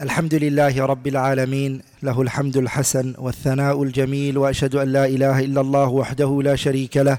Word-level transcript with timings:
الحمد 0.00 0.34
لله 0.34 0.86
رب 0.86 1.06
العالمين 1.06 1.82
له 2.02 2.22
الحمد 2.22 2.56
الحسن 2.56 3.14
والثناء 3.18 3.82
الجميل 3.82 4.38
وأشهد 4.38 4.74
أن 4.74 4.92
لا 4.92 5.06
إله 5.06 5.40
إلا 5.40 5.60
الله 5.60 5.88
وحده 5.88 6.42
لا 6.42 6.56
شريك 6.56 6.96
له 6.96 7.18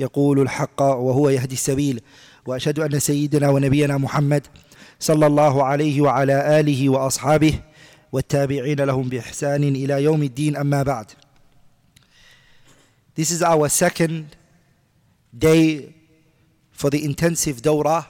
يقول 0.00 0.40
الحق 0.40 0.82
وهو 0.82 1.28
يهدي 1.28 1.54
السبيل 1.54 2.00
وأشهد 2.46 2.78
أن 2.78 2.98
سيدنا 2.98 3.48
ونبينا 3.48 3.98
محمد 3.98 4.46
صلى 5.00 5.26
الله 5.26 5.64
عليه 5.64 6.00
وعلى 6.00 6.60
آله 6.60 6.88
وأصحابه 6.88 7.60
والتابعين 8.12 8.80
لهم 8.80 9.08
بإحسان 9.08 9.62
إلى 9.62 10.02
يوم 10.04 10.22
الدين 10.22 10.56
أما 10.56 10.82
بعد. 10.82 11.06
This 13.14 13.30
is 13.30 13.42
our 13.42 13.68
second 13.70 14.36
day 15.38 15.94
for 16.72 16.90
the 16.90 17.04
intensive 17.04 17.62
dawrah 17.62 18.04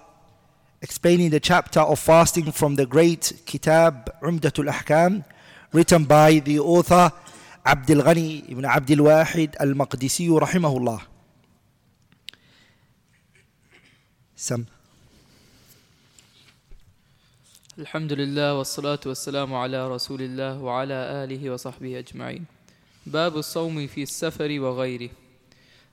explaining 0.81 1.31
the 1.31 1.41
chapter 1.41 1.81
of 1.81 1.99
fasting 1.99 2.53
from 2.53 2.77
the 2.77 2.87
great 2.87 3.33
Kitab 3.47 4.11
Umdatul 4.23 4.71
Ahkam, 4.71 5.25
written 5.73 6.05
by 6.05 6.39
the 6.39 6.59
author 6.61 7.13
Abdul 7.67 8.03
Ghani 8.03 8.51
ibn 8.51 8.65
Abdul 8.65 8.99
Wahid 8.99 9.55
al 9.59 9.75
Maqdisi 9.75 10.29
rahimahullah. 10.29 11.03
Some. 14.37 14.67
الحمد 17.79 18.13
لله 18.13 18.59
والصلاة 18.59 19.01
والسلام 19.07 19.55
على 19.55 19.89
رسول 19.89 20.23
الله 20.23 20.59
وعلى 20.59 20.95
آله 21.25 21.51
وصحبه 21.51 21.99
أجمعين 21.99 22.45
باب 23.07 23.37
الصوم 23.37 23.87
في 23.87 24.03
السفر 24.03 24.61
وغيره 24.61 25.11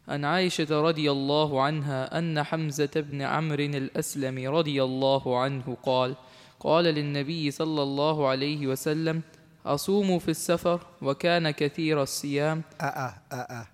عن 0.08 0.26
عائشة 0.26 0.82
رضي 0.82 1.12
الله 1.12 1.62
عنها 1.62 2.18
أن 2.20 2.44
حمزة 2.44 2.90
بن 2.96 3.22
عمرو 3.22 3.64
الأسلم 3.64 4.50
رضي 4.56 4.84
الله 4.84 5.40
عنه 5.40 5.78
قال 5.84 6.16
قال 6.60 6.86
للنبي 6.86 7.52
صلى 7.52 7.84
الله 7.84 8.28
عليه 8.28 8.68
وسلم 8.68 9.22
أصوم 9.66 10.20
في 10.20 10.32
السفر 10.32 10.80
وكان 11.02 11.52
كثير 11.52 12.04
الصيام. 12.04 12.64
آه 12.82 13.14
آه. 13.32 13.68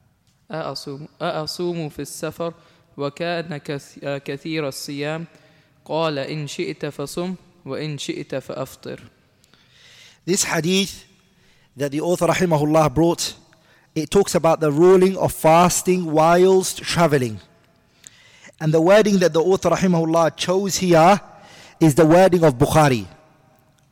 أأصوم, 0.51 1.07
أأصوم 1.21 1.89
في 1.89 2.01
السفر 2.01 2.53
وكان 2.97 3.57
كث- 3.57 3.99
كثير 4.25 4.67
الصيام. 4.67 5.25
قال 5.85 6.19
إن 6.19 6.47
شئت 6.47 6.85
فصم 6.85 7.35
وإن 7.65 7.97
شئت 7.97 8.35
فأفطر. 8.35 8.99
This 10.29 10.43
hadith 10.45 10.93
that 11.77 11.91
the 11.91 11.99
author 12.01 12.27
rahimahullah 12.27 12.89
brought, 12.93 13.33
it 13.94 14.10
talks 14.10 14.34
about 14.34 14.60
the 14.60 14.70
ruling 14.70 15.16
of 15.16 15.32
fasting 15.32 16.12
whilst 16.12 16.78
traveling. 16.82 17.40
And 18.60 18.72
the 18.72 18.80
wording 18.80 19.18
that 19.18 19.32
the 19.32 19.40
author 19.42 19.70
rahimahullah 19.70 20.36
chose 20.36 20.76
here 20.76 21.20
is 21.80 21.94
the 21.94 22.06
wording 22.06 22.44
of 22.44 22.54
Bukhari. 22.58 23.06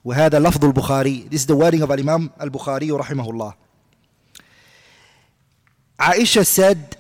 وهذا 0.05 0.39
لفظ 0.39 0.65
البخاري 0.65 1.31
This 1.31 1.41
is 1.41 1.47
the 1.47 1.57
wording 1.57 1.83
of 1.83 1.91
Imam 1.91 2.31
al-Bukhari 2.39 2.91
رحمه 2.91 3.31
الله 3.31 3.55
Aisha 5.99 6.45
said 6.47 6.97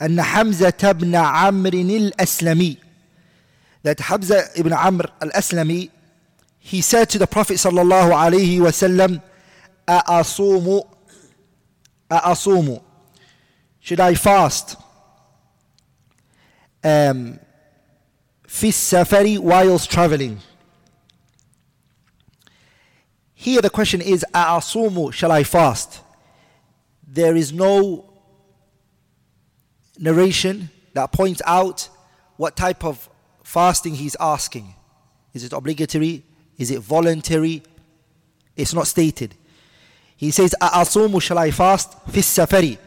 أن 0.00 0.20
حمزة 0.20 0.92
بن 0.92 1.14
عمرو 1.14 1.72
الأسلمي 1.72 2.78
that 3.84 4.00
Hamza 4.00 4.44
ibn 4.56 4.72
Amr 4.72 5.04
al-Aslami 5.20 5.90
he 6.58 6.80
said 6.80 7.08
to 7.10 7.18
the 7.18 7.26
Prophet 7.28 7.54
sallallahu 7.54 8.10
alaihi 8.10 8.58
wasallam 8.58 9.20
أأصوم 9.88 10.82
أأصوم 12.10 12.80
should 13.80 14.00
I 14.00 14.14
fast 14.14 14.76
um, 16.84 17.38
في 18.46 18.68
السفر 18.68 19.38
whilst 19.40 19.90
traveling 19.90 20.38
here 23.34 23.60
the 23.60 23.70
question 23.70 24.00
is 24.00 24.24
أأصوم 24.34 25.12
shall 25.12 25.32
I 25.32 25.42
fast 25.42 26.00
there 27.06 27.36
is 27.36 27.52
no 27.52 28.12
narration 29.98 30.70
that 30.94 31.12
points 31.12 31.42
out 31.46 31.88
what 32.36 32.56
type 32.56 32.84
of 32.84 33.08
fasting 33.42 33.94
he's 33.94 34.16
asking. 34.18 34.74
Is 35.34 35.44
it 35.44 35.52
obligatory? 35.52 36.24
Is 36.58 36.70
it 36.70 36.80
voluntary? 36.80 37.62
It's 38.56 38.74
not 38.74 38.86
stated. 38.86 39.34
He 40.16 40.30
says, 40.30 40.54
أَأَصُومُ 40.60 41.20
shall 41.20 41.38
I 41.38 41.50
fast? 41.50 41.90
فِي 42.06 42.18
السَّفَرِ 42.18 42.78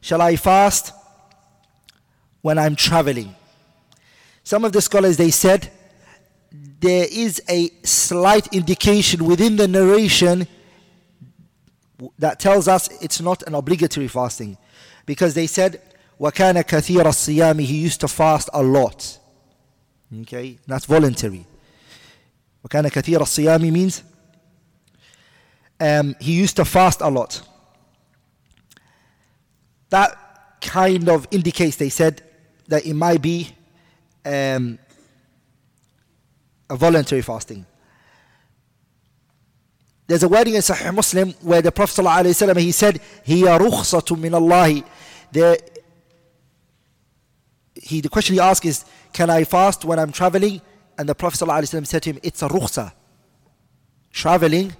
Shall 0.00 0.20
I 0.20 0.36
fast 0.36 0.92
when 2.42 2.58
I'm 2.58 2.76
traveling? 2.76 3.34
Some 4.44 4.64
of 4.64 4.72
the 4.72 4.82
scholars, 4.82 5.16
they 5.16 5.30
said, 5.30 5.70
there 6.80 7.06
is 7.10 7.40
a 7.48 7.70
slight 7.84 8.52
indication 8.52 9.24
within 9.24 9.56
the 9.56 9.68
narration 9.68 10.46
that 12.18 12.40
tells 12.40 12.66
us 12.68 12.88
it's 13.00 13.20
not 13.20 13.42
an 13.44 13.54
obligatory 13.54 14.08
fasting. 14.08 14.58
Because 15.06 15.34
they 15.34 15.46
said, 15.46 15.80
وَكَانَ 16.20 16.62
كَثِيرَ 16.64 17.04
الصِّيَامِ 17.04 17.60
He 17.60 17.78
used 17.78 18.00
to 18.00 18.08
fast 18.08 18.50
a 18.52 18.62
lot. 18.62 19.18
Okay, 20.22 20.58
that's 20.66 20.84
voluntary. 20.86 21.46
وَكَانَ 22.66 22.90
كَثِيرَ 22.90 23.18
الصِّيَامِ 23.18 23.72
means 23.72 24.02
um, 25.80 26.14
he 26.20 26.32
used 26.32 26.56
to 26.56 26.64
fast 26.64 27.00
a 27.00 27.08
lot. 27.08 27.42
That 29.90 30.16
kind 30.60 31.08
of 31.08 31.26
indicates, 31.30 31.76
they 31.76 31.88
said, 31.88 32.22
that 32.68 32.86
it 32.86 32.94
might 32.94 33.20
be 33.20 33.48
um, 34.24 34.78
a 36.70 36.76
voluntary 36.76 37.22
fasting. 37.22 37.66
There's 40.06 40.22
a 40.22 40.28
wording 40.28 40.54
in 40.54 40.60
Sahih 40.60 40.94
Muslim 40.94 41.32
where 41.42 41.62
the 41.62 41.72
Prophet 41.72 42.02
ﷺ, 42.02 42.56
he 42.58 42.72
said, 42.72 43.00
هي 43.24 43.42
رخصة 43.58 44.16
من 44.16 44.32
الله. 44.32 44.84
There, 45.32 45.56
he, 47.74 48.00
the 48.00 48.08
question 48.08 48.34
he 48.34 48.40
asked 48.40 48.64
is, 48.64 48.84
can 49.12 49.30
I 49.30 49.44
fast 49.44 49.84
when 49.84 49.98
I'm 49.98 50.12
traveling? 50.12 50.60
And 50.98 51.08
the 51.08 51.14
Prophet 51.14 51.44
ﷺ 51.44 51.86
said 51.86 52.02
to 52.04 52.10
him, 52.10 52.20
it's 52.22 52.42
a 52.42 52.48
rukhsa. 52.48 52.92
Traveling 54.12 54.74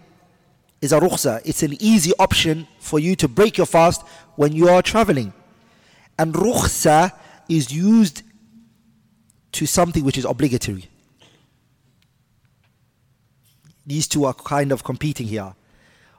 is 0.81 0.91
a. 0.91 1.41
It's 1.45 1.63
an 1.63 1.81
easy 1.81 2.11
option 2.19 2.67
for 2.79 2.99
you 2.99 3.15
to 3.17 3.27
break 3.27 3.57
your 3.57 3.65
fast 3.65 4.03
when 4.35 4.53
you 4.53 4.69
are 4.69 4.81
traveling. 4.81 5.33
And 6.19 6.33
rukhsa 6.33 7.11
is 7.49 7.71
used 7.71 8.23
to 9.53 9.65
something 9.65 10.03
which 10.03 10.17
is 10.17 10.25
obligatory. 10.25 10.89
These 13.85 14.07
two 14.07 14.25
are 14.25 14.33
kind 14.33 14.71
of 14.71 14.83
competing 14.83 15.27
here. 15.27 15.55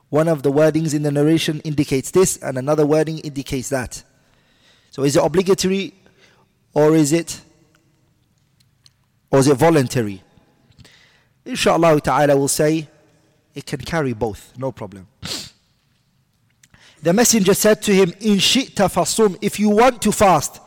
One 0.08 0.26
of 0.26 0.42
the 0.42 0.50
wordings 0.50 0.94
in 0.94 1.02
the 1.02 1.12
narration 1.12 1.60
indicates 1.60 2.10
this, 2.10 2.38
and 2.38 2.56
another 2.56 2.86
wording 2.86 3.18
indicates 3.18 3.68
that. 3.68 4.02
So 4.90 5.04
is 5.04 5.16
it 5.16 5.22
obligatory 5.22 5.92
or 6.72 6.96
is 6.96 7.12
it 7.12 7.42
or 9.30 9.40
is 9.40 9.48
it 9.48 9.56
voluntary? 9.56 10.22
Inshallah 11.44 12.00
ta'ala 12.00 12.36
will 12.36 12.48
say 12.48 12.88
it 13.58 13.66
can 13.66 13.80
carry 13.80 14.12
both, 14.12 14.56
no 14.56 14.70
problem. 14.70 15.08
The 17.02 17.12
messenger 17.12 17.54
said 17.54 17.82
to 17.82 17.92
him, 17.92 18.10
In 18.20 18.36
shi'ta 18.36 18.86
fasum, 18.88 19.36
if 19.42 19.58
you 19.58 19.68
want 19.68 20.00
to 20.02 20.12
fast, 20.12 20.60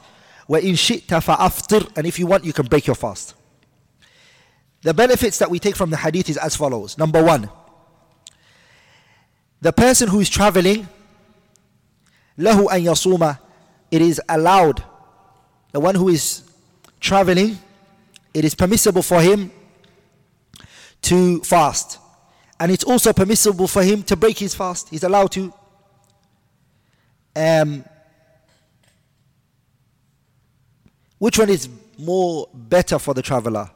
wa 0.46 0.58
in 0.58 0.74
shi'ta 0.74 1.24
fa'aftir, 1.24 1.90
and 1.96 2.06
if 2.06 2.20
you 2.20 2.28
want, 2.28 2.44
you 2.44 2.52
can 2.52 2.66
break 2.66 2.88
your 2.88 2.98
fast. 2.98 3.34
The 4.82 4.94
benefits 4.94 5.38
that 5.38 5.50
we 5.50 5.58
take 5.58 5.78
from 5.78 5.90
the 5.90 5.96
hadith 5.96 6.30
is 6.30 6.36
as 6.36 6.58
follows. 6.58 6.98
Number 6.98 7.24
one, 7.24 7.50
the 9.62 9.72
person 9.72 10.10
who 10.10 10.20
is 10.20 10.30
traveling, 10.30 10.86
lahu 12.38 12.68
an 12.74 12.84
yasuma, 12.84 13.40
it 13.90 14.02
is 14.02 14.20
allowed. 14.28 14.84
The 15.72 15.80
one 15.80 15.96
who 15.96 16.10
is 16.10 16.44
traveling, 17.00 17.58
it 18.34 18.44
is 18.44 18.54
permissible 18.54 19.02
for 19.02 19.22
him 19.22 19.50
to 21.04 21.40
fast. 21.44 22.00
And 22.62 22.72
it's 22.72 22.84
also 22.84 23.12
permissible 23.12 23.68
for 23.68 23.82
him 23.82 24.04
to 24.04 24.16
break 24.16 24.38
his 24.38 24.54
fast. 24.54 24.90
He's 24.90 25.02
allowed 25.02 25.32
to. 25.32 25.52
Um, 27.36 27.84
which 31.18 31.40
one 31.40 31.50
is 31.50 31.68
more 31.98 32.48
better 32.54 33.00
for 33.00 33.16
the 33.16 33.24
traveler? 33.24 33.72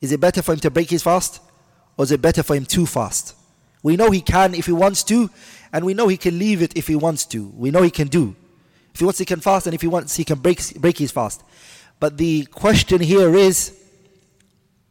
Is 0.00 0.12
it 0.12 0.20
better 0.20 0.42
for 0.42 0.52
him 0.52 0.60
to 0.60 0.70
break 0.70 0.90
his 0.90 1.02
fast? 1.02 1.40
Or 1.96 2.04
is 2.04 2.12
it 2.12 2.22
better 2.22 2.44
for 2.44 2.54
him 2.54 2.64
to 2.66 2.86
fast? 2.86 3.34
We 3.82 3.96
know 3.96 4.12
he 4.12 4.20
can 4.20 4.54
if 4.54 4.66
he 4.66 4.72
wants 4.72 5.02
to, 5.04 5.28
and 5.72 5.84
we 5.84 5.92
know 5.92 6.06
he 6.06 6.16
can 6.16 6.38
leave 6.38 6.62
it 6.62 6.76
if 6.76 6.86
he 6.86 6.94
wants 6.94 7.26
to. 7.26 7.48
We 7.56 7.72
know 7.72 7.82
he 7.82 7.90
can 7.90 8.06
do. 8.06 8.36
If 8.92 9.00
he 9.00 9.06
wants, 9.06 9.18
he 9.18 9.24
can 9.24 9.40
fast, 9.40 9.66
and 9.66 9.74
if 9.74 9.80
he 9.80 9.88
wants, 9.88 10.14
he 10.14 10.22
can 10.22 10.38
break, 10.38 10.80
break 10.80 10.98
his 10.98 11.10
fast. 11.10 11.42
But 11.98 12.16
the 12.16 12.44
question 12.44 13.00
here 13.00 13.34
is 13.34 13.76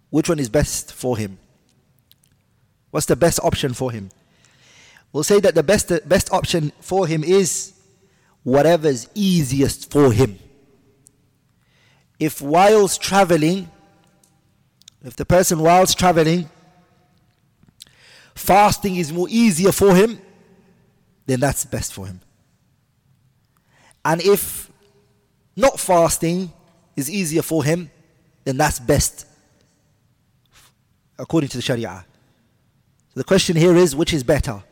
which 0.09 0.27
one 0.27 0.39
is 0.39 0.49
best 0.49 0.91
for 0.91 1.15
him? 1.15 1.37
What's 2.93 3.07
the 3.07 3.15
best 3.15 3.39
option 3.41 3.73
for 3.73 3.91
him? 3.91 4.11
We'll 5.11 5.23
say 5.23 5.39
that 5.39 5.55
the 5.55 5.63
best, 5.63 5.91
best 6.07 6.31
option 6.31 6.71
for 6.79 7.07
him 7.07 7.23
is 7.23 7.73
whatever's 8.43 9.09
easiest 9.15 9.91
for 9.91 10.11
him. 10.11 10.37
If 12.19 12.39
whilst 12.39 13.01
traveling, 13.01 13.71
if 15.03 15.15
the 15.15 15.25
person 15.25 15.57
whilst 15.57 15.97
traveling 15.97 16.47
fasting 18.35 18.97
is 18.97 19.11
more 19.11 19.27
easier 19.27 19.71
for 19.71 19.95
him, 19.95 20.21
then 21.25 21.39
that's 21.39 21.65
best 21.65 21.93
for 21.93 22.05
him. 22.05 22.21
And 24.05 24.21
if 24.21 24.71
not 25.55 25.79
fasting 25.79 26.53
is 26.95 27.09
easier 27.09 27.41
for 27.41 27.63
him, 27.63 27.89
then 28.43 28.57
that's 28.57 28.77
best 28.77 29.25
according 31.17 31.49
to 31.49 31.57
the 31.57 31.63
Sharia. 31.63 32.05
So 33.13 33.19
the 33.19 33.23
question 33.23 33.55
here 33.55 33.75
is 33.75 33.95
which 33.95 34.11
is 34.11 34.23
better? 34.23 34.63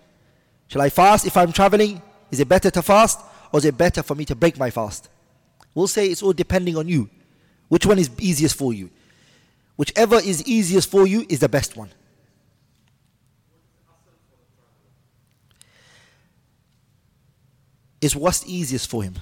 Shall 0.68 0.82
I 0.82 0.90
fast 0.90 1.28
if 1.28 1.38
I'm 1.38 1.52
traveling? 1.52 2.02
Is 2.32 2.40
it 2.40 2.50
better 2.50 2.72
to 2.72 2.82
fast 2.82 3.20
or 3.52 3.60
is 3.60 3.66
it 3.66 3.78
better 3.78 4.02
for 4.02 4.16
me 4.16 4.26
to 4.26 4.36
break 4.36 4.58
my 4.58 4.72
fast? 4.72 5.10
We'll 5.76 5.88
say 5.88 6.08
it's 6.08 6.24
all 6.24 6.34
depending 6.34 6.76
on 6.76 6.88
you. 6.88 7.10
Which 7.70 7.86
one 7.86 8.00
is 8.00 8.10
easiest 8.18 8.56
for 8.56 8.74
you? 8.74 8.90
Whichever 9.78 10.16
is 10.16 10.44
easiest 10.48 10.90
for 10.90 11.06
you 11.06 11.26
is 11.30 11.40
the 11.40 11.50
best 11.50 11.78
one. 11.78 11.90
Is 18.02 18.16
what's 18.16 18.44
easiest 18.48 18.90
for 18.90 19.04
him. 19.04 19.16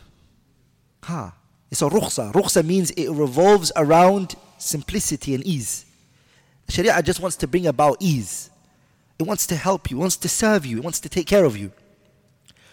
Ha. 1.04 1.34
It's 1.70 1.82
a 1.82 1.86
rukhsa. 1.86 2.32
Rukhsa 2.32 2.66
means 2.66 2.92
it 2.92 3.10
revolves 3.10 3.72
around 3.76 4.36
simplicity 4.58 5.36
and 5.36 5.46
ease. 5.46 5.86
Sharia 6.70 7.02
just 7.04 7.20
wants 7.20 7.36
to 7.38 7.48
bring 7.48 7.68
about 7.68 7.98
ease. 8.00 8.49
It 9.20 9.28
wants 9.28 9.46
to 9.48 9.56
help 9.56 9.92
you, 9.92 9.98
it 9.98 10.00
wants 10.00 10.18
to 10.18 10.30
serve 10.30 10.66
you, 10.66 10.78
it 10.78 10.84
wants 10.84 11.02
to 11.02 11.10
take 11.10 11.28
care 11.28 11.44
of 11.44 11.58
you. 11.58 11.72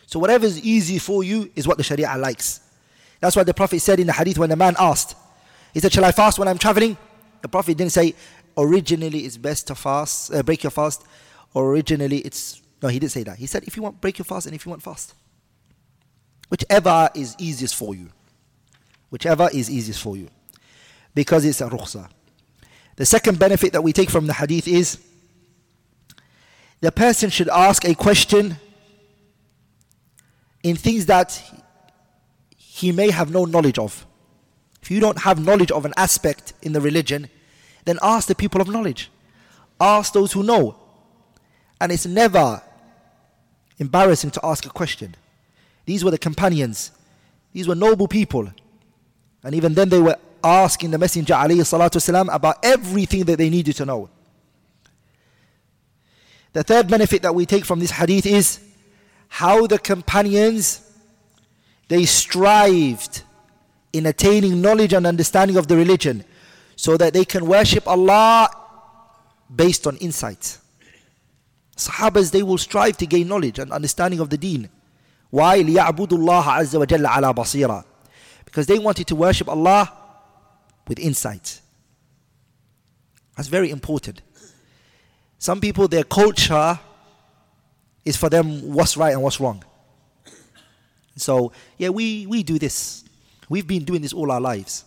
So 0.06 0.20
whatever 0.20 0.46
is 0.46 0.62
easy 0.62 0.98
for 0.98 1.24
you 1.24 1.50
is 1.56 1.66
what 1.66 1.76
the 1.76 1.82
Sharia 1.82 2.16
likes. 2.16 2.60
That's 3.20 3.34
why 3.34 3.42
the 3.42 3.52
Prophet 3.54 3.80
said 3.80 3.98
in 3.98 4.06
the 4.06 4.12
hadith 4.12 4.38
when 4.38 4.50
the 4.50 4.56
man 4.56 4.76
asked, 4.78 5.16
he 5.74 5.80
said, 5.80 5.92
Shall 5.92 6.04
I 6.04 6.12
fast 6.12 6.38
when 6.38 6.48
I'm 6.48 6.58
traveling? 6.58 6.96
The 7.42 7.48
Prophet 7.48 7.76
didn't 7.76 7.92
say, 7.92 8.14
Originally 8.56 9.20
it's 9.20 9.36
best 9.36 9.66
to 9.66 9.74
fast, 9.74 10.32
uh, 10.32 10.42
break 10.42 10.62
your 10.62 10.70
fast. 10.70 11.04
Originally 11.54 12.18
it's, 12.18 12.62
no, 12.80 12.88
he 12.88 12.98
didn't 12.98 13.12
say 13.12 13.24
that. 13.24 13.36
He 13.36 13.46
said, 13.46 13.64
If 13.64 13.76
you 13.76 13.82
want, 13.82 14.00
break 14.00 14.18
your 14.18 14.24
fast, 14.24 14.46
and 14.46 14.54
if 14.54 14.64
you 14.64 14.70
want, 14.70 14.82
fast. 14.82 15.14
Whichever 16.48 17.10
is 17.14 17.34
easiest 17.38 17.74
for 17.74 17.94
you. 17.94 18.08
Whichever 19.10 19.50
is 19.52 19.70
easiest 19.70 20.00
for 20.00 20.16
you. 20.16 20.28
Because 21.14 21.44
it's 21.44 21.60
a 21.60 21.68
rukhsa. 21.68 22.08
The 22.94 23.04
second 23.04 23.38
benefit 23.38 23.72
that 23.72 23.82
we 23.82 23.92
take 23.92 24.10
from 24.10 24.26
the 24.26 24.32
hadith 24.32 24.68
is 24.68 24.98
the 26.81 26.91
person 26.91 27.29
should 27.29 27.49
ask 27.49 27.85
a 27.85 27.93
question 27.93 28.57
in 30.63 30.75
things 30.75 31.05
that 31.07 31.41
he 32.55 32.91
may 32.91 33.11
have 33.11 33.31
no 33.31 33.45
knowledge 33.45 33.77
of. 33.77 34.05
If 34.81 34.89
you 34.89 34.99
don't 34.99 35.19
have 35.19 35.43
knowledge 35.43 35.71
of 35.71 35.85
an 35.85 35.93
aspect 35.97 36.53
in 36.61 36.73
the 36.73 36.81
religion, 36.81 37.29
then 37.85 37.99
ask 38.01 38.27
the 38.27 38.35
people 38.35 38.61
of 38.61 38.67
knowledge. 38.67 39.11
Ask 39.79 40.13
those 40.13 40.33
who 40.33 40.43
know. 40.43 40.75
And 41.79 41.91
it's 41.91 42.05
never 42.05 42.61
embarrassing 43.77 44.31
to 44.31 44.39
ask 44.43 44.65
a 44.65 44.69
question. 44.69 45.15
These 45.85 46.03
were 46.03 46.11
the 46.11 46.17
companions. 46.17 46.91
These 47.53 47.67
were 47.67 47.75
noble 47.75 48.07
people. 48.07 48.51
And 49.43 49.55
even 49.55 49.73
then 49.73 49.89
they 49.89 49.99
were 49.99 50.17
asking 50.43 50.91
the 50.91 50.97
Messenger 50.97 51.33
والسلام, 51.33 52.33
about 52.33 52.57
everything 52.63 53.23
that 53.25 53.37
they 53.37 53.49
needed 53.49 53.75
to 53.75 53.85
know. 53.85 54.09
The 56.55 56.63
third 56.63 56.87
benefit 56.87 57.21
that 57.21 57.33
we 57.33 57.45
take 57.45 57.65
from 57.65 57.79
this 57.79 57.91
hadith 57.91 58.25
is 58.25 58.59
how 59.27 59.67
the 59.67 59.79
companions 59.79 60.81
they 61.87 62.05
strived 62.05 63.23
in 63.93 64.05
attaining 64.05 64.61
knowledge 64.61 64.93
and 64.93 65.05
understanding 65.05 65.57
of 65.57 65.67
the 65.67 65.75
religion 65.75 66.23
so 66.75 66.97
that 66.97 67.13
they 67.13 67.25
can 67.25 67.45
worship 67.45 67.87
Allah 67.87 68.49
based 69.53 69.87
on 69.87 69.97
insight. 69.97 70.57
Sahabas 71.75 72.31
they 72.31 72.43
will 72.43 72.57
strive 72.57 72.97
to 72.97 73.05
gain 73.05 73.27
knowledge 73.27 73.59
and 73.59 73.71
understanding 73.71 74.19
of 74.19 74.29
the 74.29 74.37
deen. 74.37 74.69
Why? 75.29 75.61
لِيَعْبُدُوا 75.63 76.07
اللَّهَ 76.07 76.43
عَزَّ 76.43 76.85
وَجَلَّ 76.85 77.07
عَلَى 77.07 77.33
بَصِيرًا 77.35 77.83
Because 78.45 78.67
they 78.67 78.77
wanted 78.79 79.07
to 79.07 79.15
worship 79.15 79.47
Allah 79.47 79.91
with 80.87 80.99
insight. 80.99 81.61
That's 83.37 83.47
very 83.47 83.71
important. 83.71 84.21
Some 85.45 85.59
people, 85.59 85.87
their 85.87 86.03
culture 86.03 86.79
is 88.05 88.17
for 88.17 88.29
them 88.29 88.73
what's 88.73 88.97
right 88.97 89.13
and 89.13 89.21
what's 89.21 89.39
wrong. 89.39 89.63
So, 91.15 91.51
yeah, 91.77 91.89
we, 91.89 92.25
we 92.25 92.43
do 92.43 92.57
this. 92.57 93.03
We've 93.49 93.67
been 93.67 93.83
doing 93.83 94.01
this 94.01 94.13
all 94.13 94.31
our 94.31 94.41
lives. 94.41 94.85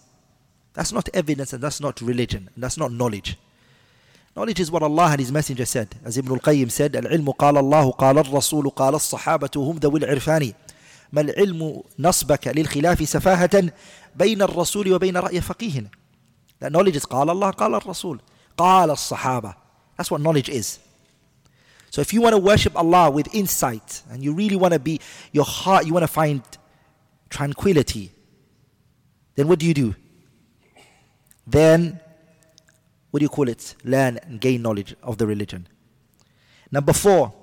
That's 0.73 0.93
not 0.93 1.09
evidence 1.15 1.53
and 1.53 1.63
that's 1.63 1.81
not 1.81 2.01
religion. 2.01 2.51
And 2.55 2.65
that's 2.65 2.77
not 2.77 2.93
knowledge. 2.93 3.37
Knowledge 4.37 4.59
is 4.59 4.71
what 4.71 4.83
Allah 4.83 5.11
and 5.13 5.21
His 5.21 5.31
Messenger 5.31 5.65
said. 5.65 5.95
As 6.05 6.19
Ibn 6.19 6.33
al-Qayyim 6.33 6.71
said, 6.71 6.97
العلم 6.97 7.31
قال 7.31 7.57
الله 7.57 7.91
قال 7.91 8.19
الرسول 8.19 8.71
قال 8.71 8.95
الصحابة 8.95 9.51
هم 9.57 9.77
ذوي 9.77 10.01
العرفان 10.01 10.53
ما 11.13 11.21
العلم 11.21 11.83
نصبك 11.99 12.49
للخلاف 12.49 13.09
سفاهة 13.09 13.73
بين 14.17 14.43
الرسول 14.43 14.93
وبين 14.93 15.17
رأي 15.17 15.41
فقيه 15.41 15.91
That 16.61 16.73
knowledge 16.73 16.97
is 16.97 17.05
قال 17.05 17.31
الله 17.31 17.51
قال 17.51 17.75
الرسول 17.75 18.21
قال 18.57 18.91
الصحابة 18.91 19.55
that's 20.00 20.10
what 20.10 20.22
knowledge 20.22 20.48
is. 20.48 20.80
So 21.90 22.00
if 22.00 22.14
you 22.14 22.22
want 22.22 22.34
to 22.34 22.40
worship 22.40 22.74
Allah 22.78 23.12
with 23.12 23.36
insight 23.36 24.02
and 24.10 24.24
you 24.24 24.32
really 24.32 24.56
want 24.56 24.74
to 24.74 24.80
be, 24.80 25.02
your 25.34 25.44
heart, 25.44 25.86
you 25.86 25.92
want 25.92 26.04
to 26.04 26.08
find 26.08 26.42
tranquility, 27.30 28.14
then 29.36 29.50
what 29.50 29.60
do 29.60 29.66
you 29.66 29.74
do? 29.74 29.94
Then, 31.46 32.00
what 33.12 33.20
do 33.20 33.26
you 33.26 33.30
call 33.30 33.50
it? 33.50 33.76
Learn 33.84 34.20
and 34.24 34.40
gain 34.40 34.62
knowledge 34.62 34.96
of 35.04 35.18
the 35.18 35.28
religion. 35.28 35.68
Number 36.72 36.94
four, 36.94 37.34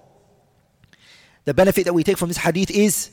the 1.44 1.52
benefit 1.52 1.84
that 1.84 1.92
we 1.92 2.04
take 2.04 2.16
from 2.16 2.28
this 2.28 2.38
hadith 2.38 2.70
is 2.70 3.10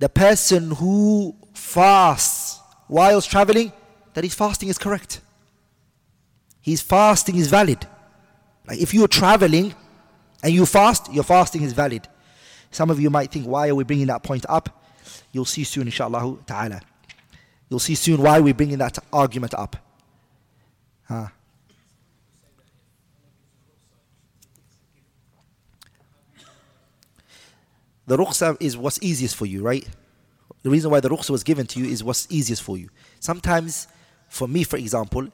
the 0.00 0.10
person 0.10 0.72
who 0.72 1.34
fasts 1.54 2.60
whilst 2.90 3.30
traveling, 3.30 3.72
that 4.12 4.22
his 4.22 4.34
fasting 4.34 4.68
is 4.68 4.76
correct. 4.76 5.22
His 6.60 6.82
fasting 6.82 7.36
is 7.36 7.48
valid. 7.48 7.86
Like 8.66 8.80
if 8.80 8.94
you're 8.94 9.08
traveling 9.08 9.74
and 10.42 10.52
you 10.52 10.66
fast, 10.66 11.12
your 11.12 11.24
fasting 11.24 11.62
is 11.62 11.72
valid. 11.72 12.08
Some 12.70 12.90
of 12.90 13.00
you 13.00 13.10
might 13.10 13.30
think, 13.30 13.46
why 13.46 13.68
are 13.68 13.74
we 13.74 13.84
bringing 13.84 14.06
that 14.08 14.22
point 14.22 14.44
up? 14.48 14.82
You'll 15.32 15.44
see 15.44 15.64
soon, 15.64 15.84
inshallah 15.84 16.38
ta'ala. 16.46 16.80
You'll 17.68 17.80
see 17.80 17.94
soon 17.94 18.22
why 18.22 18.40
we're 18.40 18.54
bringing 18.54 18.78
that 18.78 18.98
argument 19.12 19.54
up. 19.54 19.76
Huh. 21.08 21.28
The 28.06 28.16
ruqsa 28.16 28.56
is 28.60 28.76
what's 28.76 28.98
easiest 29.02 29.34
for 29.36 29.46
you, 29.46 29.62
right? 29.62 29.86
The 30.62 30.70
reason 30.70 30.90
why 30.90 31.00
the 31.00 31.08
ruqsa 31.08 31.30
was 31.30 31.42
given 31.42 31.66
to 31.68 31.80
you 31.80 31.86
is 31.86 32.04
what's 32.04 32.26
easiest 32.30 32.62
for 32.62 32.76
you. 32.76 32.90
Sometimes, 33.20 33.86
for 34.28 34.46
me, 34.46 34.64
for 34.64 34.76
example, 34.76 35.28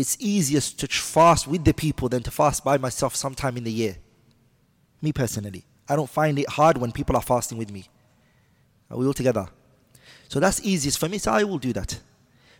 it's 0.00 0.16
easiest 0.18 0.78
to 0.80 0.88
fast 0.88 1.46
with 1.46 1.64
the 1.64 1.74
people 1.74 2.08
than 2.08 2.22
to 2.22 2.30
fast 2.30 2.64
by 2.64 2.78
myself 2.78 3.14
sometime 3.14 3.56
in 3.58 3.64
the 3.64 3.72
year. 3.72 3.96
Me 5.02 5.12
personally. 5.12 5.64
I 5.88 5.96
don't 5.96 6.08
find 6.08 6.38
it 6.38 6.48
hard 6.48 6.78
when 6.78 6.90
people 6.90 7.16
are 7.16 7.22
fasting 7.22 7.58
with 7.58 7.70
me. 7.70 7.84
Are 8.90 8.96
we 8.96 9.06
all 9.06 9.12
together? 9.12 9.46
So 10.28 10.40
that's 10.40 10.60
easiest 10.62 10.98
for 10.98 11.08
me, 11.08 11.18
so 11.18 11.32
I 11.32 11.44
will 11.44 11.58
do 11.58 11.72
that. 11.74 12.00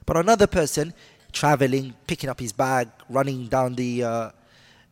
But 0.05 0.17
another 0.17 0.47
person, 0.47 0.93
traveling, 1.33 1.95
picking 2.07 2.29
up 2.29 2.41
his 2.41 2.53
bag, 2.53 2.89
running 3.09 3.47
down 3.47 3.75
the 3.75 4.05
uh, 4.05 4.31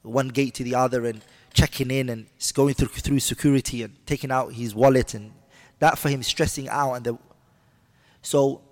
one 0.03 0.29
gate 0.29 0.55
to 0.55 0.65
the 0.65 0.75
other 0.75 1.05
and 1.07 1.21
checking 1.53 1.91
in 1.91 2.09
and 2.09 2.27
going 2.55 2.75
through, 2.75 2.89
through 2.89 3.21
security 3.21 3.83
and 3.83 3.95
taking 4.07 4.31
out 4.31 4.53
his 4.53 4.75
wallet 4.75 5.15
and 5.15 5.33
that 5.81 5.99
for 5.99 6.09
him 6.09 6.23
stressing 6.23 6.69
out 6.69 6.95
and 6.95 7.05
the 7.05 7.19
so 8.23 8.63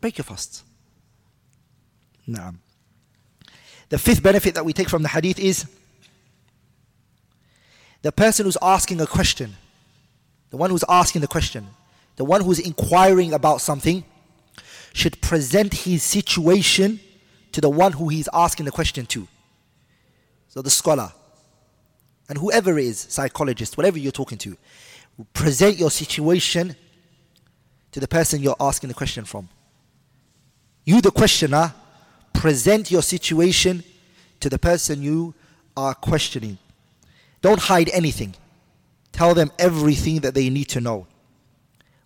break 0.00 0.18
your 0.18 0.24
fast. 0.24 0.64
Nah. 2.26 2.52
The 3.88 3.98
fifth 3.98 4.22
benefit 4.22 4.54
that 4.54 4.64
we 4.64 4.72
take 4.72 4.88
from 4.88 5.02
the 5.02 5.08
hadith 5.08 5.38
is 5.38 5.66
the 8.02 8.12
person 8.12 8.46
who's 8.46 8.58
asking 8.60 9.00
a 9.00 9.06
question, 9.06 9.56
the 10.50 10.56
one 10.56 10.70
who's 10.70 10.84
asking 10.88 11.20
the 11.20 11.28
question, 11.28 11.66
the 12.16 12.24
one 12.24 12.40
who's 12.42 12.58
inquiring 12.58 13.32
about 13.32 13.60
something, 13.60 14.04
should 14.92 15.20
present 15.20 15.74
his 15.74 16.02
situation 16.02 16.98
to 17.52 17.60
the 17.60 17.68
one 17.68 17.92
who 17.92 18.08
he's 18.08 18.28
asking 18.32 18.64
the 18.64 18.72
question 18.72 19.06
to. 19.06 19.28
So 20.48 20.62
the 20.62 20.70
scholar, 20.70 21.12
and 22.28 22.38
whoever 22.38 22.78
it 22.78 22.84
is, 22.86 22.98
psychologist, 22.98 23.76
whatever 23.76 23.98
you're 23.98 24.12
talking 24.12 24.38
to, 24.38 24.56
present 25.32 25.78
your 25.78 25.90
situation 25.90 26.74
to 27.92 28.00
the 28.00 28.08
person 28.08 28.42
you're 28.42 28.56
asking 28.58 28.88
the 28.88 28.94
question 28.94 29.24
from. 29.24 29.48
You, 30.84 31.00
the 31.00 31.10
questioner, 31.10 31.74
present 32.35 32.91
your 32.91 33.01
situation 33.01 33.83
to 34.39 34.49
the 34.49 34.59
person 34.59 35.01
you 35.01 35.33
are 35.77 35.93
questioning. 35.93 36.57
Don't 37.41 37.59
hide 37.59 37.89
anything. 37.89 38.35
Tell 39.11 39.33
them 39.33 39.51
everything 39.59 40.19
that 40.21 40.33
they 40.33 40.49
need 40.49 40.69
to 40.69 40.81
know. 40.81 41.07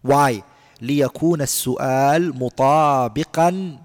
Why? 0.02 0.44
ليكون 0.82 1.42
السؤال 1.42 2.40
مطابقا 2.40 3.78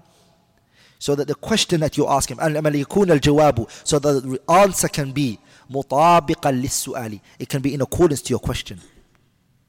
so 0.99 1.15
that 1.15 1.27
the 1.27 1.35
question 1.35 1.79
that 1.79 1.97
you 1.97 2.07
ask 2.07 2.29
him 2.29 2.39
الجواب 2.39 3.67
so 3.83 3.99
that 3.99 4.23
the 4.23 4.51
answer 4.51 4.87
can 4.87 5.11
be 5.11 5.39
مطابقا 5.69 6.51
للسؤال 6.51 7.19
it 7.39 7.49
can 7.49 7.61
be 7.61 7.73
in 7.73 7.81
accordance 7.81 8.21
to 8.21 8.29
your 8.29 8.39
question 8.39 8.79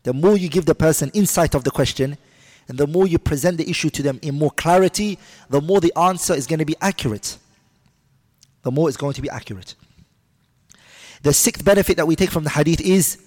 the 0.03 0.13
more 0.13 0.37
you 0.37 0.49
give 0.49 0.67
the 0.67 0.75
person 0.75 1.11
insight 1.15 1.55
of 1.55 1.65
the 1.65 1.71
question 1.71 2.19
and 2.68 2.78
the 2.78 2.88
more 2.88 3.08
you 3.08 3.18
present 3.18 3.58
the 3.58 3.70
issue 3.70 3.90
to 3.92 4.04
them 4.04 4.20
in 4.22 4.36
more 4.36 4.52
clarity, 4.52 5.18
the 5.50 5.62
more 5.62 5.80
the 5.80 5.94
answer 5.98 6.34
is 6.34 6.48
going 6.48 6.60
to 6.60 6.66
be 6.66 6.76
accurate. 6.82 7.38
The 8.64 8.72
more 8.72 8.90
it's 8.90 8.98
going 8.98 9.14
to 9.14 9.22
be 9.22 9.30
accurate. 9.30 9.76
The 11.22 11.34
sixth 11.34 11.64
benefit 11.64 11.98
that 11.98 12.06
we 12.06 12.16
take 12.16 12.30
from 12.30 12.44
the 12.44 12.50
hadith 12.50 12.82
is 12.82 13.24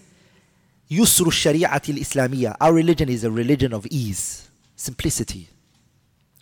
Yusru 0.91 1.27
Shari'ati 1.27 1.95
Islamiyah. 1.95 2.57
Our 2.61 2.73
religion 2.73 3.09
is 3.09 3.25
a 3.25 3.31
religion 3.31 3.73
of 3.73 3.87
ease, 3.91 4.49
simplicity. 4.77 5.49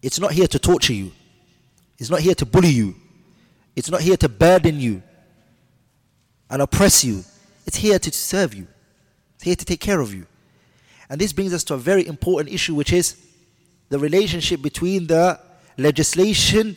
It's 0.02 0.18
not 0.18 0.32
here 0.32 0.46
to 0.48 0.58
torture 0.58 0.92
you, 0.92 1.12
it's 1.98 2.10
not 2.10 2.20
here 2.20 2.34
to 2.34 2.46
bully 2.46 2.70
you, 2.70 2.94
it's 3.76 3.90
not 3.90 4.00
here 4.00 4.16
to 4.16 4.28
burden 4.28 4.80
you 4.80 5.02
and 6.50 6.62
oppress 6.62 7.04
you. 7.04 7.24
It's 7.66 7.76
here 7.76 7.98
to 7.98 8.10
serve 8.10 8.54
you, 8.54 8.66
it's 9.34 9.44
here 9.44 9.56
to 9.56 9.64
take 9.64 9.80
care 9.80 10.00
of 10.00 10.14
you. 10.14 10.26
And 11.10 11.20
this 11.20 11.32
brings 11.32 11.54
us 11.54 11.64
to 11.64 11.74
a 11.74 11.78
very 11.78 12.06
important 12.06 12.52
issue, 12.52 12.74
which 12.74 12.92
is 12.92 13.16
the 13.88 13.98
relationship 13.98 14.60
between 14.60 15.06
the 15.06 15.40
legislation 15.76 16.76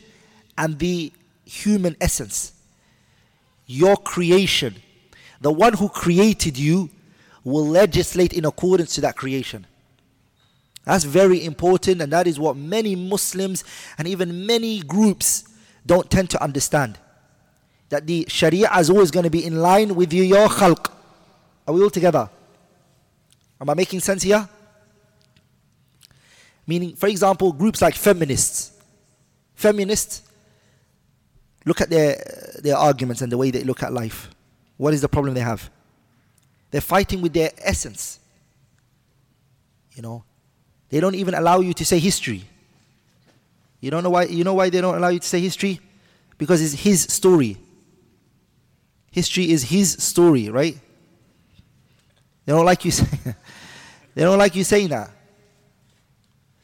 and 0.56 0.78
the 0.78 1.12
human 1.44 1.96
essence. 2.00 2.52
Your 3.66 3.96
creation. 3.96 4.76
The 5.40 5.52
one 5.52 5.74
who 5.74 5.88
created 5.88 6.56
you 6.56 6.88
will 7.44 7.66
legislate 7.66 8.32
in 8.32 8.44
accordance 8.44 8.94
to 8.94 9.00
that 9.02 9.16
creation. 9.16 9.66
That's 10.84 11.04
very 11.04 11.44
important, 11.44 12.00
and 12.00 12.12
that 12.12 12.26
is 12.26 12.40
what 12.40 12.56
many 12.56 12.96
Muslims 12.96 13.64
and 13.98 14.08
even 14.08 14.46
many 14.46 14.80
groups 14.80 15.44
don't 15.84 16.10
tend 16.10 16.30
to 16.30 16.42
understand. 16.42 16.98
That 17.90 18.06
the 18.06 18.24
Sharia 18.28 18.70
is 18.78 18.88
always 18.88 19.10
going 19.10 19.24
to 19.24 19.30
be 19.30 19.44
in 19.44 19.60
line 19.60 19.94
with 19.94 20.12
your 20.12 20.48
khalq. 20.48 20.90
Are 21.66 21.74
we 21.74 21.82
all 21.82 21.90
together? 21.90 22.30
Am 23.62 23.70
I 23.70 23.74
making 23.74 24.00
sense 24.00 24.24
here? 24.24 24.48
Meaning, 26.66 26.96
for 26.96 27.06
example, 27.06 27.52
groups 27.52 27.80
like 27.80 27.94
feminists. 27.94 28.72
Feminists 29.54 30.22
look 31.64 31.80
at 31.80 31.88
their, 31.88 32.16
their 32.60 32.76
arguments 32.76 33.22
and 33.22 33.30
the 33.30 33.38
way 33.38 33.52
they 33.52 33.62
look 33.62 33.84
at 33.84 33.92
life. 33.92 34.30
What 34.78 34.94
is 34.94 35.00
the 35.00 35.08
problem 35.08 35.34
they 35.34 35.40
have? 35.40 35.70
They're 36.72 36.80
fighting 36.80 37.22
with 37.22 37.34
their 37.34 37.52
essence. 37.58 38.18
You 39.94 40.02
know, 40.02 40.24
they 40.88 40.98
don't 40.98 41.14
even 41.14 41.34
allow 41.34 41.60
you 41.60 41.72
to 41.72 41.84
say 41.84 42.00
history. 42.00 42.42
You 43.80 43.92
don't 43.92 44.02
know 44.02 44.10
why 44.10 44.24
you 44.24 44.42
know 44.42 44.54
why 44.54 44.70
they 44.70 44.80
don't 44.80 44.96
allow 44.96 45.08
you 45.08 45.20
to 45.20 45.26
say 45.26 45.38
history? 45.38 45.78
Because 46.36 46.60
it's 46.60 46.82
his 46.82 47.02
story. 47.02 47.58
History 49.12 49.52
is 49.52 49.62
his 49.62 49.92
story, 50.02 50.48
right? 50.48 50.76
They 52.44 52.52
don't 52.52 52.64
like 52.64 52.84
you 52.84 52.90
say, 52.90 53.06
They 54.14 54.22
don't 54.22 54.38
like 54.38 54.54
you 54.54 54.64
saying 54.64 54.88
that. 54.88 55.10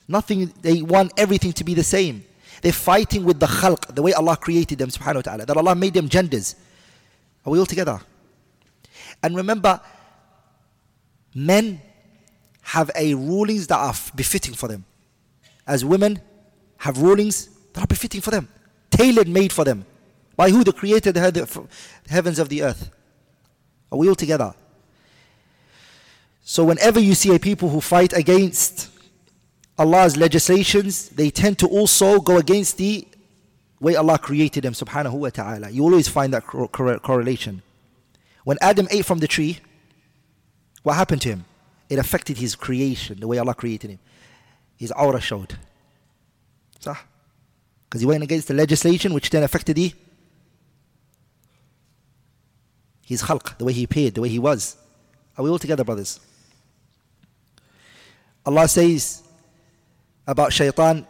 Nothing 0.07 0.52
they 0.62 0.83
want 0.83 1.12
everything 1.17 1.52
to 1.55 1.64
be 1.64 1.75
the 1.75 1.85
same. 1.85 2.25
They're 2.62 2.73
fighting 2.73 3.25
with 3.25 3.38
the 3.38 3.47
khalq, 3.47 3.95
the 3.95 4.02
way 4.02 4.12
Allah 4.12 4.37
created 4.37 4.78
them, 4.78 4.88
subhanahu 4.88 5.17
wa 5.17 5.21
ta'ala. 5.23 5.47
That 5.47 5.57
Allah 5.57 5.75
made 5.75 5.95
them 5.95 6.09
genders. 6.09 6.57
Are 7.45 7.50
we 7.52 7.59
all 7.59 7.67
together? 7.67 8.00
And 9.23 9.37
remember, 9.37 9.81
men 11.35 11.81
have 12.62 12.90
a 12.95 13.14
rulings 13.14 13.67
that 13.69 13.78
are 13.78 13.95
befitting 14.14 14.55
for 14.55 14.69
them. 14.69 14.85
As 15.67 15.85
women 15.85 16.21
have 16.78 17.00
rulings 17.00 17.49
that 17.73 17.85
are 17.85 17.87
befitting 17.87 18.21
for 18.21 18.31
them, 18.31 18.49
tailored 18.90 19.28
made 19.28 19.52
for 19.52 19.64
them. 19.64 19.85
By 20.37 20.50
who? 20.50 20.64
The 20.64 20.73
creator 20.73 21.12
the 21.12 21.69
heavens 22.09 22.38
of 22.38 22.49
the 22.49 22.62
earth. 22.62 22.90
Are 23.90 23.99
we 23.99 24.09
all 24.09 24.14
together? 24.14 24.55
So 26.49 26.64
whenever 26.64 26.99
you 26.99 27.14
see 27.14 27.35
a 27.35 27.38
people 27.38 27.69
who 27.69 27.83
fight 27.83 28.14
against 28.14 28.88
Allah's 29.76 30.17
legislations, 30.17 31.11
they 31.11 31.28
tend 31.28 31.59
to 31.59 31.67
also 31.67 32.21
go 32.21 32.38
against 32.38 32.78
the 32.78 33.07
way 33.81 33.97
Allah 33.97 34.19
created 34.19 34.64
them, 34.64 34.73
subhanahu 34.73 35.12
wa 35.12 35.28
ta'ala. 35.28 35.69
You 35.69 35.83
always 35.83 36.09
find 36.09 36.33
that 36.33 36.47
correlation. 36.47 37.61
When 38.45 38.57
Adam 38.62 38.88
ate 38.90 39.05
from 39.05 39.19
the 39.19 39.28
tree, 39.28 39.59
what 40.85 40.95
happened 40.95 41.21
to 41.21 41.28
him? 41.28 41.45
it 41.90 41.99
affected 41.99 42.38
his 42.38 42.55
creation, 42.55 43.21
the 43.21 43.26
way 43.26 43.37
Allah 43.37 43.55
created 43.55 43.90
him. 43.90 43.99
His 44.76 44.90
awrah 44.93 45.21
showed. 45.21 45.55
Because 46.78 48.00
he 48.00 48.07
went 48.07 48.23
against 48.23 48.49
the 48.49 48.55
legislation 48.55 49.12
which 49.12 49.28
then 49.28 49.43
affected 49.43 49.76
the, 49.76 49.93
his 53.05 53.23
khalq, 53.23 53.59
the 53.59 53.67
way 53.67 53.75
he 53.75 53.85
appeared, 53.85 54.14
the 54.14 54.23
way 54.23 54.31
he 54.31 54.38
was. 54.38 54.78
Are 55.37 55.45
we 55.45 55.50
all 55.50 55.59
together, 55.59 55.85
brothers? 55.85 56.21
Allah 58.47 58.68
says 58.68 59.23
about 60.26 60.52
shaitan, 60.52 61.07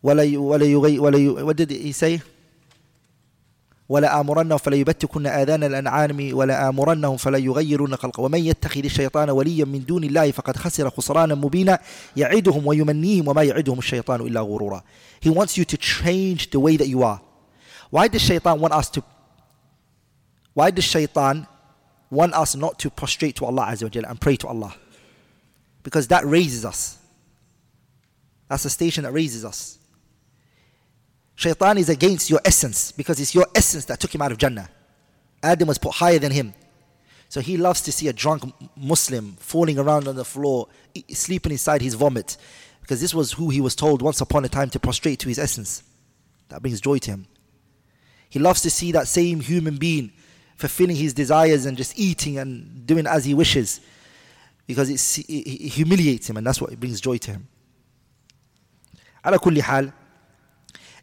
what 0.00 0.18
did 1.56 1.70
he 1.70 1.92
say? 1.92 2.20
ولا 3.92 4.20
آمرنهم 4.20 4.58
فلا 4.58 4.76
يبتكن 4.76 5.26
آذان 5.26 5.64
الأنعام 5.64 6.30
ولا 6.32 6.68
آمرنهم 6.68 7.16
فلا 7.16 7.38
يغيرن 7.38 7.96
خلق 7.96 8.20
ومن 8.20 8.38
يتخذ 8.38 8.84
الشيطان 8.84 9.30
وليا 9.30 9.64
من 9.64 9.84
دون 9.84 10.04
الله 10.04 10.30
فقد 10.30 10.56
خسر 10.56 10.90
خسرانا 10.90 11.34
مبينا 11.34 11.78
يعدهم 12.16 12.66
ويمنيهم 12.66 13.28
وما 13.28 13.42
يعدهم 13.42 13.78
الشيطان 13.78 14.20
إلا 14.20 14.40
غرورا 14.40 14.82
He 15.20 15.28
wants 15.28 15.58
you 15.58 15.64
to 15.64 15.76
change 15.76 16.50
the 16.50 16.60
way 16.60 16.76
that 16.76 16.88
you 16.88 17.02
are 17.02 17.20
Why 17.90 18.08
does 18.08 18.22
shaitan 18.22 18.60
want 18.60 18.72
us 18.72 18.88
to 18.90 19.02
Why 20.54 20.70
does 20.70 20.84
shaitan 20.84 21.46
want 22.10 22.32
us 22.34 22.56
not 22.56 22.78
to 22.78 22.90
prostrate 22.90 23.36
to 23.36 23.44
Allah 23.44 23.66
Azza 23.72 23.84
wa 23.84 24.08
and 24.10 24.20
pray 24.20 24.36
to 24.36 24.48
Allah? 24.48 24.74
Because 25.82 26.08
that 26.08 26.24
raises 26.24 26.64
us. 26.64 26.98
That's 28.48 28.64
a 28.64 28.70
station 28.70 29.04
that 29.04 29.12
raises 29.12 29.44
us. 29.44 29.78
Shaitan 31.34 31.78
is 31.78 31.88
against 31.88 32.30
your 32.30 32.40
essence 32.44 32.92
because 32.92 33.18
it's 33.18 33.34
your 33.34 33.46
essence 33.54 33.86
that 33.86 33.98
took 33.98 34.14
him 34.14 34.22
out 34.22 34.32
of 34.32 34.38
Jannah. 34.38 34.68
Adam 35.42 35.68
was 35.68 35.78
put 35.78 35.94
higher 35.94 36.18
than 36.18 36.30
him. 36.30 36.54
So 37.28 37.40
he 37.40 37.56
loves 37.56 37.80
to 37.82 37.92
see 37.92 38.08
a 38.08 38.12
drunk 38.12 38.44
Muslim 38.76 39.36
falling 39.40 39.78
around 39.78 40.06
on 40.06 40.16
the 40.16 40.24
floor, 40.24 40.68
sleeping 41.08 41.52
inside 41.52 41.80
his 41.80 41.94
vomit, 41.94 42.36
because 42.82 43.00
this 43.00 43.14
was 43.14 43.32
who 43.32 43.48
he 43.48 43.60
was 43.60 43.74
told 43.74 44.02
once 44.02 44.20
upon 44.20 44.44
a 44.44 44.48
time 44.48 44.68
to 44.70 44.78
prostrate 44.78 45.18
to 45.20 45.28
his 45.28 45.38
essence. 45.38 45.82
That 46.50 46.60
brings 46.60 46.80
joy 46.80 46.98
to 46.98 47.10
him. 47.12 47.26
He 48.28 48.38
loves 48.38 48.60
to 48.62 48.70
see 48.70 48.92
that 48.92 49.08
same 49.08 49.40
human 49.40 49.76
being 49.76 50.12
fulfilling 50.56 50.96
his 50.96 51.14
desires 51.14 51.64
and 51.64 51.76
just 51.76 51.98
eating 51.98 52.38
and 52.38 52.86
doing 52.86 53.06
as 53.06 53.24
he 53.24 53.34
wishes, 53.34 53.80
because 54.65 54.89
it, 54.89 54.99
humiliates 55.69 56.29
him, 56.29 56.37
and 56.37 56.45
that's 56.45 56.61
what 56.61 56.77
brings 56.79 57.01
joy 57.01 57.17
to 57.17 57.31
him. 57.31 57.47
على 59.25 59.37
كل 59.37 59.61
حال 59.61 59.91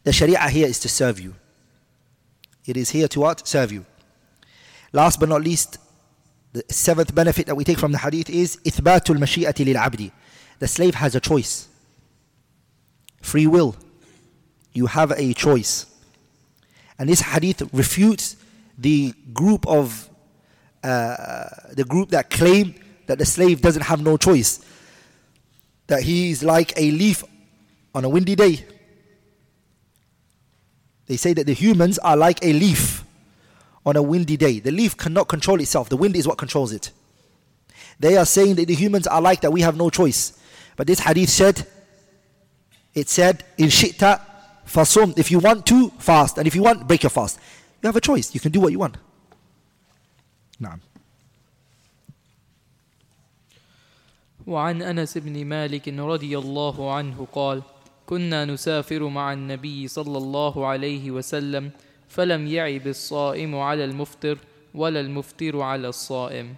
the 0.05 0.13
Sharia 0.13 0.47
here 0.49 0.67
is 0.67 0.79
to 0.79 0.89
serve 0.89 1.19
you. 1.19 1.35
It 2.65 2.77
is 2.77 2.91
here 2.91 3.07
to 3.07 3.19
what? 3.19 3.47
Serve 3.47 3.71
you. 3.71 3.85
Last 4.93 5.19
but 5.19 5.29
not 5.29 5.41
least, 5.41 5.79
the 6.53 6.63
seventh 6.69 7.13
benefit 7.13 7.47
that 7.47 7.55
we 7.55 7.63
take 7.63 7.79
from 7.79 7.91
the 7.91 7.97
hadith 7.97 8.29
is 8.29 8.57
إثبات 8.57 9.09
المشيئة 9.09 9.55
للعبد. 9.65 10.11
The 10.59 10.67
slave 10.67 10.95
has 10.95 11.15
a 11.15 11.19
choice. 11.19 11.67
Free 13.21 13.47
will. 13.47 13.75
You 14.73 14.85
have 14.85 15.11
a 15.11 15.33
choice. 15.33 15.87
And 16.99 17.09
this 17.09 17.21
hadith 17.21 17.67
refutes 17.73 18.37
the 18.77 19.13
group 19.33 19.67
of 19.67 20.09
uh, 20.83 21.47
the 21.73 21.83
group 21.83 22.09
that 22.09 22.29
claim 22.29 22.75
that 23.10 23.18
the 23.18 23.26
slave 23.26 23.60
doesn't 23.60 23.82
have 23.82 24.00
no 24.00 24.16
choice, 24.16 24.64
that 25.88 26.04
he 26.04 26.30
is 26.30 26.44
like 26.44 26.72
a 26.76 26.92
leaf 26.92 27.24
on 27.92 28.04
a 28.04 28.08
windy 28.08 28.36
day. 28.36 28.64
They 31.06 31.16
say 31.16 31.32
that 31.32 31.44
the 31.44 31.52
humans 31.52 31.98
are 31.98 32.16
like 32.16 32.38
a 32.44 32.52
leaf 32.52 33.02
on 33.84 33.96
a 33.96 34.02
windy 34.02 34.36
day. 34.36 34.60
The 34.60 34.70
leaf 34.70 34.96
cannot 34.96 35.26
control 35.26 35.60
itself, 35.60 35.88
the 35.88 35.96
wind 35.96 36.14
is 36.14 36.28
what 36.28 36.38
controls 36.38 36.72
it. 36.72 36.92
They 37.98 38.16
are 38.16 38.24
saying 38.24 38.54
that 38.54 38.68
the 38.68 38.76
humans 38.76 39.08
are 39.08 39.20
like 39.20 39.40
that, 39.40 39.50
we 39.50 39.62
have 39.62 39.76
no 39.76 39.90
choice. 39.90 40.38
But 40.76 40.86
this 40.86 41.00
hadith 41.00 41.30
said, 41.30 41.66
it 42.94 43.08
said, 43.08 43.42
in 43.58 43.70
shi'ta 43.70 44.20
fasum, 44.68 45.18
if 45.18 45.32
you 45.32 45.40
want 45.40 45.66
to, 45.66 45.90
fast, 45.98 46.38
and 46.38 46.46
if 46.46 46.54
you 46.54 46.62
want, 46.62 46.86
break 46.86 47.02
your 47.02 47.10
fast. 47.10 47.40
You 47.82 47.88
have 47.88 47.96
a 47.96 48.00
choice, 48.00 48.32
you 48.32 48.38
can 48.38 48.52
do 48.52 48.60
what 48.60 48.70
you 48.70 48.78
want. 48.78 48.98
Naam. 50.62 50.78
وعن 54.46 54.82
أنس 54.82 55.18
بن 55.18 55.44
مالك 55.44 55.88
رضي 55.88 56.38
الله 56.38 56.94
عنه 56.94 57.26
قال 57.32 57.62
كنا 58.06 58.44
نسافر 58.44 59.08
مع 59.08 59.32
النبي 59.32 59.88
صلى 59.88 60.18
الله 60.18 60.66
عليه 60.66 61.10
وسلم 61.10 61.70
فلم 62.08 62.46
يعب 62.46 62.86
الصائم 62.86 63.56
على 63.56 63.84
المفطر 63.84 64.38
ولا 64.74 65.00
المفطر 65.00 65.60
على 65.60 65.88
الصائم 65.88 66.56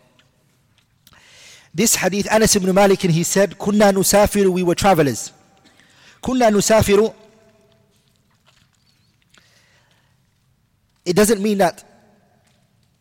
This 1.74 1.96
hadith, 1.96 2.30
Anas 2.30 2.54
ibn 2.54 2.70
Malik, 2.74 3.00
he 3.00 3.22
said, 3.22 3.54
كنا 3.54 3.90
نسافر, 3.90 4.50
we 4.52 4.62
were 4.62 4.74
travelers. 4.74 5.30
كنا 6.20 6.50
نسافر, 6.50 7.12
it 11.04 11.16
doesn't 11.16 11.40
mean 11.42 11.58
that 11.58 11.82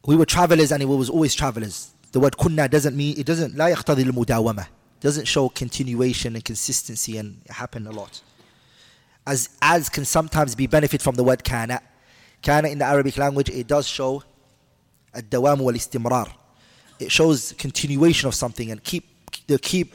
we 0.08 0.16
were 0.16 0.26
travelers 0.26 0.72
and 0.72 0.84
we 0.84 0.96
was 0.96 1.10
always 1.10 1.36
travelers. 1.36 1.91
The 2.12 2.21
word 2.21 2.37
kunna 2.37 2.71
doesn't 2.71 2.97
mean, 2.97 3.19
it 3.19 3.26
doesn't, 3.26 3.55
لا 3.55 3.75
يقتضي 3.75 4.11
المداومة. 4.11 4.67
Doesn't 5.00 5.26
show 5.26 5.49
continuation 5.49 6.35
and 6.35 6.45
consistency 6.45 7.19
and 7.19 7.43
it 7.45 7.53
happened 7.53 7.87
a 7.87 7.93
lot. 7.93 8.23
As, 9.26 9.50
as 9.61 9.88
can 9.88 10.05
sometimes 10.05 10.55
be 10.55 10.67
benefit 10.67 11.03
from 11.03 11.17
the 11.17 11.25
word 11.25 11.45
kana. 11.45 11.81
Kana 12.43 12.69
in 12.69 12.79
the 12.79 12.85
Arabic 12.85 13.19
language, 13.19 13.50
it 13.50 13.67
does 13.67 13.87
show 13.87 14.23
الدوام 15.15 15.61
والاستمرار. 15.61 16.29
It 16.99 17.12
shows 17.12 17.53
continuation 17.59 18.29
of 18.29 18.35
something 18.35 18.71
and 18.71 18.83
keep 18.83 19.05
the 19.47 19.59
keep 19.59 19.95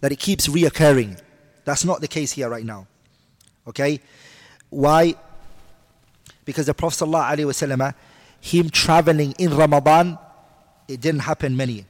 that 0.00 0.12
it 0.12 0.18
keeps 0.18 0.46
reoccurring. 0.46 1.20
That's 1.64 1.84
not 1.84 2.00
the 2.00 2.08
case 2.08 2.32
here 2.32 2.48
right 2.48 2.64
now. 2.64 2.86
Okay? 3.66 4.00
Why? 4.70 5.14
Because 6.44 6.66
the 6.66 6.74
Prophet 6.74 7.04
ﷺ, 7.04 7.94
him 8.40 8.70
traveling 8.70 9.32
in 9.38 9.56
Ramadan, 9.56 10.18
it 10.90 11.00
didn't 11.00 11.20
happen 11.20 11.56
many. 11.56 11.84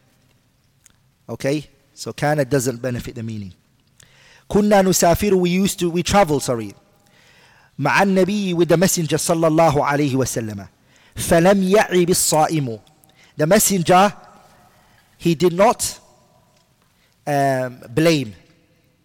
Okay? 1.28 1.68
So 1.94 2.12
kana 2.12 2.44
doesn't 2.44 2.80
benefit 2.82 3.14
the 3.14 3.22
meaning. 3.22 3.52
كنا 4.48 4.82
نسافر 4.82 5.34
we 5.34 5.48
used 5.50 5.78
to 5.78 5.90
we 5.90 6.02
travel 6.02 6.40
sorry 6.40 6.72
مع 7.78 8.02
النبي 8.02 8.54
with 8.54 8.68
the 8.68 8.76
messenger 8.76 9.16
صلى 9.16 9.46
الله 9.46 9.84
عليه 9.84 10.16
وسلم 10.16 10.66
فلم 11.16 11.62
يعب 11.62 12.10
الصائم 12.10 12.78
the 13.36 13.46
messenger 13.46 14.12
he 15.18 15.34
did 15.34 15.52
not 15.52 15.98
um, 17.26 17.80
blame 17.94 18.34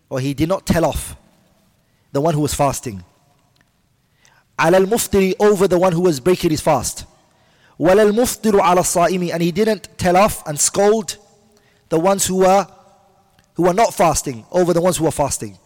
or 0.09 0.19
he 0.19 0.33
did 0.33 0.47
not 0.47 0.65
tell 0.65 0.85
off 0.85 1.15
the 2.11 2.21
one 2.21 2.33
who 2.35 2.41
was 2.41 2.53
fasting 2.53 3.01
على 4.59 4.77
المفطر 4.77 5.33
over 5.39 5.67
the 5.67 5.79
one 5.79 5.91
who 5.93 6.01
was 6.01 6.19
breaking 6.19 6.51
his 6.51 6.61
fast 6.61 7.04
ولا 7.79 8.03
المفطر 8.03 8.61
على 8.61 8.79
الصائم 8.79 9.31
and 9.31 9.41
he 9.41 9.51
didn't 9.51 9.87
tell 9.97 10.15
off 10.17 10.45
and 10.47 10.59
scold 10.59 11.17
the 11.89 11.99
ones 11.99 12.25
who 12.27 12.35
were 12.37 12.67
who 13.55 13.63
were 13.63 13.73
not 13.73 13.93
fasting 13.93 14.45
over 14.51 14.73
the 14.73 14.81
ones 14.81 14.97
who 14.97 15.03
were 15.05 15.11
fasting 15.11 15.57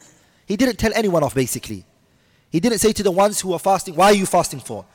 he 0.45 0.55
didn't 0.55 0.77
tell 0.77 0.91
anyone 0.95 1.23
off 1.23 1.35
basically 1.35 1.85
he 2.49 2.59
didn't 2.59 2.79
say 2.79 2.91
to 2.93 3.03
the 3.03 3.11
ones 3.11 3.41
who 3.41 3.49
were 3.49 3.59
fasting 3.59 3.95
why 3.95 4.05
are 4.07 4.13
you 4.21 4.25
fasting 4.25 4.59
for 4.59 4.85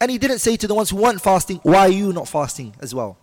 and 0.00 0.10
he 0.10 0.18
didn't 0.18 0.38
say 0.40 0.56
to 0.56 0.66
the 0.66 0.74
ones 0.74 0.90
who 0.90 0.96
weren't 0.96 1.20
fasting 1.20 1.58
why 1.62 1.80
are 1.80 1.88
you 1.88 2.12
not 2.12 2.28
fasting 2.28 2.74
as 2.80 2.94
well 2.94 3.16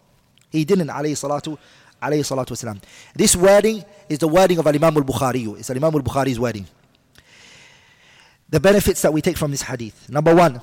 he 0.50 0.65
didn't 0.65 0.88
alayhi 0.88 1.15
salatu 1.24 1.58
alayhi 2.01 2.25
salatu 2.32 2.51
wasalam 2.56 2.82
this 3.15 3.36
wording 3.36 3.84
is 4.10 4.18
the 4.20 4.27
wording 4.27 4.58
of 4.58 4.65
al-imam 4.68 4.98
al-bukhari 4.98 5.44
it's 5.60 5.70
al-imam 5.70 5.94
al-bukhari's 5.96 6.39
wording 6.39 6.65
the 8.53 8.60
benefits 8.60 9.01
that 9.01 9.12
we 9.12 9.20
take 9.20 9.36
from 9.36 9.50
this 9.50 9.63
hadith. 9.63 10.08
Number 10.12 10.36
one, 10.36 10.62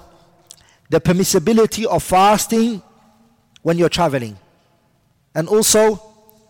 the 0.90 1.02
permissibility 1.02 1.86
of 1.86 2.04
fasting 2.04 2.82
when 3.62 3.78
you're 3.78 3.90
traveling, 3.90 4.38
and 5.34 5.48
also 5.48 6.02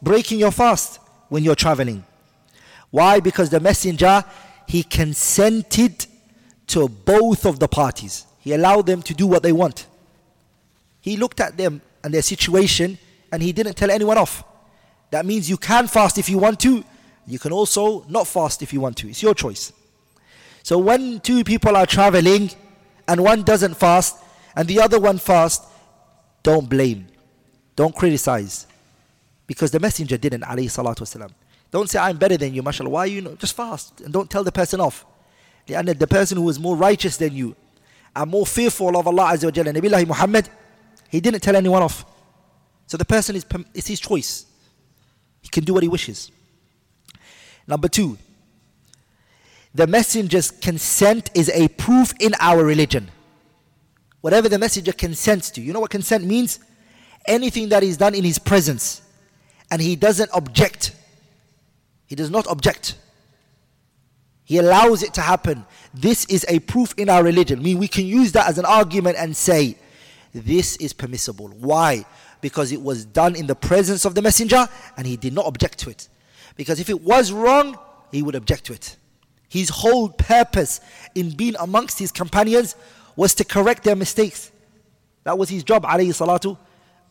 breaking 0.01 0.39
your 0.39 0.51
fast 0.51 0.99
when 1.29 1.43
you're 1.43 1.55
traveling. 1.55 2.03
Why? 2.91 3.19
Because 3.19 3.49
the 3.49 3.59
messenger 3.59 4.23
he 4.67 4.83
consented 4.83 6.05
to 6.67 6.87
both 6.87 7.45
of 7.45 7.59
the 7.59 7.67
parties. 7.67 8.25
He 8.39 8.53
allowed 8.53 8.85
them 8.85 9.01
to 9.03 9.13
do 9.13 9.27
what 9.27 9.43
they 9.43 9.51
want. 9.51 9.87
He 11.01 11.17
looked 11.17 11.39
at 11.39 11.57
them 11.57 11.81
and 12.03 12.13
their 12.13 12.21
situation 12.21 12.97
and 13.31 13.41
he 13.41 13.51
didn't 13.51 13.75
tell 13.75 13.91
anyone 13.91 14.17
off. 14.17 14.43
That 15.11 15.25
means 15.25 15.49
you 15.49 15.57
can 15.57 15.87
fast 15.87 16.17
if 16.17 16.29
you 16.29 16.37
want 16.37 16.59
to. 16.61 16.83
You 17.27 17.39
can 17.39 17.51
also 17.51 18.05
not 18.07 18.27
fast 18.27 18.61
if 18.61 18.73
you 18.73 18.79
want 18.79 18.97
to. 18.97 19.09
It's 19.09 19.21
your 19.21 19.33
choice. 19.33 19.71
So 20.63 20.77
when 20.77 21.19
two 21.19 21.43
people 21.43 21.75
are 21.75 21.85
traveling 21.85 22.49
and 23.07 23.21
one 23.21 23.43
doesn't 23.43 23.75
fast 23.75 24.17
and 24.55 24.67
the 24.67 24.79
other 24.79 24.99
one 24.99 25.17
fast, 25.17 25.63
don't 26.43 26.69
blame. 26.69 27.07
Don't 27.75 27.95
criticize. 27.95 28.67
Because 29.47 29.71
the 29.71 29.79
messenger 29.79 30.17
didn't, 30.17 30.41
alayhi 30.41 30.65
salatu 30.65 31.01
wasalam. 31.01 31.31
Don't 31.71 31.89
say, 31.89 31.99
I'm 31.99 32.17
better 32.17 32.37
than 32.37 32.53
you, 32.53 32.63
mashallah. 32.63 32.89
Why 32.89 33.05
you 33.05 33.21
know? 33.21 33.35
Just 33.35 33.55
fast 33.55 34.01
and 34.01 34.13
don't 34.13 34.29
tell 34.29 34.43
the 34.43 34.51
person 34.51 34.79
off. 34.79 35.05
The 35.67 36.07
person 36.09 36.37
who 36.37 36.47
is 36.47 36.59
more 36.59 36.75
righteous 36.75 37.17
than 37.17 37.33
you 37.33 37.55
and 38.15 38.31
more 38.31 38.45
fearful 38.45 38.95
of 38.95 39.07
Allah 39.07 39.33
Azza 39.33 39.45
wa 39.45 39.51
Jalla, 39.51 39.75
Nabi 39.75 40.07
Muhammad, 40.07 40.49
he 41.09 41.19
didn't 41.19 41.41
tell 41.41 41.55
anyone 41.55 41.81
off. 41.81 42.05
So 42.87 42.97
the 42.97 43.05
person 43.05 43.35
is 43.35 43.45
it's 43.73 43.87
his 43.87 43.99
choice. 43.99 44.45
He 45.41 45.49
can 45.49 45.63
do 45.63 45.73
what 45.73 45.83
he 45.83 45.89
wishes. 45.89 46.31
Number 47.67 47.87
two, 47.87 48.17
the 49.73 49.87
messenger's 49.87 50.51
consent 50.51 51.31
is 51.33 51.49
a 51.49 51.67
proof 51.67 52.13
in 52.19 52.33
our 52.39 52.63
religion. 52.63 53.09
Whatever 54.25 54.49
the 54.49 54.57
messenger 54.57 54.91
consents 54.91 55.51
to. 55.51 55.61
You 55.61 55.71
know 55.71 55.79
what 55.79 55.91
consent 55.91 56.23
means? 56.23 56.57
Anything 57.27 57.69
that 57.69 57.83
is 57.83 57.95
done 57.95 58.15
in 58.15 58.23
his 58.23 58.39
presence 58.39 59.03
and 59.69 59.79
he 59.79 59.95
doesn't 59.95 60.31
object. 60.33 60.95
He 62.07 62.15
does 62.15 62.31
not 62.31 62.47
object. 62.47 62.95
He 64.43 64.57
allows 64.57 65.03
it 65.03 65.13
to 65.13 65.21
happen. 65.21 65.63
This 65.93 66.25
is 66.25 66.43
a 66.49 66.57
proof 66.57 66.95
in 66.97 67.07
our 67.07 67.23
religion. 67.23 67.59
I 67.59 67.61
mean, 67.61 67.77
we 67.77 67.87
can 67.87 68.07
use 68.07 68.31
that 68.31 68.47
as 68.47 68.57
an 68.57 68.65
argument 68.65 69.15
and 69.19 69.37
say, 69.37 69.77
this 70.33 70.75
is 70.77 70.91
permissible. 70.91 71.49
Why? 71.49 72.03
Because 72.41 72.71
it 72.71 72.81
was 72.81 73.05
done 73.05 73.35
in 73.35 73.45
the 73.45 73.53
presence 73.53 74.05
of 74.05 74.15
the 74.15 74.23
messenger 74.23 74.67
and 74.97 75.05
he 75.05 75.17
did 75.17 75.33
not 75.33 75.45
object 75.45 75.77
to 75.81 75.91
it. 75.91 76.09
Because 76.55 76.79
if 76.79 76.89
it 76.89 76.99
was 76.99 77.31
wrong, 77.31 77.77
he 78.11 78.23
would 78.23 78.33
object 78.33 78.63
to 78.65 78.73
it. 78.73 78.95
His 79.49 79.69
whole 79.69 80.09
purpose 80.09 80.81
in 81.13 81.29
being 81.29 81.55
amongst 81.59 81.99
his 81.99 82.11
companions 82.11 82.75
was 83.16 83.34
to 83.34 83.44
correct 83.44 83.84
their 83.84 83.96
mistakes. 83.96 84.50
That 85.24 85.36
was 85.36 85.48
his 85.48 85.62
job, 85.62 85.84
alayhi 85.84 86.08
salatu, 86.08 86.56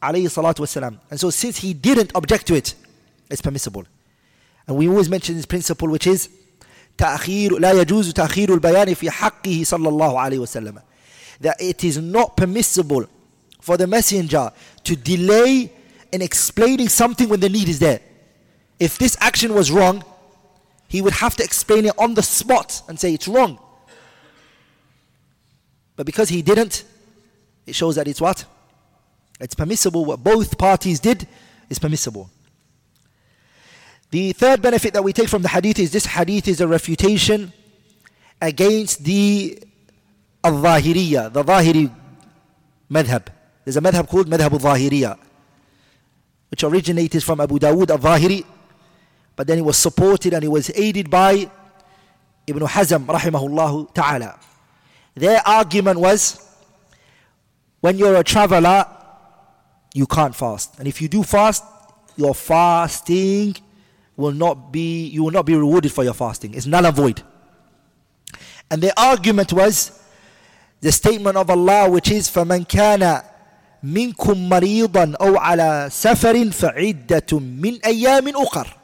alayhi 0.01 0.25
salatu 0.25 0.59
wasalam. 0.59 0.99
And 1.09 1.19
so 1.19 1.29
since 1.29 1.57
he 1.57 1.73
didn't 1.73 2.12
object 2.15 2.47
to 2.47 2.55
it, 2.55 2.73
it's 3.29 3.41
permissible. 3.41 3.85
And 4.67 4.77
we 4.77 4.88
always 4.88 5.09
mention 5.09 5.35
this 5.35 5.45
principle 5.45 5.89
which 5.89 6.07
is 6.07 6.29
تأخير 6.97 7.59
لا 7.59 7.71
يجوز 7.71 8.13
تأخير 8.13 8.53
البيان 8.53 8.93
في 8.93 9.09
حقه 9.09 9.63
صلى 9.63 9.89
الله 9.89 10.19
عليه 10.19 10.39
وسلم 10.39 10.81
that 11.41 11.55
it 11.62 11.83
is 11.83 11.97
not 11.97 12.35
permissible 12.35 13.05
for 13.62 13.77
the 13.77 13.88
messenger 13.88 14.51
to 14.83 14.95
delay 14.95 15.71
in 16.12 16.21
explaining 16.21 16.89
something 16.89 17.29
when 17.29 17.39
the 17.39 17.49
need 17.49 17.69
is 17.69 17.79
there. 17.79 18.01
If 18.79 18.97
this 18.97 19.15
action 19.21 19.53
was 19.53 19.71
wrong, 19.71 20.03
he 20.88 21.01
would 21.01 21.13
have 21.13 21.35
to 21.38 21.43
explain 21.43 21.85
it 21.85 21.93
on 21.97 22.13
the 22.15 22.23
spot 22.23 22.81
and 22.89 22.99
say 22.99 23.13
it's 23.13 23.27
wrong. 23.27 23.59
But 25.96 26.07
because 26.07 26.28
he 26.28 26.42
didn't, 26.42 26.85
it 27.66 27.74
shows 27.74 27.96
that 27.96 28.09
it's 28.09 28.20
what? 28.20 28.44
It's 29.40 29.54
permissible. 29.54 30.04
What 30.04 30.22
both 30.22 30.59
parties 30.59 31.00
did 31.00 31.26
is 31.68 31.78
permissible. 31.78 32.30
The 34.11 34.33
third 34.33 34.62
benefit 34.62 34.92
that 34.92 35.02
we 35.02 35.12
take 35.12 35.28
from 35.28 35.42
the 35.42 35.48
hadith 35.48 35.78
is 35.78 35.90
this 35.90 36.07
hadith 36.07 36.46
is 36.46 36.61
a 36.61 36.68
refutation 36.68 37.52
against 38.40 39.02
the 39.04 39.59
al-Zahiriyya, 40.44 41.33
the 41.33 41.42
Zahiri 41.42 41.90
madhab. 42.90 43.26
There's 43.64 43.76
a 43.76 43.80
madhab 43.80 44.09
called 44.09 44.28
Madhab 44.28 44.52
al-Zahiriyya, 44.52 45.18
which 46.50 46.62
originated 46.62 47.24
from 47.24 47.40
Abu 47.40 47.59
Dawood 47.59 47.90
al-Zahiri, 47.90 48.44
but 49.35 49.46
then 49.46 49.59
it 49.59 49.64
was 49.64 49.76
supported 49.76 50.35
and 50.35 50.44
it 50.44 50.48
was 50.48 50.70
aided 50.74 51.11
by 51.11 51.50
Ibn 52.46 52.62
Hazm 52.62 53.07
rahimahullah 53.07 53.94
ta'ala. 53.94 54.38
Their 55.15 55.41
argument 55.45 55.99
was 55.99 56.45
when 57.81 57.97
you're 57.97 58.15
a 58.15 58.23
traveler, 58.23 58.85
you 59.93 60.05
can't 60.05 60.35
fast. 60.35 60.79
And 60.79 60.88
if 60.88 61.01
you 61.01 61.07
do 61.07 61.23
fast, 61.23 61.63
your 62.15 62.35
fasting 62.35 63.55
will 64.15 64.31
not 64.31 64.71
be, 64.71 65.07
you 65.07 65.23
will 65.23 65.31
not 65.31 65.45
be 65.45 65.55
rewarded 65.55 65.91
for 65.91 66.03
your 66.03 66.13
fasting. 66.13 66.53
It's 66.53 66.65
null 66.65 66.85
and 66.85 66.95
void. 66.95 67.23
And 68.69 68.81
their 68.81 68.93
argument 68.97 69.53
was 69.53 69.99
the 70.81 70.91
statement 70.91 71.38
of 71.38 71.49
Allah 71.49 71.89
which 71.89 72.12
is 72.12 72.29
فَمَنْ 72.29 72.67
كَانَ 72.67 73.23
مِنْكُمْ 73.83 74.49
مَرِيضًا 74.49 75.15
أَوْ 75.17 75.38
عَلَى 75.38 75.89
سَفَرٍ 75.89 76.51
فَعِدَّةٌ 76.51 77.39
مِنْ 77.39 77.79
أَيَّامٍ 77.81 78.33
أُخَرٍ 78.33 78.79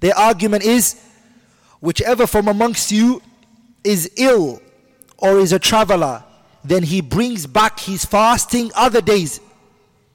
their 0.00 0.16
argument 0.16 0.64
is 0.64 0.96
whichever 1.80 2.26
from 2.26 2.48
amongst 2.48 2.92
you 2.92 3.22
is 3.82 4.10
ill 4.16 4.60
or 5.21 5.39
is 5.39 5.53
a 5.53 5.59
traveler, 5.59 6.23
then 6.63 6.83
he 6.83 7.01
brings 7.01 7.47
back 7.47 7.79
his 7.79 8.03
fasting 8.05 8.71
other 8.75 9.01
days. 9.01 9.39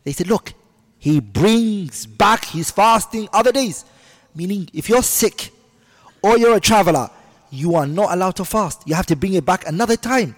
They 0.04 0.12
said, 0.12 0.28
Look, 0.28 0.52
he 0.98 1.20
brings 1.20 2.06
back 2.06 2.44
his 2.44 2.70
fasting 2.70 3.28
other 3.32 3.52
days. 3.52 3.84
Meaning, 4.34 4.68
if 4.72 4.88
you're 4.88 5.02
sick 5.02 5.50
or 6.22 6.36
you're 6.36 6.56
a 6.56 6.60
traveler, 6.60 7.10
you 7.50 7.74
are 7.74 7.86
not 7.86 8.12
allowed 8.12 8.36
to 8.36 8.44
fast. 8.44 8.82
You 8.86 8.94
have 8.94 9.06
to 9.06 9.16
bring 9.16 9.34
it 9.34 9.44
back 9.44 9.66
another 9.66 9.96
time. 9.96 10.36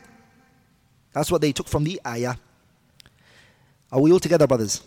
That's 1.12 1.31
what 1.31 1.40
they 1.40 1.52
took 1.52 1.66
from 1.66 1.85
the 1.85 2.00
ayah. 2.07 2.35
Are 3.90 4.00
we 4.00 4.12
all 4.12 4.20
together, 4.20 4.46
brothers? 4.46 4.83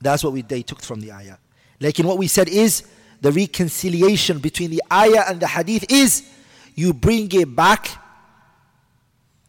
That's 0.00 0.22
what 0.22 0.32
we, 0.32 0.42
they 0.42 0.62
took 0.62 0.82
from 0.82 1.00
the 1.00 1.12
ayah. 1.12 1.36
Like 1.80 1.98
in 1.98 2.06
what 2.06 2.18
we 2.18 2.28
said 2.28 2.48
is 2.48 2.84
the 3.20 3.32
reconciliation 3.32 4.38
between 4.38 4.70
the 4.70 4.82
ayah 4.92 5.24
and 5.28 5.40
the 5.40 5.46
hadith 5.46 5.90
is 5.90 6.28
you 6.74 6.92
bring 6.92 7.30
it 7.32 7.54
back 7.54 7.88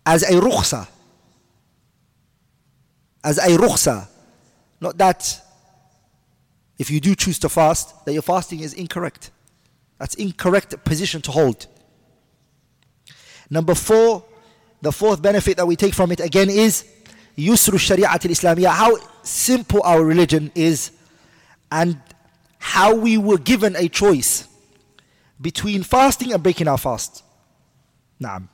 as 0.06 0.24
a 0.24 0.34
rukhsa. 0.34 0.88
As 3.24 3.38
a 3.38 3.58
rukhsa. 3.58 4.08
Not 4.82 4.98
that 4.98 5.42
if 6.78 6.90
you 6.90 7.00
do 7.00 7.16
choose 7.16 7.38
to 7.40 7.50
fast, 7.50 8.06
that 8.06 8.14
your 8.14 8.22
fasting 8.22 8.62
is 8.62 8.74
incorrect. 8.74 9.32
That's 9.98 10.16
incorrect 10.16 10.84
position 10.86 11.22
to 11.24 11.32
hold. 11.32 11.68
Number 13.50 13.76
four, 13.76 14.24
the 14.82 14.92
fourth 14.92 15.22
benefit 15.22 15.58
that 15.58 15.66
we 15.66 15.76
take 15.76 15.94
from 15.94 16.12
it 16.12 16.22
again 16.22 16.50
is 16.50 16.86
Yusru 17.38 17.76
Shari'at 17.78 18.26
al-Islamiyah, 18.26 18.70
how 18.70 18.98
simple 19.24 19.82
our 19.84 20.04
religion 20.04 20.52
is 20.56 20.92
and 21.72 22.02
how 22.58 22.96
we 22.96 23.18
were 23.18 23.38
given 23.38 23.76
a 23.76 23.90
choice 23.90 24.48
between 25.40 25.84
fasting 25.84 26.34
and 26.34 26.44
breaking 26.44 26.68
our 26.68 26.78
fast. 26.78 27.24
Naam. 28.22 28.48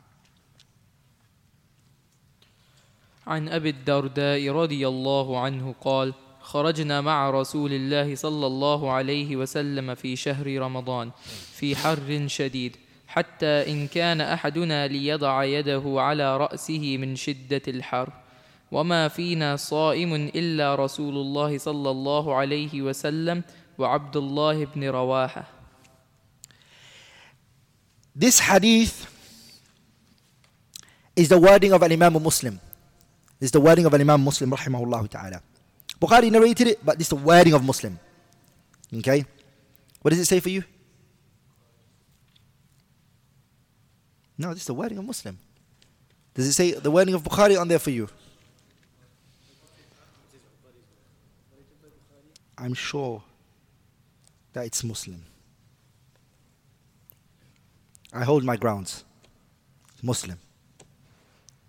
عن 3.27 3.49
أبي 3.49 3.69
الدرداء 3.69 4.49
رضي 4.49 4.87
الله 4.87 5.39
عنه 5.39 5.75
قال 5.81 6.13
خرجنا 6.39 7.01
مع 7.01 7.29
رسول 7.29 7.73
الله 7.73 8.15
صلى 8.15 8.47
الله 8.47 8.91
عليه 8.91 9.35
وسلم 9.35 9.95
في 9.95 10.15
شهر 10.15 10.57
رمضان 10.57 11.11
في 11.53 11.75
حر 11.75 12.23
شديد 12.27 12.75
حتى 13.07 13.71
إن 13.71 13.87
كان 13.87 14.21
أحدنا 14.21 14.87
ليضع 14.87 15.43
يده 15.43 15.83
على 15.85 16.37
رأسه 16.37 16.97
من 16.97 17.15
شدة 17.15 17.61
الحر 17.67 18.09
وما 18.71 19.07
فينا 19.07 19.55
صائم 19.55 20.13
إلا 20.15 20.75
رسول 20.75 21.15
الله 21.17 21.57
صلى 21.57 21.89
الله 21.91 22.35
عليه 22.35 22.81
وسلم 22.81 23.43
وعبد 23.77 24.17
الله 24.17 24.65
بن 24.65 24.83
رواحة 24.89 25.45
This 28.15 28.39
hadith 28.39 29.11
is 31.17 31.27
the 31.27 31.37
wording 31.37 31.73
of 31.73 31.81
an 31.83 31.91
Imam 31.91 32.13
Muslim. 32.23 32.61
This 33.39 33.47
is 33.47 33.51
the 33.51 33.59
wording 33.59 33.85
of 33.85 33.93
an 33.93 34.01
Imam 34.01 34.23
Muslim, 34.23 34.51
rahimahullah 34.51 35.09
ta'ala. 35.09 35.41
Bukhari 35.99 36.31
narrated 36.31 36.67
it, 36.67 36.85
but 36.85 36.97
this 36.97 37.05
is 37.05 37.09
the 37.09 37.15
wording 37.15 37.53
of 37.53 37.63
Muslim. 37.63 37.99
Okay? 38.93 39.25
What 40.01 40.11
does 40.11 40.19
it 40.19 40.25
say 40.25 40.39
for 40.39 40.49
you? 40.49 40.63
No, 44.37 44.49
this 44.49 44.59
is 44.59 44.67
the 44.67 44.73
wording 44.73 44.97
of 44.97 45.05
Muslim. 45.05 45.37
Does 46.33 46.47
it 46.47 46.53
say 46.53 46.71
the 46.73 46.91
wording 46.91 47.13
of 47.13 47.23
Bukhari 47.23 47.59
on 47.59 47.67
there 47.67 47.79
for 47.79 47.89
you? 47.91 48.09
I'm 52.57 52.73
sure 52.73 53.21
that 54.53 54.65
it's 54.65 54.83
Muslim. 54.83 55.23
I 58.13 58.23
hold 58.23 58.43
my 58.43 58.55
grounds. 58.55 59.03
Muslim. 60.01 60.39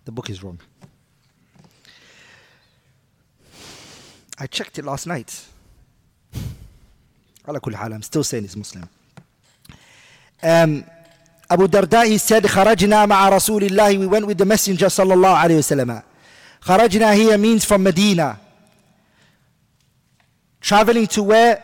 The 0.05 0.11
book 0.11 0.29
is 0.29 0.41
wrong. 0.41 0.59
I 4.39 4.47
checked 4.47 4.77
it 4.77 4.85
last 4.85 5.07
night. 5.07 5.45
Ala 7.47 7.59
كل 7.59 7.75
حال 7.75 7.93
I'm 7.93 8.03
still 8.03 8.23
saying 8.23 8.43
he's 8.43 8.55
Muslim. 8.55 8.87
Um, 10.43 10.83
Abu 11.49 11.67
Darda 11.67 12.05
he 12.05 12.17
said 12.17 12.43
خرجنا 12.45 13.05
مع 13.07 13.29
Rasulillahi." 13.31 13.99
we 13.99 14.05
went 14.07 14.27
with 14.27 14.37
the 14.37 14.45
messenger 14.45 14.87
sallallahu 14.87 15.35
alayhi 15.35 15.57
عليه 15.61 16.03
وسلم. 16.65 17.15
here 17.15 17.37
means 17.37 17.65
from 17.65 17.83
Medina. 17.83 18.39
Traveling 20.61 21.07
to 21.07 21.23
where? 21.23 21.63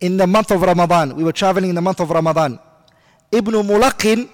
In 0.00 0.16
the 0.18 0.26
month 0.26 0.50
of 0.50 0.60
Ramadan. 0.60 1.16
We 1.16 1.24
were 1.24 1.32
traveling 1.32 1.70
in 1.70 1.74
the 1.74 1.80
month 1.80 2.00
of 2.00 2.10
Ramadan. 2.10 2.58
Ibn 3.32 3.54
Mulaqqin, 3.54 4.28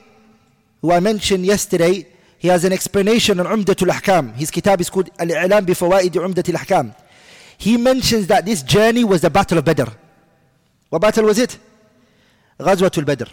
who 0.82 0.90
I 0.92 1.00
mentioned 1.00 1.46
yesterday, 1.46 2.06
he 2.39 2.47
has 2.47 2.63
an 2.63 2.73
explanation 2.73 3.39
on 3.39 3.45
Umdatul 3.45 3.89
Ahkam 3.91 4.33
his 4.35 4.51
kitab 4.51 4.81
is 4.81 4.89
called 4.89 5.09
Al-I'lam 5.19 5.65
bi 5.65 5.73
Fawaid 5.73 6.09
Umdatul 6.11 6.55
Ahkam 6.55 6.95
he 7.57 7.77
mentions 7.77 8.27
that 8.27 8.45
this 8.45 8.61
journey 8.63 9.03
was 9.03 9.21
the 9.21 9.29
battle 9.29 9.57
of 9.57 9.65
Badr 9.65 9.89
what 10.89 11.01
battle 11.01 11.25
was 11.25 11.39
it 11.39 11.57
Ghazwatul 12.59 13.05
Badr. 13.05 13.25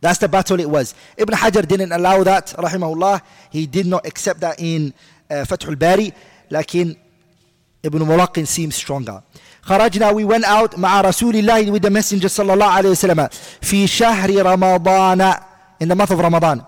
That's 0.00 0.18
the 0.18 0.28
battle 0.28 0.60
it 0.60 0.68
was. 0.68 0.94
Ibn 1.16 1.34
Hajar 1.34 1.66
didn't 1.66 1.92
allow 1.92 2.22
that, 2.24 2.48
rahimahullah. 2.58 3.22
He 3.50 3.66
did 3.66 3.86
not 3.86 4.06
accept 4.06 4.40
that 4.40 4.60
in 4.60 4.92
uh, 5.30 5.34
Fathul 5.46 5.78
Bari. 5.78 6.12
Lakin 6.50 6.96
Ibn 7.82 8.00
Mulaqin 8.00 8.46
seems 8.46 8.74
stronger. 8.74 9.22
خرجنا 9.62 10.12
we 10.12 10.24
went 10.26 10.44
out 10.44 10.74
مع 10.76 11.00
رسول 11.00 11.36
الله 11.36 11.70
with 11.72 11.82
the 11.82 11.90
messenger 11.90 12.28
صلى 12.28 12.52
الله 12.52 12.66
عليه 12.66 12.90
وسلم 12.90 13.28
في 13.62 13.86
شهر 13.86 14.30
رمضان 14.42 15.34
in 15.80 15.88
the 15.88 15.94
month 15.94 16.10
of 16.10 16.18
Ramadan 16.18 16.60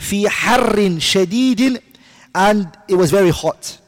في 0.00 0.28
حر 0.28 0.98
شديد 0.98 1.82
and 2.34 2.66
it 2.88 2.96
was 2.96 3.10
very 3.10 3.30
hot 3.30 3.78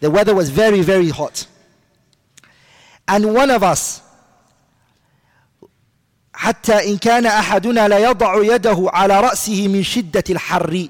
the 0.00 0.10
weather 0.10 0.34
was 0.34 0.50
very 0.50 0.82
very 0.82 1.08
hot 1.10 1.46
and 3.08 3.34
one 3.34 3.50
of 3.50 3.62
us 3.62 4.00
حتى 6.34 6.88
إن 6.92 6.98
كان 6.98 7.26
أحدنا 7.26 7.88
لا 7.88 7.98
يضع 7.98 8.54
يده 8.54 8.90
على 8.92 9.20
رأسه 9.20 9.68
من 9.68 9.82
شدة 9.82 10.24
الحر 10.30 10.88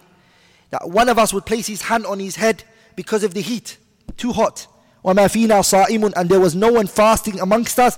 that 0.71 0.89
one 0.89 1.09
of 1.09 1.19
us 1.19 1.33
would 1.35 1.45
place 1.45 1.67
his 1.67 1.83
hand 1.83 2.07
on 2.07 2.21
his 2.21 2.37
head 2.37 2.63
because 2.97 3.25
of 3.25 3.35
the 3.35 3.41
heat 3.41 3.77
too 4.17 4.33
hot 4.33 4.67
وما 5.05 5.27
فينا 5.29 5.63
صائم 5.63 6.13
and 6.17 6.29
there 6.29 6.41
was 6.41 6.55
no 6.55 6.71
one 6.73 6.87
fasting 6.87 7.41
amongst 7.41 7.79
us 7.81 7.95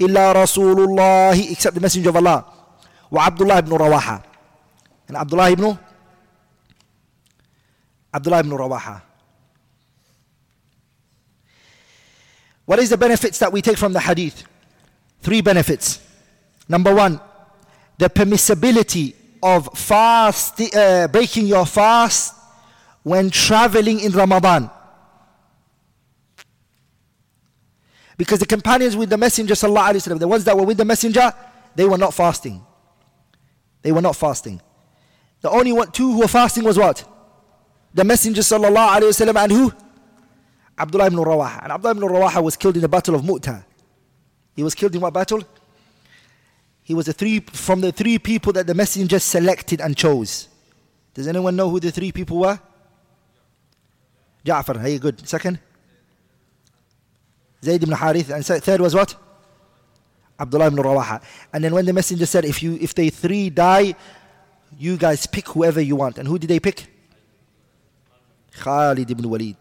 إلا 0.00 0.32
رسول 0.32 0.80
الله 0.84 1.50
except 1.52 1.74
the 1.74 1.80
messenger 1.80 2.10
of 2.10 2.16
Allah 2.16 2.44
وعبد 3.10 3.42
الله 3.42 3.60
بن 3.60 3.72
رواحة 3.72 4.22
and 5.08 5.16
عبد 5.16 5.32
الله 5.32 5.54
بن 5.54 5.76
عبد 8.14 8.26
الله 8.26 8.40
بن 8.40 8.52
رواحة 8.52 9.02
What 12.64 12.78
is 12.78 12.90
the 12.90 12.96
benefits 12.96 13.38
that 13.40 13.52
we 13.52 13.60
take 13.60 13.76
from 13.76 13.92
the 13.92 14.00
hadith? 14.00 14.44
Three 15.20 15.40
benefits. 15.40 16.00
Number 16.68 16.94
one, 16.94 17.20
the 17.98 18.08
permissibility 18.08 19.14
of 19.42 19.68
fast, 19.76 20.60
uh, 20.74 21.08
breaking 21.08 21.46
your 21.46 21.66
fast 21.66 22.34
when 23.02 23.30
traveling 23.30 24.00
in 24.00 24.12
Ramadan. 24.12 24.70
Because 28.16 28.38
the 28.38 28.46
companions 28.46 28.96
with 28.96 29.10
the 29.10 29.18
Messenger, 29.18 29.54
وسلم, 29.54 30.18
the 30.18 30.28
ones 30.28 30.44
that 30.44 30.56
were 30.56 30.64
with 30.64 30.76
the 30.76 30.84
Messenger, 30.84 31.32
they 31.74 31.84
were 31.84 31.98
not 31.98 32.14
fasting. 32.14 32.64
They 33.82 33.90
were 33.90 34.02
not 34.02 34.14
fasting. 34.14 34.60
The 35.41 35.49
only 35.49 35.71
one, 35.71 35.91
two 35.91 36.13
who 36.13 36.19
were 36.19 36.27
fasting 36.27 36.63
was 36.63 36.77
what? 36.77 37.03
The 37.93 38.03
Messenger 38.03 38.41
sallallahu 38.41 38.99
alayhi 38.99 39.09
wasallam 39.09 39.43
and 39.43 39.51
who? 39.51 39.73
Abdullah 40.77 41.07
ibn 41.07 41.19
Rawaha. 41.19 41.63
And 41.63 41.71
Abdullah 41.71 41.95
ibn 41.95 42.09
Rawaha 42.09 42.43
was 42.43 42.55
killed 42.55 42.75
in 42.75 42.81
the 42.81 42.89
Battle 42.89 43.15
of 43.15 43.23
Mu'tah. 43.23 43.63
He 44.55 44.63
was 44.63 44.75
killed 44.75 44.93
in 44.95 45.01
what 45.01 45.13
battle? 45.13 45.43
He 46.83 46.93
was 46.93 47.05
the 47.05 47.13
three, 47.13 47.39
from 47.41 47.81
the 47.81 47.91
three 47.91 48.17
people 48.17 48.53
that 48.53 48.65
the 48.65 48.73
Messenger 48.73 49.19
selected 49.19 49.81
and 49.81 49.95
chose. 49.95 50.47
Does 51.13 51.27
anyone 51.27 51.55
know 51.55 51.69
who 51.69 51.79
the 51.79 51.91
three 51.91 52.11
people 52.11 52.39
were? 52.39 52.59
Ja'far, 54.45 54.79
hey, 54.81 54.97
good. 54.97 55.27
Second? 55.27 55.59
Zayd 57.63 57.83
ibn 57.83 57.95
Harith. 57.95 58.29
And 58.29 58.45
third 58.45 58.79
was 58.79 58.95
what? 58.95 59.15
Abdullah 60.39 60.67
ibn 60.67 60.79
Rawaha. 60.79 61.21
And 61.51 61.63
then 61.63 61.73
when 61.73 61.85
the 61.85 61.93
messenger 61.93 62.25
said, 62.25 62.45
if, 62.45 62.63
you, 62.63 62.77
if 62.79 62.93
they 62.93 63.09
three 63.09 63.49
die, 63.49 63.95
you 64.77 64.97
guys 64.97 65.25
pick 65.25 65.47
whoever 65.49 65.81
you 65.81 65.95
want. 65.95 66.17
And 66.17 66.27
who 66.27 66.37
did 66.37 66.49
they 66.49 66.59
pick? 66.59 66.87
Khalid 68.51 69.09
ibn 69.09 69.29
Walid. 69.29 69.57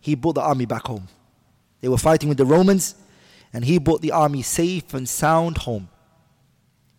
He 0.00 0.14
brought 0.14 0.34
the 0.34 0.42
army 0.42 0.66
back 0.66 0.86
home. 0.86 1.08
They 1.80 1.88
were 1.88 1.98
fighting 1.98 2.28
with 2.28 2.38
the 2.38 2.46
Romans, 2.46 2.94
and 3.52 3.64
he 3.64 3.78
brought 3.78 4.02
the 4.02 4.12
army 4.12 4.42
safe 4.42 4.94
and 4.94 5.08
sound 5.08 5.58
home. 5.58 5.88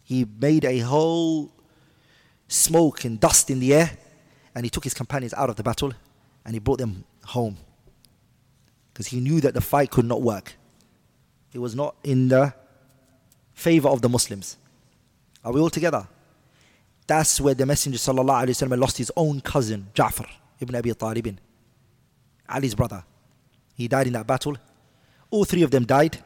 He 0.03 0.25
made 0.25 0.65
a 0.65 0.79
whole 0.79 1.51
smoke 2.47 3.05
and 3.05 3.19
dust 3.19 3.49
in 3.49 3.59
the 3.59 3.73
air, 3.73 3.97
and 4.53 4.65
he 4.65 4.69
took 4.69 4.83
his 4.83 4.93
companions 4.93 5.33
out 5.33 5.49
of 5.49 5.55
the 5.55 5.63
battle 5.63 5.93
and 6.45 6.53
he 6.53 6.59
brought 6.59 6.79
them 6.79 7.05
home. 7.25 7.57
Because 8.91 9.07
he 9.07 9.19
knew 9.19 9.41
that 9.41 9.53
the 9.53 9.61
fight 9.61 9.89
could 9.89 10.05
not 10.05 10.21
work. 10.21 10.53
It 11.53 11.59
was 11.59 11.75
not 11.75 11.95
in 12.03 12.27
the 12.27 12.53
favor 13.53 13.89
of 13.89 14.01
the 14.01 14.09
Muslims. 14.09 14.57
Are 15.43 15.51
we 15.51 15.59
all 15.59 15.69
together? 15.69 16.07
That's 17.06 17.40
where 17.40 17.54
the 17.54 17.64
Messenger 17.64 17.98
وسلم, 17.98 18.78
lost 18.78 18.98
his 18.98 19.10
own 19.16 19.40
cousin, 19.40 19.88
Ja'far 19.94 20.26
ibn 20.60 20.74
Abi 20.74 20.92
Talib, 20.92 21.38
Ali's 22.48 22.74
brother. 22.74 23.04
He 23.74 23.88
died 23.88 24.08
in 24.08 24.12
that 24.14 24.26
battle. 24.26 24.56
All 25.30 25.44
three 25.44 25.62
of 25.62 25.70
them 25.70 25.84
died. 25.84 26.18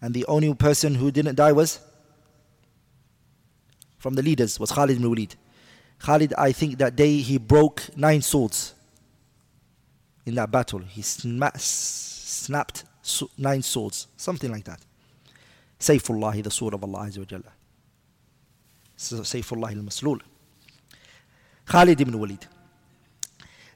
And 0.00 0.12
the 0.12 0.26
only 0.26 0.52
person 0.54 0.96
who 0.96 1.10
didn't 1.10 1.36
die 1.36 1.52
was 1.52 1.80
from 3.98 4.14
the 4.14 4.22
leaders 4.22 4.58
was 4.58 4.72
Khalid 4.72 4.96
ibn 4.96 5.08
Walid. 5.08 5.36
Khalid, 6.00 6.34
I 6.36 6.50
think 6.50 6.78
that 6.78 6.96
day 6.96 7.18
he 7.18 7.38
broke 7.38 7.96
nine 7.96 8.20
swords 8.20 8.74
in 10.26 10.34
that 10.34 10.50
battle. 10.50 10.80
He 10.80 11.02
sma- 11.02 11.52
snapped 11.56 12.84
nine 13.38 13.62
swords, 13.62 14.08
something 14.16 14.50
like 14.50 14.64
that. 14.64 14.80
Sayfullah, 15.78 16.42
the 16.42 16.50
sword 16.50 16.74
of 16.74 16.82
Allah 16.82 17.06
Azza 17.06 17.18
wa 17.18 17.24
Jalla. 17.24 17.52
Sayfullah 18.97 19.69
al-Maslul. 19.71 20.21
Khalid 21.65 22.01
ibn 22.01 22.17
Walid. 22.19 22.45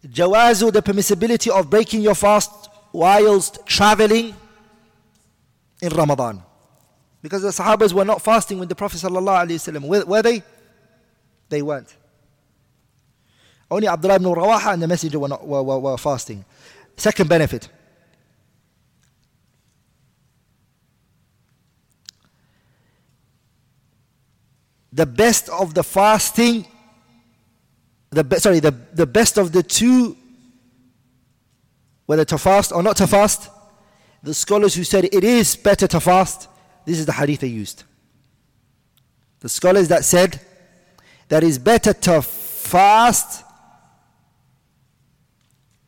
Jawazu, 0.06 0.72
the 0.74 0.82
permissibility 0.82 1.50
of 1.50 1.70
breaking 1.70 2.02
your 2.02 2.16
fast 2.16 2.70
whilst 2.92 3.66
traveling 3.66 4.34
in 5.82 5.90
Ramadan. 5.90 6.42
Because 7.22 7.44
the 7.44 7.50
Sahabas 7.50 7.94
were 7.94 8.06
not 8.06 8.22
fasting 8.22 8.58
when 8.58 8.68
the 8.68 8.76
Prophet 8.76 8.98
ﷺ, 8.98 9.78
wasallam 9.80 10.08
were 10.08 10.22
they? 10.22 10.42
They 11.50 11.62
weren't. 11.62 11.96
Only 13.70 13.88
Abdullah 13.88 14.16
ibn 14.16 14.28
Rawaha 14.28 14.74
and 14.74 14.82
the 14.82 14.88
Messenger 14.88 15.20
were, 15.20 15.28
not, 15.28 15.48
were, 15.48 15.62
were, 15.62 15.80
were 15.80 15.98
fasting. 15.98 16.44
Second 16.98 17.30
benefit. 17.30 17.70
The 25.02 25.08
best 25.08 25.50
of 25.50 25.74
the 25.74 25.82
fasting, 25.82 26.64
the 28.12 28.24
be, 28.24 28.36
sorry, 28.36 28.60
the, 28.60 28.70
the 28.94 29.08
best 29.08 29.40
of 29.40 29.52
the 29.52 29.64
two, 29.64 30.16
whether 32.06 32.24
to 32.26 32.38
fast 32.38 32.72
or 32.72 32.84
not 32.84 32.98
to 32.98 33.08
fast, 33.08 33.50
the 34.22 34.36
scholars 34.36 34.76
who 34.76 34.84
said 34.84 35.06
it 35.06 35.24
is 35.24 35.56
better 35.56 35.88
to 35.88 36.00
fast, 36.00 36.48
this 36.86 37.00
is 37.00 37.08
the 37.08 37.14
hadith 37.14 37.40
they 37.40 37.48
used. 37.48 37.84
The 39.40 39.50
scholars 39.50 39.88
that 39.88 40.06
said 40.06 40.40
that 41.30 41.44
it's 41.44 41.58
better 41.58 41.94
to 41.94 42.22
fast 42.22 43.44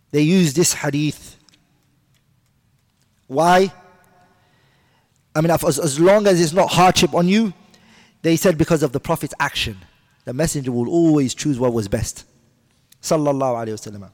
they 0.10 0.24
use 0.24 0.56
this 0.56 0.74
hadith. 0.74 1.38
Why? 3.28 3.72
I 5.36 5.42
mean, 5.42 5.52
as, 5.52 5.78
as 5.78 6.00
long 6.00 6.26
as 6.26 6.42
it's 6.42 6.54
not 6.54 6.72
hardship 6.72 7.14
on 7.14 7.28
you, 7.28 7.54
they 8.24 8.38
said 8.38 8.58
because 8.58 8.82
of 8.82 8.92
the 8.94 9.00
Prophet's 9.00 9.36
action. 9.40 9.78
The 10.26 10.34
Messenger 10.34 10.72
will 10.72 10.90
always 10.90 11.36
choose 11.36 11.60
what 11.60 11.74
was 11.74 11.88
best. 11.88 12.26
Sallallahu 13.02 13.68
Alaihi 13.68 13.74
Wasallam. 13.74 14.10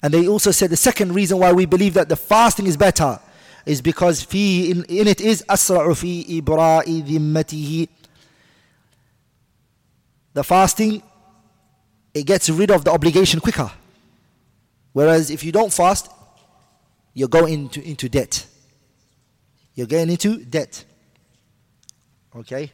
And 0.00 0.14
they 0.14 0.28
also 0.28 0.50
said 0.52 0.70
the 0.70 0.76
second 0.76 1.14
reason 1.14 1.38
why 1.38 1.52
we 1.52 1.66
believe 1.66 1.94
that 1.94 2.08
the 2.08 2.16
fasting 2.16 2.66
is 2.66 2.76
better 2.76 3.18
is 3.66 3.82
because 3.82 4.26
in, 4.32 4.84
in 4.84 5.08
it 5.08 5.20
is 5.20 5.44
asra'u 5.48 5.96
fi 5.96 6.40
ibra'i 6.40 7.02
dhimmatihi. 7.02 7.88
The 10.34 10.44
fasting, 10.44 11.02
it 12.12 12.24
gets 12.24 12.50
rid 12.50 12.70
of 12.70 12.84
the 12.84 12.92
obligation 12.92 13.40
quicker. 13.40 13.70
Whereas 14.92 15.30
if 15.30 15.42
you 15.42 15.50
don't 15.50 15.72
fast, 15.72 16.08
you're 17.14 17.28
going 17.28 17.54
into, 17.54 17.82
into 17.82 18.08
debt. 18.08 18.46
You're 19.74 19.86
getting 19.88 20.10
into 20.12 20.44
debt. 20.44 20.84
Okay? 22.35 22.71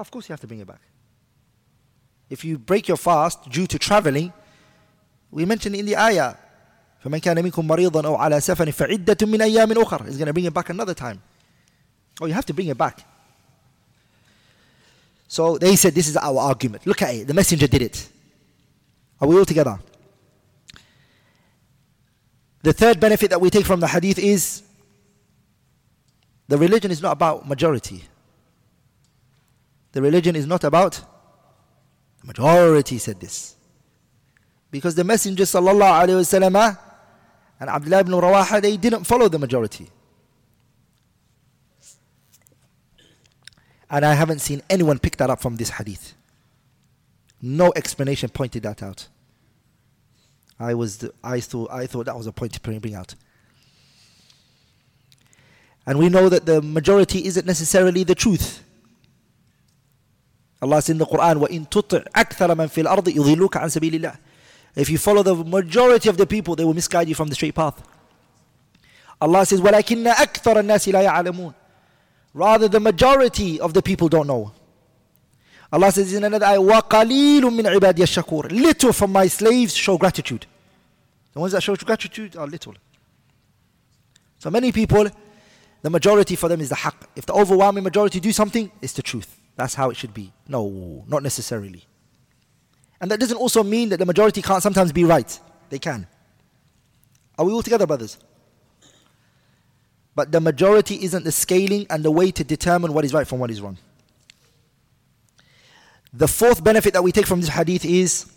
of 0.00 0.12
course 0.12 0.28
you 0.28 0.32
have 0.32 0.40
to 0.40 0.46
bring 0.46 0.60
it 0.60 0.66
back. 0.66 0.80
If 2.30 2.44
you 2.44 2.56
break 2.56 2.86
your 2.86 2.96
fast 2.96 3.50
due 3.50 3.66
to 3.66 3.78
traveling, 3.78 4.32
we 5.30 5.44
mentioned 5.44 5.74
in 5.74 5.86
the 5.86 5.96
ayah, 5.96 6.34
فمن 7.04 7.18
كان 7.18 7.44
منكم 7.44 7.66
مريضا 7.66 8.06
أو 8.06 8.16
على 8.16 8.40
سفر 8.40 8.72
فعدة 8.72 9.26
من 9.26 9.42
أيام 9.42 9.72
أخر. 9.72 10.06
He's 10.06 10.16
going 10.16 10.26
to 10.26 10.32
bring 10.32 10.44
it 10.44 10.54
back 10.54 10.70
another 10.70 10.94
time. 10.94 11.20
Oh, 12.20 12.26
you 12.26 12.34
have 12.34 12.46
to 12.46 12.54
bring 12.54 12.68
it 12.68 12.78
back. 12.78 13.04
So 15.28 15.58
they 15.58 15.76
said, 15.76 15.94
This 15.94 16.08
is 16.08 16.16
our 16.16 16.38
argument. 16.38 16.86
Look 16.86 17.02
at 17.02 17.14
it. 17.14 17.26
The 17.26 17.34
messenger 17.34 17.66
did 17.66 17.82
it. 17.82 18.08
Are 19.20 19.28
we 19.28 19.38
all 19.38 19.44
together? 19.44 19.78
The 22.63 22.73
third 22.73 22.99
benefit 22.99 23.29
that 23.29 23.41
we 23.41 23.49
take 23.49 23.65
from 23.65 23.81
the 23.81 23.87
hadith 23.87 24.17
is 24.17 24.63
the 26.47 26.57
religion 26.57 26.91
is 26.91 27.01
not 27.01 27.11
about 27.11 27.47
majority. 27.47 28.03
The 29.91 30.01
religion 30.01 30.35
is 30.35 30.47
not 30.47 30.63
about 30.63 31.01
the 32.21 32.27
majority 32.27 32.97
said 32.97 33.19
this. 33.19 33.55
Because 34.71 34.95
the 34.95 35.03
Messenger 35.03 35.43
sallallahu 35.43 36.77
and 37.59 37.69
Abdullah 37.69 37.99
ibn 37.99 38.13
Rawaha 38.13 38.61
they 38.61 38.77
didn't 38.77 39.03
follow 39.03 39.27
the 39.27 39.39
majority. 39.39 39.89
And 43.89 44.05
I 44.05 44.13
haven't 44.13 44.39
seen 44.39 44.61
anyone 44.69 44.99
pick 44.99 45.17
that 45.17 45.29
up 45.29 45.41
from 45.41 45.57
this 45.57 45.69
hadith. 45.69 46.15
No 47.41 47.73
explanation 47.75 48.29
pointed 48.29 48.63
that 48.63 48.81
out. 48.81 49.09
I 50.62 50.74
was 50.74 50.98
the, 50.98 51.12
I 51.22 51.40
thought 51.40 51.70
I 51.70 51.86
thought 51.86 52.06
that 52.06 52.16
was 52.16 52.26
a 52.26 52.32
point 52.32 52.52
to 52.54 52.60
bring 52.60 52.94
out. 52.94 53.14
And 55.86 55.98
we 55.98 56.08
know 56.08 56.28
that 56.28 56.44
the 56.44 56.60
majority 56.60 57.24
isn't 57.24 57.46
necessarily 57.46 58.04
the 58.04 58.14
truth. 58.14 58.62
Allah 60.60 60.82
says 60.82 60.90
in 60.90 60.98
the 60.98 61.06
Quran, 61.06 61.46
وَإِن 61.46 61.70
تُطِعْ 61.70 62.04
أَكْثَرَ 62.14 62.54
مَنْ 62.54 62.68
فِي 62.68 62.84
الْأَرْضِ 62.84 63.14
يُضِلُّكَ 63.14 63.50
عَنْ 63.50 63.70
سَبِيلِ 63.70 64.00
اللَّهِ 64.00 64.18
If 64.76 64.90
you 64.90 64.98
follow 64.98 65.22
the 65.22 65.34
majority 65.34 66.10
of 66.10 66.16
the 66.16 66.26
people, 66.26 66.56
they 66.56 66.64
will 66.64 66.74
misguide 66.74 67.08
you 67.08 67.14
from 67.14 67.28
the 67.28 67.34
straight 67.34 67.54
path. 67.54 67.80
Allah 69.20 69.46
says, 69.46 69.60
وَلَكِنَّ 69.60 70.12
أَكْثَرَ 70.12 70.56
النَّاسِ 70.56 70.92
لَا 70.92 71.08
يَعْلَمُونَ 71.08 71.54
Rather, 72.34 72.68
the 72.68 72.80
majority 72.80 73.58
of 73.58 73.72
the 73.72 73.80
people 73.80 74.08
don't 74.08 74.26
know. 74.26 74.52
Allah 75.72 75.92
says 75.92 76.12
in 76.12 76.24
another 76.24 76.44
ayah, 76.44 76.60
وَقَلِيلٌ 76.60 77.40
مِّنْ 77.42 77.78
عِبَادِيَ 77.78 78.02
الشَّكُورِ 78.02 78.50
Little 78.52 78.92
from 78.92 79.12
my 79.12 79.26
slaves 79.26 79.74
show 79.74 79.96
gratitude. 79.96 80.44
The 81.33 81.39
ones 81.39 81.53
that 81.53 81.61
show 81.61 81.75
gratitude 81.75 82.35
are 82.37 82.47
little. 82.47 82.75
So 84.39 84.49
many 84.49 84.71
people, 84.71 85.07
the 85.81 85.89
majority 85.89 86.35
for 86.35 86.47
them 86.47 86.61
is 86.61 86.69
the 86.69 86.75
haqq. 86.75 86.95
If 87.15 87.25
the 87.25 87.33
overwhelming 87.33 87.83
majority 87.83 88.19
do 88.19 88.31
something, 88.31 88.71
it's 88.81 88.93
the 88.93 89.01
truth. 89.01 89.39
That's 89.55 89.73
how 89.73 89.89
it 89.89 89.97
should 89.97 90.13
be. 90.13 90.31
No, 90.47 91.03
not 91.07 91.23
necessarily. 91.23 91.85
And 93.01 93.11
that 93.11 93.19
doesn't 93.19 93.37
also 93.37 93.63
mean 93.63 93.89
that 93.89 93.97
the 93.97 94.05
majority 94.05 94.41
can't 94.41 94.63
sometimes 94.63 94.91
be 94.91 95.03
right. 95.03 95.39
They 95.69 95.79
can. 95.79 96.07
Are 97.37 97.45
we 97.45 97.51
all 97.51 97.63
together, 97.63 97.87
brothers? 97.87 98.17
But 100.15 100.31
the 100.31 100.39
majority 100.39 101.03
isn't 101.03 101.23
the 101.23 101.31
scaling 101.31 101.87
and 101.89 102.05
the 102.05 102.11
way 102.11 102.31
to 102.31 102.43
determine 102.43 102.93
what 102.93 103.03
is 103.03 103.13
right 103.13 103.27
from 103.27 103.39
what 103.39 103.49
is 103.49 103.61
wrong. 103.61 103.77
The 106.13 106.27
fourth 106.27 106.63
benefit 106.63 106.93
that 106.93 107.03
we 107.03 107.11
take 107.11 107.25
from 107.25 107.41
this 107.41 107.49
hadith 107.49 107.85
is 107.85 108.31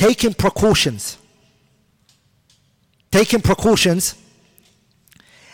taking 0.00 0.32
precautions. 0.32 1.18
Taking 3.10 3.42
precautions 3.42 4.14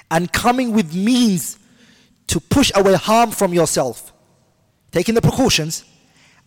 and 0.09 0.33
coming 0.33 0.73
with 0.73 0.95
means 0.95 1.59
to 2.29 2.39
push 2.39 2.71
away 2.77 2.95
harm 2.95 3.33
from 3.33 3.53
yourself. 3.53 4.13
Taking 4.93 5.17
the 5.17 5.21
precautions 5.23 5.85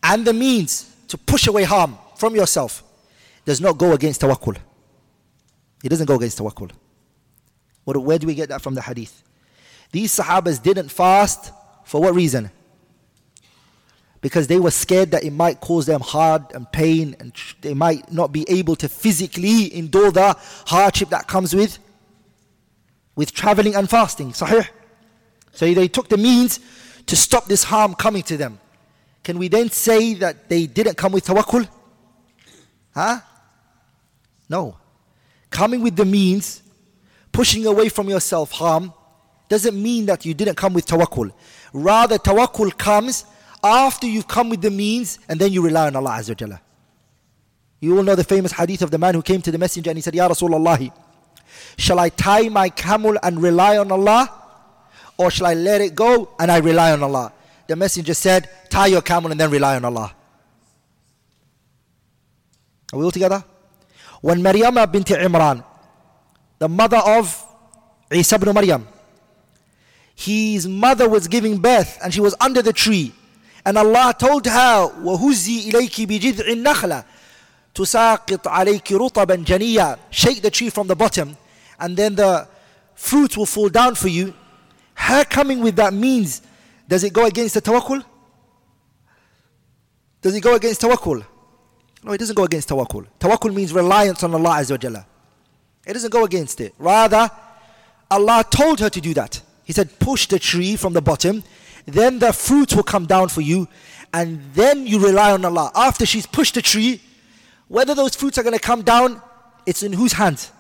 and 0.01 0.23
the 0.23 0.31
means 0.31 0.95
to 1.09 1.17
push 1.17 1.47
away 1.47 1.65
harm 1.65 1.97
from 2.15 2.37
yourself 2.37 2.83
does 3.43 3.59
not 3.59 3.77
go 3.77 3.91
against 3.91 4.21
tawakkul. 4.21 4.55
It 5.83 5.89
doesn't 5.89 6.05
go 6.05 6.15
against 6.15 6.39
tawakkul. 6.39 6.71
Where 7.83 8.17
do 8.17 8.27
we 8.27 8.35
get 8.35 8.47
that 8.47 8.61
from 8.61 8.75
the 8.75 8.81
hadith? 8.81 9.23
These 9.91 10.17
Sahabas 10.17 10.63
didn't 10.63 10.89
fast 10.89 11.51
for 11.83 11.99
what 11.99 12.15
reason? 12.15 12.49
Because 14.21 14.47
they 14.47 14.59
were 14.59 14.71
scared 14.71 15.11
that 15.11 15.23
it 15.23 15.31
might 15.31 15.61
cause 15.61 15.85
them 15.85 16.01
hard 16.01 16.43
and 16.53 16.69
pain 16.71 17.15
and 17.19 17.31
they 17.61 17.73
might 17.73 18.11
not 18.11 18.33
be 18.33 18.45
able 18.49 18.75
to 18.75 18.89
physically 18.89 19.73
endure 19.75 20.11
the 20.11 20.35
hardship 20.65 21.09
that 21.09 21.27
comes 21.27 21.55
with 21.55 21.79
with 23.15 23.33
traveling 23.33 23.75
and 23.75 23.89
fasting. 23.89 24.31
Sahih? 24.31 24.67
So 25.51 25.73
they 25.73 25.87
took 25.87 26.07
the 26.07 26.17
means 26.17 26.59
to 27.05 27.15
stop 27.15 27.45
this 27.47 27.63
harm 27.63 27.93
coming 27.95 28.23
to 28.23 28.37
them. 28.37 28.59
Can 29.23 29.37
we 29.37 29.47
then 29.47 29.69
say 29.69 30.13
that 30.15 30.47
they 30.47 30.67
didn't 30.67 30.95
come 30.95 31.11
with 31.11 31.25
tawakkul? 31.25 31.67
Huh? 32.93 33.19
No. 34.47 34.77
Coming 35.49 35.81
with 35.81 35.95
the 35.95 36.05
means 36.05 36.63
pushing 37.31 37.65
away 37.65 37.89
from 37.89 38.09
yourself 38.09 38.51
harm 38.51 38.93
doesn't 39.49 39.81
mean 39.81 40.05
that 40.05 40.25
you 40.25 40.33
didn't 40.33 40.55
come 40.55 40.73
with 40.73 40.85
tawakkul. 40.85 41.31
Rather, 41.73 42.17
tawakkul 42.17 42.77
comes 42.77 43.25
after 43.63 44.07
you've 44.07 44.27
come 44.27 44.49
with 44.49 44.61
the 44.61 44.71
means 44.71 45.19
and 45.27 45.39
then 45.39 45.51
you 45.51 45.61
rely 45.61 45.87
on 45.87 45.95
Allah 45.95 46.11
Azza 46.11 46.49
wa 46.49 46.57
You 47.79 47.97
all 47.97 48.03
know 48.03 48.15
the 48.15 48.23
famous 48.23 48.51
hadith 48.51 48.81
of 48.81 48.91
the 48.91 48.97
man 48.97 49.15
who 49.15 49.21
came 49.21 49.41
to 49.41 49.51
the 49.51 49.57
messenger 49.57 49.89
and 49.89 49.97
he 49.97 50.01
said, 50.01 50.15
Ya 50.15 50.27
Rasulullah, 50.27 50.91
shall 51.77 51.99
I 51.99 52.09
tie 52.09 52.49
my 52.49 52.69
camel 52.69 53.17
and 53.21 53.41
rely 53.41 53.77
on 53.77 53.91
Allah? 53.91 54.31
Or 55.17 55.29
shall 55.29 55.47
I 55.47 55.53
let 55.53 55.81
it 55.81 55.95
go 55.95 56.29
and 56.39 56.51
I 56.51 56.59
rely 56.59 56.91
on 56.93 57.03
Allah? 57.03 57.33
The 57.67 57.75
messenger 57.75 58.13
said, 58.13 58.49
tie 58.69 58.87
your 58.87 59.01
camel 59.01 59.31
and 59.31 59.39
then 59.39 59.51
rely 59.51 59.75
on 59.75 59.85
Allah. 59.85 60.13
Are 62.93 62.99
we 62.99 63.05
all 63.05 63.11
together? 63.11 63.43
When 64.21 64.41
Maryam 64.41 64.75
bint 64.75 65.07
Imran, 65.07 65.63
the 66.57 66.67
mother 66.67 66.97
of 66.97 67.45
Isa 68.11 68.35
ibn 68.35 68.53
Maryam. 68.53 68.87
His 70.15 70.67
mother 70.67 71.07
was 71.07 71.27
giving 71.27 71.59
birth 71.59 71.97
and 72.03 72.13
she 72.13 72.21
was 72.21 72.35
under 72.41 72.61
the 72.61 72.73
tree. 72.73 73.13
And 73.64 73.78
Allah 73.78 74.14
told 74.18 74.46
her, 74.46 74.88
وَهُزِّي 75.02 75.70
إِلَيْكِ 75.72 76.06
بِجِذْعِ 76.06 76.46
النَّخْلَةِ 76.64 77.04
تُسَاقِطْ 77.74 78.42
عَلَيْكِ 78.46 78.84
رُطَبًا 78.84 79.44
جَنِيًّا 79.44 79.98
Shake 80.10 80.42
the 80.42 80.50
tree 80.50 80.70
from 80.70 80.86
the 80.86 80.94
bottom 80.96 81.36
and 81.80 81.96
then 81.96 82.14
the 82.14 82.46
fruit 82.94 83.36
will 83.36 83.46
fall 83.46 83.68
down 83.68 83.94
for 83.94 84.08
you. 84.08 84.34
Her 84.94 85.24
coming 85.24 85.60
with 85.60 85.76
that 85.76 85.92
means 85.92 86.42
Does 86.88 87.04
it 87.04 87.12
go 87.12 87.24
against 87.26 87.54
the 87.54 87.62
tawakkul? 87.62 88.04
Does 90.20 90.34
it 90.34 90.40
go 90.42 90.54
against 90.54 90.82
tawakkul? 90.82 91.24
No, 92.02 92.12
it 92.12 92.18
doesn't 92.18 92.36
go 92.36 92.44
against 92.44 92.68
tawakkul. 92.68 93.06
Tawakkul 93.18 93.54
means 93.54 93.72
reliance 93.72 94.22
on 94.22 94.34
Allah 94.34 94.56
Azza 94.60 94.72
wa 94.72 94.76
Jalla. 94.76 95.04
It 95.86 95.94
doesn't 95.94 96.10
go 96.10 96.24
against 96.24 96.60
it. 96.60 96.74
Rather, 96.78 97.30
Allah 98.10 98.44
told 98.48 98.80
her 98.80 98.90
to 98.90 99.00
do 99.00 99.14
that. 99.14 99.40
He 99.64 99.72
said, 99.72 99.98
push 99.98 100.26
the 100.26 100.38
tree 100.38 100.76
from 100.76 100.92
the 100.92 101.00
bottom, 101.00 101.42
then 101.93 102.19
the 102.19 102.33
fruits 102.33 102.75
will 102.75 102.83
come 102.83 103.05
down 103.05 103.29
for 103.29 103.41
you, 103.41 103.67
and 104.13 104.41
then 104.53 104.87
you 104.87 104.99
rely 104.99 105.31
on 105.31 105.45
Allah. 105.45 105.71
After 105.75 106.05
she's 106.05 106.25
pushed 106.25 106.55
the 106.55 106.61
tree, 106.61 107.01
whether 107.67 107.93
those 107.93 108.15
fruits 108.15 108.37
are 108.37 108.43
going 108.43 108.57
to 108.57 108.59
come 108.61 108.81
down, 108.81 109.21
it's 109.65 109.83
in 109.83 109.93
whose 109.93 110.13
hands? 110.13 110.51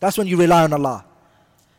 That's 0.00 0.18
when 0.18 0.26
you 0.26 0.36
rely 0.36 0.64
on 0.64 0.72
Allah. 0.72 1.04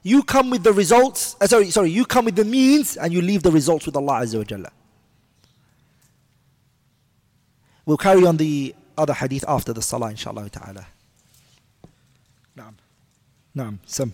You 0.04 0.24
come 0.24 0.50
with 0.50 0.64
the 0.64 0.72
results, 0.72 1.36
uh, 1.42 1.48
sorry, 1.48 1.70
sorry, 1.70 1.92
you 1.92 2.06
come 2.06 2.26
with 2.26 2.36
the 2.36 2.46
means 2.46 2.96
and 2.96 3.12
you 3.12 3.22
leave 3.22 3.44
the 3.44 3.52
results 3.52 3.86
with 3.86 3.96
Allah 3.96 4.22
Azza 4.22 4.38
wa 4.38 4.44
Jalla. 4.44 4.70
We'll 7.86 7.98
carry 7.98 8.26
on 8.26 8.38
the 8.38 8.74
other 8.98 9.14
hadith 9.14 9.44
after 9.48 9.74
the 9.74 9.82
salah, 9.82 10.10
inshallah 10.10 10.50
ta'ala. 10.50 10.88
Naam. 12.58 12.74
Naam, 13.56 13.80
Sam. 13.86 14.14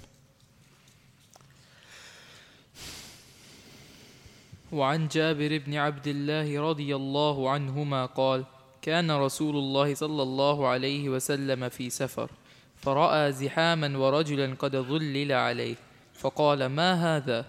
وعن 4.73 5.07
جابر 5.07 5.57
بن 5.57 5.73
عبد 5.75 6.07
الله 6.07 6.61
رضي 6.69 6.95
الله 6.95 7.49
عنهما 7.49 8.05
قال 8.05 8.43
كان 8.81 9.11
رسول 9.11 9.55
الله 9.55 9.95
صلى 9.95 10.23
الله 10.23 10.67
عليه 10.67 11.09
وسلم 11.09 11.69
في 11.69 11.89
سفر 11.89 12.31
فرأى 12.77 13.31
زحاما 13.31 13.97
ورجلا 13.97 14.53
قد 14.53 14.75
ظلل 14.75 15.31
عليه 15.31 15.75
فقال 16.13 16.65
ما 16.65 17.17
هذا؟ 17.17 17.45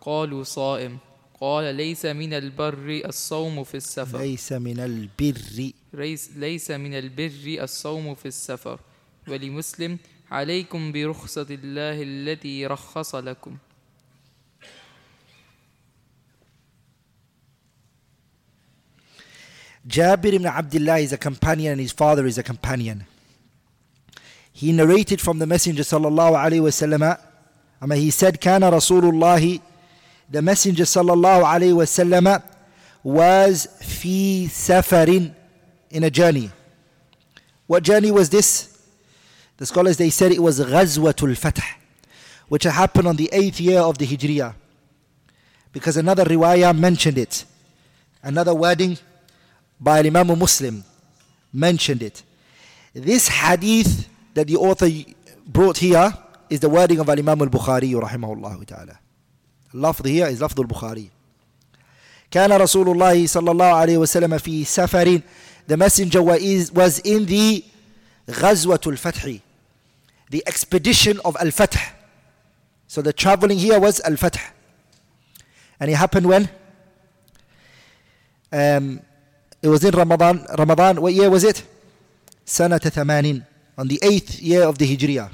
قالوا 0.00 0.42
صائم. 0.42 0.98
قال 1.40 1.74
ليس 1.74 2.06
من 2.06 2.32
البر 2.32 3.02
الصوم 3.04 3.64
في 3.64 3.76
السفر. 3.76 4.18
ليس 4.18 4.52
من 4.52 4.80
البر. 4.80 5.72
ليس, 5.92 6.30
ليس 6.36 6.70
من 6.70 6.94
البر 6.94 7.62
الصوم 7.62 8.14
في 8.14 8.26
السفر. 8.26 8.80
ولمسلم 9.28 9.98
عليكم 10.30 10.92
برخصة 10.92 11.46
الله 11.50 12.02
التي 12.02 12.66
رخص 12.66 13.14
لكم. 13.14 13.56
Jabir 19.86 20.32
ibn 20.34 20.46
Abdullah 20.46 20.98
is 20.98 21.12
a 21.12 21.18
companion 21.18 21.72
and 21.72 21.80
his 21.80 21.92
father 21.92 22.26
is 22.26 22.38
a 22.38 22.42
companion. 22.42 23.06
He 24.52 24.72
narrated 24.72 25.20
from 25.20 25.38
the 25.38 25.46
Messenger 25.46 25.82
sallallahu 25.82 26.32
alaihi 26.32 26.60
wasallam. 26.60 27.18
I 27.80 27.86
mean, 27.86 28.00
he 28.00 28.10
said, 28.10 28.40
"Kana 28.40 28.70
Rasulullah." 28.70 29.60
The 30.28 30.42
Messenger 30.42 30.84
sallallahu 30.84 31.44
alaihi 31.44 31.76
wasallam 31.76 32.42
was 33.04 33.68
fi 33.80 34.46
safarin 34.50 35.32
in 35.90 36.02
a 36.02 36.10
journey. 36.10 36.50
What 37.68 37.84
journey 37.84 38.10
was 38.10 38.30
this? 38.30 38.76
The 39.58 39.66
scholars 39.66 39.96
they 39.98 40.10
said 40.10 40.32
it 40.32 40.42
was 40.42 40.58
Ghazwatul 40.58 41.36
Fath, 41.36 41.62
which 42.48 42.64
happened 42.64 43.06
on 43.06 43.16
the 43.16 43.30
eighth 43.32 43.60
year 43.60 43.78
of 43.80 43.98
the 43.98 44.06
Hijriyah, 44.06 44.54
because 45.72 45.96
another 45.96 46.24
riwayah 46.24 46.76
mentioned 46.76 47.18
it. 47.18 47.44
Another 48.22 48.54
wording 48.54 48.98
by 49.79 49.99
Imam 49.99 50.37
Muslim 50.37 50.83
mentioned 51.53 52.03
it. 52.03 52.23
This 52.93 53.27
hadith 53.27 54.07
that 54.33 54.47
the 54.47 54.57
author 54.57 54.89
brought 55.47 55.77
here 55.77 56.13
is 56.49 56.59
the 56.59 56.69
wording 56.69 56.99
of 56.99 57.09
Imam 57.09 57.41
al-Bukhari 57.41 57.93
rahimahullah 57.93 58.65
ta'ala. 58.65 58.99
اللفظ 59.73 60.07
here 60.07 60.27
is 60.27 60.39
لفظ 60.39 60.59
البخاري. 60.59 61.09
كان 62.31 62.51
رسول 62.51 62.89
الله 62.89 63.27
صلى 63.27 63.51
الله 63.51 63.65
عليه 63.65 63.97
وسلم 63.97 64.37
في 64.37 64.63
سفر 64.65 65.21
The 65.67 65.77
messenger 65.77 66.21
was 66.21 66.99
in 66.99 67.25
the 67.25 67.63
غزوة 68.29 68.81
الفتح 68.87 69.39
The 70.31 70.43
expedition 70.47 71.19
of 71.25 71.35
Al-Fath. 71.41 71.77
So 72.87 73.01
the 73.01 73.11
traveling 73.11 73.57
here 73.57 73.79
was 73.79 73.99
Al-Fath. 74.01 74.53
And 75.79 75.91
it 75.91 75.95
happened 75.95 76.25
when? 76.25 76.49
Um, 78.53 79.01
it 79.65 79.67
was 79.67 79.83
in 79.83 79.91
Ramadan. 79.91 80.45
Ramadan, 80.57 81.01
what 81.01 81.13
year 81.13 81.29
was 81.29 81.43
it? 81.43 81.63
سنة 82.45 82.79
ثمانين 82.79 83.43
on 83.77 83.87
the 83.87 83.99
eighth 84.01 84.41
year 84.41 84.63
of 84.63 84.77
the 84.77 84.85
Hijriya. 84.97 85.29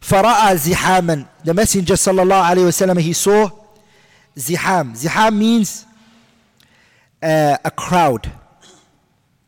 فرأى 0.00 0.56
زحاما 0.56 1.26
The 1.44 1.54
Messenger 1.54 1.94
صلى 1.94 2.22
الله 2.22 2.42
عليه 2.42 2.66
وسلم 2.66 3.00
he 3.00 3.12
saw 3.12 3.50
زحام. 4.36 4.94
زحام 4.94 5.38
means 5.38 5.86
uh, 7.22 7.56
a 7.64 7.70
crowd. 7.70 8.30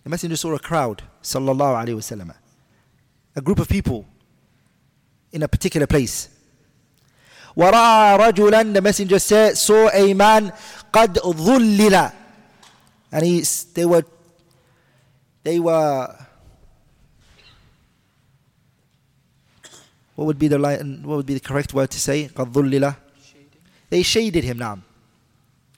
The 0.05 0.11
Messenger 0.11 0.37
saw 0.37 0.55
a 0.55 0.59
crowd 0.59 1.03
صلى 1.23 1.51
الله 1.53 1.77
عليه 1.87 1.95
وسلم. 1.95 2.33
A 3.37 3.41
group 3.41 3.61
of 3.61 3.69
people 3.69 4.05
in 5.33 5.43
a 5.43 5.49
particular 5.49 5.87
place. 5.87 6.29
ورأى 7.57 8.17
رجلا 8.17 8.73
The 8.73 8.81
Messenger 8.81 9.19
said, 9.19 9.59
saw 9.59 9.89
a 9.93 10.15
man 10.15 10.53
قد 10.93 11.19
ظلل 11.19 12.13
and 13.13 13.25
he, 13.25 13.41
they 13.75 13.87
were 13.87 14.05
they 15.45 15.59
were 15.59 16.15
what 20.15 20.27
would 20.27 20.39
be 20.39 20.49
the 20.49 20.59
line, 20.59 21.03
what 21.05 21.17
would 21.17 21.27
be 21.27 21.35
the 21.35 21.41
correct 21.41 21.73
word 21.73 21.91
to 21.91 22.01
say 22.01 22.29
قَضُّلِّلَ 22.29 22.97
they 23.91 24.03
shaded 24.03 24.45
him 24.45 24.59
now 24.59 24.79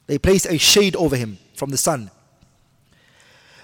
they 0.06 0.18
placed 0.18 0.46
a 0.46 0.58
shade 0.58 0.96
over 0.96 1.16
him 1.16 1.38
from 1.54 1.70
the 1.70 1.78
sun 1.78 2.10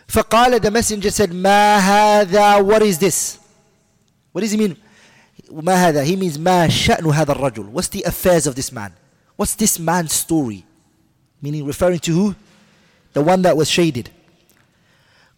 فقال 0.09 0.61
the 0.61 0.71
messenger 0.71 1.11
said 1.11 1.31
ما 1.31 1.79
هذا 1.79 2.65
what 2.65 2.83
is 2.83 2.99
this 2.99 3.39
what 4.33 4.43
does 4.43 4.53
he 4.53 4.57
mean 4.57 4.77
ما 5.51 5.75
هذا 5.75 6.05
he 6.05 6.15
means 6.15 6.39
ما 6.39 6.69
شأن 6.69 7.05
هذا 7.05 7.33
الرجل 7.33 7.73
what's 7.73 7.89
the 7.89 8.03
affairs 8.03 8.47
of 8.47 8.55
this 8.55 8.71
man 8.71 8.93
what's 9.37 9.55
this 9.55 9.79
man's 9.79 10.13
story 10.13 10.65
meaning 11.43 11.67
referring 11.67 11.99
to 11.99 12.13
who 12.13 12.35
the 13.13 13.23
one 13.23 13.43
that 13.43 13.57
was 13.57 13.69
shaded. 13.71 14.11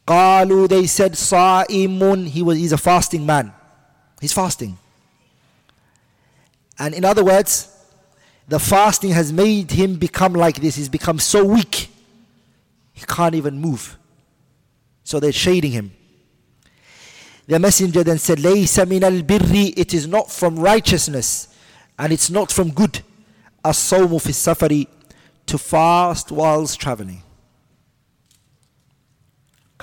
قالوا 0.06 0.68
they 0.68 0.86
said 0.86 1.12
صائم 1.12 2.26
he 2.28 2.42
was 2.42 2.56
he's 2.58 2.72
a 2.72 2.78
fasting 2.78 3.26
man 3.26 3.52
he's 4.20 4.32
fasting 4.32 4.78
and 6.78 6.94
in 6.94 7.04
other 7.04 7.22
words 7.24 7.68
the 8.48 8.58
fasting 8.58 9.10
has 9.10 9.32
made 9.32 9.70
him 9.70 9.96
become 9.96 10.32
like 10.32 10.56
this 10.56 10.76
he's 10.76 10.88
become 10.88 11.18
so 11.18 11.44
weak 11.44 11.90
he 12.94 13.04
can't 13.06 13.34
even 13.34 13.60
move 13.60 13.98
so 15.04 15.20
they're 15.20 15.30
shading 15.30 15.72
him 15.72 15.92
the 17.46 17.58
messenger 17.58 18.02
then 18.02 18.18
said 18.18 18.38
ليس 18.38 18.78
من 18.78 19.04
البر 19.04 19.74
it 19.76 19.92
is 19.92 20.06
not 20.06 20.30
from 20.30 20.58
righteousness 20.58 21.48
and 21.98 22.12
it's 22.12 22.30
not 22.30 22.50
from 22.50 22.70
good 22.70 23.02
الصوم 23.66 24.18
في 24.18 24.28
السفر 24.30 24.86
to 25.46 25.58
fast 25.58 26.32
whilst 26.32 26.80
traveling 26.80 27.22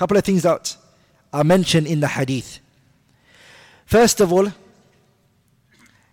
couple 0.00 0.16
of 0.16 0.24
things 0.24 0.42
that 0.42 0.76
are 1.32 1.44
mentioned 1.44 1.86
in 1.86 2.00
the 2.00 2.08
hadith. 2.08 2.60
First 3.86 4.20
of 4.20 4.32
all, 4.32 4.52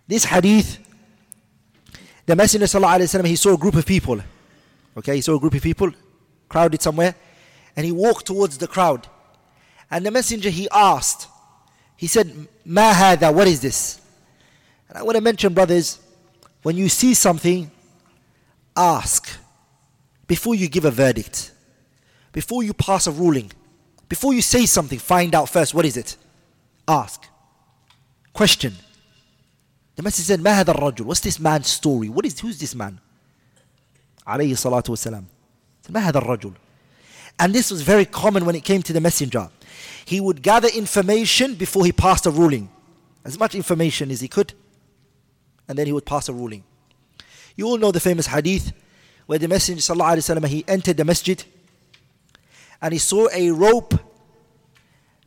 this 0.06 0.24
hadith, 0.24 0.78
the 2.26 2.36
Messenger 2.36 2.66
وسلم, 2.66 3.26
he 3.26 3.36
saw 3.36 3.54
a 3.54 3.58
group 3.58 3.74
of 3.74 3.86
people. 3.86 4.20
Okay, 4.96 5.16
he 5.16 5.20
saw 5.20 5.36
a 5.36 5.40
group 5.40 5.54
of 5.54 5.62
people 5.62 5.90
crowded 6.48 6.80
somewhere, 6.80 7.14
and 7.76 7.84
he 7.84 7.92
walked 7.92 8.26
towards 8.26 8.58
the 8.58 8.68
crowd. 8.68 9.08
And 9.90 10.06
the 10.06 10.10
Messenger 10.10 10.50
he 10.50 10.68
asked, 10.70 11.28
he 11.96 12.06
said, 12.06 12.48
Ma 12.64 12.92
hada, 12.92 13.32
what 13.34 13.48
is 13.48 13.60
this? 13.60 14.00
And 14.88 14.98
I 14.98 15.02
want 15.02 15.16
to 15.16 15.20
mention, 15.20 15.54
brothers, 15.54 16.00
when 16.62 16.76
you 16.76 16.88
see 16.88 17.14
something, 17.14 17.70
ask 18.76 19.28
before 20.26 20.54
you 20.54 20.68
give 20.68 20.84
a 20.84 20.90
verdict, 20.90 21.52
before 22.32 22.62
you 22.62 22.72
pass 22.72 23.06
a 23.06 23.10
ruling. 23.10 23.50
Before 24.08 24.34
you 24.34 24.42
say 24.42 24.66
something, 24.66 24.98
find 24.98 25.34
out 25.34 25.48
first 25.48 25.74
what 25.74 25.84
is 25.84 25.96
it. 25.96 26.16
Ask. 26.86 27.26
Question. 28.32 28.74
The 29.96 30.02
Messenger 30.02 30.26
said, 30.26 30.40
ما 30.40 30.62
هذا 30.62 30.74
الرجل? 30.74 31.06
What's 31.06 31.20
this 31.20 31.38
man's 31.38 31.68
story? 31.68 32.08
What 32.08 32.26
is, 32.26 32.38
who's 32.40 32.58
this 32.58 32.74
man? 32.74 32.98
عليه 34.26 34.52
الصلاة 34.52 34.84
والسلام. 34.88 35.24
ما 35.90 36.10
هذا 36.10 36.20
الرجل? 36.20 36.54
And 37.38 37.54
this 37.54 37.70
was 37.70 37.82
very 37.82 38.04
common 38.04 38.44
when 38.44 38.54
it 38.54 38.64
came 38.64 38.82
to 38.82 38.92
the 38.92 39.00
messenger. 39.00 39.50
He 40.04 40.20
would 40.20 40.42
gather 40.42 40.68
information 40.68 41.54
before 41.54 41.84
he 41.84 41.92
passed 41.92 42.26
a 42.26 42.30
ruling. 42.30 42.68
As 43.24 43.38
much 43.38 43.54
information 43.54 44.10
as 44.10 44.20
he 44.20 44.28
could. 44.28 44.52
And 45.66 45.78
then 45.78 45.86
he 45.86 45.92
would 45.92 46.04
pass 46.04 46.28
a 46.28 46.32
ruling. 46.32 46.62
You 47.56 47.66
all 47.66 47.78
know 47.78 47.90
the 47.90 48.00
famous 48.00 48.26
hadith 48.26 48.72
where 49.26 49.38
the 49.38 49.48
Messenger 49.48 49.80
وسلم, 49.80 50.46
he 50.46 50.64
entered 50.68 50.96
the 50.96 51.04
masjid 51.04 51.42
and 52.81 52.93
he 52.93 52.99
saw 52.99 53.27
a 53.33 53.51
rope 53.51 53.93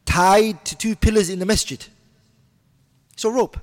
tied 0.05 0.65
to 0.65 0.77
two 0.77 0.97
pillars 0.97 1.29
in 1.31 1.39
the 1.39 1.47
masjid. 1.47 1.85
A 3.25 3.31
rope. 3.31 3.57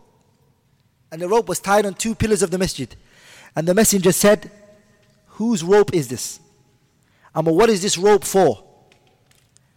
And 1.12 1.22
the 1.22 1.28
rope 1.28 1.50
was 1.50 1.60
tied 1.60 1.86
on 1.86 1.94
two 1.94 2.16
pillars 2.16 2.42
of 2.42 2.50
the 2.50 2.58
masjid. 2.58 2.96
And 3.58 3.68
the 3.68 3.74
messenger 3.74 4.14
said, 4.14 4.50
Whose 5.32 5.66
rope 5.66 5.94
is 5.94 6.08
this? 6.08 6.40
Amma, 7.36 7.52
what 7.52 7.70
is 7.70 7.82
this 7.82 7.98
rope 7.98 8.24
for? 8.24 8.64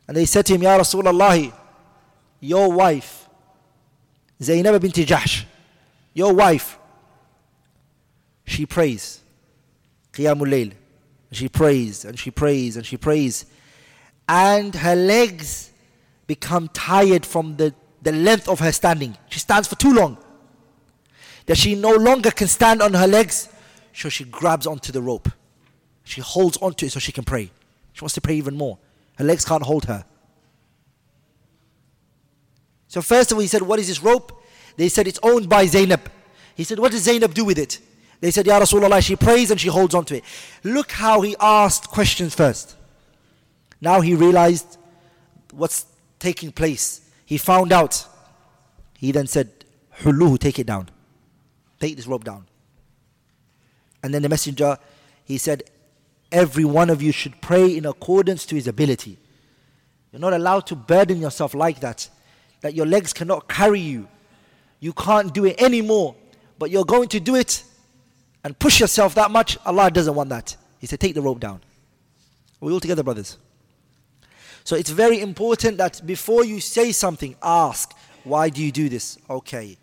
And 0.06 0.16
they 0.16 0.24
said 0.24 0.46
to 0.46 0.54
him, 0.54 0.62
Ya 0.62 0.78
Rasulullah, 0.78 1.52
your 2.38 2.72
wife, 2.72 3.28
Zainab 4.40 4.80
bint 4.80 4.94
Jahsh, 4.94 5.44
your 6.14 6.32
wife, 6.32 6.78
she 8.44 8.66
prays. 8.66 9.20
Qiyamul 10.12 10.48
Layl. 10.48 10.72
She 11.32 11.48
prays 11.48 12.04
and 12.04 12.18
she 12.18 12.30
prays 12.30 12.76
and 12.76 12.84
she 12.84 12.96
prays. 12.96 13.46
And 14.28 14.74
her 14.74 14.94
legs 14.94 15.70
become 16.26 16.68
tired 16.68 17.26
from 17.26 17.56
the, 17.56 17.74
the 18.02 18.12
length 18.12 18.48
of 18.48 18.60
her 18.60 18.72
standing. 18.72 19.16
She 19.28 19.40
stands 19.40 19.68
for 19.68 19.76
too 19.76 19.92
long. 19.92 20.18
That 21.46 21.58
she 21.58 21.74
no 21.74 21.92
longer 21.94 22.30
can 22.30 22.48
stand 22.48 22.80
on 22.80 22.94
her 22.94 23.06
legs, 23.06 23.48
so 23.92 24.08
she 24.08 24.24
grabs 24.24 24.66
onto 24.66 24.92
the 24.92 25.02
rope. 25.02 25.28
She 26.04 26.20
holds 26.20 26.56
onto 26.58 26.86
it 26.86 26.92
so 26.92 27.00
she 27.00 27.12
can 27.12 27.24
pray. 27.24 27.50
She 27.92 28.00
wants 28.00 28.14
to 28.14 28.20
pray 28.20 28.34
even 28.34 28.56
more. 28.56 28.78
Her 29.16 29.24
legs 29.24 29.44
can't 29.44 29.62
hold 29.62 29.84
her. 29.86 30.04
So 32.88 33.02
first 33.02 33.32
of 33.32 33.38
all, 33.38 33.42
he 33.42 33.48
said, 33.48 33.62
what 33.62 33.78
is 33.78 33.88
this 33.88 34.02
rope? 34.02 34.42
They 34.76 34.88
said, 34.88 35.06
it's 35.06 35.20
owned 35.22 35.48
by 35.48 35.66
Zainab. 35.66 36.10
He 36.54 36.64
said, 36.64 36.78
what 36.78 36.92
does 36.92 37.02
Zainab 37.02 37.34
do 37.34 37.44
with 37.44 37.58
it? 37.58 37.78
They 38.20 38.30
said, 38.30 38.46
Ya 38.46 38.60
Rasulullah, 38.60 39.02
she 39.02 39.16
prays 39.16 39.50
and 39.50 39.60
she 39.60 39.68
holds 39.68 39.94
on 39.94 40.04
to 40.06 40.16
it. 40.16 40.24
Look 40.62 40.92
how 40.92 41.22
he 41.22 41.34
asked 41.40 41.88
questions 41.88 42.34
first. 42.34 42.76
Now 43.82 44.00
he 44.00 44.14
realized 44.14 44.78
what's 45.50 45.84
taking 46.20 46.52
place. 46.52 47.02
He 47.26 47.36
found 47.36 47.72
out. 47.72 48.06
He 48.96 49.10
then 49.10 49.26
said, 49.26 49.50
Huluhu, 49.98 50.38
take 50.38 50.60
it 50.60 50.66
down. 50.68 50.88
Take 51.80 51.96
this 51.96 52.06
rope 52.06 52.22
down. 52.22 52.46
And 54.04 54.14
then 54.14 54.22
the 54.22 54.28
messenger, 54.28 54.78
he 55.24 55.36
said, 55.36 55.64
Every 56.30 56.64
one 56.64 56.88
of 56.88 57.02
you 57.02 57.12
should 57.12 57.38
pray 57.42 57.76
in 57.76 57.84
accordance 57.84 58.46
to 58.46 58.54
his 58.54 58.66
ability. 58.66 59.18
You're 60.12 60.20
not 60.20 60.32
allowed 60.32 60.66
to 60.68 60.76
burden 60.76 61.20
yourself 61.20 61.52
like 61.52 61.80
that, 61.80 62.08
that 62.60 62.74
your 62.74 62.86
legs 62.86 63.12
cannot 63.12 63.48
carry 63.48 63.80
you. 63.80 64.08
You 64.80 64.92
can't 64.92 65.34
do 65.34 65.44
it 65.44 65.60
anymore, 65.60 66.14
but 66.58 66.70
you're 66.70 66.84
going 66.84 67.08
to 67.08 67.20
do 67.20 67.34
it 67.34 67.64
and 68.44 68.58
push 68.58 68.80
yourself 68.80 69.14
that 69.16 69.30
much, 69.30 69.58
Allah 69.66 69.90
doesn't 69.90 70.14
want 70.14 70.30
that. 70.30 70.56
He 70.78 70.86
said, 70.86 71.00
take 71.00 71.14
the 71.14 71.22
rope 71.22 71.40
down. 71.40 71.60
Are 72.60 72.66
we 72.66 72.72
all 72.72 72.80
together, 72.80 73.02
brothers? 73.02 73.38
So 74.64 74.76
it's 74.76 74.90
very 74.90 75.20
important 75.20 75.78
that 75.78 76.00
before 76.06 76.44
you 76.44 76.60
say 76.60 76.92
something, 76.92 77.36
ask, 77.42 77.92
why 78.24 78.48
do 78.48 78.62
you 78.62 78.72
do 78.72 78.88
this? 78.88 79.18
Okay. 79.28 79.76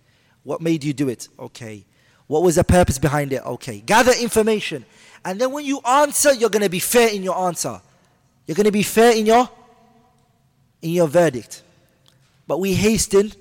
What 0.43 0.61
made 0.61 0.83
you 0.83 0.93
do 0.93 1.09
it? 1.09 1.27
Okay. 1.37 1.85
What 2.27 2.43
was 2.43 2.55
the 2.55 2.63
purpose 2.63 2.97
behind 2.97 3.33
it? 3.33 3.43
Okay. 3.45 3.81
Gather 3.81 4.13
information. 4.19 4.85
And 5.25 5.39
then 5.39 5.51
when 5.51 5.65
you 5.65 5.81
answer, 5.81 6.33
you're 6.33 6.49
going 6.49 6.63
to 6.63 6.69
be 6.69 6.79
fair 6.79 7.09
in 7.09 7.23
your 7.23 7.37
answer. 7.37 7.81
You're 8.47 8.55
going 8.55 8.65
to 8.65 8.71
be 8.71 8.83
fair 8.83 9.15
in 9.15 9.25
your 9.25 9.49
in 10.81 10.91
your 10.91 11.07
verdict. 11.07 11.61
But 12.47 12.59
we 12.59 12.73
hasten, 12.73 13.33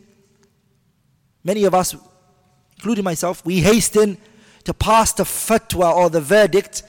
many 1.45 1.65
of 1.65 1.75
us, 1.75 1.95
including 2.77 3.05
myself, 3.05 3.45
we 3.47 3.61
hasten 3.61 4.19
to 4.65 4.75
pass 4.75 5.13
the 5.13 5.23
fatwa 5.23 5.95
or 5.95 6.11
the 6.11 6.21
verdict 6.21 6.83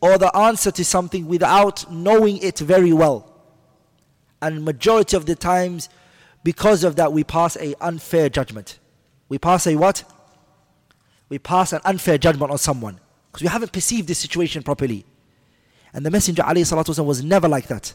or 0.00 0.18
the 0.18 0.34
answer 0.36 0.70
to 0.72 0.84
something 0.84 1.28
without 1.28 1.90
knowing 1.92 2.38
it 2.38 2.58
very 2.58 2.92
well. 2.92 3.31
And 4.41 4.63
majority 4.63 5.17
of 5.17 5.25
the 5.25 5.35
times, 5.35 5.89
because 6.43 6.83
of 6.83 6.95
that, 6.97 7.11
we 7.11 7.23
pass 7.23 7.57
a 7.57 7.75
unfair 7.81 8.29
judgment. 8.29 8.79
We 9.29 9.37
pass 9.37 9.67
a 9.67 9.75
what? 9.75 10.03
We 11.29 11.39
pass 11.39 11.73
an 11.73 11.81
unfair 11.83 12.17
judgment 12.17 12.51
on 12.51 12.57
someone 12.57 12.99
because 13.31 13.41
we 13.41 13.49
haven't 13.49 13.73
perceived 13.73 14.07
this 14.07 14.19
situation 14.19 14.63
properly. 14.63 15.05
And 15.93 16.05
the 16.05 16.11
Messenger 16.11 16.43
والسلام, 16.43 17.05
was 17.05 17.23
never 17.23 17.47
like 17.47 17.67
that. 17.67 17.93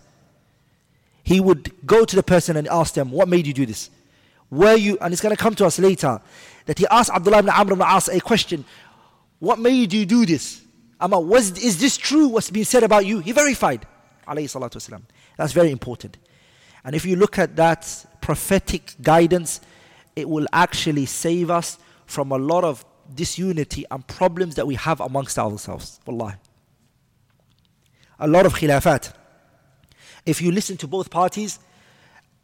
He 1.24 1.40
would 1.40 1.72
go 1.86 2.04
to 2.04 2.16
the 2.16 2.22
person 2.22 2.56
and 2.56 2.66
ask 2.68 2.94
them, 2.94 3.10
What 3.10 3.28
made 3.28 3.46
you 3.46 3.52
do 3.52 3.64
this? 3.64 3.90
Were 4.50 4.74
you, 4.74 4.98
and 5.00 5.12
it's 5.12 5.22
going 5.22 5.34
to 5.34 5.40
come 5.42 5.54
to 5.54 5.64
us 5.64 5.78
later, 5.78 6.20
that 6.66 6.78
he 6.78 6.86
asked 6.88 7.10
Abdullah 7.10 7.38
ibn 7.38 7.50
Amr 7.50 7.72
ibn 7.72 7.86
As 7.86 8.08
a 8.08 8.20
question 8.20 8.64
what 9.42 9.58
made 9.58 9.92
you 9.92 10.06
do 10.06 10.24
this? 10.24 10.62
Amma, 11.00 11.18
was, 11.18 11.58
is 11.58 11.80
this 11.80 11.96
true 11.96 12.28
what's 12.28 12.48
been 12.48 12.64
said 12.64 12.84
about 12.84 13.04
you? 13.04 13.18
He 13.18 13.32
verified. 13.32 13.84
That's 14.24 15.52
very 15.52 15.72
important. 15.72 16.16
And 16.87 16.95
if 16.95 17.05
you 17.05 17.17
look 17.17 17.37
at 17.37 17.57
that 17.57 18.05
prophetic 18.21 18.95
guidance, 19.01 19.59
it 20.15 20.27
will 20.27 20.47
actually 20.53 21.05
save 21.05 21.51
us 21.51 21.77
from 22.05 22.31
a 22.31 22.37
lot 22.37 22.63
of 22.63 22.85
disunity 23.13 23.83
and 23.91 24.07
problems 24.07 24.55
that 24.55 24.65
we 24.65 24.75
have 24.75 25.01
amongst 25.01 25.37
ourselves. 25.37 25.99
Wallahi. 26.05 26.37
A 28.19 28.27
lot 28.27 28.45
of 28.45 28.53
khilafat. 28.53 29.11
If 30.25 30.41
you 30.41 30.49
listen 30.49 30.77
to 30.77 30.87
both 30.87 31.09
parties, 31.09 31.59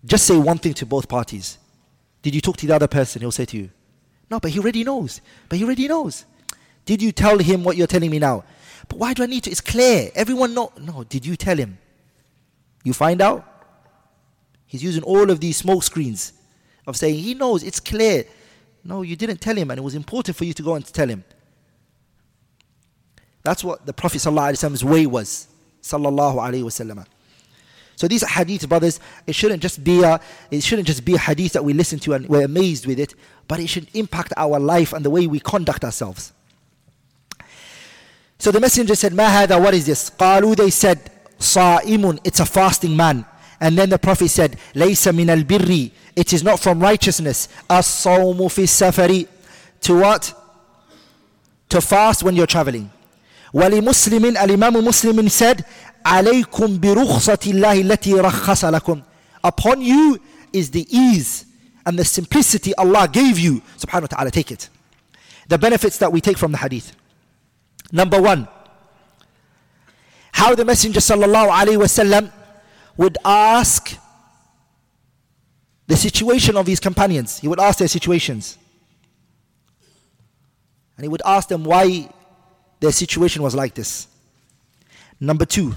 just 0.04 0.26
say 0.26 0.36
one 0.36 0.58
thing 0.58 0.74
to 0.74 0.86
both 0.86 1.08
parties. 1.08 1.58
Did 2.22 2.36
you 2.36 2.42
talk 2.42 2.58
to 2.58 2.68
the 2.68 2.76
other 2.76 2.88
person? 2.90 3.22
He'll 3.22 3.32
say 3.32 3.46
to 3.46 3.58
you, 3.58 3.70
No, 4.30 4.42
but 4.42 4.52
he 4.52 4.60
already 4.60 4.84
knows. 4.84 5.22
But 5.48 5.58
he 5.58 5.64
already 5.64 5.88
knows. 5.88 6.26
Did 6.84 7.02
you 7.02 7.14
tell 7.14 7.38
him 7.38 7.64
what 7.64 7.78
you're 7.78 7.88
telling 7.88 8.12
me 8.12 8.20
now? 8.20 8.44
But 8.90 9.00
why 9.00 9.14
do 9.14 9.24
I 9.24 9.26
need 9.26 9.46
to? 9.46 9.52
It's 9.52 9.62
clear. 9.62 10.12
Everyone 10.14 10.54
know. 10.54 10.74
No, 10.82 11.06
did 11.06 11.26
you 11.26 11.38
tell 11.38 11.56
him? 11.56 11.78
You 12.84 12.92
find 12.92 13.22
out? 13.22 13.53
He's 14.74 14.82
using 14.82 15.04
all 15.04 15.30
of 15.30 15.40
these 15.40 15.58
smoke 15.58 15.84
screens 15.84 16.34
of 16.88 16.98
saying, 16.98 17.20
He 17.20 17.36
knows, 17.36 17.62
it's 17.62 17.80
clear. 17.80 18.26
No, 18.84 19.04
you 19.04 19.16
didn't 19.16 19.40
tell 19.40 19.56
him, 19.56 19.70
and 19.70 19.78
it 19.78 19.84
was 19.84 19.94
important 19.94 20.36
for 20.36 20.46
you 20.46 20.54
to 20.54 20.64
go 20.64 20.74
and 20.74 20.84
tell 20.84 21.08
him. 21.08 21.24
That's 23.44 23.64
what 23.64 23.86
the 23.86 23.94
Prophet 23.94 24.24
Prophet's 24.24 24.84
way 24.84 25.06
was. 25.06 25.48
Sallallahu 25.84 26.38
Alaihi 26.38 26.64
Wasallam. 26.64 27.06
So 27.98 28.08
these 28.08 28.28
hadith, 28.28 28.68
brothers, 28.68 29.00
it 29.28 29.36
shouldn't 29.36 29.62
just 29.62 29.84
be 29.84 30.02
a, 30.02 30.20
it 30.50 30.64
shouldn't 30.64 30.88
just 30.88 31.06
be 31.06 31.14
a 31.14 31.20
hadith 31.20 31.54
that 31.54 31.64
we 31.64 31.74
listen 31.74 32.00
to 32.00 32.14
and 32.14 32.28
we're 32.28 32.46
amazed 32.46 32.88
with 32.88 32.98
it, 32.98 33.14
but 33.48 33.60
it 33.60 33.68
should 33.68 33.88
impact 33.94 34.34
our 34.38 34.60
life 34.60 34.92
and 34.92 35.06
the 35.06 35.12
way 35.12 35.28
we 35.28 35.40
conduct 35.40 35.84
ourselves. 35.84 36.34
So 38.40 38.50
the 38.50 38.60
messenger 38.60 38.96
said, 38.96 39.14
"Ma 39.14 39.26
hada, 39.26 39.62
what 39.62 39.76
is 39.76 39.86
this?" 39.86 40.10
Qalu, 40.10 40.56
they 40.56 40.72
said, 40.72 41.12
"Sa'imun, 41.38 42.18
it's 42.24 42.40
a 42.40 42.46
fasting 42.48 42.98
man." 42.98 43.28
And 43.63 43.77
then 43.77 43.91
the 43.91 43.99
Prophet 43.99 44.29
said, 44.29 44.57
Laysa 44.75 45.15
min 45.15 45.31
al 45.31 45.43
birri, 45.43 45.91
it 46.15 46.33
is 46.33 46.43
not 46.45 46.61
from 46.61 46.81
righteousness. 46.81 47.49
As-sawmu 47.69 48.51
fi 48.51 48.67
safari. 48.67 49.27
To 49.83 50.01
what? 50.01 50.35
To 51.71 51.81
fast 51.81 52.23
when 52.23 52.37
you're 52.37 52.47
traveling. 52.47 52.91
Wali 53.53 53.81
Muslimin, 53.81 54.37
al-Imam 54.37 54.75
Muslimin 54.75 55.31
said, 55.31 55.65
عليكم 56.07 56.81
برخصة 56.81 57.39
الله 57.47 57.81
التي 57.81 58.15
رخص 58.15 58.65
لكم. 58.65 59.03
Upon 59.45 59.83
you 59.83 60.21
is 60.53 60.71
the 60.71 60.87
ease 60.95 61.45
and 61.85 61.99
the 61.99 62.05
simplicity 62.05 62.75
Allah 62.77 63.09
gave 63.09 63.39
you. 63.39 63.63
Subhanahu 63.79 64.03
wa 64.03 64.07
ta'ala, 64.09 64.31
take 64.31 64.51
it. 64.51 64.69
The 65.49 65.59
benefits 65.59 65.99
that 65.99 66.13
we 66.13 66.21
take 66.21 66.39
from 66.39 66.53
the 66.53 66.59
hadith. 66.59 66.95
Number 67.91 68.21
one, 68.21 68.49
how 70.33 70.55
the 70.55 70.65
Messenger 70.65 71.01
sallallahu 71.01 71.51
alaihi 71.51 71.79
wasallam 71.79 72.31
would 72.98 73.18
ask 73.26 73.98
the 75.88 75.96
situation 75.96 76.58
of 76.58 76.68
his 76.68 76.80
companions. 76.80 77.40
He 77.40 77.48
would 77.48 77.60
ask 77.60 77.80
their 77.80 77.88
situations. 77.88 78.58
And 80.98 81.04
he 81.04 81.10
would 81.10 81.22
ask 81.26 81.48
them 81.50 81.64
why 81.64 82.10
their 82.80 82.92
situation 82.92 83.42
was 83.42 83.56
like 83.56 83.74
this. 83.74 84.08
Number 85.20 85.46
two, 85.46 85.76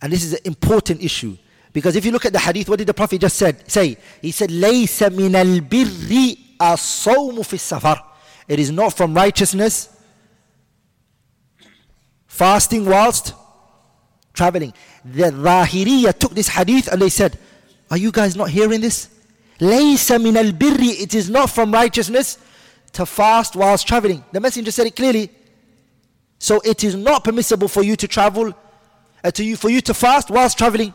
and 0.00 0.12
this 0.12 0.22
is 0.22 0.34
an 0.34 0.40
important 0.44 1.02
issue 1.02 1.36
because 1.72 1.96
if 1.96 2.04
you 2.04 2.12
look 2.12 2.24
at 2.24 2.32
the 2.32 2.38
hadith, 2.38 2.68
what 2.68 2.78
did 2.78 2.86
the 2.86 2.94
Prophet 2.94 3.20
just 3.20 3.36
said? 3.36 3.68
Say 3.70 3.96
he 4.22 4.30
said, 4.30 4.50
"Laysa 4.50 5.12
min 5.12 5.34
al 5.34 5.60
birri 5.60 6.38
as-sawm 6.60 7.44
fi 7.44 7.56
safar." 7.56 8.04
It 8.46 8.60
is 8.60 8.70
not 8.70 8.96
from 8.96 9.14
righteousness 9.14 9.88
fasting 12.34 12.84
whilst 12.84 13.32
traveling. 14.32 14.74
The 15.04 15.30
Zahiriya 15.30 16.18
took 16.18 16.34
this 16.34 16.48
hadith 16.48 16.88
and 16.88 17.00
they 17.00 17.08
said, 17.08 17.38
Are 17.90 17.96
you 17.96 18.10
guys 18.10 18.34
not 18.34 18.50
hearing 18.50 18.80
this? 18.80 19.08
Laysa 19.60 20.20
min 20.20 20.36
al 20.36 20.50
birri, 20.50 21.00
it 21.00 21.14
is 21.14 21.30
not 21.30 21.48
from 21.48 21.72
righteousness 21.72 22.38
to 22.92 23.06
fast 23.06 23.54
whilst 23.54 23.86
traveling. 23.86 24.24
The 24.32 24.40
messenger 24.40 24.72
said 24.72 24.88
it 24.88 24.96
clearly. 24.96 25.30
So 26.40 26.60
it 26.64 26.82
is 26.82 26.96
not 26.96 27.22
permissible 27.22 27.68
for 27.68 27.84
you 27.84 27.94
to 27.96 28.08
travel, 28.08 28.52
uh, 29.22 29.30
to 29.30 29.44
you, 29.44 29.56
for 29.56 29.70
you 29.70 29.80
to 29.82 29.94
fast 29.94 30.28
whilst 30.28 30.58
traveling. 30.58 30.92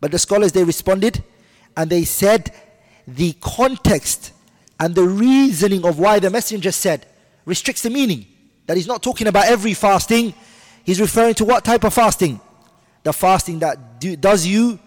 But 0.00 0.10
the 0.10 0.18
scholars 0.18 0.52
they 0.52 0.64
responded 0.64 1.22
and 1.76 1.90
they 1.90 2.04
said 2.04 2.54
the 3.06 3.34
context 3.40 4.32
and 4.80 4.94
the 4.94 5.04
reasoning 5.04 5.84
of 5.84 5.98
why 5.98 6.18
the 6.18 6.30
messenger 6.30 6.72
said 6.72 7.06
restricts 7.44 7.82
the 7.82 7.90
meaning. 7.90 8.26
That 8.68 8.76
he's 8.76 8.86
not 8.86 9.02
talking 9.02 9.26
about 9.26 9.46
every 9.46 9.74
fasting, 9.74 10.34
he's 10.84 11.00
referring 11.00 11.34
to 11.36 11.44
what 11.44 11.64
type 11.64 11.84
of 11.84 11.94
fasting? 11.94 12.38
The 13.02 13.12
fasting 13.12 13.58
that 13.60 13.98
do, 13.98 14.14
does 14.14 14.46
you, 14.46 14.78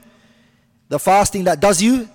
the 0.88 1.00
fasting 1.00 1.46
that 1.46 1.60
does 1.60 1.82
you, 1.82 2.08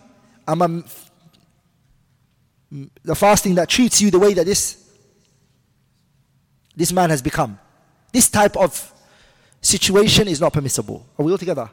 the 3.05 3.15
fasting 3.15 3.57
that 3.57 3.69
treats 3.69 4.01
you 4.01 4.13
the 4.13 4.19
way 4.19 4.33
that 4.35 4.47
this 4.47 4.85
this 6.77 6.93
man 6.93 7.11
has 7.11 7.21
become. 7.21 7.59
This 8.13 8.29
type 8.29 8.57
of 8.57 8.93
situation 9.61 10.29
is 10.29 10.41
not 10.41 10.53
permissible. 10.53 11.05
Are 11.19 11.25
we 11.25 11.33
all 11.33 11.39
together? 11.39 11.69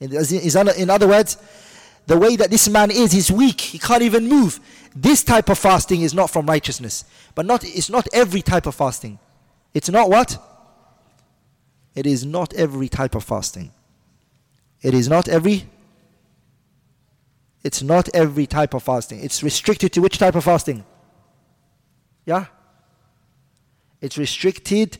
In, 0.00 0.12
in 0.12 0.90
other 0.90 1.06
words, 1.06 1.36
the 2.06 2.18
way 2.18 2.34
that 2.36 2.50
this 2.50 2.68
man 2.68 2.90
is, 2.90 3.12
he's 3.12 3.30
weak, 3.30 3.60
he 3.60 3.78
can't 3.78 4.02
even 4.02 4.26
move. 4.26 4.58
This 5.00 5.22
type 5.22 5.48
of 5.48 5.58
fasting 5.58 6.02
is 6.02 6.12
not 6.12 6.28
from 6.28 6.46
righteousness. 6.46 7.04
But 7.36 7.46
not, 7.46 7.62
it's 7.64 7.88
not 7.88 8.08
every 8.12 8.42
type 8.42 8.66
of 8.66 8.74
fasting. 8.74 9.20
It's 9.72 9.88
not 9.88 10.10
what? 10.10 10.38
It 11.94 12.04
is 12.04 12.26
not 12.26 12.52
every 12.54 12.88
type 12.88 13.14
of 13.14 13.22
fasting. 13.22 13.70
It 14.82 14.94
is 14.94 15.08
not 15.08 15.28
every 15.28 15.66
it's 17.64 17.82
not 17.82 18.08
every 18.14 18.46
type 18.46 18.72
of 18.72 18.82
fasting. 18.82 19.20
It's 19.22 19.42
restricted 19.42 19.92
to 19.92 20.00
which 20.00 20.16
type 20.18 20.36
of 20.36 20.44
fasting? 20.44 20.84
Yeah? 22.24 22.46
It's 24.00 24.16
restricted 24.16 24.98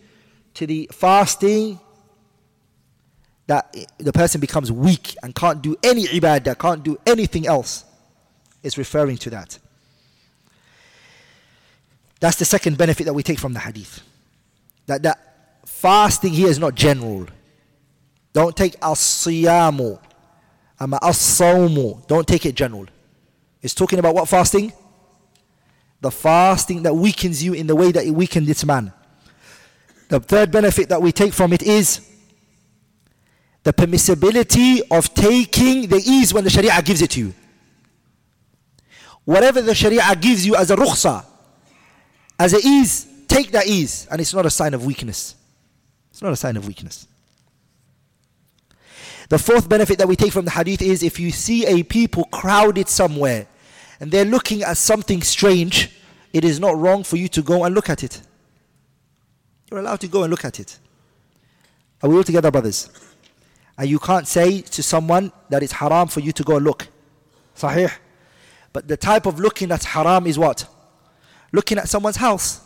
to 0.54 0.66
the 0.66 0.90
fasting 0.92 1.78
that 3.46 3.74
the 3.98 4.12
person 4.12 4.40
becomes 4.40 4.70
weak 4.70 5.16
and 5.22 5.34
can't 5.34 5.62
do 5.62 5.76
any 5.82 6.04
ibadah, 6.06 6.58
can't 6.58 6.82
do 6.82 6.98
anything 7.06 7.46
else. 7.46 7.84
It's 8.62 8.76
referring 8.76 9.16
to 9.18 9.30
that. 9.30 9.58
That's 12.20 12.36
the 12.36 12.44
second 12.44 12.76
benefit 12.76 13.04
that 13.04 13.12
we 13.14 13.22
take 13.22 13.38
from 13.38 13.52
the 13.52 13.60
hadith. 13.60 14.02
That, 14.86 15.02
that 15.02 15.66
fasting 15.66 16.32
here 16.32 16.48
is 16.48 16.58
not 16.58 16.74
general. 16.74 17.26
Don't 18.32 18.56
take 18.56 18.74
as-siyamu, 18.82 19.98
ama 20.80 20.98
as-sawmu. 21.02 22.06
Don't 22.06 22.26
take 22.26 22.46
it 22.46 22.54
general. 22.54 22.86
It's 23.62 23.74
talking 23.74 23.98
about 23.98 24.14
what 24.14 24.28
fasting? 24.28 24.72
The 26.00 26.10
fasting 26.10 26.82
that 26.84 26.94
weakens 26.94 27.42
you 27.42 27.54
in 27.54 27.66
the 27.66 27.74
way 27.74 27.92
that 27.92 28.04
it 28.04 28.10
weakened 28.10 28.46
this 28.46 28.64
man. 28.64 28.92
The 30.08 30.20
third 30.20 30.50
benefit 30.50 30.88
that 30.88 31.02
we 31.02 31.12
take 31.12 31.34
from 31.34 31.52
it 31.52 31.62
is 31.62 32.00
the 33.62 33.72
permissibility 33.72 34.80
of 34.90 35.12
taking 35.12 35.88
the 35.88 35.96
ease 35.96 36.32
when 36.32 36.44
the 36.44 36.50
Sharia 36.50 36.80
gives 36.82 37.02
it 37.02 37.10
to 37.10 37.20
you. 37.20 37.34
Whatever 39.24 39.60
the 39.60 39.74
Sharia 39.74 40.16
gives 40.16 40.46
you 40.46 40.56
as 40.56 40.70
a 40.70 40.76
rukhsa, 40.76 41.24
as 42.38 42.52
it 42.52 42.64
is, 42.64 43.06
take 43.26 43.50
that 43.52 43.66
ease, 43.66 44.06
and 44.10 44.20
it's 44.20 44.34
not 44.34 44.46
a 44.46 44.50
sign 44.50 44.74
of 44.74 44.84
weakness. 44.84 45.34
It's 46.10 46.22
not 46.22 46.32
a 46.32 46.36
sign 46.36 46.56
of 46.56 46.66
weakness. 46.66 47.06
The 49.28 49.38
fourth 49.38 49.68
benefit 49.68 49.98
that 49.98 50.08
we 50.08 50.16
take 50.16 50.32
from 50.32 50.46
the 50.46 50.50
hadith 50.50 50.80
is 50.80 51.02
if 51.02 51.20
you 51.20 51.30
see 51.30 51.66
a 51.66 51.82
people 51.82 52.24
crowded 52.24 52.88
somewhere 52.88 53.46
and 54.00 54.10
they're 54.10 54.24
looking 54.24 54.62
at 54.62 54.78
something 54.78 55.20
strange, 55.22 55.90
it 56.32 56.44
is 56.44 56.58
not 56.58 56.76
wrong 56.78 57.04
for 57.04 57.16
you 57.16 57.28
to 57.28 57.42
go 57.42 57.64
and 57.64 57.74
look 57.74 57.90
at 57.90 58.02
it. 58.02 58.22
You're 59.70 59.80
allowed 59.80 60.00
to 60.00 60.08
go 60.08 60.22
and 60.22 60.30
look 60.30 60.44
at 60.44 60.58
it. 60.60 60.78
Are 62.02 62.08
we 62.08 62.16
all 62.16 62.24
together, 62.24 62.50
brothers? 62.50 62.90
And 63.76 63.88
you 63.88 63.98
can't 63.98 64.26
say 64.26 64.62
to 64.62 64.82
someone 64.82 65.30
that 65.50 65.62
it's 65.62 65.72
haram 65.72 66.08
for 66.08 66.20
you 66.20 66.32
to 66.32 66.42
go 66.42 66.56
and 66.56 66.64
look. 66.64 66.88
Sahih. 67.54 67.92
But 68.72 68.88
the 68.88 68.96
type 68.96 69.26
of 69.26 69.38
looking 69.38 69.68
that's 69.68 69.84
haram 69.84 70.26
is 70.26 70.38
what? 70.38 70.66
looking 71.52 71.78
at 71.78 71.88
someone's 71.88 72.16
house 72.16 72.60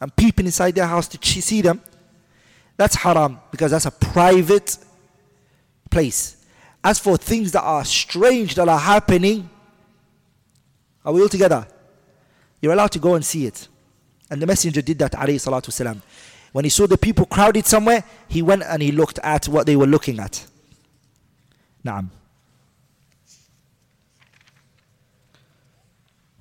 and 0.00 0.14
peeping 0.14 0.46
inside 0.46 0.74
their 0.74 0.86
house 0.86 1.08
to 1.08 1.42
see 1.42 1.62
them, 1.62 1.82
that's 2.76 2.94
haram 2.96 3.38
because 3.50 3.70
that's 3.70 3.86
a 3.86 3.90
private 3.90 4.76
place. 5.90 6.44
As 6.84 6.98
for 6.98 7.16
things 7.16 7.52
that 7.52 7.62
are 7.62 7.84
strange 7.84 8.54
that 8.56 8.68
are 8.68 8.78
happening, 8.78 9.48
are 11.04 11.12
we 11.12 11.22
all 11.22 11.28
together? 11.28 11.66
You're 12.60 12.72
allowed 12.72 12.92
to 12.92 12.98
go 12.98 13.14
and 13.14 13.24
see 13.24 13.46
it. 13.46 13.68
And 14.30 14.42
the 14.42 14.46
messenger 14.46 14.82
did 14.82 14.98
that, 14.98 15.12
alayhi. 15.12 16.02
When 16.52 16.64
he 16.64 16.68
saw 16.68 16.86
the 16.86 16.98
people 16.98 17.26
crowded 17.26 17.66
somewhere, 17.66 18.04
he 18.28 18.42
went 18.42 18.62
and 18.62 18.82
he 18.82 18.92
looked 18.92 19.18
at 19.22 19.46
what 19.46 19.66
they 19.66 19.76
were 19.76 19.86
looking 19.86 20.18
at. 20.18 20.46
Naam. 21.84 22.10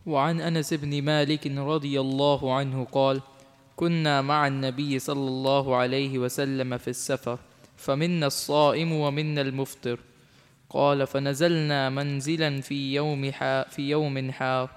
وعن 0.05 0.41
أنس 0.41 0.73
بن 0.73 1.01
مالك 1.01 1.47
رضي 1.47 1.99
الله 1.99 2.53
عنه 2.53 2.87
قال 2.91 3.21
كنا 3.75 4.21
مع 4.21 4.47
النبي 4.47 4.99
صلى 4.99 5.27
الله 5.27 5.75
عليه 5.75 6.19
وسلم 6.19 6.77
في 6.77 6.87
السفر 6.87 7.39
فمنا 7.77 8.27
الصائم 8.27 8.91
ومنا 8.91 9.41
المفطر. 9.41 9.99
قال 10.69 11.07
فنزلنا 11.07 11.89
منزلا 11.89 12.61
في 12.61 12.93
يوم 12.93 13.31
في 13.69 13.89
يوم 13.89 14.31
حار. 14.31 14.69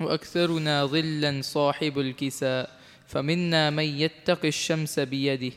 وأكثرنا 0.00 0.86
ظلا 0.86 1.42
صاحب 1.42 1.98
الكساء 1.98 2.70
فمنا 3.06 3.70
من 3.70 3.84
يتقي 3.84 4.48
الشمس 4.48 4.98
بيده. 5.00 5.56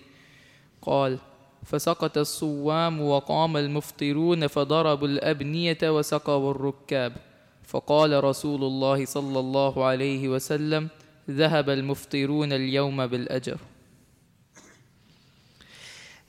قال 0.82 1.20
فسقط 1.66 2.18
الصوام 2.18 3.01
وقام 3.01 3.58
المفطرون 3.58 4.47
فضربوا 4.47 5.08
الأبنية 5.08 5.78
وسقوا 5.84 6.51
الركاب. 6.51 7.32
فقال 7.68 8.24
رسول 8.24 8.64
الله 8.64 9.05
صلى 9.05 9.39
الله 9.39 9.86
عليه 9.86 10.28
وسلم 10.28 10.89
ذهب 11.30 11.70
المفطرون 11.70 12.53
اليوم 12.53 13.07
بالأجر 13.07 13.57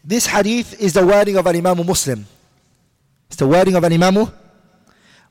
This 0.06 0.26
hadith 0.26 0.78
is 0.80 0.92
the 0.92 1.04
wording 1.06 1.36
of 1.38 1.46
Imam 1.46 1.78
Muslim. 1.86 2.26
It's 3.28 3.36
the 3.36 3.46
wording 3.46 3.74
of 3.74 3.84
Imam 3.84 4.30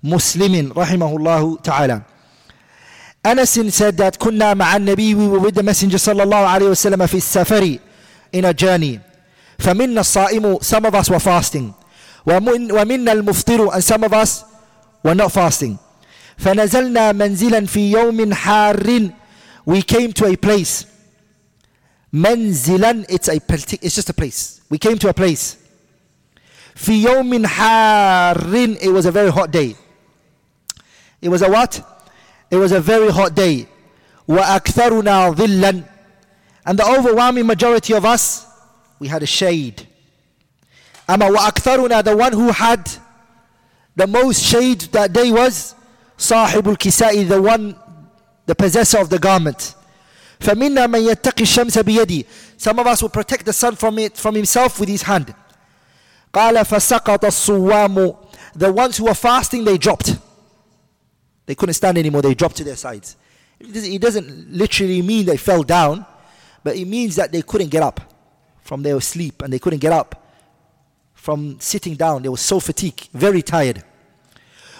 Muslimin, 0.03 0.73
rahimahullah 0.73 1.61
ta'ala. 1.61 2.03
Anas 3.23 3.51
said 3.51 3.95
that 3.97 4.17
كنا 4.17 4.53
مع 4.53 4.75
النبي 4.75 5.15
we 5.15 5.27
were 5.27 5.39
with 5.39 5.55
the 5.55 5.63
Messenger 5.63 5.97
صلى 5.97 6.23
الله 6.23 6.47
عليه 6.47 6.69
وسلم 6.69 7.05
في 7.07 7.17
السفر 7.17 7.79
in 8.33 8.45
a 8.45 8.53
journey. 8.53 8.99
فمنا 9.59 10.01
الصائم 10.01 10.59
some 10.63 10.85
of 10.85 10.95
us 10.95 11.09
were 11.09 11.19
fasting. 11.19 11.73
ومنا 12.25 13.11
المفطر 13.11 13.71
and 13.73 13.83
some 13.83 14.03
of 14.03 14.11
us 14.13 14.43
were 15.03 15.15
not 15.15 15.31
fasting. 15.31 15.77
فنزلنا 16.38 17.12
منزلا 17.12 17.66
في 17.66 17.90
يوم 17.92 18.34
حار 18.34 19.10
we 19.66 19.82
came 19.82 20.12
to 20.12 20.26
a 20.26 20.36
place 20.36 20.86
منزلا 22.12 23.04
it's 23.08 23.28
a 23.28 23.40
it's 23.82 23.94
just 23.94 24.10
a 24.10 24.14
place 24.14 24.60
we 24.70 24.78
came 24.78 24.98
to 24.98 25.08
a 25.08 25.14
place 25.14 25.56
في 26.74 27.02
يوم 27.02 27.46
حار 27.46 28.76
it 28.80 28.92
was 28.92 29.06
a 29.06 29.10
very 29.10 29.30
hot 29.30 29.50
day 29.50 29.74
it 31.20 31.28
was 31.28 31.42
a 31.42 31.50
what 31.50 31.82
it 32.50 32.56
was 32.56 32.72
a 32.72 32.80
very 32.80 33.10
hot 33.10 33.34
day. 33.34 33.68
وَأَكْثَرُنَا 34.28 35.34
ظِلًّا 35.34 35.84
And 36.66 36.78
the 36.78 36.86
overwhelming 36.86 37.46
majority 37.46 37.94
of 37.94 38.04
us, 38.04 38.46
we 38.98 39.08
had 39.08 39.22
a 39.22 39.26
shade. 39.26 39.86
أما 41.08 41.30
وأكثرنا, 41.34 42.04
the 42.04 42.16
one 42.16 42.32
who 42.32 42.50
had 42.50 42.90
the 43.96 44.06
most 44.06 44.42
shade 44.42 44.80
that 44.92 45.12
day 45.12 45.30
was 45.32 45.74
صاحب 46.22 46.68
الكساء, 46.68 47.28
the 47.28 47.40
one, 47.40 47.74
the 48.46 48.54
possessor 48.54 48.98
of 48.98 49.08
the 49.08 49.18
garment. 49.18 49.74
فمنا 50.40 50.86
من 50.86 51.00
يتقي 51.00 51.42
الشمس 51.42 51.78
بيدي. 51.78 52.26
Some 52.56 52.78
of 52.78 52.86
us 52.86 53.02
will 53.02 53.08
protect 53.08 53.44
the 53.44 53.52
sun 53.52 53.76
from 53.76 53.98
it, 53.98 54.16
from 54.16 54.34
himself 54.34 54.80
with 54.80 54.88
his 54.88 55.02
hand. 55.02 55.34
قال 56.32 56.64
فسقط 56.64 57.24
الصوام. 57.24 58.16
The 58.54 58.72
ones 58.72 58.96
who 58.96 59.04
were 59.04 59.14
fasting, 59.14 59.64
they 59.64 59.78
dropped. 59.78 60.16
They 61.46 61.54
couldn't 61.54 61.74
stand 61.74 61.96
anymore, 61.96 62.22
they 62.22 62.34
dropped 62.34 62.56
to 62.56 62.64
their 62.64 62.76
sides. 62.76 63.16
It 63.60 64.00
doesn't 64.00 64.52
literally 64.52 65.02
mean 65.02 65.26
they 65.26 65.36
fell 65.36 65.62
down, 65.62 66.04
but 66.62 66.76
it 66.76 66.86
means 66.86 67.16
that 67.16 67.32
they 67.32 67.42
couldn't 67.42 67.70
get 67.70 67.82
up 67.82 68.00
from 68.62 68.82
their 68.82 69.00
sleep 69.00 69.42
and 69.42 69.52
they 69.52 69.58
couldn't 69.58 69.80
get 69.80 69.92
up 69.92 70.26
from 71.14 71.58
sitting 71.58 71.94
down. 71.94 72.22
They 72.22 72.28
were 72.28 72.36
so 72.36 72.60
fatigued, 72.60 73.08
very 73.12 73.42
tired. 73.42 73.82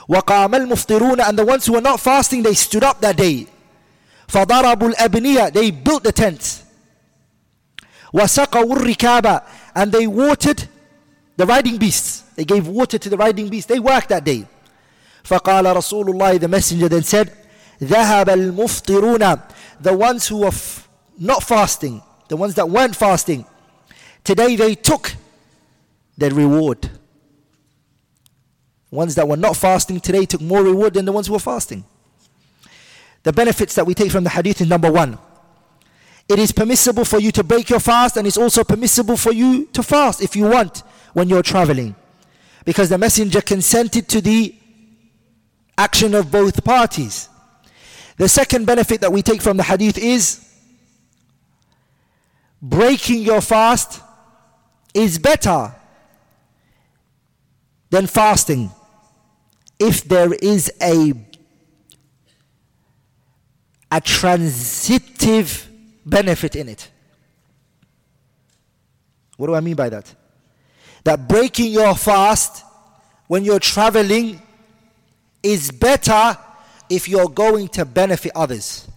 وقام 0.08 0.54
المفطرون 0.54 1.20
and 1.20 1.38
the 1.38 1.44
ones 1.44 1.66
who 1.66 1.72
were 1.74 1.80
not 1.82 2.00
fasting 2.00 2.42
they 2.42 2.54
stood 2.54 2.84
up 2.84 3.00
that 3.00 3.16
day 3.16 3.46
فضربوا 4.28 4.88
الأبنية 4.88 5.52
they 5.52 5.70
built 5.70 6.02
the 6.04 6.12
tents 6.12 6.62
وسقوا 8.12 8.76
الركاب 8.76 9.42
and 9.76 9.92
they 9.92 10.06
watered 10.06 10.64
the 11.36 11.46
riding 11.46 11.76
beasts 11.78 12.22
they 12.36 12.44
gave 12.44 12.66
water 12.66 12.98
to 12.98 13.08
the 13.10 13.16
riding 13.16 13.48
beasts 13.48 13.66
they 13.68 13.78
worked 13.78 14.08
that 14.08 14.24
day 14.24 14.46
فقال 15.24 15.76
رسول 15.76 16.10
الله 16.10 16.38
the 16.40 16.48
messenger 16.48 16.88
then 16.88 17.02
said 17.02 17.30
ذهب 17.82 18.28
المفطرون 18.30 19.38
the 19.80 19.92
ones 19.92 20.26
who 20.28 20.38
were 20.38 20.46
f- 20.48 20.88
not 21.18 21.42
fasting 21.42 22.02
the 22.28 22.36
ones 22.36 22.54
that 22.54 22.68
weren't 22.68 22.96
fasting 22.96 23.44
today 24.24 24.56
they 24.56 24.74
took 24.74 25.12
their 26.16 26.30
reward 26.30 26.90
ones 28.93 29.15
that 29.15 29.27
were 29.27 29.37
not 29.37 29.57
fasting 29.57 29.99
today 29.99 30.25
took 30.25 30.41
more 30.41 30.63
reward 30.63 30.93
than 30.93 31.05
the 31.05 31.11
ones 31.11 31.27
who 31.27 31.33
were 31.33 31.39
fasting. 31.39 31.83
The 33.23 33.33
benefits 33.33 33.75
that 33.75 33.85
we 33.85 33.93
take 33.93 34.11
from 34.11 34.23
the 34.23 34.29
hadith 34.29 34.61
is 34.61 34.67
number 34.67 34.91
one. 34.91 35.17
It 36.29 36.39
is 36.39 36.51
permissible 36.51 37.03
for 37.03 37.19
you 37.19 37.31
to 37.31 37.43
break 37.43 37.69
your 37.69 37.79
fast 37.79 38.17
and 38.17 38.27
it's 38.27 38.37
also 38.37 38.63
permissible 38.63 39.17
for 39.17 39.33
you 39.33 39.65
to 39.73 39.83
fast 39.83 40.21
if 40.21 40.35
you 40.35 40.45
want 40.47 40.83
when 41.13 41.27
you're 41.27 41.43
traveling. 41.43 41.95
Because 42.65 42.89
the 42.89 42.97
messenger 42.97 43.41
consented 43.41 44.07
to 44.09 44.21
the 44.21 44.55
action 45.77 46.13
of 46.13 46.31
both 46.31 46.63
parties. 46.63 47.29
The 48.17 48.29
second 48.29 48.65
benefit 48.65 49.01
that 49.01 49.11
we 49.11 49.21
take 49.21 49.41
from 49.41 49.57
the 49.57 49.63
hadith 49.63 49.97
is 49.97 50.47
breaking 52.61 53.23
your 53.23 53.41
fast 53.41 54.01
is 54.93 55.17
better 55.17 55.73
than 57.89 58.07
fasting 58.07 58.71
if 59.79 60.03
there 60.03 60.33
is 60.33 60.71
a 60.81 61.13
a 63.91 64.01
transitive 64.01 65.69
benefit 66.03 66.55
in 66.55 66.67
it. 66.67 66.89
What 69.37 69.47
do 69.47 69.55
I 69.55 69.59
mean 69.59 69.75
by 69.75 69.89
that? 69.89 70.13
That 71.03 71.27
breaking 71.27 71.71
your 71.71 71.95
fast 71.95 72.63
when 73.27 73.43
you're 73.43 73.59
traveling 73.59 74.41
is 75.43 75.69
better 75.69 76.37
if 76.89 77.07
you're 77.07 77.29
going 77.29 77.67
to 77.69 77.85
benefit 77.85 78.31
others. 78.35 78.87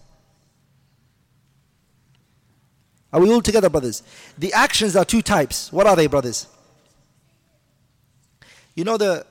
Are 3.13 3.21
we 3.21 3.31
all 3.31 3.41
together, 3.41 3.69
brothers? 3.69 4.03
The 4.37 4.51
actions 4.53 4.95
are 4.95 5.05
two 5.05 5.21
types. 5.21 5.71
What 5.71 5.85
are 5.85 5.95
they, 5.95 6.07
brothers? 6.07 6.47
You 8.75 8.83
know 8.83 8.97
the 8.97 9.25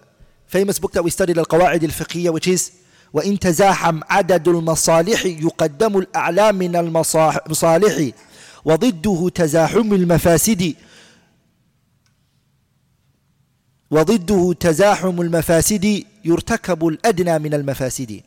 famous 0.46 0.78
book 0.78 0.92
that 0.92 1.02
we 1.02 1.10
studied, 1.10 1.38
Al-Qawa'id 1.38 1.82
al-Fiqhiyya, 1.82 2.32
which 2.32 2.48
is 2.48 2.72
وإن 3.14 3.38
تزاحم 3.38 4.00
عدد 4.10 4.48
المصالح 4.48 5.26
يقدم 5.26 5.98
الأعلى 5.98 6.52
من 6.52 6.76
المصالح 6.76 8.12
وضده 8.64 9.28
تزاحم 9.28 9.92
المفاسد 9.94 10.74
وضده 13.90 14.52
تزاحم 14.60 15.20
المفاسد 15.20 16.04
يرتكب 16.24 16.86
الأدنى 16.86 17.38
من 17.38 17.54
المفاسد 17.54 18.22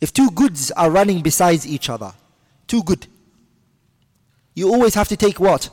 If 0.00 0.12
two 0.12 0.30
goods 0.32 0.72
are 0.72 0.90
running 0.90 1.22
besides 1.22 1.64
each 1.64 1.88
other, 1.88 2.12
two 2.66 2.82
good, 2.82 3.06
you 4.54 4.68
always 4.68 4.94
have 4.94 5.08
to 5.08 5.16
take 5.16 5.38
what? 5.38 5.70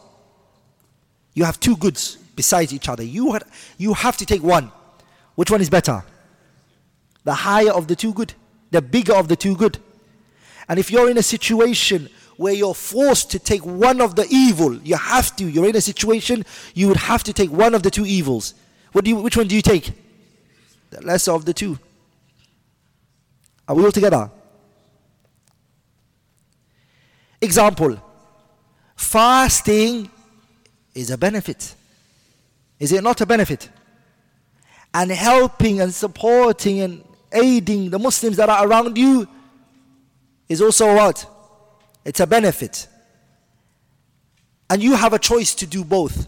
You 1.34 1.46
have 1.46 1.60
two 1.60 1.76
goods 1.76 2.18
besides 2.36 2.72
each 2.72 2.88
other. 2.88 3.02
You, 3.02 3.40
you 3.80 3.96
have 3.96 4.18
to 4.18 4.26
take 4.28 4.44
one. 4.44 4.72
Which 5.40 5.50
one 5.50 5.62
is 5.62 5.70
better? 5.70 6.04
The 7.24 7.34
higher 7.34 7.72
of 7.72 7.88
the 7.88 7.96
two 7.96 8.14
good, 8.14 8.34
the 8.72 8.82
bigger 8.82 9.14
of 9.14 9.30
the 9.30 9.38
two 9.38 9.56
good. 9.56 9.78
And 10.68 10.78
if 10.78 10.92
you're 10.92 11.10
in 11.10 11.18
a 11.18 11.24
situation 11.24 12.10
where 12.36 12.52
you're 12.52 12.74
forced 12.74 13.32
to 13.32 13.40
take 13.40 13.66
one 13.66 14.02
of 14.02 14.18
the 14.18 14.28
evil, 14.30 14.76
you 14.80 14.98
have 14.98 15.34
to, 15.38 15.46
you're 15.46 15.70
in 15.70 15.78
a 15.78 15.82
situation, 15.82 16.44
you 16.74 16.90
would 16.90 16.98
have 16.98 17.24
to 17.24 17.32
take 17.32 17.50
one 17.52 17.74
of 17.74 17.84
the 17.84 17.90
two 17.90 18.06
evils. 18.06 18.54
What 18.92 19.06
do 19.06 19.12
you, 19.12 19.16
which 19.16 19.38
one 19.38 19.48
do 19.48 19.56
you 19.56 19.62
take? 19.62 19.94
The 20.90 21.04
lesser 21.04 21.32
of 21.32 21.46
the 21.46 21.54
two. 21.54 21.80
Are 23.66 23.76
we 23.76 23.86
all 23.86 23.94
together? 23.94 24.30
Example 27.40 27.98
fasting 28.98 30.12
is 30.94 31.12
a 31.12 31.18
benefit. 31.18 31.76
Is 32.78 32.92
it 32.92 33.02
not 33.02 33.22
a 33.22 33.26
benefit? 33.26 33.70
And 34.94 35.12
helping 35.12 35.82
and 35.82 35.94
supporting 35.94 36.82
and 36.82 37.04
aiding 37.32 37.90
the 37.90 38.00
Muslims 38.00 38.38
that 38.38 38.50
are 38.50 38.68
around 38.68 38.98
you 38.98 39.28
is 40.48 40.62
also 40.62 40.96
what? 40.96 41.26
It's 42.04 42.20
a 42.20 42.28
benefit. 42.28 42.88
And 44.70 44.82
you 44.82 44.96
have 44.96 45.14
a 45.14 45.20
choice 45.20 45.54
to 45.56 45.68
do 45.68 45.84
both. 45.84 46.28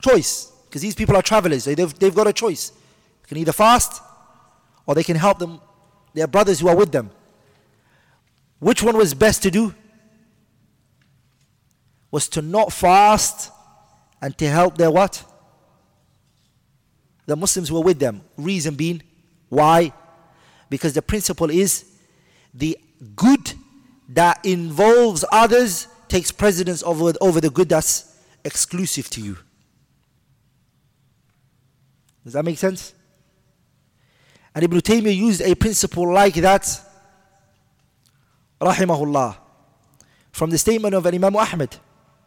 Choice. 0.00 0.52
Because 0.66 0.82
these 0.82 0.94
people 0.94 1.16
are 1.16 1.22
travelers. 1.22 1.64
They've, 1.64 1.98
they've 1.98 2.14
got 2.14 2.26
a 2.26 2.32
choice. 2.32 2.70
They 2.70 3.28
can 3.28 3.36
either 3.38 3.52
fast 3.52 4.02
or 4.86 4.94
they 4.94 5.02
can 5.02 5.16
help 5.16 5.38
them, 5.38 5.60
their 6.14 6.26
brothers 6.26 6.60
who 6.60 6.68
are 6.68 6.76
with 6.76 6.92
them. 6.92 7.10
Which 8.58 8.82
one 8.82 8.96
was 8.96 9.14
best 9.14 9.42
to 9.42 9.50
do? 9.50 9.74
Was 12.10 12.28
to 12.30 12.42
not 12.42 12.72
fast 12.72 13.50
and 14.22 14.36
to 14.38 14.48
help 14.48 14.78
their 14.78 14.90
what? 14.90 15.24
The 17.26 17.36
Muslims 17.36 17.70
were 17.70 17.80
with 17.80 17.98
them. 17.98 18.22
Reason 18.36 18.74
being, 18.74 19.02
why? 19.48 19.92
Because 20.70 20.94
the 20.94 21.02
principle 21.02 21.50
is 21.50 21.84
the 22.54 22.78
good 23.14 23.52
that 24.08 24.44
involves 24.44 25.24
others 25.30 25.88
takes 26.08 26.30
precedence 26.30 26.82
over, 26.84 27.12
over 27.20 27.40
the 27.40 27.50
good 27.50 27.68
that's 27.68 28.16
exclusive 28.44 29.10
to 29.10 29.20
you. 29.20 29.36
Does 32.24 32.32
that 32.32 32.44
make 32.44 32.58
sense? 32.58 32.94
And 34.54 34.64
Ibn 34.64 34.80
Taymiyyah 34.80 35.16
used 35.16 35.42
a 35.42 35.54
principle 35.54 36.12
like 36.12 36.34
that, 36.34 36.80
rahimahullah, 38.60 39.36
from 40.32 40.50
the 40.50 40.58
statement 40.58 40.94
of 40.94 41.06
Imam 41.06 41.36
Ahmad, 41.36 41.76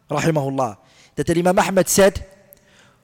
rahimahullah, 0.10 0.78
that 1.16 1.30
Imam 1.38 1.58
Ahmad 1.58 1.88
said, 1.88 2.26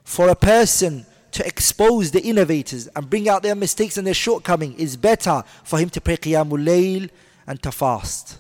for 0.04 0.30
a 0.30 0.36
person 0.36 1.06
to 1.36 1.46
expose 1.46 2.12
the 2.12 2.22
innovators 2.22 2.88
and 2.96 3.10
bring 3.10 3.30
out 3.30 3.44
their 3.44 3.56
mistakes 3.56 3.98
and 3.98 4.06
their 4.06 4.14
shortcomings. 4.14 4.80
is 4.80 4.98
better 4.98 5.44
for 5.64 5.80
him 5.80 5.90
to 5.92 6.02
pray 6.02 6.18
Qiyamul 6.18 6.64
Layl 6.66 7.10
and 7.48 7.62
to 7.64 7.72
fast. 7.72 8.40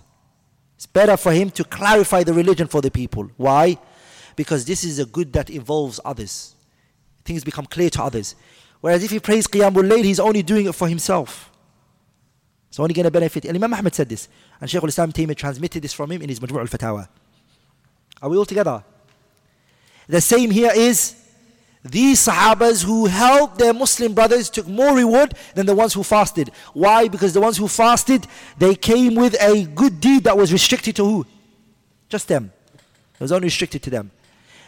It's 0.75 0.85
better 0.85 1.15
for 1.15 1.31
him 1.31 1.49
to 1.51 1.63
clarify 1.63 2.23
the 2.23 2.33
religion 2.33 2.67
for 2.67 2.81
the 2.81 2.91
people. 2.91 3.29
Why? 3.37 3.77
Because 4.35 4.65
this 4.65 4.83
is 4.83 4.99
a 4.99 5.05
good 5.05 5.31
that 5.33 5.49
involves 5.49 5.99
others 6.03 6.55
things 7.25 7.43
become 7.43 7.65
clear 7.65 7.89
to 7.89 8.03
others. 8.03 8.35
Whereas 8.79 9.03
if 9.03 9.11
he 9.11 9.19
prays 9.19 9.47
Qiyamul 9.47 9.89
Layl, 9.89 10.03
he's 10.03 10.19
only 10.19 10.43
doing 10.43 10.67
it 10.67 10.75
for 10.75 10.87
himself. 10.87 11.51
It's 12.69 12.79
only 12.79 12.93
going 12.93 13.05
to 13.05 13.11
benefit. 13.11 13.45
And 13.45 13.55
Imam 13.55 13.73
Ahmad 13.73 13.95
said 13.95 14.07
this. 14.07 14.29
And 14.61 14.69
Shaykh 14.69 14.83
al-Islam 14.83 15.11
Taymiyyah 15.11 15.35
transmitted 15.35 15.81
this 15.81 15.93
from 15.93 16.11
him 16.11 16.21
in 16.21 16.29
his 16.29 16.39
Majmu' 16.39 16.59
al-Fatawa. 16.59 17.07
Are 18.21 18.29
we 18.29 18.37
all 18.37 18.45
together? 18.45 18.83
The 20.07 20.21
same 20.21 20.51
here 20.51 20.71
is 20.73 21.15
these 21.85 22.25
Sahabas 22.25 22.83
who 22.83 23.05
helped 23.05 23.59
their 23.59 23.73
Muslim 23.73 24.15
brothers 24.15 24.49
took 24.49 24.67
more 24.67 24.95
reward 24.95 25.35
than 25.53 25.67
the 25.67 25.75
ones 25.75 25.93
who 25.93 26.01
fasted. 26.01 26.49
Why? 26.73 27.07
Because 27.07 27.33
the 27.33 27.41
ones 27.41 27.57
who 27.57 27.67
fasted, 27.67 28.25
they 28.57 28.73
came 28.73 29.13
with 29.13 29.35
a 29.39 29.65
good 29.65 29.99
deed 29.99 30.23
that 30.23 30.35
was 30.35 30.51
restricted 30.51 30.95
to 30.95 31.05
who? 31.05 31.25
Just 32.09 32.27
them. 32.27 32.51
It 32.73 33.19
was 33.19 33.31
only 33.31 33.45
restricted 33.45 33.83
to 33.83 33.91
them. 33.91 34.09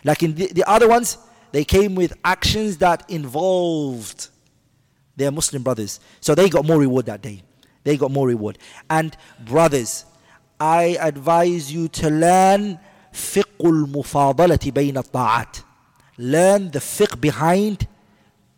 Like 0.04 0.22
in 0.22 0.36
the, 0.36 0.54
the 0.54 0.64
other 0.70 0.88
ones, 0.88 1.18
they 1.52 1.64
came 1.64 1.96
with 1.96 2.14
actions 2.24 2.78
that 2.78 3.10
involved 3.10 4.30
their 5.16 5.32
Muslim 5.32 5.64
brothers. 5.64 6.00
So 6.22 6.36
they 6.36 6.50
got 6.50 6.66
more 6.66 6.78
reward 6.78 7.08
that 7.08 7.24
day. 7.24 7.42
They 7.84 7.98
got 7.98 8.12
more 8.12 8.28
reward. 8.28 8.60
And 8.92 9.18
brothers, 9.44 10.06
I 10.60 10.98
advise 11.02 11.74
you 11.74 11.88
to 11.88 12.12
learn 12.12 12.80
fiqhul 13.12 13.86
mufadalati 13.92 14.72
bayna 14.72 15.10
ta'at. 15.12 15.64
Learn 16.18 16.72
the 16.72 16.80
fiqh 16.80 17.20
behind 17.20 17.88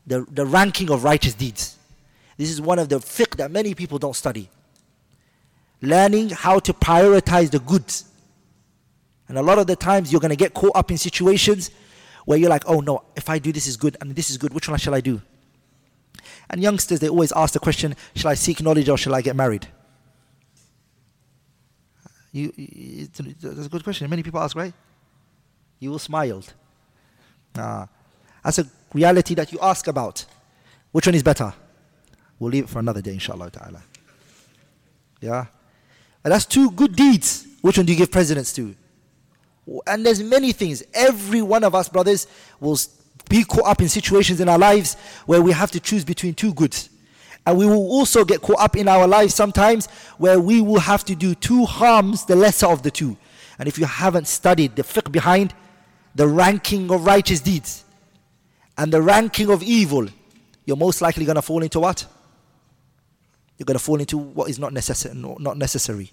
the, 0.07 0.25
the 0.31 0.45
ranking 0.45 0.89
of 0.89 1.03
righteous 1.03 1.33
deeds. 1.33 1.77
This 2.37 2.49
is 2.49 2.61
one 2.61 2.79
of 2.79 2.89
the 2.89 2.97
fiqh 2.97 3.35
that 3.37 3.51
many 3.51 3.75
people 3.75 3.99
don't 3.99 4.15
study. 4.15 4.49
Learning 5.81 6.29
how 6.29 6.59
to 6.59 6.73
prioritize 6.73 7.51
the 7.51 7.59
goods. 7.59 8.05
And 9.27 9.37
a 9.37 9.41
lot 9.41 9.59
of 9.59 9.67
the 9.67 9.75
times 9.75 10.11
you're 10.11 10.21
going 10.21 10.29
to 10.29 10.35
get 10.35 10.53
caught 10.53 10.75
up 10.75 10.89
in 10.89 10.97
situations 10.97 11.71
where 12.25 12.37
you're 12.37 12.49
like, 12.49 12.63
oh 12.67 12.79
no, 12.79 13.03
if 13.15 13.29
I 13.29 13.39
do 13.39 13.51
this 13.51 13.67
is 13.67 13.77
good 13.77 13.97
and 14.01 14.15
this 14.15 14.29
is 14.29 14.37
good, 14.37 14.53
which 14.53 14.69
one 14.69 14.79
shall 14.79 14.95
I 14.95 15.01
do? 15.01 15.21
And 16.49 16.61
youngsters, 16.61 16.99
they 16.99 17.09
always 17.09 17.31
ask 17.33 17.53
the 17.53 17.59
question, 17.59 17.95
shall 18.15 18.31
I 18.31 18.33
seek 18.33 18.61
knowledge 18.61 18.89
or 18.89 18.97
shall 18.97 19.15
I 19.15 19.21
get 19.21 19.35
married? 19.35 19.67
You, 22.31 22.51
that's 23.41 23.65
a 23.65 23.69
good 23.69 23.83
question. 23.83 24.09
Many 24.09 24.23
people 24.23 24.39
ask, 24.39 24.55
right? 24.55 24.73
You 25.79 25.97
smiled. 25.99 26.53
Ah, 27.57 27.87
that's 28.43 28.59
a 28.59 28.65
reality 28.93 29.35
that 29.35 29.51
you 29.51 29.59
ask 29.61 29.87
about. 29.87 30.25
Which 30.91 31.05
one 31.05 31.15
is 31.15 31.23
better? 31.23 31.53
We'll 32.39 32.51
leave 32.51 32.63
it 32.65 32.69
for 32.69 32.79
another 32.79 33.01
day, 33.01 33.13
inshallah 33.13 33.51
ta'ala. 33.51 33.83
Yeah? 35.21 35.45
And 36.23 36.33
that's 36.33 36.45
two 36.45 36.71
good 36.71 36.95
deeds. 36.95 37.45
Which 37.61 37.77
one 37.77 37.85
do 37.85 37.91
you 37.91 37.97
give 37.97 38.11
precedence 38.11 38.53
to? 38.53 38.75
And 39.85 40.05
there's 40.05 40.23
many 40.23 40.51
things. 40.51 40.83
Every 40.93 41.41
one 41.41 41.63
of 41.63 41.75
us, 41.75 41.89
brothers, 41.89 42.27
will 42.59 42.77
be 43.29 43.43
caught 43.43 43.65
up 43.65 43.81
in 43.81 43.89
situations 43.89 44.39
in 44.39 44.49
our 44.49 44.57
lives 44.57 44.95
where 45.25 45.41
we 45.41 45.51
have 45.51 45.71
to 45.71 45.79
choose 45.79 46.03
between 46.03 46.33
two 46.33 46.53
goods. 46.53 46.89
And 47.45 47.57
we 47.57 47.65
will 47.65 47.89
also 47.89 48.25
get 48.25 48.41
caught 48.41 48.59
up 48.59 48.75
in 48.75 48.87
our 48.87 49.07
lives 49.07 49.35
sometimes 49.35 49.87
where 50.17 50.39
we 50.39 50.61
will 50.61 50.79
have 50.79 51.03
to 51.05 51.15
do 51.15 51.35
two 51.35 51.65
harms, 51.65 52.25
the 52.25 52.35
lesser 52.35 52.67
of 52.67 52.83
the 52.83 52.91
two. 52.91 53.17
And 53.57 53.67
if 53.67 53.77
you 53.77 53.85
haven't 53.85 54.27
studied 54.27 54.75
the 54.75 54.83
fiqh 54.83 55.11
behind 55.11 55.53
the 56.19 56.27
ranking 56.27 56.91
of 56.91 57.05
righteous 57.05 57.39
deeds 57.39 57.85
and 58.77 58.91
the 58.91 59.01
ranking 59.01 59.49
of 59.49 59.63
evil, 59.63 60.05
you're 60.65 60.75
most 60.75 61.01
likely 61.01 61.23
going 61.23 61.37
to 61.37 61.41
fall 61.41 61.63
into 61.63 61.79
what? 61.79 62.05
You're 63.57 63.63
going 63.63 63.77
to 63.77 63.83
fall 63.83 64.01
into 64.01 64.17
what 64.17 64.49
is 64.49 64.59
not, 64.59 64.73
necess- 64.73 65.13
not 65.15 65.57
necessary. 65.57 66.11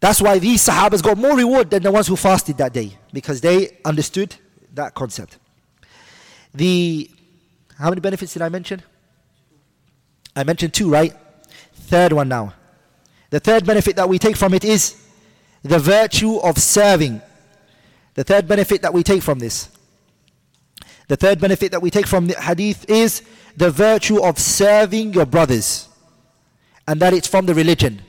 That's 0.00 0.20
why 0.20 0.38
these 0.38 0.68
Sahabas 0.68 1.02
got 1.02 1.16
more 1.16 1.34
reward 1.34 1.70
than 1.70 1.82
the 1.82 1.90
ones 1.90 2.06
who 2.06 2.14
fasted 2.14 2.58
that 2.58 2.74
day 2.74 2.94
because 3.10 3.40
they 3.40 3.78
understood 3.86 4.36
that 4.74 4.92
concept. 4.92 5.38
The 6.52 7.10
how 7.78 7.88
many 7.88 8.02
benefits 8.02 8.34
did 8.34 8.42
I 8.42 8.50
mention? 8.50 8.82
I 10.36 10.44
mentioned 10.44 10.74
two, 10.74 10.90
right? 10.90 11.14
Third 11.72 12.12
one 12.12 12.28
now. 12.28 12.52
The 13.30 13.40
third 13.40 13.64
benefit 13.64 13.96
that 13.96 14.10
we 14.10 14.18
take 14.18 14.36
from 14.36 14.52
it 14.52 14.62
is 14.62 14.94
the 15.62 15.78
virtue 15.78 16.36
of 16.36 16.58
serving. 16.58 17.22
The 18.14 18.24
third 18.24 18.46
benefit 18.48 18.82
that 18.82 18.92
we 18.92 19.02
take 19.02 19.22
from 19.22 19.38
this. 19.38 19.68
The 21.08 21.16
third 21.16 21.40
benefit 21.40 21.72
that 21.72 21.82
we 21.82 21.90
take 21.90 22.06
from 22.06 22.26
the 22.26 22.34
hadith 22.40 22.88
is 22.88 23.22
the 23.56 23.70
virtue 23.70 24.22
of 24.22 24.38
serving 24.38 25.12
your 25.12 25.26
brothers. 25.26 25.88
And 26.86 27.00
that 27.00 27.12
it's 27.12 27.26
from 27.26 27.46
the 27.46 27.54
religion. 27.54 28.00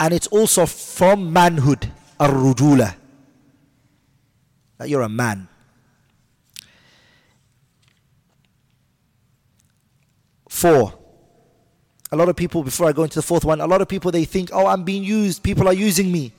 And 0.00 0.12
it's 0.12 0.26
also 0.26 0.66
from 0.66 1.32
manhood, 1.32 1.90
ar-rujula. 2.18 2.96
That 4.78 4.88
you're 4.88 5.02
a 5.02 5.08
man. 5.08 5.48
Four. 10.48 10.98
A 12.10 12.16
lot 12.16 12.28
of 12.28 12.36
people, 12.36 12.62
before 12.62 12.88
I 12.88 12.92
go 12.92 13.04
into 13.04 13.14
the 13.14 13.22
fourth 13.22 13.44
one, 13.44 13.60
a 13.60 13.66
lot 13.66 13.80
of 13.80 13.88
people 13.88 14.10
they 14.10 14.24
think, 14.24 14.50
oh, 14.52 14.66
I'm 14.66 14.82
being 14.82 15.04
used, 15.04 15.42
people 15.42 15.68
are 15.68 15.72
using 15.72 16.10
me. 16.10 16.32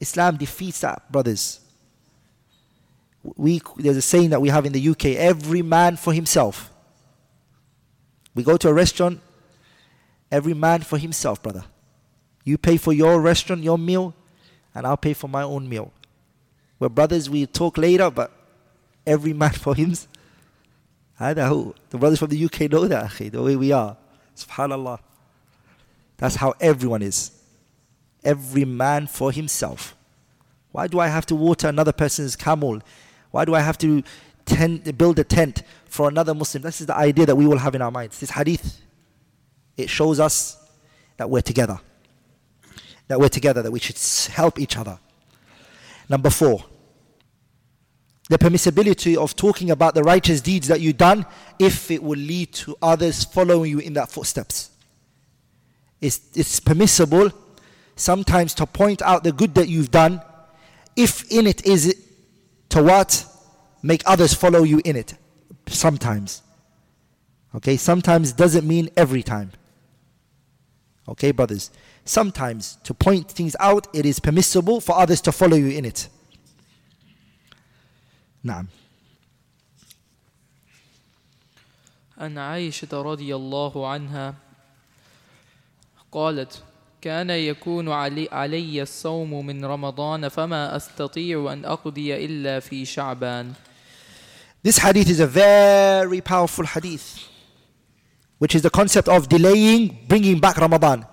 Islam 0.00 0.36
defeats 0.36 0.80
that, 0.80 1.10
brothers. 1.10 1.60
We, 3.22 3.60
there's 3.76 3.96
a 3.96 4.02
saying 4.02 4.30
that 4.30 4.40
we 4.40 4.48
have 4.48 4.64
in 4.64 4.72
the 4.72 4.88
UK 4.88 5.06
every 5.16 5.62
man 5.62 5.96
for 5.96 6.12
himself. 6.12 6.70
We 8.34 8.44
go 8.44 8.56
to 8.56 8.68
a 8.68 8.72
restaurant, 8.72 9.20
every 10.30 10.54
man 10.54 10.82
for 10.82 10.98
himself, 10.98 11.42
brother. 11.42 11.64
You 12.44 12.56
pay 12.56 12.76
for 12.76 12.92
your 12.92 13.20
restaurant, 13.20 13.62
your 13.62 13.78
meal, 13.78 14.14
and 14.74 14.86
I'll 14.86 14.96
pay 14.96 15.12
for 15.12 15.28
my 15.28 15.42
own 15.42 15.68
meal. 15.68 15.92
We're 16.78 16.88
brothers, 16.88 17.28
we 17.28 17.46
talk 17.46 17.76
later, 17.76 18.10
but 18.10 18.32
every 19.06 19.32
man 19.32 19.50
for 19.50 19.74
himself. 19.74 20.08
I 21.20 21.34
know. 21.34 21.74
The 21.90 21.98
brothers 21.98 22.20
from 22.20 22.28
the 22.28 22.44
UK 22.44 22.70
know 22.70 22.86
that, 22.86 23.10
the 23.10 23.42
way 23.42 23.56
we 23.56 23.72
are. 23.72 23.96
Subhanallah. 24.36 25.00
That's 26.16 26.36
how 26.36 26.54
everyone 26.60 27.02
is. 27.02 27.37
Every 28.24 28.64
man 28.64 29.06
for 29.06 29.32
himself. 29.32 29.94
Why 30.72 30.86
do 30.86 31.00
I 31.00 31.08
have 31.08 31.26
to 31.26 31.34
water 31.34 31.68
another 31.68 31.92
person's 31.92 32.36
camel? 32.36 32.80
Why 33.30 33.44
do 33.44 33.54
I 33.54 33.60
have 33.60 33.78
to 33.78 34.02
tent, 34.44 34.96
build 34.98 35.18
a 35.18 35.24
tent 35.24 35.62
for 35.86 36.08
another 36.08 36.34
Muslim? 36.34 36.62
This 36.62 36.80
is 36.80 36.86
the 36.86 36.96
idea 36.96 37.26
that 37.26 37.36
we 37.36 37.46
will 37.46 37.58
have 37.58 37.74
in 37.74 37.82
our 37.82 37.90
minds. 37.90 38.20
This 38.20 38.30
hadith, 38.30 38.80
it 39.76 39.88
shows 39.88 40.20
us 40.20 40.56
that 41.16 41.28
we're 41.28 41.42
together. 41.42 41.80
That 43.08 43.18
we're 43.18 43.28
together, 43.28 43.62
that 43.62 43.70
we 43.70 43.78
should 43.78 43.98
help 44.32 44.58
each 44.58 44.76
other. 44.76 44.98
Number 46.08 46.30
four, 46.30 46.64
the 48.28 48.38
permissibility 48.38 49.16
of 49.16 49.34
talking 49.36 49.70
about 49.70 49.94
the 49.94 50.02
righteous 50.02 50.40
deeds 50.40 50.68
that 50.68 50.80
you've 50.80 50.98
done 50.98 51.24
if 51.58 51.90
it 51.90 52.02
will 52.02 52.18
lead 52.18 52.52
to 52.52 52.76
others 52.82 53.24
following 53.24 53.70
you 53.70 53.78
in 53.78 53.94
that 53.94 54.10
footsteps. 54.10 54.70
It's, 56.00 56.20
it's 56.34 56.60
permissible 56.60 57.32
sometimes 57.97 58.53
to 58.55 58.65
point 58.65 59.01
out 59.01 59.23
the 59.23 59.31
good 59.31 59.55
that 59.55 59.67
you've 59.69 59.91
done 59.91 60.21
if 60.95 61.29
in 61.31 61.47
it 61.47 61.65
is 61.65 61.95
to 62.69 62.83
what? 62.83 63.25
Make 63.81 64.01
others 64.05 64.33
follow 64.33 64.63
you 64.63 64.81
in 64.85 64.95
it. 64.95 65.15
Sometimes. 65.67 66.41
Okay, 67.55 67.77
sometimes 67.77 68.33
doesn't 68.33 68.65
mean 68.67 68.89
every 68.95 69.23
time. 69.23 69.51
Okay, 71.07 71.31
brothers. 71.31 71.69
Sometimes 72.05 72.77
to 72.83 72.93
point 72.93 73.29
things 73.29 73.55
out, 73.59 73.87
it 73.93 74.05
is 74.05 74.19
permissible 74.19 74.81
for 74.81 74.97
others 74.97 75.21
to 75.21 75.31
follow 75.31 75.57
you 75.57 75.69
in 75.69 75.85
it. 75.85 76.09
نعم 78.45 78.67
عن 82.17 82.37
عائشة 82.37 83.01
رضي 83.01 83.35
الله 83.35 83.87
عنها 83.87 84.35
قالت 86.11 86.63
كان 87.00 87.30
يكون 87.30 87.88
علي, 87.88 88.28
علي 88.32 88.82
الصوم 88.82 89.46
من 89.46 89.64
رمضان 89.64 90.28
فما 90.28 90.76
أستطيع 90.76 91.52
أن 91.52 91.64
أقضي 91.64 92.24
إلا 92.24 92.60
في 92.60 92.84
شعبان 92.84 93.52
This 94.62 94.78
hadith 94.78 95.08
is 95.08 95.20
a 95.20 95.26
very 95.26 96.20
powerful 96.20 96.66
hadith 96.66 97.28
which 98.38 98.54
is 98.54 98.62
the 98.62 98.70
concept 98.70 99.08
of 99.08 99.28
delaying 99.28 99.98
bringing 100.08 100.38
back 100.38 100.56
Ramadan. 100.58 101.06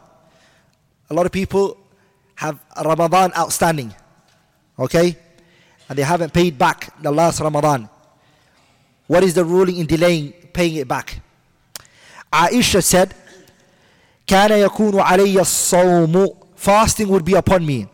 A 1.09 1.13
lot 1.13 1.25
of 1.25 1.31
people 1.31 1.77
have 2.36 2.59
Ramadan 2.83 3.31
outstanding. 3.38 3.93
Okay? 4.77 5.15
and 5.89 5.97
they 5.97 6.03
haven't 6.03 6.33
paid 6.33 6.57
back 6.57 7.01
the 7.01 7.11
last 7.11 7.39
Ramadan. 7.39 7.89
What 9.07 9.23
is 9.23 9.33
the 9.33 9.45
ruling 9.45 9.77
in 9.77 9.86
delaying 9.86 10.33
paying 10.53 10.75
it 10.75 10.88
back? 10.88 11.21
Aisha 12.33 12.83
said, 12.83 13.13
كان 14.26 14.52
يكون 14.52 15.00
علي 15.00 15.40
الصوم 15.40 16.28
fasting 16.56 17.08
would 17.08 17.24
be 17.24 17.34
upon 17.34 17.64
me 17.66 17.86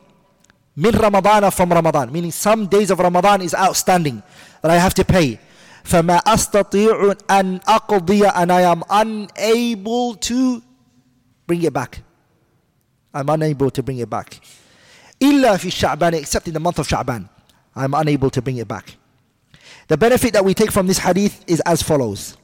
min 0.76 0.92
Ramadan 0.92 1.50
from 1.50 1.72
Ramadan 1.72 2.12
meaning 2.12 2.30
some 2.32 2.66
days 2.66 2.90
of 2.90 2.98
Ramadan 2.98 3.40
is 3.40 3.54
outstanding 3.54 4.22
that 4.62 4.70
I 4.70 4.76
have 4.76 4.94
to 4.94 5.04
pay 5.04 5.38
فما 5.84 6.18
أستطيع 6.18 7.14
أن 7.30 7.60
أقضي 7.68 8.28
and 8.34 8.52
I 8.52 8.62
am 8.62 8.82
unable 8.90 10.14
to 10.16 10.62
bring 11.46 11.62
it 11.62 11.72
back 11.72 12.00
I'm 13.14 13.28
unable 13.28 13.70
to 13.70 13.82
bring 13.82 13.98
it 13.98 14.10
back 14.10 14.40
إلا 15.22 15.56
في 15.56 15.70
شعبان 15.70 16.14
except 16.14 16.48
in 16.48 16.54
the 16.54 16.60
month 16.60 16.78
of 16.78 16.88
Sha'ban 16.88 17.28
I'm 17.76 17.92
unable 17.92 18.30
to 18.30 18.40
bring 18.40 18.56
it 18.56 18.66
back. 18.66 18.96
The 19.88 19.96
benefit 19.98 20.32
that 20.32 20.44
we 20.44 20.54
take 20.54 20.72
from 20.72 20.86
this 20.86 20.98
hadith 20.98 21.44
is 21.46 21.60
as 21.60 21.82
follows. 21.82 22.36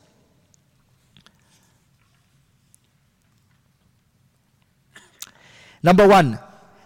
Number 5.83 6.07
one, 6.07 6.39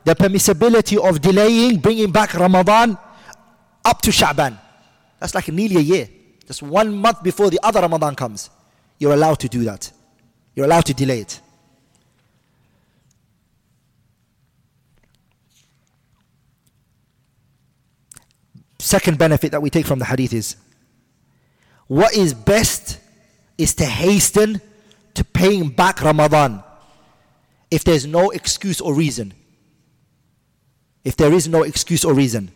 the 0.03 0.15
permissibility 0.15 0.97
of 0.97 1.21
delaying 1.21 1.79
bringing 1.79 2.11
back 2.11 2.33
Ramadan 2.33 2.97
up 3.85 4.01
to 4.01 4.11
Sha'ban. 4.11 4.57
That's 5.19 5.35
like 5.35 5.47
nearly 5.49 5.77
a 5.77 5.81
year. 5.81 6.09
Just 6.47 6.61
one 6.63 6.95
month 6.95 7.23
before 7.23 7.49
the 7.49 7.59
other 7.63 7.81
Ramadan 7.81 8.15
comes. 8.15 8.49
You're 8.97 9.13
allowed 9.13 9.39
to 9.39 9.49
do 9.49 9.63
that. 9.65 9.91
You're 10.55 10.65
allowed 10.65 10.85
to 10.85 10.93
delay 10.93 11.21
it. 11.21 11.39
Second 18.79 19.19
benefit 19.19 19.51
that 19.51 19.61
we 19.61 19.69
take 19.69 19.85
from 19.85 19.99
the 19.99 20.05
hadith 20.05 20.33
is 20.33 20.55
what 21.87 22.15
is 22.15 22.33
best 22.33 22.99
is 23.57 23.75
to 23.75 23.85
hasten 23.85 24.59
to 25.13 25.23
paying 25.23 25.69
back 25.69 26.01
Ramadan 26.01 26.63
if 27.70 27.84
there's 27.84 28.06
no 28.06 28.30
excuse 28.30 28.80
or 28.80 28.94
reason. 28.94 29.34
If 31.04 31.16
there 31.16 31.32
is 31.32 31.48
no 31.48 31.62
excuse 31.62 32.04
or 32.04 32.14
reason. 32.14 32.50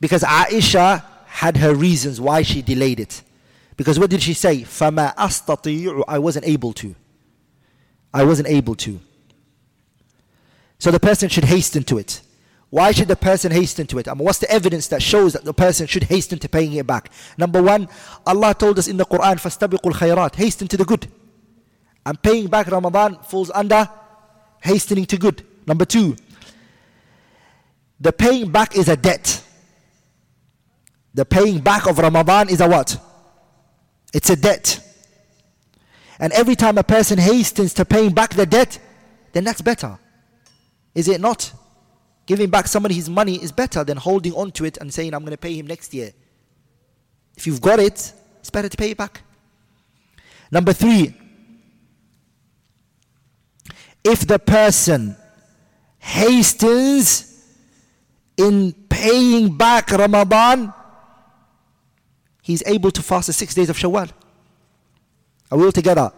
Because 0.00 0.22
Aisha 0.22 1.04
had 1.26 1.58
her 1.58 1.74
reasons 1.74 2.20
why 2.20 2.42
she 2.42 2.62
delayed 2.62 3.00
it. 3.00 3.22
Because 3.76 3.98
what 3.98 4.10
did 4.10 4.22
she 4.22 4.34
say? 4.34 4.62
فَمَا 4.62 5.14
أَسْتَطِيعُ 5.14 6.04
I 6.08 6.18
wasn't 6.18 6.46
able 6.46 6.72
to. 6.74 6.94
I 8.12 8.24
wasn't 8.24 8.48
able 8.48 8.74
to. 8.76 9.00
So 10.78 10.90
the 10.90 11.00
person 11.00 11.28
should 11.28 11.44
hasten 11.44 11.84
to 11.84 11.98
it. 11.98 12.22
Why 12.70 12.92
should 12.92 13.08
the 13.08 13.16
person 13.16 13.52
hasten 13.52 13.86
to 13.88 13.98
it? 13.98 14.08
I 14.08 14.14
mean, 14.14 14.24
what's 14.24 14.38
the 14.38 14.50
evidence 14.50 14.86
that 14.88 15.02
shows 15.02 15.32
that 15.32 15.44
the 15.44 15.52
person 15.52 15.86
should 15.86 16.04
hasten 16.04 16.38
to 16.38 16.48
paying 16.48 16.72
it 16.74 16.86
back? 16.86 17.10
Number 17.36 17.60
one, 17.62 17.88
Allah 18.26 18.54
told 18.54 18.78
us 18.78 18.86
in 18.86 18.96
the 18.96 19.04
Quran, 19.04 19.36
فَاسْتَبِقُوا 19.36 19.92
الْخَيْرَاتِ 19.92 20.36
Hasten 20.36 20.68
to 20.68 20.76
the 20.76 20.84
good. 20.84 21.08
And 22.05 22.21
paying 22.21 22.47
back 22.47 22.67
Ramadan 22.67 23.17
falls 23.23 23.49
under 23.51 23.89
hastening 24.61 25.05
to 25.05 25.17
good. 25.17 25.45
Number 25.65 25.85
two, 25.85 26.15
the 27.99 28.11
paying 28.11 28.51
back 28.51 28.75
is 28.75 28.89
a 28.89 28.95
debt. 28.95 29.43
The 31.13 31.25
paying 31.25 31.59
back 31.59 31.87
of 31.87 31.97
Ramadan 31.97 32.49
is 32.49 32.61
a 32.61 32.67
what? 32.67 32.97
It's 34.13 34.29
a 34.29 34.35
debt. 34.35 34.81
And 36.19 36.31
every 36.33 36.55
time 36.55 36.77
a 36.77 36.83
person 36.83 37.17
hastens 37.17 37.73
to 37.75 37.85
paying 37.85 38.13
back 38.13 38.33
the 38.33 38.45
debt, 38.45 38.79
then 39.33 39.43
that's 39.43 39.61
better. 39.61 39.97
Is 40.93 41.07
it 41.07 41.19
not? 41.19 41.51
Giving 42.25 42.49
back 42.49 42.67
somebody 42.67 42.95
his 42.95 43.09
money 43.09 43.35
is 43.35 43.51
better 43.51 43.83
than 43.83 43.97
holding 43.97 44.33
on 44.33 44.51
to 44.53 44.65
it 44.65 44.77
and 44.77 44.93
saying, 44.93 45.13
I'm 45.13 45.21
going 45.21 45.31
to 45.31 45.37
pay 45.37 45.55
him 45.55 45.67
next 45.67 45.93
year. 45.93 46.11
If 47.35 47.45
you've 47.45 47.61
got 47.61 47.79
it, 47.79 48.13
it's 48.39 48.49
better 48.49 48.69
to 48.69 48.77
pay 48.77 48.91
it 48.91 48.97
back. 48.97 49.21
Number 50.51 50.73
three, 50.73 51.13
if 54.05 54.27
the 54.27 54.37
person 54.37 55.17
hastens 55.97 57.43
in 58.37 58.71
paying 58.87 59.57
back 59.57 59.89
Ramadan, 59.91 60.71
he's 62.43 62.61
able 62.67 62.91
to 62.91 63.01
fast 63.01 63.27
the 63.27 63.33
six 63.33 63.55
days 63.55 63.69
of 63.69 63.77
Shawwal. 63.77 64.11
Are 65.51 65.57
we 65.57 65.65
all 65.65 65.71
together? 65.71 66.11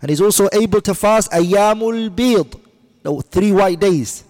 And 0.00 0.08
he's 0.08 0.22
also 0.22 0.48
able 0.52 0.80
to 0.80 0.94
fast 0.94 1.30
Ayyamul 1.32 2.14
Bid, 2.16 2.56
no, 3.04 3.20
three 3.20 3.52
white 3.52 3.78
days. 3.78 4.24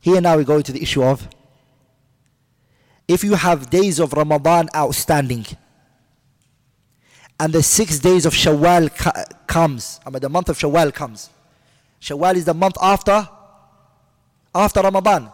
Here 0.00 0.20
now 0.20 0.36
we 0.36 0.44
go 0.44 0.60
to 0.60 0.72
the 0.72 0.82
issue 0.82 1.04
of 1.04 1.28
if 3.06 3.22
you 3.22 3.34
have 3.34 3.70
days 3.70 4.00
of 4.00 4.12
Ramadan 4.12 4.68
outstanding 4.74 5.46
and 7.38 7.52
the 7.52 7.62
six 7.62 8.00
days 8.00 8.26
of 8.26 8.32
Shawwal 8.32 8.90
comes, 9.46 10.00
I 10.04 10.10
mean 10.10 10.20
the 10.20 10.28
month 10.28 10.48
of 10.48 10.58
Shawwal 10.58 10.92
comes, 10.92 11.30
Shawwal 12.02 12.34
is 12.34 12.44
the 12.44 12.54
month 12.54 12.76
after 12.82 13.28
after 14.52 14.80
Ramadan. 14.80 15.30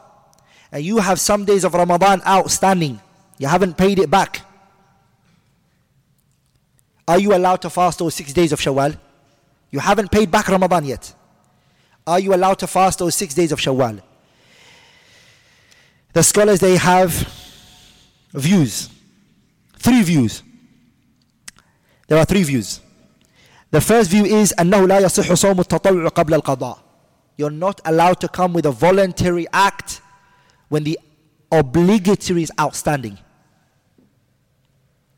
And 0.70 0.84
you 0.84 0.98
have 0.98 1.18
some 1.18 1.46
days 1.46 1.64
of 1.64 1.72
Ramadan 1.72 2.20
outstanding. 2.26 3.00
You 3.38 3.48
haven't 3.48 3.78
paid 3.78 3.98
it 3.98 4.10
back. 4.10 4.42
Are 7.08 7.18
you 7.18 7.34
allowed 7.34 7.62
to 7.62 7.70
fast 7.70 7.98
those 8.00 8.14
six 8.14 8.34
days 8.34 8.52
of 8.52 8.60
Shawwal? 8.60 8.98
You 9.70 9.78
haven't 9.78 10.10
paid 10.10 10.30
back 10.30 10.48
Ramadan 10.48 10.84
yet. 10.84 11.14
Are 12.06 12.20
you 12.20 12.34
allowed 12.34 12.58
to 12.58 12.66
fast 12.66 12.98
those 12.98 13.14
six 13.14 13.34
days 13.34 13.50
of 13.50 13.58
Shawwal? 13.58 14.02
The 16.12 16.22
scholars 16.22 16.60
they 16.60 16.76
have 16.76 17.12
views. 18.34 18.90
Three 19.78 20.02
views. 20.02 20.42
There 22.08 22.18
are 22.18 22.26
three 22.26 22.42
views. 22.42 22.80
The 23.71 23.81
first 23.81 24.11
view 24.11 24.25
is 24.25 24.53
أنه 24.53 24.87
لا 24.87 24.99
يصح 24.99 25.33
صوم 25.33 25.59
التطوع 25.59 26.07
قبل 26.09 26.41
القضاء. 26.41 26.77
You're 27.37 27.49
not 27.49 27.81
allowed 27.85 28.19
to 28.19 28.27
come 28.27 28.53
with 28.53 28.65
a 28.65 28.71
voluntary 28.71 29.47
act 29.51 30.01
when 30.69 30.83
the 30.83 30.99
obligatory 31.51 32.43
is 32.43 32.51
outstanding. 32.59 33.17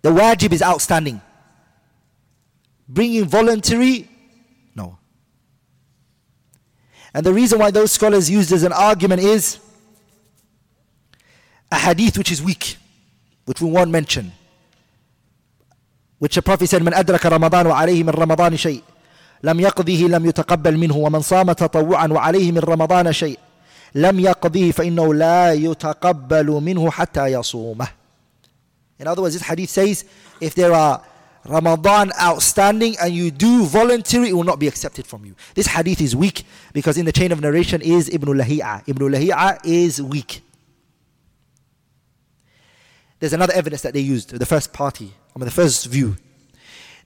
The 0.02 0.12
wajib 0.12 0.54
is 0.54 0.62
outstanding. 0.62 1.22
Bringing 2.88 3.26
voluntary, 3.26 4.08
no. 4.76 4.98
And 7.14 7.26
the 7.26 7.34
reason 7.34 7.60
why 7.60 7.72
those 7.72 7.92
scholars 7.92 8.30
used 8.30 8.52
as 8.52 8.64
an 8.64 8.72
argument 8.72 9.22
is 9.22 9.60
a 11.72 11.78
hadith 11.78 12.18
which 12.18 12.32
is 12.32 12.42
weak, 12.42 12.78
which 13.46 13.62
we 13.62 13.70
won't 13.70 13.92
mention. 13.92 14.32
Which 16.21 16.35
the 16.35 16.43
Prophet 16.43 16.69
said, 16.69 16.83
من 16.83 16.95
أدرك 16.95 17.27
رمضان 17.27 17.67
وعليه 17.67 18.03
من 18.05 18.11
رمضان 18.11 18.57
شيء 18.57 18.83
لم 19.43 19.61
يقضه 19.61 20.09
لم 20.09 20.27
يتقبل 20.27 20.77
منه 20.77 20.97
ومن 20.97 21.21
صام 21.21 21.53
تطوعا 21.53 22.07
وعليه 22.07 22.53
من 22.53 22.59
رمضان 22.59 23.13
شيء 23.13 23.39
لم 23.95 24.21
يقضه 24.21 24.71
فإنه 24.71 25.15
لا 25.15 25.53
يتقبل 25.53 26.47
منه 26.47 26.91
حتى 26.91 27.27
يصومه 27.27 27.89
In 29.01 29.07
other 29.07 29.23
words, 29.23 29.33
this 29.33 29.43
hadith 29.43 29.71
says, 29.71 30.05
if 30.43 30.55
there 30.55 30.75
are 30.75 31.01
Ramadan 31.47 32.13
outstanding 32.21 32.97
and 33.01 33.15
you 33.15 33.31
do 33.31 33.65
voluntary, 33.65 34.29
it 34.29 34.35
will 34.35 34.45
not 34.45 34.59
be 34.59 34.69
accepted 34.69 35.07
from 35.07 35.25
you. 35.25 35.35
This 35.55 35.69
hadith 35.69 36.03
is 36.03 36.15
weak 36.15 36.45
because 36.75 36.99
in 36.99 37.07
the 37.07 37.13
chain 37.13 37.33
of 37.33 37.41
narration 37.41 37.81
is 37.81 38.11
Ibn 38.11 38.29
Lahi'a. 38.29 38.83
Ibn 38.87 39.03
Lahi'a 39.09 39.59
is 39.65 40.03
weak. 40.03 40.43
There's 43.20 43.34
another 43.34 43.54
evidence 43.54 43.82
that 43.84 43.94
they 43.94 44.02
used, 44.02 44.32
the 44.32 44.46
first 44.46 44.74
party, 44.74 45.12
I 45.36 45.40
mean 45.40 45.46
the 45.46 45.52
first 45.52 45.86
view. 45.88 46.18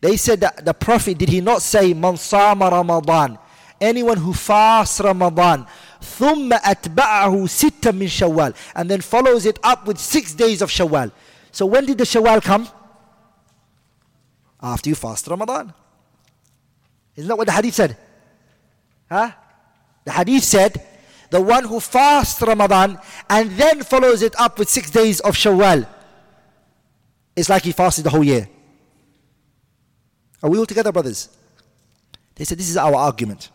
They 0.02 0.18
said 0.18 0.42
that 0.42 0.66
the 0.66 0.74
Prophet, 0.74 1.18
did 1.18 1.30
he 1.30 1.42
not 1.42 1.62
say, 1.62 1.94
Man 1.94 2.18
sama 2.18 2.70
Ramadan? 2.70 3.38
Anyone 3.82 4.18
who 4.18 4.34
fasts 4.34 5.00
Ramadan, 5.00 5.66
ثم 6.02 6.52
أتبعه 6.54 7.48
ستة 7.48 7.92
من 7.92 8.08
شوال, 8.08 8.54
and 8.76 8.90
then 8.90 9.02
follows 9.02 9.46
it 9.46 9.60
up 9.64 9.88
with 9.88 9.98
six 9.98 10.34
days 10.34 10.62
of 10.62 10.70
Shawwal. 10.70 11.12
So 11.52 11.66
when 11.66 11.86
did 11.86 11.98
the 11.98 12.04
Shawwal 12.04 12.42
come? 12.42 12.68
After 14.62 14.90
you 14.90 14.96
fast 14.96 15.28
Ramadan. 15.28 15.74
Isn't 17.16 17.28
that 17.28 17.38
what 17.38 17.48
the 17.48 17.54
hadith 17.54 17.76
said? 17.76 17.98
Huh? 19.10 19.32
The 20.06 20.12
hadith 20.12 20.44
said, 20.44 20.86
the 21.30 21.42
one 21.42 21.66
who 21.66 21.80
fasts 21.80 22.42
Ramadan 22.42 23.00
and 23.30 23.52
then 23.52 23.84
follows 23.84 24.22
it 24.22 24.40
up 24.40 24.58
with 24.58 24.70
six 24.70 24.90
days 24.90 25.20
of 25.20 25.36
Shawwal. 25.36 25.88
It's 27.36 27.50
like 27.50 27.64
he 27.64 27.72
fasted 27.72 28.04
the 28.06 28.10
whole 28.10 28.24
year. 28.24 28.50
Are 30.42 30.50
we 30.50 30.58
all 30.58 30.66
together, 30.66 30.92
brothers? 30.92 31.30
They 32.36 32.46
said, 32.46 32.58
This 32.58 32.70
is 32.70 32.78
our 32.78 32.96
argument. 32.96 33.52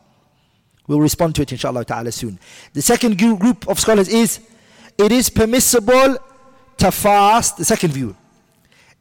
We'll 0.86 1.00
respond 1.00 1.34
to 1.36 1.42
it, 1.42 1.52
inshallah 1.52 1.84
ta'ala, 1.84 2.12
soon. 2.12 2.38
The 2.74 2.82
second 2.82 3.18
group 3.18 3.66
of 3.68 3.80
scholars 3.80 4.08
is 4.08 4.40
it 4.98 5.12
is 5.12 5.30
permissible 5.30 6.18
to 6.78 6.90
fast. 6.92 7.56
The 7.56 7.64
second 7.64 7.92
view 7.92 8.14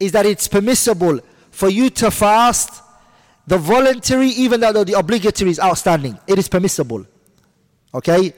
is 0.00 0.12
that 0.12 0.24
it's 0.26 0.48
permissible 0.48 1.20
for 1.50 1.68
you 1.68 1.90
to 1.90 2.10
fast 2.10 2.82
the 3.46 3.58
voluntary, 3.58 4.28
even 4.28 4.60
though 4.60 4.84
the 4.84 4.94
obligatory 4.98 5.50
is 5.50 5.60
outstanding. 5.60 6.18
It 6.26 6.38
is 6.38 6.48
permissible. 6.48 7.06
Okay? 7.92 8.32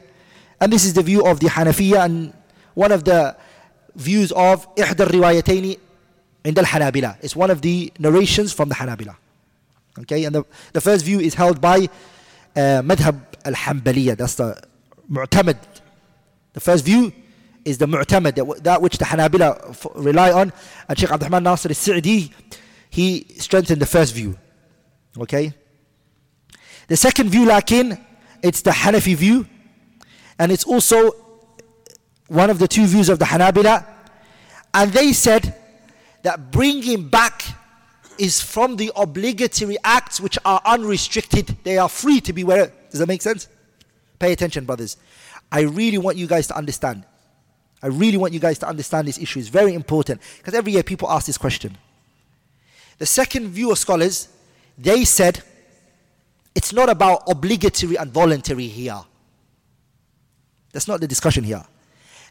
And 0.61 0.73
this 0.73 0.85
is 0.85 0.95
the 0.95 1.03
view 1.03 1.25
of 1.25 1.39
the 1.39 1.47
Hanafiya 1.47 2.05
and 2.05 2.35
one 2.75 2.91
of 2.93 3.05
the 3.05 3.37
views 3.95 4.33
of 4.33 4.67
إحدى 4.77 5.07
الروايتين 5.07 5.79
in 6.44 6.54
the 6.54 6.62
Hanabila. 6.62 7.18
It's 7.22 7.36
one 7.36 7.52
of 7.52 7.62
the 7.62 7.92
narrations 8.00 8.54
from 8.54 8.70
the 8.70 8.76
Hanabila. 8.76 9.16
Okay, 10.00 10.24
and 10.24 10.34
the, 10.34 10.46
the 10.74 10.82
first 10.82 11.06
view 11.06 11.20
is 11.20 11.34
held 11.34 11.60
by 11.60 11.90
uh, 12.56 12.82
Madhab 12.82 13.22
al 13.46 13.54
Hanbaliya, 13.54 14.18
that's 14.18 14.36
the 14.36 14.62
Mu'tamid. 15.12 15.58
The 16.54 16.60
first 16.60 16.86
view 16.86 17.14
is 17.66 17.78
the 17.78 17.86
Mu'tamid, 17.86 18.64
that 18.64 18.82
which 18.82 18.98
the 18.98 19.06
Hanabila 19.06 20.04
rely 20.04 20.32
on. 20.32 20.54
And 20.88 20.98
Sheikh 20.98 21.12
Abdurrahman 21.12 21.44
Nasir 21.44 21.70
al 21.70 21.76
Sa'di, 21.76 22.32
he 22.90 23.26
strengthened 23.38 23.82
the 23.82 23.86
first 23.86 24.14
view. 24.14 24.38
Okay, 25.18 25.54
the 26.88 26.98
second 26.98 27.30
view, 27.30 27.46
lakin, 27.46 27.98
it's 28.42 28.62
the 28.62 28.72
Hanafi 28.72 29.16
view, 29.16 29.48
and 30.40 30.52
it's 30.52 30.64
also 30.64 31.12
one 32.28 32.50
of 32.50 32.60
the 32.60 32.68
two 32.68 32.86
views 32.86 33.10
of 33.10 33.20
the 33.20 33.26
Hanabila. 33.26 33.86
And 34.74 34.92
they 34.94 35.12
said 35.12 35.56
that 36.24 36.52
bringing 36.52 37.08
back 37.10 37.44
is 38.18 38.40
from 38.42 38.76
the 38.76 38.92
obligatory 38.96 39.78
acts 39.84 40.22
which 40.22 40.38
are 40.46 40.62
unrestricted. 40.66 41.58
They 41.64 41.78
are 41.78 41.90
free 41.90 42.22
to 42.22 42.34
be 42.34 42.44
where. 42.44 42.72
Does 42.90 43.00
that 43.00 43.08
make 43.08 43.22
sense? 43.22 43.48
Pay 44.20 44.32
attention, 44.32 44.66
brothers. 44.66 44.98
I 45.52 45.62
really 45.62 45.98
want 45.98 46.18
you 46.18 46.28
guys 46.28 46.48
to 46.48 46.56
understand. 46.56 47.04
I 47.82 47.88
really 47.88 48.18
want 48.18 48.34
you 48.34 48.40
guys 48.40 48.60
to 48.60 48.68
understand 48.68 49.08
this 49.08 49.18
issue. 49.18 49.40
It's 49.40 49.48
very 49.48 49.74
important 49.74 50.22
because 50.38 50.54
every 50.54 50.74
year 50.74 50.84
people 50.84 51.10
ask 51.10 51.26
this 51.26 51.38
question. 51.38 51.78
The 53.00 53.08
second 53.08 53.48
view 53.48 53.72
of 53.72 53.80
scholars, 53.80 54.28
they 54.78 55.04
said 55.04 55.42
it's 56.54 56.72
not 56.72 56.90
about 56.90 57.24
obligatory 57.28 57.96
and 57.96 58.12
voluntary 58.12 58.68
here. 58.68 59.02
That's 60.72 60.88
not 60.88 61.02
the 61.02 61.08
discussion 61.08 61.44
here. 61.44 61.64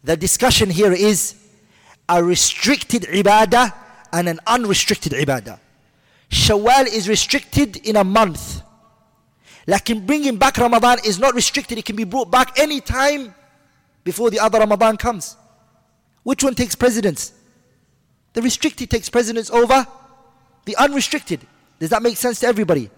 The 0.04 0.16
discussion 0.16 0.70
here 0.70 0.92
is 0.92 1.34
a 2.10 2.22
restricted 2.22 3.02
ibadah 3.02 3.72
and 4.12 4.28
an 4.28 4.40
unrestricted 4.46 5.12
ibadah. 5.12 5.58
Shawwal 6.28 6.86
is 6.86 7.08
restricted 7.08 7.76
in 7.76 7.96
a 7.96 8.04
month. 8.04 8.62
Like 9.66 9.86
bringing 10.06 10.36
back 10.36 10.58
Ramadan 10.58 10.98
is 11.06 11.20
not 11.20 11.34
restricted, 11.34 11.78
it 11.78 11.84
can 11.84 11.94
be 11.94 12.04
brought 12.04 12.30
back 12.30 12.58
any 12.58 12.80
time 12.80 13.32
before 14.02 14.30
the 14.30 14.40
other 14.40 14.58
Ramadan 14.58 14.96
comes. 14.96 15.36
Which 16.24 16.42
one 16.42 16.54
takes 16.54 16.74
precedence? 16.74 17.32
The 18.32 18.42
restricted 18.42 18.90
takes 18.90 19.08
precedence 19.08 19.50
over 19.50 19.86
the 20.64 20.76
unrestricted. 20.76 21.46
Does 21.78 21.90
that 21.90 22.02
make 22.02 22.16
sense 22.16 22.40
to 22.40 22.46
everybody? 22.46 22.90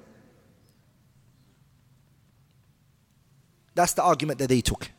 That's 3.74 3.92
the 3.92 4.02
argument 4.02 4.38
that 4.38 4.48
they 4.48 4.60
took. 4.60 4.90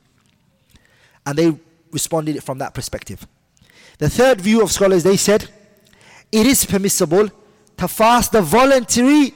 And 1.26 1.38
they 1.38 1.58
responded 1.92 2.44
from 2.44 2.60
that 2.60 2.74
perspective. 2.74 3.28
The 3.98 4.10
third 4.10 4.42
view 4.42 4.62
of 4.62 4.72
scholars, 4.72 5.04
they 5.04 5.18
said, 5.18 5.50
it 6.32 6.48
is 6.48 6.66
permissible 6.66 7.30
to 7.78 7.88
fast 7.88 8.32
the 8.32 8.42
voluntary, 8.42 9.34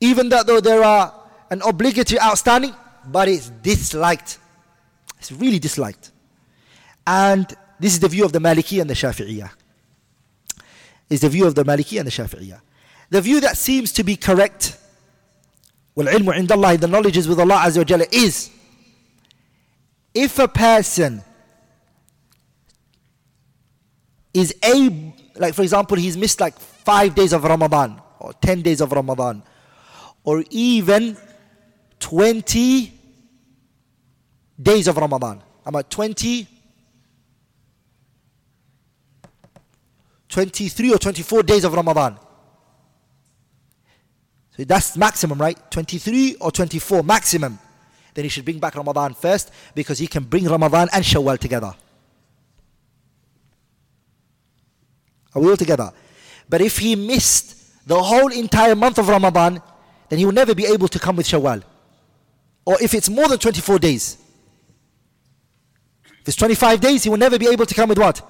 even 0.00 0.28
though 0.28 0.60
there 0.60 0.82
are 0.84 1.12
an 1.50 1.60
obligatory 1.66 2.20
outstanding, 2.20 2.74
but 3.06 3.28
it's 3.28 3.48
disliked. 3.48 4.38
It's 5.18 5.32
really 5.32 5.58
disliked. 5.58 6.10
And 7.06 7.46
this 7.80 7.94
is 7.94 8.00
the 8.00 8.08
view 8.08 8.24
of 8.24 8.32
the 8.32 8.38
Maliki 8.38 8.80
and 8.80 8.88
the 8.88 8.94
Shafi'iyah. 8.94 9.50
Is 11.10 11.20
the 11.20 11.28
view 11.28 11.46
of 11.46 11.54
the 11.54 11.64
Maliki 11.64 11.98
and 11.98 12.06
the 12.06 12.10
Shafi'iyah. 12.10 12.60
The 13.10 13.20
view 13.20 13.40
that 13.40 13.58
seems 13.58 13.92
to 13.92 14.04
be 14.04 14.16
correct, 14.16 14.78
well, 15.94 16.06
ilmu 16.06 16.32
indallah, 16.32 16.80
the 16.80 16.88
knowledge 16.88 17.16
is 17.16 17.28
with 17.28 17.38
Allah 17.40 17.62
Azza 17.66 17.78
wa 17.78 17.84
Jalla, 17.84 18.06
is 18.12 18.50
if 20.14 20.38
a 20.38 20.48
person 20.48 21.22
is 24.34 24.54
able, 24.62 25.14
like 25.36 25.54
for 25.54 25.62
example, 25.62 25.96
he's 25.96 26.16
missed 26.16 26.40
like 26.40 26.58
five 26.58 27.14
days 27.14 27.32
of 27.32 27.44
Ramadan 27.44 28.00
or 28.18 28.32
10 28.34 28.62
days 28.62 28.80
of 28.80 28.92
Ramadan 28.92 29.42
or 30.24 30.44
even 30.50 31.16
20 31.98 32.92
days 34.60 34.88
of 34.88 34.96
Ramadan. 34.96 35.42
I'm 35.64 35.76
at 35.76 35.90
20, 35.90 36.46
23 40.28 40.92
or 40.92 40.98
24 40.98 41.42
days 41.42 41.64
of 41.64 41.74
Ramadan. 41.74 42.18
So 44.56 44.64
that's 44.64 44.96
maximum, 44.96 45.38
right? 45.38 45.58
23 45.70 46.36
or 46.40 46.50
24 46.50 47.02
maximum. 47.02 47.58
Then 48.14 48.24
he 48.24 48.28
should 48.28 48.44
bring 48.44 48.58
back 48.58 48.74
Ramadan 48.74 49.14
first 49.14 49.50
because 49.74 49.98
he 49.98 50.06
can 50.06 50.24
bring 50.24 50.44
Ramadan 50.44 50.88
and 50.92 51.04
Shawwal 51.04 51.38
together. 51.38 51.74
Are 55.34 55.42
we 55.42 55.48
all 55.48 55.56
together? 55.56 55.92
But 56.48 56.60
if 56.60 56.78
he 56.78 56.96
missed 56.96 57.86
the 57.86 58.00
whole 58.00 58.32
entire 58.32 58.74
month 58.74 58.98
of 58.98 59.08
Ramadan, 59.08 59.62
then 60.08 60.18
he 60.18 60.24
will 60.24 60.32
never 60.32 60.54
be 60.54 60.66
able 60.66 60.88
to 60.88 60.98
come 60.98 61.16
with 61.16 61.26
Shawwal. 61.26 61.62
or 62.64 62.80
if 62.80 62.94
it's 62.94 63.08
more 63.08 63.28
than 63.28 63.38
24 63.38 63.78
days. 63.78 64.18
If 66.04 66.28
it's 66.28 66.36
25 66.36 66.80
days, 66.80 67.02
he 67.02 67.10
will 67.10 67.16
never 67.16 67.38
be 67.38 67.48
able 67.48 67.66
to 67.66 67.74
come 67.74 67.88
with 67.88 67.98
what? 67.98 68.22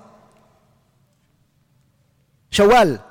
Shawwal. 2.51 3.03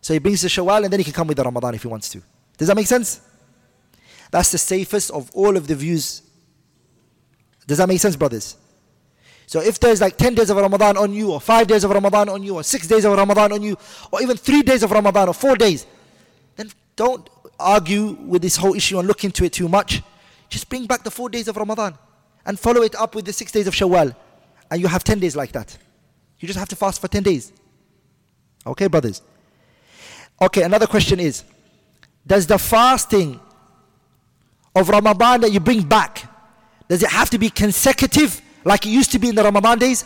So 0.00 0.12
he 0.12 0.18
brings 0.18 0.42
the 0.42 0.48
Shawwal 0.48 0.84
and 0.84 0.92
then 0.92 1.00
he 1.00 1.04
can 1.04 1.12
come 1.12 1.26
with 1.26 1.36
the 1.36 1.42
Ramadan 1.42 1.74
if 1.74 1.82
he 1.82 1.88
wants 1.88 2.08
to. 2.10 2.22
Does 2.56 2.68
that 2.68 2.76
make 2.76 2.86
sense? 2.86 3.20
That's 4.30 4.52
the 4.52 4.58
safest 4.58 5.10
of 5.10 5.30
all 5.34 5.56
of 5.56 5.66
the 5.66 5.74
views. 5.74 6.22
Does 7.66 7.78
that 7.78 7.88
make 7.88 8.00
sense, 8.00 8.16
brothers? 8.16 8.56
So 9.50 9.60
if 9.60 9.80
there's 9.80 10.00
like 10.00 10.16
10 10.16 10.36
days 10.36 10.48
of 10.50 10.58
Ramadan 10.58 10.96
on 10.96 11.12
you, 11.12 11.32
or 11.32 11.40
5 11.40 11.66
days 11.66 11.82
of 11.82 11.90
Ramadan 11.90 12.28
on 12.28 12.40
you, 12.40 12.54
or 12.54 12.62
6 12.62 12.86
days 12.86 13.04
of 13.04 13.18
Ramadan 13.18 13.50
on 13.50 13.60
you, 13.60 13.76
or 14.12 14.22
even 14.22 14.36
3 14.36 14.62
days 14.62 14.84
of 14.84 14.92
Ramadan, 14.92 15.26
or 15.26 15.34
4 15.34 15.56
days, 15.56 15.86
then 16.54 16.70
don't 16.94 17.28
argue 17.58 18.16
with 18.28 18.42
this 18.42 18.56
whole 18.56 18.76
issue 18.76 19.00
and 19.00 19.08
look 19.08 19.24
into 19.24 19.44
it 19.44 19.52
too 19.52 19.68
much. 19.68 20.02
Just 20.48 20.68
bring 20.68 20.86
back 20.86 21.02
the 21.02 21.10
4 21.10 21.28
days 21.30 21.48
of 21.48 21.56
Ramadan 21.56 21.98
and 22.46 22.60
follow 22.60 22.82
it 22.82 22.94
up 22.94 23.16
with 23.16 23.24
the 23.24 23.32
6 23.32 23.50
days 23.50 23.66
of 23.66 23.74
Shawwal. 23.74 24.14
And 24.70 24.80
you 24.80 24.86
have 24.86 25.02
10 25.02 25.18
days 25.18 25.34
like 25.34 25.50
that. 25.50 25.76
You 26.38 26.46
just 26.46 26.58
have 26.60 26.68
to 26.68 26.76
fast 26.76 27.00
for 27.00 27.08
10 27.08 27.24
days. 27.24 27.52
Okay, 28.64 28.86
brothers? 28.86 29.20
Okay, 30.40 30.62
another 30.62 30.86
question 30.86 31.18
is 31.18 31.42
Does 32.24 32.46
the 32.46 32.56
fasting 32.56 33.40
of 34.76 34.88
Ramadan 34.88 35.40
that 35.40 35.50
you 35.50 35.58
bring 35.58 35.82
back, 35.82 36.22
does 36.88 37.02
it 37.02 37.10
have 37.10 37.30
to 37.30 37.38
be 37.38 37.50
consecutive 37.50 38.40
like 38.64 38.86
it 38.86 38.90
used 38.90 39.12
to 39.12 39.18
be 39.18 39.28
in 39.28 39.34
the 39.34 39.42
Ramadan 39.42 39.78
days? 39.78 40.04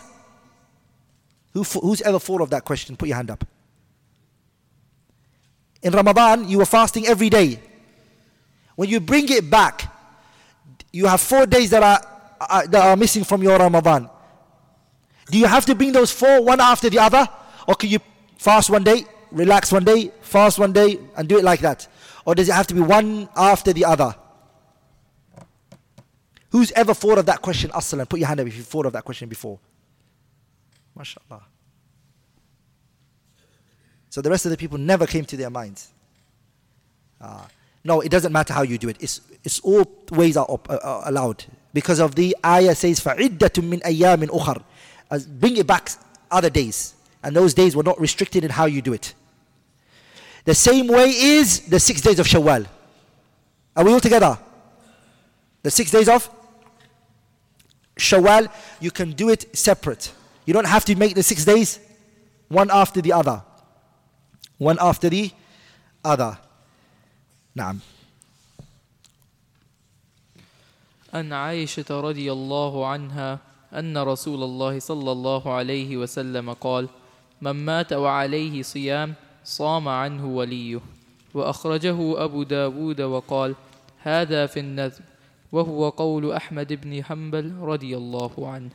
Who, 1.53 1.63
who's 1.63 2.01
ever 2.01 2.19
thought 2.19 2.41
of 2.41 2.49
that 2.49 2.65
question? 2.65 2.95
Put 2.95 3.07
your 3.07 3.15
hand 3.15 3.31
up. 3.31 3.45
In 5.81 5.93
Ramadan, 5.93 6.49
you 6.49 6.57
were 6.57 6.65
fasting 6.65 7.07
every 7.07 7.29
day. 7.29 7.59
When 8.75 8.89
you 8.89 8.99
bring 8.99 9.29
it 9.29 9.49
back, 9.49 9.91
you 10.91 11.05
have 11.05 11.21
four 11.21 11.45
days 11.45 11.69
that 11.69 11.83
are, 11.83 11.99
are, 12.41 12.67
that 12.67 12.83
are 12.83 12.97
missing 12.97 13.23
from 13.23 13.43
your 13.43 13.57
Ramadan. 13.57 14.09
Do 15.29 15.37
you 15.37 15.45
have 15.45 15.65
to 15.67 15.75
bring 15.75 15.91
those 15.91 16.11
four 16.11 16.41
one 16.41 16.59
after 16.59 16.89
the 16.89 16.99
other? 16.99 17.27
Or 17.67 17.75
can 17.75 17.89
you 17.89 17.99
fast 18.37 18.69
one 18.69 18.83
day, 18.83 19.05
relax 19.31 19.71
one 19.71 19.83
day, 19.83 20.11
fast 20.21 20.59
one 20.59 20.73
day, 20.73 20.99
and 21.17 21.27
do 21.27 21.37
it 21.37 21.43
like 21.43 21.61
that? 21.61 21.87
Or 22.25 22.35
does 22.35 22.49
it 22.49 22.53
have 22.53 22.67
to 22.67 22.73
be 22.73 22.81
one 22.81 23.29
after 23.35 23.71
the 23.71 23.85
other? 23.85 24.15
Who's 26.54 26.72
ever 26.72 26.94
thought 26.94 27.18
of 27.18 27.26
that 27.26 27.42
question? 27.42 27.70
Aslan, 27.74 28.06
put 28.06 28.18
your 28.18 28.28
hand 28.28 28.40
up 28.40 28.46
if 28.46 28.56
you've 28.56 28.66
thought 28.66 28.86
of 28.86 28.92
that 28.92 29.04
question 29.04 29.28
before. 29.28 29.58
MashaAllah. 30.98 31.42
So 34.10 34.20
the 34.20 34.30
rest 34.30 34.44
of 34.44 34.50
the 34.50 34.56
people 34.56 34.76
never 34.76 35.06
came 35.06 35.24
to 35.26 35.36
their 35.36 35.50
minds. 35.50 35.92
Uh, 37.20 37.44
no, 37.84 38.00
it 38.00 38.10
doesn't 38.10 38.32
matter 38.32 38.52
how 38.52 38.62
you 38.62 38.76
do 38.76 38.88
it. 38.88 38.96
It's, 39.00 39.20
it's 39.44 39.60
all 39.60 39.84
ways 40.10 40.36
are 40.36 40.50
up, 40.50 40.68
uh, 40.68 40.74
uh 40.82 41.02
allowed. 41.04 41.44
Because 41.72 42.00
of 42.00 42.16
the 42.16 42.36
ayah 42.44 42.74
says, 42.74 43.00
فَعِدَّةٌ 43.00 43.38
مِّنْ 43.38 43.82
أَيَّامٍ 43.82 44.26
أُخَرٍ 44.26 44.64
As 45.10 45.26
Bring 45.26 45.56
it 45.56 45.66
back 45.66 45.90
other 46.30 46.50
days. 46.50 46.94
And 47.22 47.36
those 47.36 47.54
days 47.54 47.76
were 47.76 47.84
not 47.84 48.00
restricted 48.00 48.44
in 48.44 48.50
how 48.50 48.64
you 48.64 48.82
do 48.82 48.92
it. 48.92 49.14
The 50.44 50.54
same 50.54 50.88
way 50.88 51.10
is 51.10 51.60
the 51.68 51.78
six 51.78 52.00
days 52.00 52.18
of 52.18 52.26
Shawwal. 52.26 52.66
Are 53.76 53.84
we 53.84 53.92
all 53.92 54.00
together? 54.00 54.38
The 55.62 55.70
six 55.70 55.90
days 55.90 56.08
of 56.08 56.28
Shawwal, 57.98 58.48
you 58.80 58.90
can 58.90 59.12
do 59.12 59.28
it 59.28 59.56
separate. 59.56 60.12
You 60.46 60.54
don't 60.54 60.66
have 60.66 60.84
to 60.86 60.96
make 60.96 61.14
the 61.14 61.22
six 61.22 61.44
days 61.44 61.78
one 62.48 62.70
after 62.70 63.00
the 63.00 63.12
other. 63.12 63.42
One 64.58 64.78
after 64.80 65.08
the 65.08 65.30
other. 66.04 66.38
نعم. 67.54 67.80
أن 71.14 71.32
عائشة 71.32 72.00
رضي 72.00 72.32
الله 72.32 72.86
عنها 72.86 73.38
أن 73.74 73.98
رسول 73.98 74.42
الله 74.42 74.78
صلى 74.78 75.12
الله 75.12 75.54
عليه 75.54 75.96
وسلم 75.96 76.52
قال: 76.52 76.88
من 77.40 77.52
مات 77.52 77.92
وعليه 77.92 78.62
صيام 78.62 79.14
صام 79.44 79.88
عنه 79.88 80.26
وليه 80.26 80.80
وأخرجه 81.34 82.24
أبو 82.24 82.42
داود 82.42 83.00
وقال 83.00 83.54
هذا 84.02 84.46
في 84.46 84.60
النذر 84.60 85.02
وهو 85.54 85.88
قول 85.88 86.32
أحمد 86.32 86.72
بن 86.72 87.04
حنبل 87.04 87.54
رضي 87.60 87.96
الله 87.96 88.32
عنه 88.38 88.70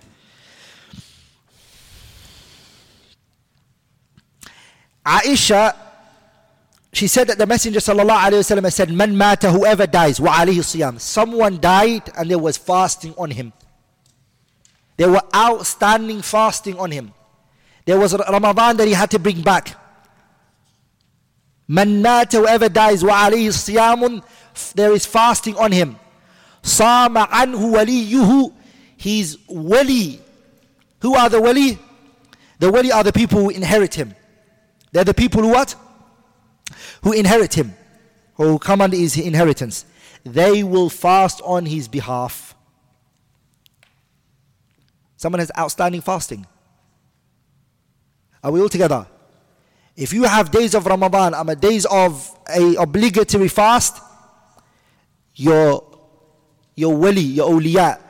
Aisha, 5.06 5.76
she 6.92 7.08
said 7.08 7.28
that 7.28 7.38
the 7.38 7.46
Messenger 7.46 7.80
sallallahu 7.80 8.18
alayhi 8.18 8.42
wasallam 8.42 8.72
said, 8.72 8.92
"Man 8.92 9.16
mata, 9.16 9.52
whoever 9.52 9.86
dies, 9.86 10.20
wa 10.20 10.34
alayhi 10.34 10.66
siyam." 10.66 11.00
Someone 11.00 11.60
died 11.62 12.10
and 12.18 12.32
there 12.32 12.40
was 12.40 12.58
fasting 12.58 13.14
on 13.16 13.30
him. 13.30 13.54
There 14.98 15.10
were 15.10 15.22
outstanding 15.36 16.24
fasting 16.24 16.80
on 16.80 16.90
him. 16.90 17.14
There 17.86 18.00
was 18.00 18.16
Ramadan 18.18 18.78
that 18.78 18.88
he 18.88 18.94
had 18.94 19.12
to 19.12 19.20
bring 19.20 19.42
back. 19.42 19.78
Man 21.68 22.02
mata, 22.02 22.38
whoever 22.38 22.70
dies, 22.70 23.04
wa 23.04 23.30
alayhi 23.30 23.50
siyamun. 23.54 24.24
There 24.74 24.94
is 24.94 25.06
fasting 25.06 25.56
on 25.58 25.72
him. 25.72 26.00
Sama 26.63 27.29
anhu 27.31 27.73
waliyuhu. 27.73 28.53
He's 28.97 29.39
wali. 29.49 30.21
Who 31.01 31.15
are 31.15 31.29
the 31.29 31.41
wali? 31.41 31.79
The 32.59 32.71
wali 32.71 32.93
are 32.93 33.03
the 33.03 33.13
people 33.13 33.41
who 33.41 33.51
inherit 33.51 33.95
him. 33.95 34.15
They're 34.93 35.05
the 35.05 35.15
people 35.15 35.43
who 35.43 35.49
what? 35.49 35.75
Who 37.03 37.13
inherit 37.13 37.55
him. 37.55 37.75
Who 38.35 38.59
come 38.59 38.81
under 38.81 38.97
his 38.97 39.17
inheritance. 39.17 39.85
They 40.25 40.63
will 40.63 40.91
fast 40.91 41.41
on 41.45 41.65
his 41.67 41.89
behalf. 41.89 42.55
Someone 45.17 45.41
has 45.41 45.51
outstanding 45.59 46.01
fasting. 46.01 46.47
Are 48.43 48.51
we 48.51 48.61
all 48.61 48.69
together? 48.69 49.07
If 49.97 50.13
you 50.13 50.25
have 50.25 50.51
days 50.51 50.75
of 50.75 50.87
Ramadan, 50.87 51.35
I 51.35 51.43
mean 51.43 51.59
days 51.59 51.85
of 51.85 52.35
a 52.49 52.75
obligatory 52.77 53.49
fast, 53.49 54.03
your 55.35 55.90
your 56.81 56.97
wali, 56.97 57.21
your 57.21 57.51
awliya, 57.51 58.01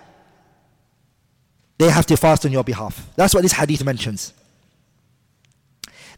they 1.79 1.91
have 1.91 2.07
to 2.07 2.16
fast 2.16 2.45
on 2.45 2.53
your 2.53 2.64
behalf. 2.64 3.09
That's 3.16 3.35
what 3.35 3.43
this 3.43 3.53
hadith 3.53 3.85
mentions. 3.85 4.33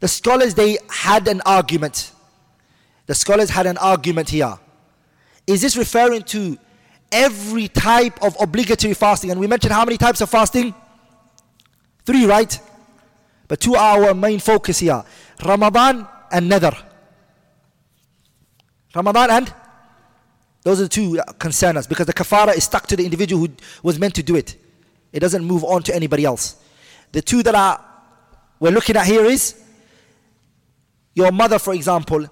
The 0.00 0.08
scholars 0.08 0.54
they 0.54 0.78
had 0.90 1.28
an 1.28 1.40
argument. 1.46 2.12
The 3.06 3.14
scholars 3.14 3.50
had 3.50 3.66
an 3.66 3.78
argument 3.78 4.28
here. 4.28 4.58
Is 5.46 5.62
this 5.62 5.76
referring 5.76 6.22
to 6.24 6.58
every 7.10 7.68
type 7.68 8.22
of 8.22 8.36
obligatory 8.40 8.94
fasting? 8.94 9.30
And 9.30 9.38
we 9.38 9.46
mentioned 9.46 9.72
how 9.72 9.84
many 9.84 9.98
types 9.98 10.20
of 10.20 10.28
fasting? 10.28 10.74
Three, 12.04 12.26
right? 12.26 12.58
But 13.48 13.60
two 13.60 13.74
are 13.74 14.04
our 14.04 14.14
main 14.14 14.40
focus 14.40 14.80
here 14.80 15.04
Ramadan 15.44 16.06
and 16.30 16.50
Nadr. 16.50 16.76
Ramadan 18.94 19.30
and 19.30 19.54
those 20.62 20.80
are 20.80 20.84
the 20.84 20.88
two 20.88 21.16
that 21.16 21.38
concern 21.38 21.76
us 21.76 21.86
because 21.86 22.06
the 22.06 22.12
kafara 22.12 22.56
is 22.56 22.64
stuck 22.64 22.86
to 22.86 22.96
the 22.96 23.04
individual 23.04 23.46
who 23.46 23.52
was 23.82 23.98
meant 23.98 24.14
to 24.14 24.22
do 24.22 24.36
it. 24.36 24.56
It 25.12 25.20
doesn't 25.20 25.44
move 25.44 25.64
on 25.64 25.82
to 25.84 25.94
anybody 25.94 26.24
else. 26.24 26.56
The 27.10 27.20
two 27.20 27.42
that 27.42 27.54
are 27.54 27.84
we're 28.60 28.70
looking 28.70 28.96
at 28.96 29.06
here 29.06 29.24
is 29.24 29.60
your 31.14 31.32
mother, 31.32 31.58
for 31.58 31.74
example, 31.74 32.26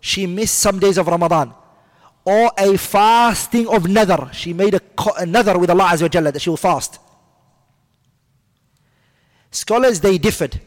she 0.00 0.26
missed 0.26 0.58
some 0.58 0.78
days 0.78 0.96
of 0.96 1.06
Ramadan. 1.06 1.52
Or 2.24 2.52
a 2.56 2.76
fasting 2.78 3.66
of 3.66 3.82
nadr. 3.84 4.32
She 4.32 4.52
made 4.52 4.74
a, 4.74 4.80
a 5.18 5.58
with 5.58 5.70
Allah 5.70 5.88
Azza 5.90 6.02
wa 6.02 6.08
Jalla 6.08 6.32
that 6.32 6.40
she 6.40 6.50
will 6.50 6.56
fast. 6.56 7.00
Scholars 9.50 10.00
they 10.00 10.18
differed 10.18 10.60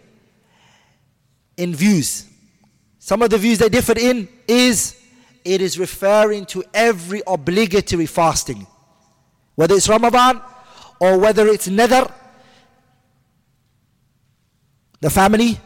in 1.55 1.73
views. 1.73 2.27
Some 2.99 3.21
of 3.21 3.29
the 3.29 3.37
views 3.37 3.57
they 3.57 3.69
differed 3.69 3.97
in 3.97 4.27
is 4.47 4.99
it 5.45 5.61
is 5.61 5.77
referring 5.77 6.45
to 6.47 6.63
every 6.73 7.21
obligatory 7.27 8.07
fasting. 8.07 8.65
Whether 9.53 9.75
it's 9.75 9.87
Ramadan 9.87 10.41
or 10.99 11.19
whether 11.19 11.47
it's 11.47 11.67
nadr, 11.69 12.11
the 14.99 15.09
family 15.09 15.59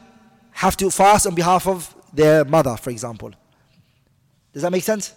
have 0.52 0.76
to 0.78 0.92
fast 0.92 1.26
on 1.26 1.34
behalf 1.34 1.66
of 1.66 1.96
their 2.14 2.44
mother, 2.44 2.76
for 2.76 2.90
example. 2.90 3.32
Does 4.52 4.64
that 4.64 4.72
make 4.72 4.84
sense? 4.84 5.14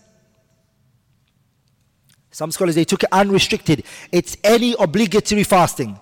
Some 2.31 2.53
scholars 2.53 2.77
they 2.77 2.85
took 2.85 3.03
it 3.03 3.09
unrestricted. 3.11 3.85
It's 4.13 4.37
any 4.45 4.77
obligatory 4.79 5.43
fasting. 5.43 5.99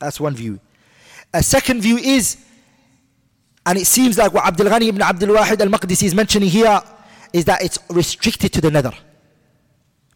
That's 0.00 0.18
one 0.18 0.34
view. 0.34 0.58
A 1.32 1.42
second 1.42 1.82
view 1.82 1.98
is, 1.98 2.36
and 3.64 3.78
it 3.78 3.86
seems 3.86 4.18
like 4.18 4.32
what 4.34 4.44
Abdul 4.44 4.66
Ghani 4.66 4.88
ibn 4.88 5.02
Abdul 5.02 5.36
Wahid 5.36 5.60
al 5.60 5.68
Maqdisi 5.68 6.04
is 6.04 6.14
mentioning 6.14 6.48
here, 6.48 6.82
is 7.32 7.44
that 7.46 7.62
it's 7.62 7.78
restricted 7.90 8.52
to 8.54 8.60
the 8.60 8.70
nadr. 8.70 8.94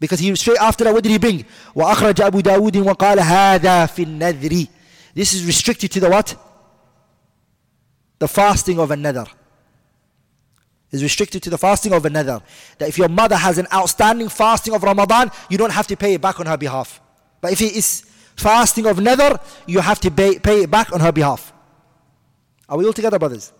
Because 0.02 0.18
he 0.18 0.34
straight 0.34 0.58
after 0.58 0.84
that, 0.84 0.92
what 0.92 1.04
did 1.04 1.12
he 1.12 1.18
bring? 1.18 1.44
وَأَخْرَجَ 1.76 2.14
أَبُو 2.14 2.42
دَاوُدٍ 2.42 2.72
وَقَالَ 2.72 3.18
هَذَا 3.18 3.86
فِي 3.86 4.04
النَّذْرِ 4.04 4.68
This 5.14 5.32
is 5.32 5.46
restricted 5.46 5.92
to 5.92 6.00
the 6.00 6.10
what? 6.10 6.34
The 8.18 8.26
fasting 8.26 8.80
of 8.80 8.90
a 8.90 8.96
nadr. 8.96 9.28
Is 10.90 11.02
restricted 11.02 11.42
to 11.44 11.50
the 11.50 11.56
fasting 11.56 11.92
of 11.92 12.04
a 12.04 12.10
nadr. 12.10 12.42
That 12.78 12.88
if 12.88 12.98
your 12.98 13.08
mother 13.08 13.36
has 13.36 13.58
an 13.58 13.68
outstanding 13.72 14.28
fasting 14.28 14.74
of 14.74 14.82
Ramadan, 14.82 15.30
you 15.48 15.56
don't 15.56 15.72
have 15.72 15.86
to 15.86 15.96
pay 15.96 16.14
it 16.14 16.20
back 16.20 16.40
on 16.40 16.46
her 16.46 16.56
behalf. 16.56 17.00
But 17.40 17.52
if 17.52 17.60
it 17.60 17.76
is 17.76 18.04
fasting 18.36 18.86
of 18.86 18.96
nadr, 18.96 19.40
you 19.66 19.78
have 19.78 20.00
to 20.00 20.10
pay, 20.10 20.38
pay 20.38 20.64
it 20.64 20.70
back 20.70 20.92
on 20.92 20.98
her 21.00 21.12
behalf. 21.12 21.52
Are 22.68 22.76
we 22.76 22.86
all 22.86 22.92
together, 22.92 23.18
brothers? 23.18 23.52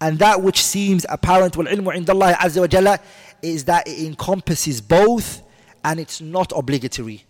And 0.00 0.18
that 0.18 0.42
which 0.42 0.62
seems 0.62 1.06
apparent, 1.08 1.54
وَالْعِلْمُ 1.54 1.84
عِنْدَ 1.84 2.06
اللَّهِ 2.06 2.34
عَزَّ 2.34 2.66
وَجَلَّ 2.66 2.98
is 3.42 3.64
that 3.64 3.86
it 3.86 4.06
encompasses 4.06 4.80
both 4.80 5.42
and 5.84 6.00
it's 6.00 6.20
not 6.20 6.52
obligatory. 6.56 7.24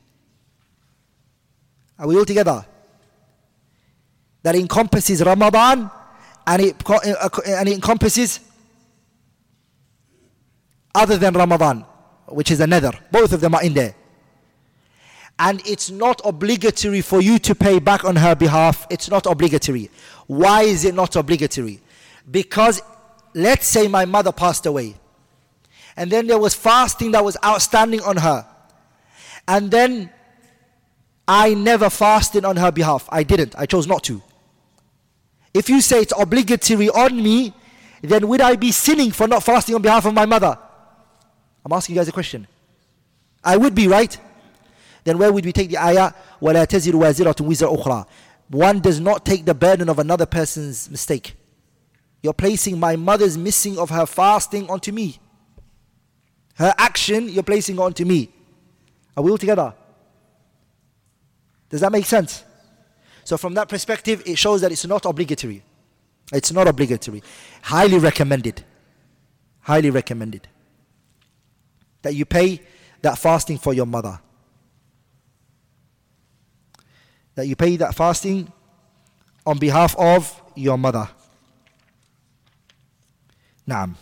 Are 1.98 2.06
we 2.06 2.16
all 2.16 2.24
together? 2.24 2.64
That 4.42 4.54
encompasses 4.54 5.24
Ramadan 5.24 5.90
and 6.46 6.62
it, 6.62 6.82
and 7.46 7.68
it 7.68 7.74
encompasses 7.74 8.40
other 10.94 11.16
than 11.16 11.34
Ramadan, 11.34 11.84
which 12.28 12.50
is 12.50 12.60
another. 12.60 12.92
Both 13.10 13.32
of 13.32 13.40
them 13.40 13.54
are 13.54 13.62
in 13.62 13.74
there. 13.74 13.94
And 15.38 15.60
it's 15.66 15.90
not 15.90 16.20
obligatory 16.24 17.00
for 17.00 17.20
you 17.20 17.40
to 17.40 17.54
pay 17.54 17.80
back 17.80 18.04
on 18.04 18.14
her 18.16 18.36
behalf. 18.36 18.86
It's 18.88 19.10
not 19.10 19.26
obligatory. 19.26 19.90
Why 20.28 20.62
is 20.62 20.84
it 20.84 20.94
not 20.94 21.16
obligatory? 21.16 21.80
Because 22.29 22.81
let's 23.33 23.67
say 23.67 23.87
my 23.87 24.05
mother 24.05 24.31
passed 24.31 24.65
away, 24.65 24.95
and 25.95 26.11
then 26.11 26.27
there 26.27 26.39
was 26.39 26.53
fasting 26.53 27.11
that 27.11 27.23
was 27.23 27.37
outstanding 27.43 28.01
on 28.01 28.17
her, 28.17 28.45
and 29.47 29.71
then 29.71 30.11
I 31.27 31.53
never 31.53 31.89
fasted 31.89 32.45
on 32.45 32.57
her 32.57 32.71
behalf. 32.71 33.07
I 33.09 33.23
didn't, 33.23 33.55
I 33.57 33.65
chose 33.65 33.87
not 33.87 34.03
to. 34.05 34.21
If 35.53 35.69
you 35.69 35.81
say 35.81 36.01
it's 36.01 36.13
obligatory 36.17 36.89
on 36.89 37.21
me, 37.21 37.53
then 38.01 38.27
would 38.27 38.41
I 38.41 38.55
be 38.55 38.71
sinning 38.71 39.11
for 39.11 39.27
not 39.27 39.43
fasting 39.43 39.75
on 39.75 39.81
behalf 39.81 40.05
of 40.05 40.13
my 40.13 40.25
mother? 40.25 40.57
I'm 41.65 41.73
asking 41.73 41.95
you 41.95 41.99
guys 41.99 42.07
a 42.07 42.11
question. 42.11 42.47
I 43.43 43.57
would 43.57 43.75
be, 43.75 43.87
right? 43.87 44.17
Then 45.03 45.17
where 45.17 45.31
would 45.31 45.45
we 45.45 45.51
take 45.51 45.69
the 45.69 45.77
ayah? 45.77 46.11
One 46.39 46.55
does 48.79 48.99
not 48.99 49.25
take 49.25 49.45
the 49.45 49.53
burden 49.53 49.89
of 49.89 49.99
another 49.99 50.25
person's 50.25 50.89
mistake. 50.89 51.35
You're 52.21 52.33
placing 52.33 52.79
my 52.79 52.95
mother's 52.95 53.37
missing 53.37 53.77
of 53.77 53.89
her 53.89 54.05
fasting 54.05 54.69
onto 54.69 54.91
me. 54.91 55.19
Her 56.55 56.73
action, 56.77 57.29
you're 57.29 57.43
placing 57.43 57.79
onto 57.79 58.03
me. 58.03 58.29
Are 59.15 59.23
we 59.23 59.31
all 59.31 59.37
together? 59.37 59.73
Does 61.69 61.81
that 61.81 61.91
make 61.91 62.05
sense? 62.05 62.43
So, 63.23 63.37
from 63.37 63.53
that 63.53 63.69
perspective, 63.69 64.23
it 64.25 64.37
shows 64.37 64.61
that 64.61 64.71
it's 64.71 64.85
not 64.85 65.05
obligatory. 65.05 65.63
It's 66.33 66.51
not 66.51 66.67
obligatory. 66.67 67.23
Highly 67.61 67.99
recommended. 67.99 68.63
Highly 69.61 69.89
recommended. 69.89 70.47
That 72.01 72.15
you 72.15 72.25
pay 72.25 72.61
that 73.01 73.17
fasting 73.17 73.57
for 73.57 73.73
your 73.73 73.85
mother. 73.85 74.19
That 77.35 77.47
you 77.47 77.55
pay 77.55 77.77
that 77.77 77.95
fasting 77.95 78.51
on 79.45 79.57
behalf 79.57 79.95
of 79.97 80.41
your 80.55 80.77
mother. 80.77 81.09
نعم. 83.69 83.93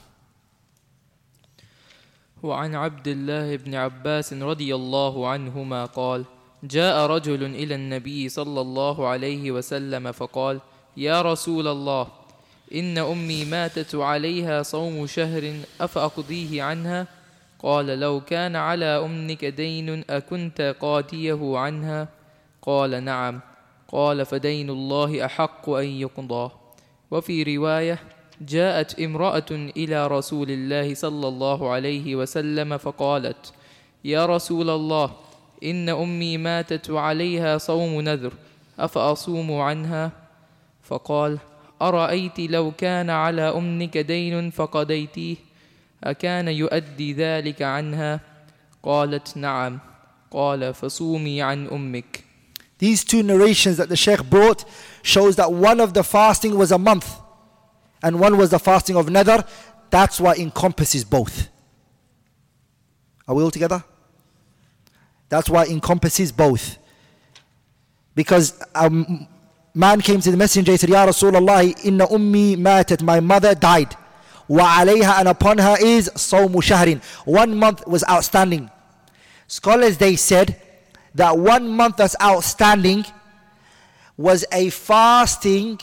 وعن 2.43 2.75
عبد 2.75 3.07
الله 3.07 3.55
بن 3.55 3.75
عباس 3.75 4.33
رضي 4.33 4.75
الله 4.75 5.27
عنهما 5.27 5.85
قال 5.85 6.25
جاء 6.63 7.05
رجل 7.05 7.43
إلى 7.43 7.75
النبي 7.75 8.29
صلى 8.29 8.61
الله 8.61 9.07
عليه 9.07 9.51
وسلم 9.51 10.11
فقال 10.11 10.59
يا 10.97 11.21
رسول 11.21 11.67
الله 11.67 12.07
إن 12.73 12.97
أمي 12.97 13.45
ماتت 13.45 13.95
عليها 13.95 14.63
صوم 14.63 15.07
شهر 15.07 15.59
أفأقضيه 15.81 16.63
عنها؟ 16.63 17.07
قال 17.59 17.85
لو 17.85 18.21
كان 18.21 18.55
على 18.55 18.85
أمك 18.85 19.45
دين 19.45 20.03
أكنت 20.09 20.75
قاضيه 20.79 21.57
عنها؟ 21.57 22.07
قال 22.61 23.03
نعم. 23.03 23.39
قال 23.87 24.25
فدين 24.25 24.69
الله 24.69 25.25
أحق 25.25 25.69
أن 25.69 25.87
يقضى 25.87 26.51
وفي 27.11 27.57
رواية 27.57 27.99
جاءت 28.41 28.99
امرأة 28.99 29.51
إلى 29.51 30.07
رسول 30.07 30.51
الله 30.51 30.95
صلى 30.95 31.27
الله 31.27 31.69
عليه 31.69 32.15
وسلم 32.15 32.77
فقالت 32.77 33.53
يا 34.05 34.25
رسول 34.25 34.69
الله 34.69 35.11
إن 35.63 35.89
أمي 35.89 36.37
ماتت 36.37 36.89
وعليها 36.89 37.57
صوم 37.57 38.01
نذر 38.01 38.33
أفأصوم 38.79 39.59
عنها؟ 39.59 40.11
فقال 40.83 41.37
أرأيت 41.81 42.39
لو 42.39 42.71
كان 42.71 43.09
على 43.09 43.41
أمك 43.41 43.97
دين 43.97 44.51
فقضيتيه 44.51 45.35
أكان 46.03 46.47
يؤدي 46.47 47.13
ذلك 47.13 47.61
عنها؟ 47.61 48.19
قالت 48.83 49.37
نعم. 49.37 49.79
قال 50.31 50.73
فصومي 50.73 51.41
عن 51.41 51.67
أمك. 51.67 52.23
These 52.79 53.03
two 53.03 53.23
narrations 53.23 53.77
that 53.77 53.89
the 53.89 53.95
Sheikh 53.95 54.29
brought 54.29 54.63
shows 55.01 55.35
that 55.35 55.51
one 55.51 55.79
of 55.79 55.93
the 55.93 56.03
fasting 56.03 56.57
was 56.57 56.71
a 56.71 56.77
month. 56.77 57.26
And 58.03 58.19
one 58.19 58.37
was 58.37 58.51
the 58.51 58.59
fasting 58.59 58.95
of 58.95 59.07
Nadr. 59.07 59.47
That's 59.89 60.19
why 60.19 60.35
encompasses 60.35 61.03
both. 61.03 61.49
Are 63.27 63.35
we 63.35 63.43
all 63.43 63.51
together? 63.51 63.83
That's 65.29 65.49
why 65.49 65.65
encompasses 65.65 66.31
both. 66.31 66.77
Because 68.15 68.61
a 68.73 68.89
man 69.73 70.01
came 70.01 70.19
to 70.21 70.31
the 70.31 70.37
messenger 70.37 70.71
and 70.71 70.79
said, 70.79 70.89
Ya 70.89 71.05
Rasulullah, 71.05 71.85
inna 71.85 72.07
ummi 72.07 72.55
matat, 72.55 73.01
my 73.01 73.19
mother 73.19 73.53
died. 73.53 73.95
Wa 74.47 74.79
alayha, 74.79 75.19
and 75.19 75.27
upon 75.27 75.57
her 75.57 75.75
is 75.79 76.09
sawmu 76.15 76.55
shahrin. 76.55 77.03
One 77.25 77.57
month 77.57 77.85
was 77.85 78.03
outstanding. 78.09 78.71
Scholars, 79.47 79.97
they 79.97 80.15
said 80.15 80.59
that 81.15 81.37
one 81.37 81.69
month 81.69 81.97
that's 81.97 82.15
outstanding 82.21 83.05
was 84.15 84.45
a 84.51 84.69
fasting 84.69 85.79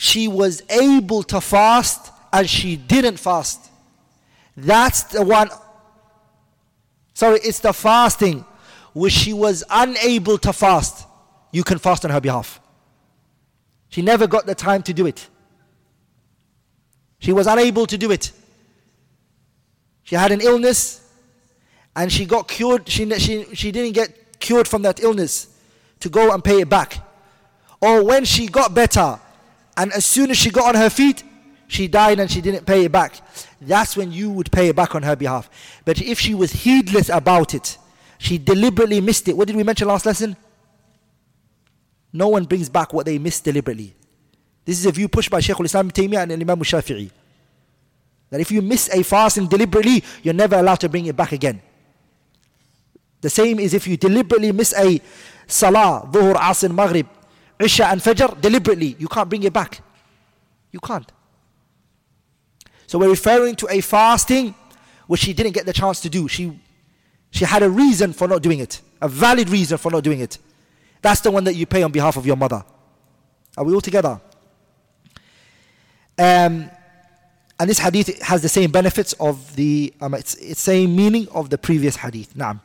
she 0.00 0.28
was 0.28 0.62
able 0.70 1.24
to 1.24 1.40
fast 1.40 2.12
and 2.32 2.48
she 2.48 2.76
didn't 2.76 3.16
fast. 3.16 3.68
That's 4.56 5.02
the 5.02 5.24
one. 5.24 5.50
Sorry, 7.14 7.40
it's 7.42 7.58
the 7.58 7.72
fasting 7.72 8.44
which 8.92 9.12
she 9.12 9.32
was 9.32 9.64
unable 9.68 10.38
to 10.38 10.52
fast. 10.52 11.04
You 11.50 11.64
can 11.64 11.78
fast 11.78 12.04
on 12.04 12.12
her 12.12 12.20
behalf. 12.20 12.60
She 13.88 14.00
never 14.00 14.28
got 14.28 14.46
the 14.46 14.54
time 14.54 14.84
to 14.84 14.94
do 14.94 15.04
it. 15.04 15.26
She 17.18 17.32
was 17.32 17.48
unable 17.48 17.84
to 17.86 17.98
do 17.98 18.12
it. 18.12 18.30
She 20.04 20.14
had 20.14 20.30
an 20.30 20.40
illness 20.40 21.10
and 21.96 22.12
she 22.12 22.24
got 22.24 22.46
cured. 22.46 22.88
She, 22.88 23.10
she, 23.18 23.52
she 23.52 23.72
didn't 23.72 23.94
get 23.94 24.38
cured 24.38 24.68
from 24.68 24.82
that 24.82 25.02
illness 25.02 25.48
to 25.98 26.08
go 26.08 26.32
and 26.32 26.44
pay 26.44 26.60
it 26.60 26.68
back. 26.68 27.04
Or 27.80 28.04
when 28.04 28.24
she 28.24 28.46
got 28.46 28.74
better, 28.74 29.18
and 29.78 29.92
as 29.92 30.04
soon 30.04 30.30
as 30.30 30.36
she 30.36 30.50
got 30.50 30.74
on 30.74 30.80
her 30.80 30.90
feet, 30.90 31.22
she 31.68 31.86
died 31.86 32.18
and 32.18 32.30
she 32.30 32.40
didn't 32.40 32.66
pay 32.66 32.84
it 32.84 32.92
back. 32.92 33.20
That's 33.60 33.96
when 33.96 34.10
you 34.10 34.30
would 34.30 34.50
pay 34.50 34.68
it 34.68 34.76
back 34.76 34.94
on 34.94 35.04
her 35.04 35.14
behalf. 35.14 35.48
But 35.84 36.02
if 36.02 36.18
she 36.18 36.34
was 36.34 36.50
heedless 36.50 37.08
about 37.08 37.54
it, 37.54 37.78
she 38.18 38.38
deliberately 38.38 39.00
missed 39.00 39.28
it. 39.28 39.36
What 39.36 39.46
did 39.46 39.56
we 39.56 39.62
mention 39.62 39.86
last 39.86 40.04
lesson? 40.04 40.36
No 42.12 42.28
one 42.28 42.44
brings 42.44 42.68
back 42.68 42.92
what 42.92 43.06
they 43.06 43.18
missed 43.18 43.44
deliberately. 43.44 43.94
This 44.64 44.78
is 44.78 44.86
a 44.86 44.92
view 44.92 45.08
pushed 45.08 45.30
by 45.30 45.40
Shaykh 45.40 45.60
al-Islam 45.60 45.90
Taymiyyah 45.90 46.22
and 46.22 46.32
Imam 46.32 46.58
Shafi'i. 46.60 47.10
That 48.30 48.40
if 48.40 48.50
you 48.50 48.60
miss 48.60 48.88
a 48.92 49.02
fasting 49.02 49.46
deliberately, 49.46 50.02
you're 50.22 50.34
never 50.34 50.56
allowed 50.56 50.80
to 50.80 50.88
bring 50.88 51.06
it 51.06 51.16
back 51.16 51.32
again. 51.32 51.62
The 53.20 53.30
same 53.30 53.58
is 53.58 53.74
if 53.74 53.86
you 53.86 53.96
deliberately 53.96 54.52
miss 54.52 54.74
a 54.74 55.00
salah, 55.46 56.08
dhuhr, 56.10 56.34
asr, 56.34 56.74
maghrib, 56.74 57.06
Isha 57.60 57.86
and 57.86 58.00
Fajr 58.00 58.40
deliberately. 58.40 58.96
You 58.98 59.08
can't 59.08 59.28
bring 59.28 59.42
it 59.42 59.52
back. 59.52 59.80
You 60.70 60.80
can't. 60.80 61.10
So 62.86 62.98
we're 62.98 63.10
referring 63.10 63.56
to 63.56 63.68
a 63.70 63.80
fasting 63.80 64.54
which 65.06 65.20
she 65.20 65.32
didn't 65.32 65.52
get 65.52 65.66
the 65.66 65.72
chance 65.72 66.00
to 66.00 66.08
do. 66.08 66.28
She, 66.28 66.58
she 67.30 67.44
had 67.44 67.62
a 67.62 67.70
reason 67.70 68.12
for 68.12 68.28
not 68.28 68.42
doing 68.42 68.60
it, 68.60 68.80
a 69.00 69.08
valid 69.08 69.48
reason 69.50 69.78
for 69.78 69.90
not 69.90 70.04
doing 70.04 70.20
it. 70.20 70.38
That's 71.02 71.20
the 71.20 71.30
one 71.30 71.44
that 71.44 71.54
you 71.54 71.66
pay 71.66 71.82
on 71.82 71.92
behalf 71.92 72.16
of 72.16 72.26
your 72.26 72.36
mother. 72.36 72.64
Are 73.56 73.64
we 73.64 73.74
all 73.74 73.80
together? 73.80 74.20
Um, 76.18 76.70
and 77.60 77.68
this 77.68 77.78
hadith 77.78 78.22
has 78.22 78.42
the 78.42 78.48
same 78.48 78.70
benefits 78.70 79.14
of 79.14 79.54
the, 79.56 79.92
um, 80.00 80.14
it's, 80.14 80.34
it's 80.36 80.60
same 80.60 80.94
meaning 80.94 81.28
of 81.30 81.50
the 81.50 81.58
previous 81.58 81.96
hadith. 81.96 82.34
Naam. 82.34 82.60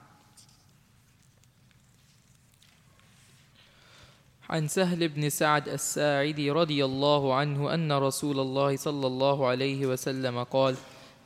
عن 4.54 4.68
سهل 4.68 5.08
بن 5.08 5.30
سعد 5.30 5.70
الساعدي 5.70 6.52
رضي 6.52 6.86
الله 6.86 7.36
عنه 7.36 7.74
أن 7.74 7.92
رسول 7.92 8.40
الله 8.40 8.78
صلى 8.78 9.08
الله 9.08 9.48
عليه 9.48 9.86
وسلم 9.86 10.44
قال 10.44 10.76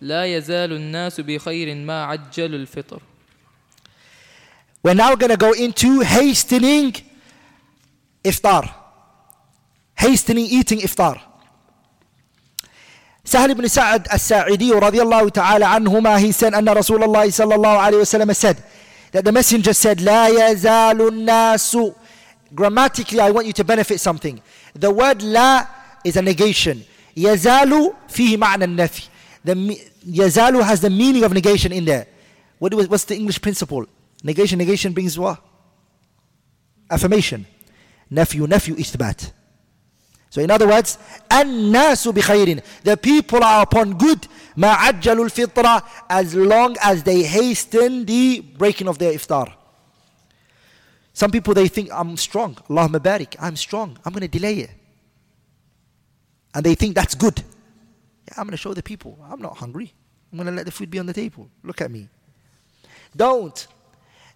لا 0.01 0.25
يزال 0.25 0.73
الناس 0.73 1.21
بخير 1.21 1.75
ما 1.75 2.03
عجل 2.03 2.55
الفطر 2.55 3.01
We're 4.83 4.93
now 4.93 5.15
going 5.15 5.31
to 5.31 5.37
go 5.37 5.51
into 5.51 5.99
hastening 5.99 6.95
iftar. 8.23 8.69
Hastening 9.95 10.45
eating 10.45 10.79
iftar. 10.79 11.19
Sahal 13.25 13.49
ibn 13.49 13.67
Sa'ad 13.67 14.07
as-Sa'idi 14.07 14.71
radiyallahu 14.71 15.33
ta'ala 15.33 15.65
anhuma, 15.65 16.17
he 16.17 16.31
said, 16.31 16.53
Anna 16.53 16.75
Rasulullah 16.75 17.25
sallallahu 17.27 17.79
alayhi 17.85 18.03
wasallam 18.05 18.33
said, 18.33 18.63
that 19.11 19.25
the 19.25 19.31
messenger 19.33 19.73
said, 19.73 19.99
La 19.99 20.29
yazalu 20.29 21.09
nasu. 21.11 21.93
Grammatically, 22.54 23.20
I 23.20 23.30
want 23.30 23.46
you 23.46 23.52
to 23.54 23.64
benefit 23.64 24.00
something. 24.00 24.40
The 24.74 24.90
word 24.90 25.22
la 25.22 25.66
is 26.04 26.16
a 26.16 26.22
negation. 26.22 26.84
Yazalu 27.16 27.94
fihi 28.08 28.36
ma'na 28.36 28.66
nafi. 28.66 29.08
The 29.44 29.54
yazalu 30.06 30.62
has 30.62 30.80
the 30.80 30.90
meaning 30.90 31.24
of 31.24 31.32
negation 31.32 31.72
in 31.72 31.84
there. 31.84 32.06
What, 32.58 32.74
what's 32.74 33.04
the 33.04 33.16
English 33.16 33.40
principle? 33.40 33.86
Negation, 34.22 34.58
negation 34.58 34.92
brings 34.92 35.18
what? 35.18 35.42
Affirmation. 36.90 37.46
Nephew, 38.10 38.46
nephew, 38.46 38.76
ithbat. 38.76 39.32
So 40.30 40.40
in 40.40 40.50
other 40.50 40.68
words, 40.68 40.96
الناس 41.30 42.08
بخير. 42.08 42.62
The 42.84 42.96
people 42.96 43.42
are 43.42 43.62
upon 43.62 43.98
good. 43.98 44.26
ما 44.56 44.72
عجلوا 44.72 45.24
الفطرة 45.24 45.82
as 46.08 46.34
long 46.34 46.76
as 46.82 47.02
they 47.02 47.22
hasten 47.22 48.04
the 48.04 48.40
breaking 48.40 48.88
of 48.88 48.98
their 48.98 49.12
iftar. 49.12 49.52
Some 51.17 51.31
people 51.31 51.55
they 51.55 51.67
think 51.67 51.89
I'm 51.91 52.15
strong. 52.15 52.53
Allahumma 52.69 52.99
barik. 52.99 53.35
I'm 53.39 53.55
strong. 53.55 53.97
I'm 54.05 54.13
going 54.13 54.21
to 54.21 54.27
delay 54.27 54.59
it. 54.59 54.69
And 56.53 56.63
they 56.63 56.75
think 56.75 56.93
that's 56.93 57.15
good. 57.15 57.39
Yeah, 58.27 58.35
I'm 58.37 58.43
going 58.43 58.51
to 58.51 58.57
show 58.57 58.75
the 58.75 58.83
people 58.83 59.17
I'm 59.27 59.41
not 59.41 59.57
hungry. 59.57 59.91
I'm 60.31 60.37
going 60.37 60.45
to 60.45 60.53
let 60.53 60.65
the 60.65 60.71
food 60.71 60.91
be 60.91 60.99
on 60.99 61.07
the 61.07 61.13
table. 61.13 61.49
Look 61.63 61.81
at 61.81 61.89
me. 61.89 62.07
Don't. 63.15 63.65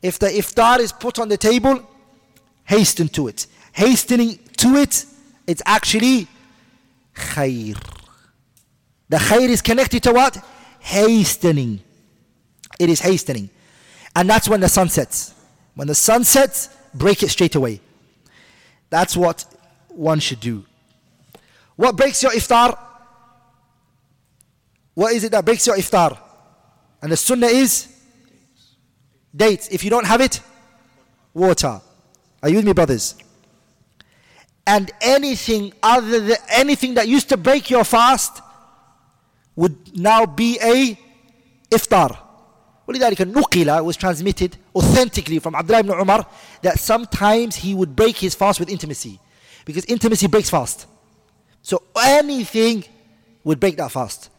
If 0.01 0.17
the 0.17 0.25
iftar 0.25 0.79
is 0.79 0.91
put 0.91 1.19
on 1.19 1.29
the 1.29 1.37
table, 1.37 1.87
hasten 2.63 3.09
to 3.09 3.27
it. 3.27 3.45
Hastening 3.73 4.39
to 4.57 4.69
it 4.77 5.05
it's 5.45 5.61
actually 5.67 6.27
khair. 7.13 7.79
The 9.07 9.17
khair 9.17 9.49
is 9.49 9.61
connected 9.61 10.01
to 10.01 10.13
what? 10.13 10.43
Hastening. 10.79 11.81
It 12.79 12.89
is 12.89 13.01
hastening. 13.01 13.51
And 14.15 14.27
that's 14.27 14.49
when 14.49 14.61
the 14.61 14.69
sun 14.69 14.89
sets. 14.89 15.35
When 15.75 15.87
the 15.87 15.95
sun 15.95 16.23
sets, 16.23 16.69
break 16.93 17.23
it 17.23 17.29
straight 17.29 17.55
away. 17.55 17.79
That's 18.89 19.15
what 19.15 19.45
one 19.87 20.19
should 20.19 20.39
do. 20.39 20.65
What 21.75 21.95
breaks 21.95 22.21
your 22.21 22.31
iftar? 22.31 22.77
What 24.93 25.13
is 25.13 25.23
it 25.23 25.31
that 25.31 25.45
breaks 25.45 25.65
your 25.65 25.77
iftar? 25.77 26.17
And 27.01 27.11
the 27.11 27.17
sunnah 27.17 27.47
is 27.47 27.87
dates. 29.35 29.69
If 29.69 29.83
you 29.83 29.89
don't 29.89 30.05
have 30.05 30.21
it, 30.21 30.41
water. 31.33 31.81
Are 32.43 32.49
you 32.49 32.57
with 32.57 32.65
me, 32.65 32.73
brothers? 32.73 33.15
and 34.67 34.91
anything 35.01 35.73
other 35.81 36.19
than 36.19 36.37
anything 36.49 36.93
that 36.95 37.07
used 37.07 37.29
to 37.29 37.37
break 37.37 37.69
your 37.69 37.83
fast 37.83 38.41
would 39.55 39.97
now 39.97 40.25
be 40.25 40.57
a 40.61 40.97
iftar. 41.69 42.17
ولذلك 42.90 43.20
النقل 43.20 43.84
was 43.84 43.96
transmitted 43.96 44.56
authentically 44.74 45.38
from 45.38 45.54
Abdullah 45.54 45.80
ibn 45.80 45.92
Umar 45.92 46.26
that 46.62 46.78
sometimes 46.78 47.56
he 47.56 47.74
would 47.74 47.96
break 47.96 48.16
his 48.16 48.34
fast 48.34 48.60
with 48.60 48.68
intimacy 48.68 49.18
because 49.64 49.84
intimacy 49.86 50.28
breaks 50.28 50.50
fast. 50.50 50.86
So 51.62 51.82
anything 52.00 52.84
would 53.42 53.58
break 53.58 53.76
that 53.78 53.90
fast. 53.90 54.30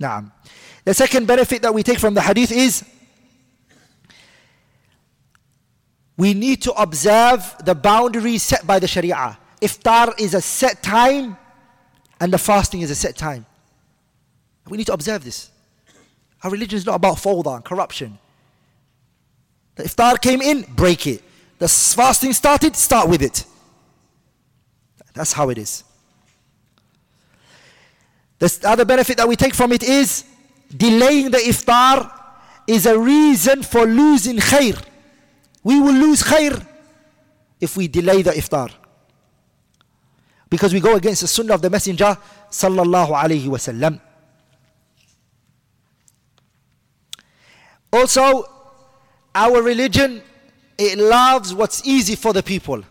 Naam. 0.00 0.32
The 0.84 0.94
second 0.94 1.26
benefit 1.26 1.62
that 1.62 1.72
we 1.72 1.82
take 1.82 1.98
from 1.98 2.14
the 2.14 2.20
hadith 2.20 2.50
is 2.50 2.84
we 6.16 6.34
need 6.34 6.62
to 6.62 6.72
observe 6.72 7.54
the 7.64 7.74
boundaries 7.74 8.42
set 8.42 8.66
by 8.66 8.78
the 8.78 8.88
Sharia 8.88 9.38
iftar 9.60 10.18
is 10.20 10.34
a 10.34 10.40
set 10.40 10.82
time 10.82 11.36
and 12.20 12.32
the 12.32 12.38
fasting 12.38 12.80
is 12.80 12.90
a 12.90 12.94
set 12.94 13.16
time. 13.16 13.46
We 14.68 14.76
need 14.76 14.86
to 14.86 14.92
observe 14.92 15.24
this. 15.24 15.49
Our 16.43 16.51
religion 16.51 16.77
is 16.77 16.85
not 16.85 16.95
about 16.95 17.19
fawda 17.19 17.51
and 17.51 17.63
corruption. 17.63 18.17
The 19.75 19.83
iftar 19.83 20.19
came 20.21 20.41
in, 20.41 20.63
break 20.75 21.07
it. 21.07 21.23
The 21.59 21.67
fasting 21.67 22.33
started, 22.33 22.75
start 22.75 23.07
with 23.07 23.21
it. 23.21 23.45
That's 25.13 25.33
how 25.33 25.49
it 25.49 25.57
is. 25.57 25.83
The 28.39 28.59
other 28.65 28.85
benefit 28.85 29.17
that 29.17 29.27
we 29.27 29.35
take 29.35 29.53
from 29.53 29.71
it 29.71 29.83
is 29.83 30.23
delaying 30.75 31.29
the 31.31 31.37
iftar 31.37 32.11
is 32.65 32.85
a 32.85 32.97
reason 32.97 33.61
for 33.61 33.85
losing 33.85 34.37
khair. 34.37 34.81
We 35.63 35.79
will 35.79 35.93
lose 35.93 36.23
khair 36.23 36.65
if 37.59 37.77
we 37.77 37.87
delay 37.87 38.23
the 38.23 38.31
iftar 38.31 38.71
because 40.49 40.73
we 40.73 40.79
go 40.79 40.95
against 40.95 41.21
the 41.21 41.27
sunnah 41.27 41.53
of 41.53 41.61
the 41.61 41.69
messenger 41.69 42.17
sallallahu 42.49 43.09
alaihi 43.13 43.45
wasallam 43.47 43.99
also 47.93 48.45
our 49.33 49.61
religion 49.61 50.21
it 50.77 50.97
loves 50.97 51.53
what's 51.53 51.85
easy 51.85 52.15
for 52.15 52.33
the 52.33 52.41
people. 52.41 52.83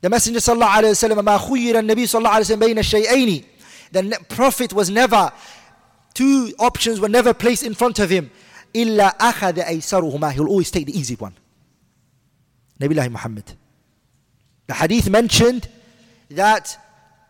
The 0.00 0.08
messenger 0.08 0.38
sallallahu 0.38 0.96
shay'ain 2.82 3.44
the 3.92 4.24
prophet 4.28 4.72
was 4.72 4.88
never 4.88 5.32
two 6.14 6.52
options 6.58 7.00
were 7.00 7.08
never 7.08 7.34
placed 7.34 7.64
in 7.64 7.74
front 7.74 7.98
of 7.98 8.10
him. 8.10 8.30
Aysaruhuma. 8.74 10.32
He'll 10.32 10.48
always 10.48 10.70
take 10.70 10.86
the 10.86 10.98
easy 10.98 11.16
one. 11.16 11.34
Nabi 12.80 13.10
muhammad. 13.10 13.44
The 14.66 14.74
hadith 14.74 15.10
mentioned 15.10 15.68
that 16.30 16.78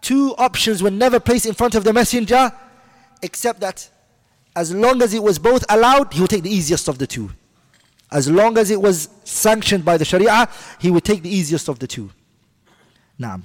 two 0.01 0.35
options 0.37 0.82
were 0.82 0.91
never 0.91 1.19
placed 1.19 1.47
in 1.47 1.55
front 1.55 1.74
of 1.74 1.85
the 1.85 1.93
messenger 1.93 2.53
except 3.23 3.61
that 3.61 3.89
as 4.56 4.74
long 4.74 5.02
as 5.02 5.14
it 5.14 5.22
was 5.22 5.38
both 5.38 5.66
allowed, 5.70 6.14
he 6.14 6.22
would 6.22 6.30
take 6.30 6.44
the 6.44 6.49
easiest 6.49 6.88
of 6.88 6.98
the 6.98 7.07
two. 7.07 7.32
As 8.12 8.30
long 8.30 8.57
as 8.57 8.72
it 8.72 8.82
was 8.82 9.10
sanctioned 9.24 9.84
by 9.84 9.98
the 9.98 10.06
Sharia, 10.06 10.48
he 10.80 10.90
would 10.91 11.03
take 11.03 11.22
the 11.24 11.30
easiest 11.30 11.68
of 11.68 11.80
the 11.80 11.88
two. 11.88 12.10
نعم. 13.20 13.44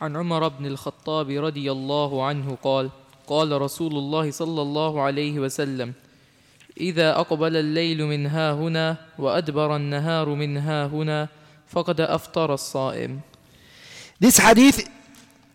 عن 0.00 0.16
عمر 0.16 0.48
بن 0.48 0.66
الخطاب 0.66 1.30
رضي 1.30 1.72
الله 1.72 2.24
عنه 2.24 2.58
قال 2.62 2.90
قال 3.26 3.62
رسول 3.62 3.92
الله 3.92 4.30
صلى 4.30 4.62
الله 4.62 5.02
عليه 5.02 5.40
وسلم 5.40 5.92
إذا 6.80 7.20
أقبل 7.20 7.56
الليل 7.56 8.04
من 8.04 8.26
ها 8.26 8.52
هنا 8.52 8.96
وأدبر 9.18 9.76
النهار 9.76 10.28
من 10.28 10.56
ها 10.56 10.86
هنا 10.86 11.28
فقد 11.68 12.00
أفطر 12.00 12.54
الصائم 12.54 13.20
This 14.20 14.38
hadith, 14.38 14.88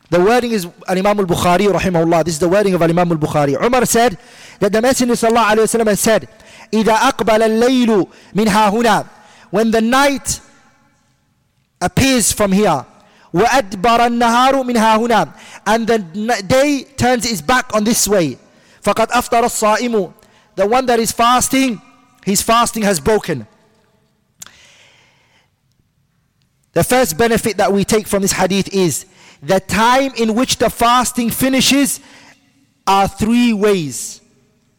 the 0.10 0.20
wording 0.20 0.52
is 0.52 0.68
Al-Imam 0.88 1.20
al-Bukhari 1.20 1.68
rahimahullah. 1.68 2.26
This 2.26 2.34
is 2.34 2.40
the 2.40 2.50
wording 2.50 2.74
of 2.74 2.82
Al-Imam 2.82 3.12
al-Bukhari. 3.14 3.56
Umar 3.62 3.86
said 3.86 4.18
that 4.60 4.74
the 4.74 4.82
Messenger 4.82 5.14
sallallahu 5.14 5.56
alayhi 5.56 5.80
wa 5.80 5.86
sallam 5.86 5.98
said, 5.98 6.28
إذا 6.74 6.94
أقبل 6.94 7.44
الليل 7.44 8.08
من 8.34 8.48
ها 8.48 8.70
هنا 8.70 9.06
When 9.50 9.72
the 9.72 9.82
night 9.82 10.40
appears 11.82 12.32
from 12.32 12.52
here 12.52 12.86
وأدبر 13.34 14.06
النهار 14.06 14.64
من 14.64 14.78
ها 14.78 14.98
هنا 14.98 15.34
And 15.66 15.88
the 15.88 16.44
day 16.48 16.84
turns 16.98 17.26
its 17.26 17.42
back 17.42 17.74
on 17.74 17.84
this 17.84 18.08
way 18.08 18.38
فقد 18.82 19.12
أفطر 19.12 19.46
الصائم 19.46 20.14
The 20.56 20.68
one 20.68 20.86
that 20.88 21.00
is 21.00 21.12
fasting, 21.12 21.82
his 22.26 22.42
fasting 22.42 22.84
has 22.84 23.00
broken. 23.00 23.48
The 26.74 26.84
first 26.84 27.18
benefit 27.18 27.58
that 27.58 27.72
we 27.72 27.84
take 27.86 28.08
from 28.08 28.22
this 28.22 28.34
hadith 28.34 28.74
is 28.74 29.06
the 29.43 29.61
time 29.61 30.13
in 30.17 30.35
which 30.35 30.57
the 30.59 30.71
fasting 30.71 31.31
finishes 31.31 32.01
are 32.87 33.09
three 33.09 33.53
ways. 33.53 34.21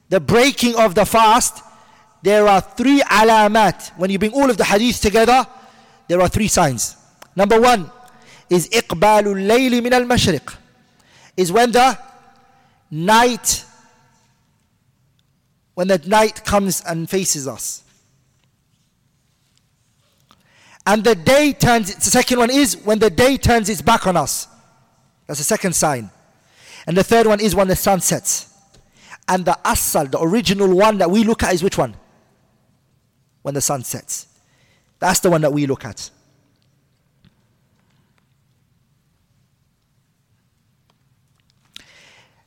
The 0.09 0.19
breaking 0.19 0.75
of 0.75 0.95
the 0.95 1.05
fast, 1.05 1.63
there 2.21 2.47
are 2.47 2.61
three 2.61 3.01
alamat. 3.01 3.97
When 3.97 4.09
you 4.09 4.19
bring 4.19 4.33
all 4.33 4.49
of 4.49 4.57
the 4.57 4.63
hadith 4.63 5.01
together, 5.01 5.45
there 6.07 6.21
are 6.21 6.29
three 6.29 6.47
signs. 6.47 6.95
Number 7.35 7.59
one 7.59 7.91
is 8.49 8.69
iqbalul 8.69 9.45
layli 9.47 9.83
min 9.83 9.93
al-mashriq. 9.93 10.55
Is 11.35 11.51
when 11.51 11.71
the 11.71 11.97
night 12.89 13.63
when 15.75 15.87
the 15.87 15.99
night 16.07 16.43
comes 16.43 16.81
and 16.87 17.07
faces 17.07 17.47
us. 17.47 17.83
And 20.87 21.03
the 21.03 21.15
day 21.15 21.51
turns, 21.51 21.93
the 21.93 22.09
second 22.09 22.39
one 22.39 22.49
is 22.49 22.77
when 22.77 22.97
the 22.97 23.09
day 23.09 23.35
turns 23.35 23.67
its 23.67 23.81
back 23.81 24.07
on 24.07 24.15
us. 24.15 24.47
That's 25.27 25.37
the 25.37 25.43
second 25.43 25.75
sign. 25.75 26.09
And 26.87 26.95
the 26.95 27.03
third 27.03 27.27
one 27.27 27.41
is 27.41 27.53
when 27.53 27.67
the 27.67 27.75
sun 27.75 27.99
sets. 27.99 28.53
And 29.27 29.43
the 29.43 29.59
asal, 29.67 30.05
the 30.05 30.21
original 30.21 30.73
one 30.73 30.97
that 30.99 31.11
we 31.11 31.25
look 31.25 31.43
at 31.43 31.53
is 31.53 31.61
which 31.61 31.77
one? 31.77 31.93
When 33.41 33.53
the 33.53 33.59
sun 33.59 33.83
sets. 33.83 34.27
That's 34.99 35.19
the 35.19 35.29
one 35.29 35.41
that 35.41 35.51
we 35.51 35.67
look 35.67 35.83
at. 35.83 36.09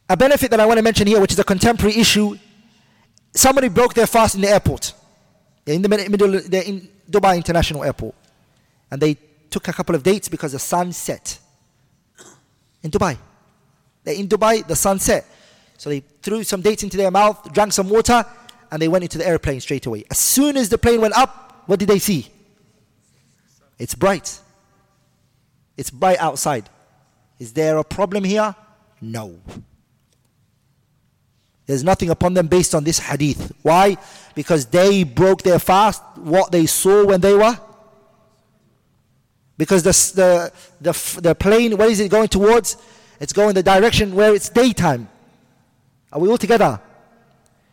A 0.09 0.17
benefit 0.17 0.51
that 0.51 0.61
I 0.61 0.65
want 0.65 0.79
to 0.79 0.83
mention 0.83 1.07
here, 1.07 1.21
which 1.21 1.33
is 1.33 1.39
a 1.39 1.45
contemporary 1.45 1.95
issue, 1.99 2.39
somebody 3.35 3.69
broke 3.69 3.93
their 3.93 4.07
fast 4.07 4.35
in 4.35 4.41
the 4.41 4.49
airport. 4.49 4.95
In 5.67 5.83
the 5.83 5.89
middle, 5.91 6.37
in 6.37 6.89
Dubai 7.11 7.37
International 7.37 7.85
Airport 7.85 8.15
and 8.91 9.01
they 9.01 9.17
took 9.51 9.69
a 9.69 9.73
couple 9.73 9.95
of 9.95 10.03
dates 10.03 10.29
because 10.29 10.53
the 10.53 10.59
sun 10.59 10.93
set. 10.93 11.39
In 12.83 12.91
Dubai. 12.91 13.19
They're 14.05 14.15
in 14.15 14.29
Dubai, 14.29 14.67
the 14.67 14.77
sun 14.77 14.99
set. 14.99 15.27
So 15.77 15.91
they 15.91 16.01
threw 16.23 16.45
some 16.45 16.61
dates 16.61 16.83
into 16.83 16.97
their 16.97 17.11
mouth, 17.11 17.53
drank 17.53 17.73
some 17.73 17.89
water, 17.89 18.25
and 18.71 18.81
they 18.81 18.89
went 18.89 19.05
into 19.05 19.19
the 19.19 19.27
airplane 19.27 19.61
straight 19.61 19.87
away. 19.87 20.05
As 20.11 20.19
soon 20.19 20.57
as 20.57 20.69
the 20.69 20.79
plane 20.79 21.01
went 21.01 21.17
up, 21.17 21.63
what 21.67 21.79
did 21.79 21.89
they 21.89 21.99
see? 21.99 22.29
It's 23.79 23.95
bright. 23.95 24.41
It's 25.77 25.91
bright 25.91 26.19
outside. 26.19 26.69
Is 27.39 27.53
there 27.53 27.79
a 27.79 27.85
problem 27.85 28.25
here? 28.25 28.55
No. 29.01 29.41
There's 31.67 31.85
nothing 31.85 32.11
upon 32.11 32.35
them 32.35 32.49
based 32.49 32.75
on 32.75 32.85
this 32.85 32.99
hadith. 32.99 33.53
Why? 33.63 33.97
Because 34.35 34.67
they 34.67 35.05
broke 35.05 35.43
their 35.43 35.59
fast, 35.59 36.03
what 36.17 36.53
they 36.53 36.67
saw 36.67 37.07
when 37.07 37.21
they 37.21 37.35
were. 37.35 37.59
Because 39.60 39.84
the, 39.84 39.92
the, 40.16 40.52
the, 40.82 41.22
the 41.22 41.36
plane, 41.36 41.78
where 41.78 41.90
is 41.90 42.00
it 42.00 42.12
going 42.12 42.28
towards? 42.28 42.78
It's 43.20 43.32
going 43.32 43.54
the 43.54 43.64
direction 43.64 44.14
where 44.14 44.36
it's 44.36 44.50
daytime. 44.50 45.08
Are 46.12 46.20
we 46.20 46.28
all 46.30 46.38
together? 46.38 46.80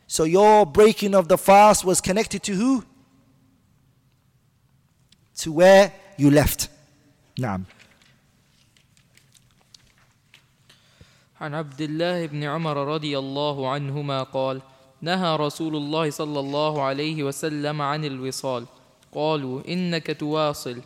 So 0.06 0.24
your 0.24 0.66
breaking 0.66 1.14
of 1.14 1.28
the 1.28 1.38
fast 1.38 1.84
was 1.84 2.00
connected 2.00 2.42
to 2.44 2.52
who? 2.54 2.84
To 5.38 5.52
where 5.52 5.92
you 6.16 6.30
left. 6.30 6.68
Naam. 7.38 7.66
عن 11.40 11.54
عبد 11.54 11.80
الله 11.80 12.26
بن 12.26 12.44
عمر 12.44 12.94
رضي 12.94 13.18
الله 13.18 13.70
عنهما 13.70 14.22
قال 14.22 14.62
نهى 15.02 15.36
رسول 15.36 15.76
الله 15.76 16.10
صلى 16.10 16.40
الله 16.40 16.82
عليه 16.82 17.22
وسلم 17.22 17.82
عن 17.82 18.04
الوصال 18.04 18.66
قالوا 19.14 19.62
إنك 19.68 20.16
تواصل 20.20 20.82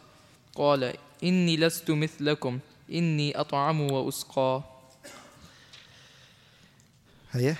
قال 0.56 0.94
إني 1.23 1.57
لست 1.57 1.91
مثلكم. 1.91 2.60
إني 2.91 3.40
أطعم 3.40 3.82
وأسقى. 3.82 4.61
هيا. 7.32 7.56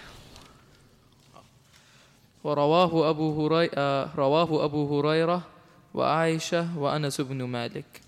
ورواه 2.44 3.10
أبو 3.10 3.46
هريرة 3.46 4.16
رواه 4.16 4.66
أبو 4.66 5.00
هريرة 5.00 5.48
وعائشة 5.94 6.78
وأنس 6.78 7.22
بن 7.22 7.44
مالك. 7.44 8.02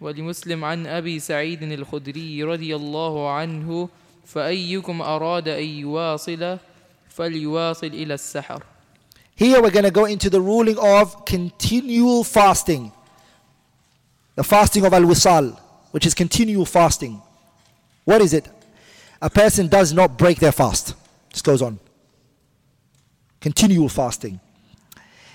ولمسلم 0.00 0.64
عن 0.64 0.86
أبي 0.86 1.18
سعيد 1.18 1.62
الخدري 1.62 2.42
رضي 2.42 2.76
الله 2.76 3.30
عنه 3.30 3.88
فأيكم 4.26 5.02
أراد 5.02 5.48
أن 5.48 5.64
يواصل 5.64 6.58
فليواصل 7.08 7.86
إلى 7.86 8.14
السحر. 8.14 8.62
Here 9.34 9.60
we're 9.60 9.70
going 9.70 9.84
to 9.84 9.90
go 9.90 10.04
into 10.04 10.30
the 10.30 10.40
ruling 10.40 10.78
of 10.78 11.24
continual 11.24 12.24
fasting. 12.24 12.92
The 14.34 14.44
fasting 14.44 14.84
of 14.84 14.94
al-wisal, 14.94 15.58
which 15.90 16.06
is 16.06 16.14
continual 16.14 16.64
fasting. 16.64 17.20
What 18.04 18.20
is 18.20 18.32
it? 18.32 18.48
A 19.20 19.30
person 19.30 19.68
does 19.68 19.92
not 19.92 20.18
break 20.18 20.38
their 20.38 20.52
fast. 20.52 20.94
This 21.30 21.42
goes 21.42 21.62
on. 21.62 21.78
Continual 23.40 23.88
fasting. 23.88 24.40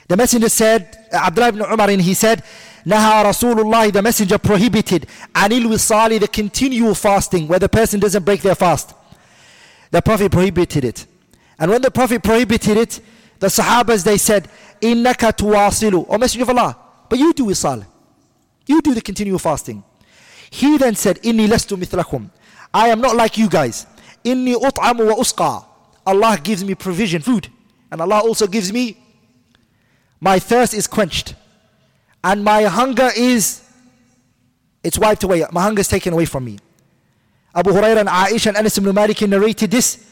The 0.07 0.15
messenger 0.15 0.49
said, 0.49 1.07
Abdullah 1.11 1.49
ibn 1.49 1.61
Umar, 1.61 1.89
and 1.89 2.01
he 2.01 2.13
said, 2.13 2.43
Naha 2.85 3.25
Rasulullah, 3.25 3.91
the 3.91 4.01
messenger 4.01 4.37
prohibited 4.37 5.07
anil 5.33 5.65
wisali, 5.65 6.19
the 6.19 6.27
continual 6.27 6.95
fasting, 6.95 7.47
where 7.47 7.59
the 7.59 7.67
person 7.67 7.99
doesn't 7.99 8.23
break 8.23 8.41
their 8.41 8.55
fast. 8.55 8.93
The 9.91 10.01
Prophet 10.01 10.31
prohibited 10.31 10.85
it. 10.85 11.05
And 11.59 11.69
when 11.71 11.81
the 11.81 11.91
Prophet 11.91 12.23
prohibited 12.23 12.77
it, 12.77 13.01
the 13.39 13.47
Sahabas 13.47 14.03
they 14.03 14.17
said, 14.17 14.49
Innaka 14.81 15.31
tuwasilu. 15.35 16.05
O 16.09 16.17
Messenger 16.17 16.43
of 16.43 16.49
Allah, 16.49 16.77
but 17.09 17.19
you 17.19 17.33
do 17.33 17.45
wisal. 17.45 17.85
You 18.65 18.81
do 18.81 18.93
the 18.93 19.01
continual 19.01 19.39
fasting. 19.39 19.83
He 20.49 20.77
then 20.77 20.95
said, 20.95 21.21
Inni 21.23 21.47
lastu 21.47 21.77
mithlakum. 21.77 22.29
I 22.73 22.89
am 22.89 23.01
not 23.01 23.15
like 23.15 23.37
you 23.37 23.49
guys. 23.49 23.85
Inni 24.23 24.55
ut'amu 24.55 25.07
wa 25.07 25.15
usqa. 25.15 25.65
Allah 26.05 26.37
gives 26.41 26.63
me 26.63 26.75
provision, 26.75 27.21
food. 27.21 27.49
And 27.91 28.01
Allah 28.01 28.19
also 28.19 28.47
gives 28.47 28.71
me, 28.71 28.97
my 30.19 30.39
thirst 30.39 30.73
is 30.73 30.87
quenched. 30.87 31.35
And 32.23 32.43
my 32.43 32.63
hunger 32.63 33.09
is, 33.15 33.61
it's 34.83 34.97
wiped 34.97 35.23
away. 35.23 35.43
My 35.51 35.63
hunger 35.63 35.81
is 35.81 35.87
taken 35.87 36.13
away 36.13 36.25
from 36.25 36.45
me. 36.45 36.59
Abu 37.55 37.71
Hurairah 37.71 38.01
and 38.01 38.09
Aisha 38.09 38.47
and 38.47 38.57
Anas 38.57 38.77
ibn 38.77 38.93
Malik 38.93 39.21
narrated 39.21 39.71
this. 39.71 40.05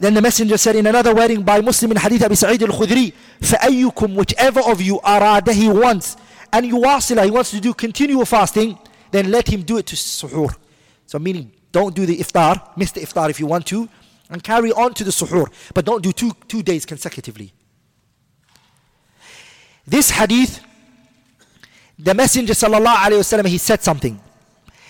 Then 0.00 0.12
the 0.14 0.20
messenger 0.20 0.58
said 0.58 0.76
in 0.76 0.86
another 0.86 1.14
wording 1.14 1.42
by 1.42 1.60
Muslim 1.60 1.92
in 1.92 1.96
Hadith 1.96 2.22
Abi 2.22 2.34
Sa'id 2.34 2.62
al-Khudri, 2.62 3.14
فَأَيُّكُمْ 3.40 4.14
Whichever 4.14 4.60
of 4.60 4.80
you 4.82 4.98
arada 4.98 5.52
he 5.52 5.68
wants, 5.68 6.16
and 6.52 6.66
yuwasila, 6.66 7.24
he 7.24 7.30
wants 7.30 7.50
to 7.52 7.60
do 7.60 7.72
continual 7.72 8.26
fasting, 8.26 8.78
then 9.10 9.30
let 9.30 9.48
him 9.48 9.62
do 9.62 9.78
it 9.78 9.86
to 9.86 9.96
suhoor. 9.96 10.54
So 11.06 11.18
meaning, 11.18 11.52
don't 11.72 11.94
do 11.94 12.04
the 12.04 12.18
iftar, 12.18 12.76
miss 12.76 12.92
the 12.92 13.00
iftar 13.00 13.30
if 13.30 13.40
you 13.40 13.46
want 13.46 13.66
to, 13.66 13.88
and 14.28 14.42
carry 14.42 14.72
on 14.72 14.92
to 14.94 15.04
the 15.04 15.10
suhoor. 15.10 15.46
But 15.72 15.86
don't 15.86 16.02
do 16.02 16.12
two, 16.12 16.32
two 16.46 16.62
days 16.62 16.84
consecutively. 16.84 17.52
This 19.86 20.10
hadith, 20.10 20.62
the 21.98 22.12
Messenger 22.12 22.52
sallallahu 22.52 22.96
alaihi 22.96 23.20
wasallam, 23.20 23.46
he 23.46 23.58
said 23.58 23.82
something. 23.82 24.20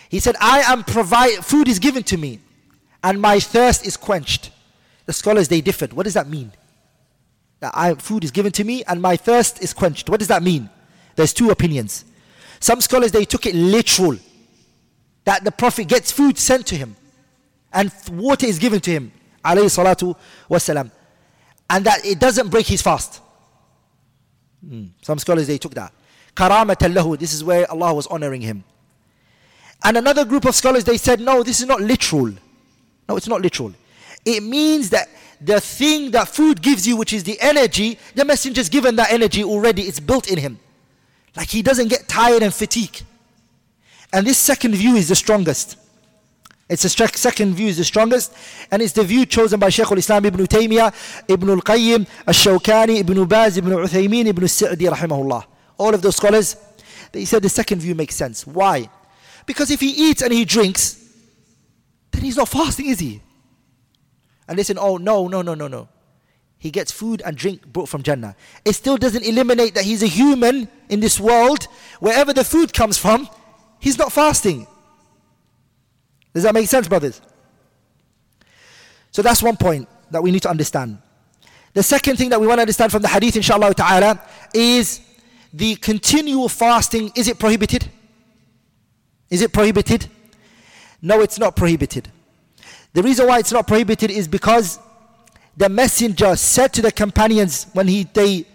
He 0.08 0.18
said, 0.20 0.36
I 0.40 0.60
am 0.60 0.82
provide, 0.82 1.44
food 1.44 1.68
is 1.68 1.78
given 1.78 2.02
to 2.04 2.16
me, 2.16 2.40
and 3.04 3.20
my 3.20 3.38
thirst 3.38 3.86
is 3.86 3.96
quenched. 3.96 4.50
The 5.05 5.13
scholars, 5.13 5.47
they 5.47 5.61
differed. 5.61 5.93
What 5.93 6.03
does 6.03 6.13
that 6.13 6.27
mean? 6.27 6.51
That 7.59 7.71
I, 7.75 7.93
food 7.95 8.23
is 8.23 8.31
given 8.31 8.51
to 8.53 8.63
me, 8.63 8.83
and 8.85 9.01
my 9.01 9.15
thirst 9.15 9.61
is 9.61 9.73
quenched. 9.73 10.09
What 10.09 10.19
does 10.19 10.27
that 10.29 10.43
mean? 10.43 10.69
There's 11.15 11.33
two 11.33 11.49
opinions. 11.49 12.05
Some 12.59 12.81
scholars, 12.81 13.11
they 13.11 13.25
took 13.25 13.45
it 13.45 13.55
literal. 13.55 14.17
That 15.25 15.43
the 15.43 15.51
Prophet 15.51 15.87
gets 15.87 16.11
food 16.11 16.37
sent 16.37 16.65
to 16.67 16.75
him, 16.75 16.95
and 17.71 17.91
water 18.11 18.47
is 18.47 18.57
given 18.57 18.79
to 18.81 18.91
him, 18.91 19.11
alayhi 19.45 19.69
salatu 19.69 20.15
wasalam. 20.49 20.91
And 21.69 21.85
that 21.85 22.05
it 22.05 22.19
doesn't 22.19 22.49
break 22.49 22.67
his 22.67 22.81
fast. 22.81 23.21
Hmm. 24.67 24.85
Some 25.01 25.19
scholars, 25.19 25.47
they 25.47 25.57
took 25.57 25.73
that. 25.75 25.93
Karamatan 26.35 26.93
lahu, 26.93 27.17
this 27.17 27.33
is 27.33 27.43
where 27.43 27.69
Allah 27.69 27.93
was 27.93 28.07
honoring 28.07 28.41
him. 28.41 28.63
And 29.83 29.97
another 29.97 30.25
group 30.25 30.45
of 30.45 30.55
scholars, 30.55 30.83
they 30.83 30.97
said, 30.97 31.19
no, 31.19 31.43
this 31.43 31.59
is 31.59 31.67
not 31.67 31.81
literal. 31.81 32.33
No, 33.09 33.15
it's 33.15 33.27
not 33.27 33.41
literal. 33.41 33.73
It 34.25 34.43
means 34.43 34.89
that 34.91 35.09
the 35.39 35.59
thing 35.59 36.11
that 36.11 36.27
food 36.27 36.61
gives 36.61 36.87
you, 36.87 36.95
which 36.95 37.13
is 37.13 37.23
the 37.23 37.39
energy, 37.41 37.97
the 38.13 38.23
messenger's 38.23 38.69
given 38.69 38.95
that 38.97 39.11
energy 39.11 39.43
already, 39.43 39.83
it's 39.83 39.99
built 39.99 40.29
in 40.29 40.37
him. 40.37 40.59
Like 41.35 41.49
he 41.49 41.61
doesn't 41.61 41.87
get 41.87 42.07
tired 42.07 42.43
and 42.43 42.53
fatigued. 42.53 43.03
And 44.13 44.27
this 44.27 44.37
second 44.37 44.75
view 44.75 44.95
is 44.95 45.07
the 45.07 45.15
strongest. 45.15 45.77
It's 46.69 46.83
the 46.83 46.89
sec- 46.89 47.17
second 47.17 47.55
view 47.55 47.67
is 47.67 47.77
the 47.77 47.83
strongest, 47.83 48.33
and 48.71 48.81
it's 48.81 48.93
the 48.93 49.03
view 49.03 49.25
chosen 49.25 49.59
by 49.59 49.69
Shaykh 49.69 49.91
al-Islam 49.91 50.25
Ibn 50.25 50.45
Taymiyyah, 50.45 51.25
Ibn 51.27 51.49
al-Qayyim, 51.49 52.07
al-Shawkani, 52.27 52.99
Ibn 52.99 53.25
Baz, 53.25 53.57
Ibn 53.57 53.71
Uthaymin, 53.71 54.27
Ibn 54.27 54.43
al-Sa'di, 54.43 54.85
rahimahullah. 54.85 55.43
All 55.77 55.93
of 55.93 56.01
those 56.01 56.15
scholars, 56.15 56.55
they 57.11 57.25
said 57.25 57.41
the 57.41 57.49
second 57.49 57.81
view 57.81 57.93
makes 57.93 58.15
sense. 58.15 58.47
Why? 58.47 58.89
Because 59.45 59.69
if 59.69 59.81
he 59.81 59.89
eats 59.89 60.21
and 60.21 60.31
he 60.31 60.45
drinks, 60.45 60.97
then 62.11 62.23
he's 62.23 62.37
not 62.37 62.47
fasting, 62.47 62.87
is 62.87 62.99
he? 62.99 63.21
And 64.51 64.65
said, 64.65 64.77
oh, 64.77 64.97
no, 64.97 65.29
no, 65.29 65.41
no, 65.41 65.53
no, 65.53 65.69
no. 65.69 65.87
He 66.57 66.71
gets 66.71 66.91
food 66.91 67.21
and 67.25 67.37
drink 67.37 67.65
brought 67.71 67.87
from 67.87 68.03
Jannah. 68.03 68.35
It 68.65 68.73
still 68.73 68.97
doesn't 68.97 69.23
eliminate 69.23 69.75
that 69.75 69.85
he's 69.85 70.03
a 70.03 70.07
human 70.07 70.67
in 70.89 70.99
this 70.99 71.21
world. 71.21 71.67
Wherever 72.01 72.33
the 72.33 72.43
food 72.43 72.73
comes 72.73 72.97
from, 72.97 73.29
he's 73.79 73.97
not 73.97 74.11
fasting. 74.11 74.67
Does 76.33 76.43
that 76.43 76.53
make 76.53 76.67
sense, 76.67 76.89
brothers? 76.89 77.21
So 79.11 79.21
that's 79.21 79.41
one 79.41 79.55
point 79.55 79.87
that 80.11 80.21
we 80.21 80.31
need 80.31 80.41
to 80.41 80.49
understand. 80.49 80.97
The 81.73 81.81
second 81.81 82.17
thing 82.17 82.29
that 82.31 82.41
we 82.41 82.45
want 82.45 82.57
to 82.57 82.63
understand 82.63 82.91
from 82.91 83.01
the 83.01 83.07
hadith, 83.07 83.37
inshallah 83.37 83.73
ta'ala, 83.73 84.21
is 84.53 84.99
the 85.53 85.75
continual 85.77 86.49
fasting. 86.49 87.09
Is 87.15 87.29
it 87.29 87.39
prohibited? 87.39 87.89
Is 89.29 89.41
it 89.41 89.53
prohibited? 89.53 90.09
No, 91.01 91.21
it's 91.21 91.39
not 91.39 91.55
prohibited. 91.55 92.11
The 92.93 93.03
reason 93.03 93.27
why 93.27 93.39
it's 93.39 93.51
not 93.51 93.67
prohibited 93.67 94.11
is 94.11 94.27
because 94.27 94.79
the 95.55 95.69
messenger 95.69 96.35
said 96.35 96.73
to 96.73 96.81
the 96.81 96.91
companions 96.91 97.67
when 97.73 97.87
he, 97.87 98.03
they 98.03 98.45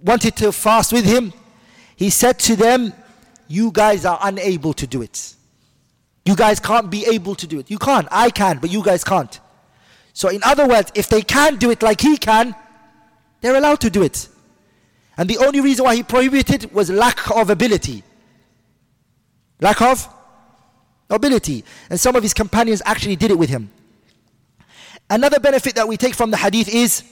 wanted 0.00 0.36
to 0.36 0.52
fast 0.52 0.92
with 0.92 1.04
him, 1.04 1.32
he 1.96 2.10
said 2.10 2.38
to 2.40 2.56
them, 2.56 2.92
You 3.48 3.70
guys 3.72 4.04
are 4.04 4.18
unable 4.22 4.72
to 4.74 4.86
do 4.86 5.02
it. 5.02 5.34
You 6.24 6.34
guys 6.34 6.58
can't 6.60 6.90
be 6.90 7.06
able 7.06 7.34
to 7.36 7.46
do 7.46 7.58
it. 7.58 7.70
You 7.70 7.78
can't. 7.78 8.08
I 8.10 8.30
can, 8.30 8.58
but 8.58 8.70
you 8.70 8.82
guys 8.82 9.04
can't. 9.04 9.38
So, 10.12 10.28
in 10.28 10.42
other 10.42 10.66
words, 10.66 10.90
if 10.94 11.08
they 11.08 11.22
can 11.22 11.56
do 11.56 11.70
it 11.70 11.82
like 11.82 12.00
he 12.00 12.16
can, 12.16 12.54
they're 13.40 13.56
allowed 13.56 13.80
to 13.82 13.90
do 13.90 14.02
it. 14.02 14.28
And 15.16 15.28
the 15.28 15.38
only 15.38 15.60
reason 15.60 15.84
why 15.84 15.94
he 15.94 16.02
prohibited 16.02 16.72
was 16.72 16.90
lack 16.90 17.30
of 17.30 17.48
ability. 17.48 18.02
Lack 19.60 19.80
of 19.80 20.08
ability. 21.10 21.64
And 21.90 21.98
some 21.98 22.16
of 22.16 22.22
his 22.22 22.34
companions 22.34 22.82
actually 22.84 23.16
did 23.16 23.30
it 23.30 23.38
with 23.38 23.50
him. 23.50 23.70
Another 25.08 25.38
benefit 25.38 25.74
that 25.76 25.86
we 25.86 25.96
take 25.96 26.14
from 26.14 26.30
the 26.30 26.36
hadith 26.36 26.68
is 26.68 27.04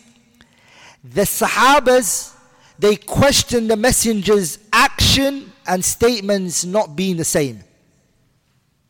the 1.05 1.23
Sahabas, 1.23 2.35
they 2.79 2.97
questioned 2.97 3.71
the 3.71 3.77
messenger's 3.77 4.59
action 4.73 5.53
and 5.67 5.85
statements 5.85 6.65
not 6.65 6.97
being 6.97 7.17
the 7.17 7.25
same. 7.25 7.63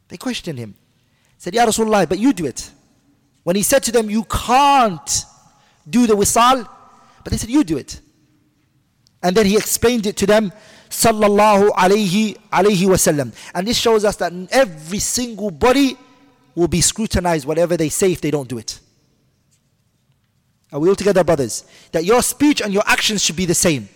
They 0.09 0.17
questioned 0.17 0.59
him. 0.59 0.75
Said, 1.39 1.55
Ya 1.55 1.67
Rasulullah, 1.67 2.09
but 2.09 2.19
you 2.19 2.33
do 2.33 2.47
it. 2.47 2.71
When 3.43 3.57
he 3.57 3.63
said 3.63 3.83
to 3.85 3.93
them, 3.93 4.09
You 4.09 4.25
can't 4.25 5.25
do 5.89 6.07
the 6.07 6.15
wisal, 6.15 6.69
but 7.23 7.31
they 7.31 7.37
said, 7.37 7.51
You 7.51 7.65
do 7.65 7.77
it. 7.77 8.01
And 9.23 9.37
then 9.37 9.47
he 9.47 9.57
explained 9.57 10.07
it 10.07 10.17
to 10.19 10.27
them, 10.27 10.53
sallallahu 10.95 11.71
alayhi 11.71 12.37
alayhi 12.53 12.87
wasallam. 12.87 13.35
And 13.55 13.67
this 13.67 13.77
shows 13.77 14.05
us 14.05 14.17
that 14.17 14.33
every 14.51 15.01
single 15.01 15.51
body 15.51 15.97
will 16.55 16.69
be 16.69 16.81
scrutinized 16.81 17.47
whatever 17.47 17.77
they 17.77 17.89
say 17.89 18.13
if 18.13 18.21
they 18.21 18.31
don't 18.31 18.49
do 18.49 18.59
it. 18.59 18.79
Are 20.73 20.79
we 20.81 20.89
all 20.89 20.95
together, 20.95 21.25
brothers? 21.25 21.65
That 21.93 22.05
your 22.05 22.23
speech 22.23 22.61
and 22.61 22.73
your 22.73 22.85
actions 22.87 23.25
should 23.25 23.37
be 23.37 23.47
the 23.47 23.55
same. 23.55 23.89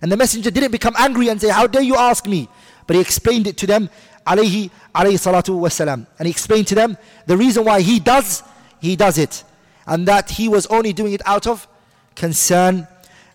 And 0.00 0.10
the 0.10 0.16
messenger 0.16 0.50
didn't 0.50 0.70
become 0.70 0.94
angry 0.96 1.28
and 1.28 1.40
say, 1.40 1.48
How 1.48 1.66
dare 1.66 1.82
you 1.82 1.96
ask 1.96 2.26
me? 2.26 2.48
But 2.86 2.96
he 2.96 3.02
explained 3.02 3.46
it 3.46 3.56
to 3.58 3.66
them, 3.66 3.90
alayhi, 4.26 4.70
alayhi 4.94 5.18
salatu 5.18 5.58
wasalam. 5.58 6.06
And 6.18 6.26
he 6.26 6.30
explained 6.30 6.68
to 6.68 6.74
them 6.74 6.96
the 7.26 7.36
reason 7.36 7.64
why 7.64 7.80
he 7.80 7.98
does, 7.98 8.42
he 8.80 8.96
does 8.96 9.18
it. 9.18 9.44
And 9.86 10.06
that 10.06 10.30
he 10.30 10.48
was 10.48 10.66
only 10.66 10.92
doing 10.92 11.12
it 11.14 11.22
out 11.26 11.46
of 11.46 11.66
concern 12.14 12.86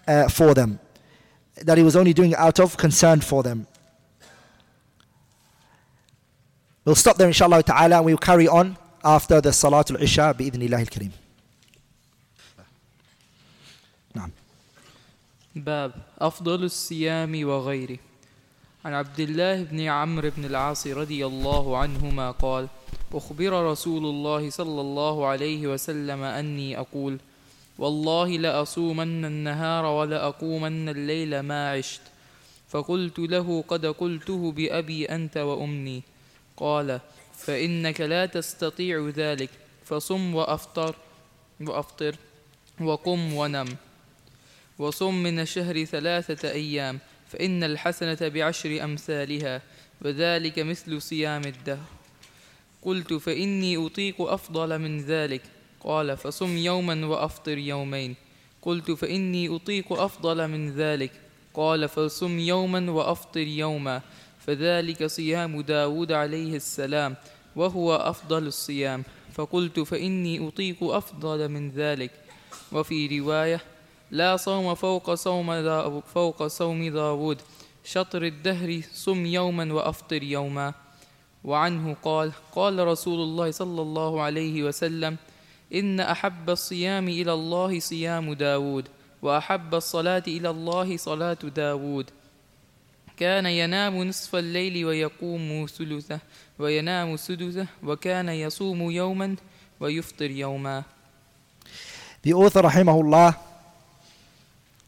uh, 0.08 0.30
for 0.30 0.54
them. 0.54 0.80
That 1.62 1.78
he 1.78 1.84
was 1.84 1.96
only 1.96 2.14
doing 2.14 2.32
it 2.32 2.38
out 2.38 2.60
of 2.60 2.78
concern 2.78 3.22
for 3.22 3.44
them. 3.44 3.68
We'll 6.86 6.96
stop 6.96 7.18
there 7.18 7.28
inshallah 7.28 7.64
ta'ala 7.64 7.98
and 7.98 8.06
we'll 8.06 8.18
carry 8.18 8.48
on 8.48 8.78
after 9.04 9.40
the 9.40 9.50
Salatul 9.50 10.02
Isha 10.02 10.34
bi'idhnillahi 10.38 10.80
al-Kareem. 10.80 11.12
نعم 14.16 14.32
باب 15.56 15.94
أفضل 16.20 16.64
الصيام 16.64 17.48
وغيره 17.48 17.98
عن 18.86 18.94
عبد 18.94 19.20
الله 19.20 19.64
بن 19.64 19.80
عمرو 19.80 20.30
بن 20.38 20.46
العاص 20.46 20.88
رضي 20.88 21.26
الله 21.26 21.78
عنهما 21.78 22.32
قال 22.32 22.68
أخبر 23.14 23.72
رسول 23.72 24.06
الله 24.06 24.50
صلى 24.50 24.82
الله 24.82 25.26
عليه 25.28 25.68
وسلم 25.68 26.24
أني 26.24 26.80
أقول 26.80 27.20
والله 27.78 28.38
لأصومن 28.38 29.26
النهار 29.26 29.86
ولأقومن 29.86 30.90
الليل 30.90 31.40
ما 31.40 31.72
عشت. 31.72 32.02
فقلت 32.70 33.20
له 33.20 33.64
قد 33.68 33.86
قلته 33.86 34.52
بأبي 34.52 35.06
أنت 35.06 35.38
وأمي. 35.38 36.04
قال 36.58 37.00
فإنك 37.38 38.02
لا 38.02 38.26
تستطيع 38.26 39.12
ذلك. 39.16 39.50
فصم 39.86 40.36
وأفطر 40.36 40.96
وأفطر 41.62 42.16
وقم 42.82 43.34
ونم. 43.34 43.76
وصم 44.80 45.24
من 45.24 45.40
الشهر 45.40 45.84
ثلاثة 45.84 46.52
أيام 46.52 47.00
فإن 47.28 47.64
الحسنة 47.64 48.18
بعشر 48.22 48.84
أمثالها 48.84 49.62
وذلك 50.02 50.60
مثل 50.60 51.02
صيام 51.02 51.42
الدهر. 51.42 51.88
قلت 52.82 53.14
فإني 53.14 53.86
أطيق 53.86 54.22
أفضل 54.22 54.80
من 54.80 55.02
ذلك. 55.02 55.42
قال 55.84 56.18
فصم 56.18 56.58
يوما 56.58 57.06
وأفطر 57.06 57.58
يومين. 57.58 58.16
قلت 58.62 58.92
فإني 58.92 59.56
أطيق 59.56 59.94
أفضل 59.94 60.48
من 60.48 60.72
ذلك. 60.72 61.12
قال 61.54 61.90
فصم 61.90 62.40
يوما 62.40 62.92
وأفطر 62.92 63.48
يوما. 63.48 64.02
فذلك 64.40 65.06
صيام 65.06 65.62
داود 65.62 66.12
عليه 66.12 66.56
السلام 66.56 67.16
وهو 67.56 67.96
أفضل 67.96 68.48
الصيام. 68.48 69.04
فقلت 69.34 69.80
فإني 69.80 70.48
أطيق 70.48 70.84
أفضل 70.84 71.50
من 71.50 71.72
ذلك. 71.72 72.12
وفي 72.72 73.20
رواية 73.20 73.62
لا 74.12 74.38
صوم 74.38 74.76
فوق 74.76 75.14
صوم 75.14 76.02
فوق 76.02 76.48
صوم 76.48 76.90
داود. 76.90 77.42
شطر 77.84 78.24
الدهر 78.24 78.82
صم 78.94 79.26
يوما 79.26 79.74
وأفطر 79.74 80.24
يوما. 80.24 80.74
وعنه 81.44 81.96
قال 82.04 82.32
قال 82.56 82.88
رسول 82.88 83.20
الله 83.20 83.52
صلى 83.52 83.82
الله 83.82 84.22
عليه 84.22 84.64
وسلم 84.64 85.18
إن 85.74 86.00
أحب 86.00 86.50
الصيام 86.50 87.10
إلى 87.10 87.34
الله 87.34 87.80
صيام 87.80 88.34
داود 88.34 88.88
وأحب 89.22 89.76
الصلاة 89.76 90.24
إلى 90.28 90.50
الله 90.50 90.98
صلاة 90.98 91.38
داود 91.56 92.10
كان 93.18 93.46
ينام 93.46 94.04
نصف 94.04 94.36
الليل 94.36 94.86
ويقوم 94.86 95.66
ثلثه 95.66 96.20
وينام 96.60 97.18
سدسه 97.18 97.68
وكان 97.84 98.30
يصوم 98.30 98.92
يوما 98.92 99.36
ويفطر 99.80 100.32
يوما 100.32 100.84
The 102.26 102.34
author 102.34 102.62
rahimahullah 102.64 103.36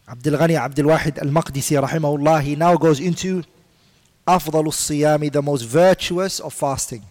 Abdul 0.07 0.37
Ghani 0.37 0.55
Abdul 0.55 0.85
Wahid 0.85 1.19
Al-Maqdisi 1.19 1.75
rahimahullah 1.81 2.41
he 2.41 2.55
now 2.55 2.75
goes 2.77 2.99
into 2.99 3.43
أفضل 4.27 4.67
الصيام 4.67 5.31
the 5.31 5.41
most 5.41 5.63
virtuous 5.63 6.39
of 6.39 6.53
fasting 6.53 7.01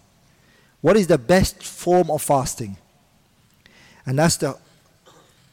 What 0.81 0.97
is 0.97 1.07
the 1.07 1.17
best 1.17 1.63
form 1.63 2.09
of 2.11 2.21
fasting? 2.21 2.77
And 4.05 4.19
that's 4.19 4.37
the, 4.37 4.57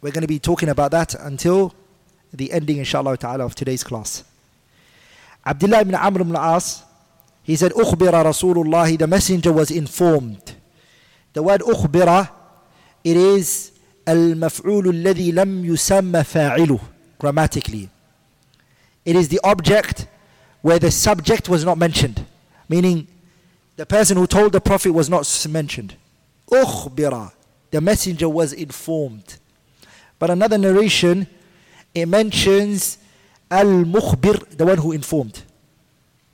we're 0.00 0.12
going 0.12 0.22
to 0.22 0.28
be 0.28 0.38
talking 0.38 0.68
about 0.68 0.90
that 0.90 1.14
until 1.14 1.74
the 2.32 2.52
ending, 2.52 2.78
inshallah 2.78 3.16
ta'ala, 3.16 3.44
of 3.44 3.54
today's 3.54 3.84
class. 3.84 4.24
Abdullah 5.44 5.80
ibn 5.80 5.94
Amr 5.94 6.20
ibn 6.20 6.36
as, 6.36 6.82
he 7.42 7.56
said, 7.56 7.72
Ukhbira 7.72 8.24
Rasulullah, 8.24 8.96
the 8.96 9.06
messenger 9.06 9.52
was 9.52 9.70
informed. 9.70 10.54
The 11.32 11.42
word 11.42 11.62
ukhbira, 11.62 12.30
it 13.02 13.16
is 13.16 13.72
al-maf'ul 14.06 14.84
alladhi 14.84 15.34
lam 15.34 15.64
yusamma 15.64 16.22
fa'iluh, 16.24 16.80
grammatically. 17.18 17.88
It 19.04 19.16
is 19.16 19.28
the 19.28 19.40
object 19.42 20.06
where 20.60 20.78
the 20.78 20.90
subject 20.90 21.48
was 21.48 21.64
not 21.64 21.78
mentioned, 21.78 22.24
meaning 22.68 23.08
the 23.76 23.86
person 23.86 24.16
who 24.16 24.26
told 24.26 24.52
the 24.52 24.60
Prophet 24.60 24.92
was 24.92 25.08
not 25.08 25.46
mentioned. 25.48 25.96
Ukhbira 26.50 27.32
the 27.72 27.80
messenger 27.80 28.28
was 28.28 28.52
informed. 28.52 29.38
But 30.20 30.30
another 30.30 30.56
narration 30.56 31.26
it 31.94 32.06
mentions 32.06 32.98
al-mukhbir 33.50 34.34
the 34.56 34.64
one 34.64 34.78
who 34.78 34.92
informed. 34.92 35.42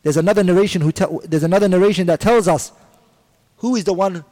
There's 0.03 0.17
another 0.17 0.45
narration 0.45 0.83
who 0.83 0.93
te- 0.93 1.07
there's 1.25 1.43
another 1.43 1.69
narration 1.69 2.07
that 2.09 2.21
tells 2.21 2.47
us 2.47 2.73
who 3.57 3.77
is 3.77 3.85
the 3.85 3.93
one 3.93 4.25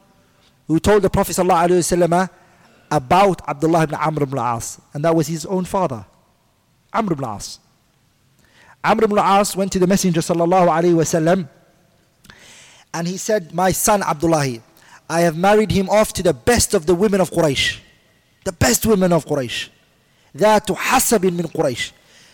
who 0.68 0.78
told 0.78 1.02
the 1.02 1.10
prophet 1.10 1.36
wasallam 1.36 2.28
about 2.90 3.48
Abdullah 3.48 3.84
ibn 3.84 3.94
Amr 3.96 4.22
ibn 4.22 4.38
al-As 4.38 4.80
and 4.94 5.04
that 5.04 5.14
was 5.14 5.26
his 5.26 5.44
own 5.46 5.64
father 5.64 6.04
Amr 6.92 7.12
ibn 7.12 7.24
al-As. 7.24 7.58
Amr 8.84 9.04
ibn 9.04 9.18
al-As 9.18 9.56
went 9.56 9.72
to 9.72 9.78
the 9.80 9.86
messenger 9.86 10.20
sallallahu 10.20 10.68
alaihi 10.68 10.94
wasallam 10.94 11.48
and 12.94 13.08
he 13.08 13.16
said 13.16 13.52
my 13.52 13.72
son 13.72 14.02
Abdullah 14.02 14.60
I 15.09 15.22
have 15.22 15.38
married 15.38 15.72
him 15.72 15.89
off 15.89 16.13
to 16.13 16.23
the 16.23 16.34
best 16.34 16.73
of 16.73 16.85
the 16.85 16.95
women 16.95 17.22
of 17.22 17.31
Quraysh 17.31 17.80
the 18.43 18.51
best 18.51 18.85
women 18.85 19.11
of 19.13 19.26
Quraysh 19.26 19.69
ذات 20.35 20.72
حسب 20.72 21.26
من 21.26 21.47
قريش 21.53 21.91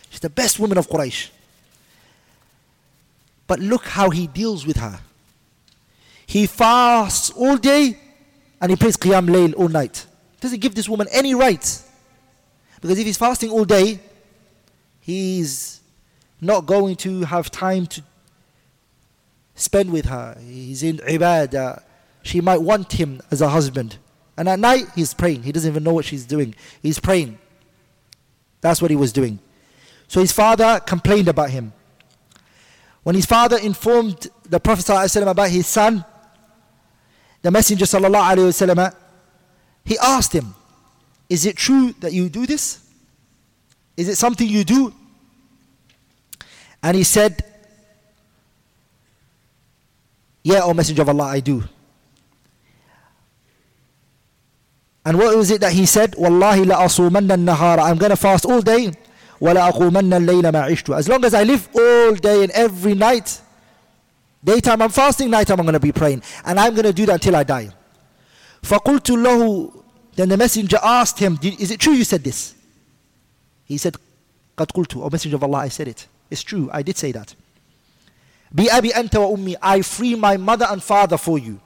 she's 0.09 0.19
the 0.19 0.29
best 0.29 0.59
woman 0.59 0.77
of 0.77 0.87
Quraysh 0.87 1.29
but 3.47 3.59
look 3.59 3.85
how 3.85 4.09
he 4.09 4.27
deals 4.27 4.65
with 4.65 4.77
her 4.77 4.99
he 6.25 6.45
fasts 6.45 7.31
all 7.31 7.57
day 7.57 7.97
and 8.61 8.71
he 8.71 8.75
prays 8.75 8.97
Qiyam 8.97 9.29
Layl 9.29 9.53
all 9.55 9.69
night 9.69 10.05
doesn't 10.39 10.59
give 10.59 10.75
this 10.75 10.87
woman 10.87 11.07
any 11.11 11.33
rights. 11.33 11.83
Because 12.81 12.99
if 12.99 13.05
he's 13.05 13.17
fasting 13.17 13.49
all 13.49 13.65
day, 13.65 13.99
he's 14.99 15.81
not 16.39 16.65
going 16.65 16.95
to 16.97 17.23
have 17.25 17.49
time 17.49 17.87
to 17.87 18.03
spend 19.55 19.91
with 19.91 20.05
her. 20.05 20.37
He's 20.39 20.83
in 20.83 20.97
ibadah. 20.97 21.81
She 22.22 22.40
might 22.40 22.62
want 22.62 22.92
him 22.92 23.20
as 23.30 23.40
a 23.40 23.48
husband. 23.48 23.98
And 24.36 24.48
at 24.48 24.58
night, 24.58 24.86
he's 24.94 25.14
praying. 25.14 25.42
He 25.42 25.52
doesn't 25.52 25.70
even 25.70 25.84
know 25.84 25.92
what 25.92 26.04
she's 26.04 26.24
doing. 26.24 26.54
He's 26.82 26.98
praying. 26.98 27.38
That's 28.60 28.80
what 28.80 28.90
he 28.90 28.96
was 28.96 29.12
doing. 29.12 29.38
So 30.08 30.20
his 30.20 30.32
father 30.32 30.80
complained 30.80 31.28
about 31.28 31.50
him. 31.50 31.72
When 33.02 33.16
his 33.16 33.26
father 33.26 33.58
informed 33.58 34.28
the 34.44 34.60
Prophet 34.60 34.84
ﷺ 34.84 35.26
about 35.26 35.50
his 35.50 35.66
son, 35.66 36.04
the 37.42 37.50
Messenger 37.50 37.84
ﷺ 37.84 38.94
he 39.84 39.98
asked 39.98 40.32
him, 40.32 40.54
Is 41.28 41.46
it 41.46 41.56
true 41.56 41.92
that 42.00 42.12
you 42.12 42.28
do 42.28 42.46
this? 42.46 42.84
Is 43.96 44.08
it 44.08 44.16
something 44.16 44.46
you 44.46 44.64
do? 44.64 44.94
And 46.82 46.96
he 46.96 47.04
said, 47.04 47.44
Yeah, 50.44 50.62
O 50.62 50.74
Messenger 50.74 51.02
of 51.02 51.08
Allah, 51.08 51.24
I 51.24 51.40
do. 51.40 51.64
And 55.05 55.17
what 55.17 55.35
was 55.37 55.51
it 55.51 55.61
that 55.61 55.71
he 55.71 55.85
said? 55.85 56.15
Wallahi 56.17 56.65
la 56.65 56.81
asumanna 56.81 57.37
nahara. 57.37 57.79
I'm 57.89 57.97
going 57.97 58.09
to 58.09 58.17
fast 58.17 58.45
all 58.45 58.61
day. 58.61 58.91
Wala 59.39 59.71
aqumanna 59.71 60.19
layla 60.19 60.51
ma 60.51 60.63
ishtu. 60.67 60.97
As 60.97 61.07
long 61.07 61.23
as 61.23 61.33
I 61.33 61.43
live 61.43 61.69
all 61.73 62.13
day 62.15 62.43
and 62.43 62.51
every 62.51 62.93
night, 62.93 63.41
daytime 64.43 64.81
I'm 64.81 64.89
fasting, 64.89 65.29
nighttime 65.29 65.59
I'm 65.59 65.65
going 65.65 65.73
to 65.73 65.79
be 65.79 65.91
praying. 65.91 66.23
And 66.43 66.59
I'm 66.59 66.73
going 66.73 66.85
to 66.85 66.93
do 66.93 67.05
that 67.05 67.13
until 67.13 67.35
I 67.35 67.43
die. 67.43 67.69
فَقُلْتُ 68.63 69.15
لَهُ 69.15 69.83
Then 70.15 70.29
the 70.29 70.37
messenger 70.37 70.77
asked 70.83 71.19
him, 71.19 71.39
Is 71.41 71.71
it 71.71 71.79
true 71.79 71.93
you 71.93 72.03
said 72.03 72.23
this? 72.23 72.53
He 73.63 73.77
said, 73.77 73.95
قَدْ 74.57 74.67
قُلْتُ 74.73 75.01
O 75.01 75.09
messenger 75.09 75.37
of 75.37 75.43
Allah, 75.43 75.59
I 75.59 75.69
said 75.69 75.87
it. 75.87 76.07
It's 76.29 76.43
true, 76.43 76.69
I 76.73 76.81
did 76.81 76.97
say 76.97 77.11
that. 77.13 77.33
بِأَبِي 78.53 78.91
أَنْتَ 78.91 79.11
وَأُمِّي 79.11 79.55
I 79.61 79.81
free 79.81 80.15
my 80.15 80.37
mother 80.37 80.65
and 80.69 80.81
father 80.81 81.17
for 81.17 81.37
you. 81.37 81.61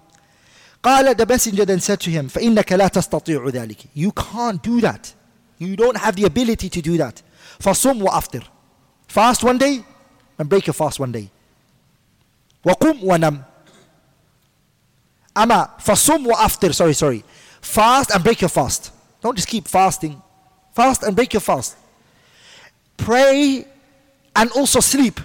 قال 0.85 1.15
the 1.15 1.25
messenger 1.25 1.65
then 1.65 1.79
said 1.79 1.99
to 1.99 2.09
him 2.09 2.27
فإنك 2.27 2.71
لا 2.71 2.87
تستطيع 2.87 3.47
ذلك 3.49 3.77
you 3.95 4.11
can't 4.11 4.61
do 4.63 4.81
that 4.81 5.13
you 5.59 5.75
don't 5.75 5.97
have 5.97 6.15
the 6.15 6.25
ability 6.25 6.69
to 6.69 6.81
do 6.81 6.97
that 6.97 7.21
فصم 7.59 8.01
وأفطر 8.01 8.43
fast 9.07 9.43
one 9.43 9.57
day 9.57 9.83
and 10.39 10.49
break 10.49 10.67
your 10.67 10.73
fast 10.73 10.99
one 10.99 11.11
day 11.11 11.29
وقم 12.65 12.99
ونم 13.03 13.43
أما 15.37 15.69
فصم 15.79 16.27
وأفطر 16.27 16.71
sorry 16.73 16.93
sorry 16.93 17.23
fast 17.61 18.11
and 18.11 18.23
break 18.23 18.41
your 18.41 18.49
fast 18.49 18.91
don't 19.21 19.35
just 19.35 19.47
keep 19.47 19.67
fasting 19.67 20.21
fast 20.73 21.03
and 21.03 21.15
break 21.15 21.33
your 21.33 21.41
fast 21.41 21.75
pray 22.97 23.65
and 24.35 24.51
also 24.51 24.79
sleep 24.79 25.19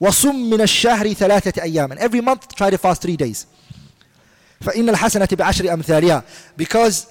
وصم 0.00 0.50
من 0.50 0.60
الشهر 0.60 1.12
ثلاثة 1.12 1.62
أيام 1.62 1.92
and 1.92 1.98
every 2.00 2.20
month 2.20 2.54
try 2.56 2.70
to 2.70 2.78
fast 2.78 3.00
three 3.02 3.16
days 3.16 3.46
فإن 4.60 4.88
الحسنة 4.88 5.28
بعشر 5.32 5.72
أمثالها 5.72 6.22
because 6.56 7.06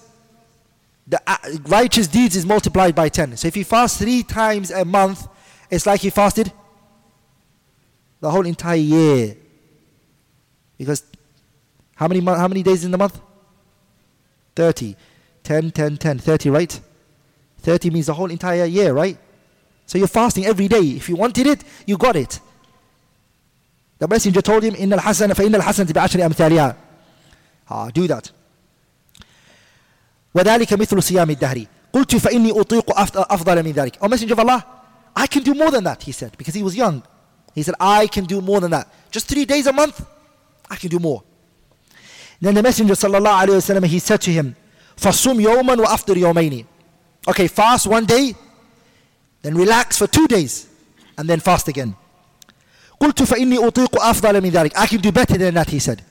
the 1.08 1.20
uh, 1.28 1.36
righteous 1.68 2.08
deeds 2.08 2.36
is 2.36 2.46
multiplied 2.46 2.96
by 2.96 3.10
10 3.10 3.38
so 3.38 3.48
if 3.48 3.58
you 3.58 3.64
fast 3.66 3.98
three 4.00 4.24
times 4.24 4.72
a 4.72 4.86
month 4.86 5.28
it's 5.70 5.86
like 5.86 6.04
you 6.04 6.12
fasted 6.12 6.52
the 8.22 8.32
whole 8.32 8.46
entire 8.46 8.76
year 8.76 9.36
because 10.78 11.04
how 11.96 12.08
many 12.08 12.22
how 12.24 12.48
many 12.48 12.64
days 12.64 12.86
in 12.86 12.92
the 12.92 12.98
month 12.98 13.20
30 14.56 14.96
10 15.44 15.72
10 15.72 15.98
10 15.98 16.20
30 16.20 16.50
right 16.50 16.80
30 17.62 17.90
means 17.90 18.06
the 18.06 18.14
whole 18.14 18.32
entire 18.32 18.66
year 18.66 18.94
right 18.94 19.18
so 19.86 19.98
you're 19.98 20.08
fasting 20.08 20.46
every 20.46 20.68
day 20.68 20.82
if 20.82 21.10
you 21.10 21.16
wanted 21.16 21.48
it 21.48 21.64
you 21.86 21.98
got 21.98 22.16
it 22.16 22.40
the 24.00 24.08
messenger 24.08 24.42
told 24.42 24.64
him 24.64 24.74
إن 24.76 24.94
الحسنة 24.94 25.34
فإن 25.34 25.56
الحسنة 25.56 25.94
بعشر 25.94 26.26
أمثالها 26.26 26.76
Ah, 27.70 27.90
do 27.90 28.08
that. 28.08 28.32
وذلك 30.36 30.74
مثل 30.74 31.04
صيام 31.04 31.30
الدهر 31.30 31.66
قلت 31.94 32.16
فإني 32.16 32.52
أطيق 32.52 32.86
أفضل 33.32 33.64
من 33.64 33.72
ذلك 33.72 33.98
Oh 34.02 34.08
Messenger 34.08 34.34
of 34.34 34.40
Allah 34.40 34.66
I 35.16 35.28
can 35.28 35.44
do 35.44 35.54
more 35.54 35.70
than 35.72 35.84
that 35.84 36.02
he 36.04 36.12
said 36.12 36.36
because 36.38 36.56
he 36.56 36.64
was 36.64 36.76
young 36.76 37.04
he 37.54 37.62
said 37.62 37.76
I 37.80 38.08
can 38.08 38.26
do 38.26 38.42
more 38.42 38.60
than 38.60 38.72
that 38.72 38.88
just 39.12 39.28
three 39.28 39.46
days 39.46 39.68
a 39.68 39.74
month 39.74 40.04
I 40.72 40.76
can 40.76 40.90
do 40.90 41.00
more 41.00 41.22
then 42.42 42.56
the 42.56 42.64
Messenger 42.64 42.96
صلى 42.96 43.18
الله 43.18 43.30
عليه 43.30 43.58
وسلم 43.58 43.86
he 43.88 44.00
said 44.00 44.22
to 44.22 44.32
him 44.32 44.56
فصوم 44.98 45.40
يوما 45.40 45.74
وأفطر 45.74 46.18
يومين 46.18 46.66
okay 47.28 47.48
fast 47.48 47.86
one 47.88 48.06
day 48.06 48.34
then 49.44 49.56
relax 49.56 49.98
for 50.00 50.08
two 50.08 50.28
days 50.28 50.68
and 51.18 51.30
then 51.30 51.40
fast 51.40 51.68
again 51.68 51.94
قلت 53.00 53.24
فإني 53.24 53.68
أطيق 53.68 54.02
أفضل 54.02 54.42
من 54.42 54.50
ذلك 54.50 54.76
I 54.78 54.88
can 54.88 55.00
do 55.00 55.12
better 55.12 55.38
than 55.38 55.54
that 55.54 55.70
he 55.70 55.80
said 55.80 56.02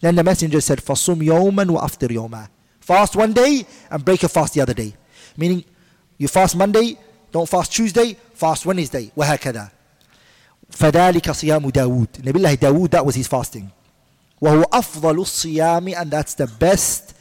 then 0.00 0.14
the 0.14 0.24
messenger 0.24 0.60
said, 0.60 0.78
فَصُمْ 0.78 1.22
يَوْمًا 1.22 1.66
وَأَفْطِرْ 1.66 2.10
يَوْمًا 2.10 2.48
Fast 2.80 3.16
one 3.16 3.32
day 3.32 3.66
and 3.90 4.04
break 4.04 4.22
a 4.22 4.28
fast 4.28 4.54
the 4.54 4.60
other 4.60 4.74
day. 4.74 4.94
Meaning, 5.36 5.64
you 6.18 6.28
fast 6.28 6.56
Monday, 6.56 6.96
don't 7.32 7.48
fast 7.48 7.72
Tuesday, 7.72 8.16
fast 8.34 8.64
Wednesday, 8.66 9.10
وهكذا. 9.16 9.70
فذلك 10.70 11.30
صيام 11.30 11.70
داود 11.70 12.08
نبي 12.24 12.38
الله 12.38 12.54
داود 12.54 12.90
that 12.90 13.04
was 13.04 13.14
his 13.14 13.26
fasting. 13.26 13.70
وهو 14.40 14.62
أفضل 14.72 15.20
الصيام 15.20 15.94
and 15.94 16.10
that's 16.10 16.34
the 16.34 16.46
best 16.46 17.14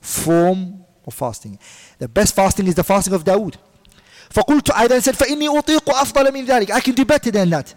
form 0.00 0.84
of 1.06 1.14
fasting. 1.14 1.58
The 1.98 2.08
best 2.08 2.34
fasting 2.34 2.66
is 2.66 2.74
the 2.74 2.84
fasting 2.84 3.14
of 3.14 3.24
Dawood. 3.24 3.54
فقلت 4.30 4.70
I 4.72 4.88
then 4.88 5.00
said 5.00 5.14
فإني 5.14 5.48
أطيق 5.48 5.90
أفضل 5.90 6.32
من 6.32 6.46
ذلك 6.46 6.72
I 6.72 6.80
can 6.80 6.94
do 6.94 7.04
better 7.04 7.30
than 7.30 7.50
that. 7.50 7.74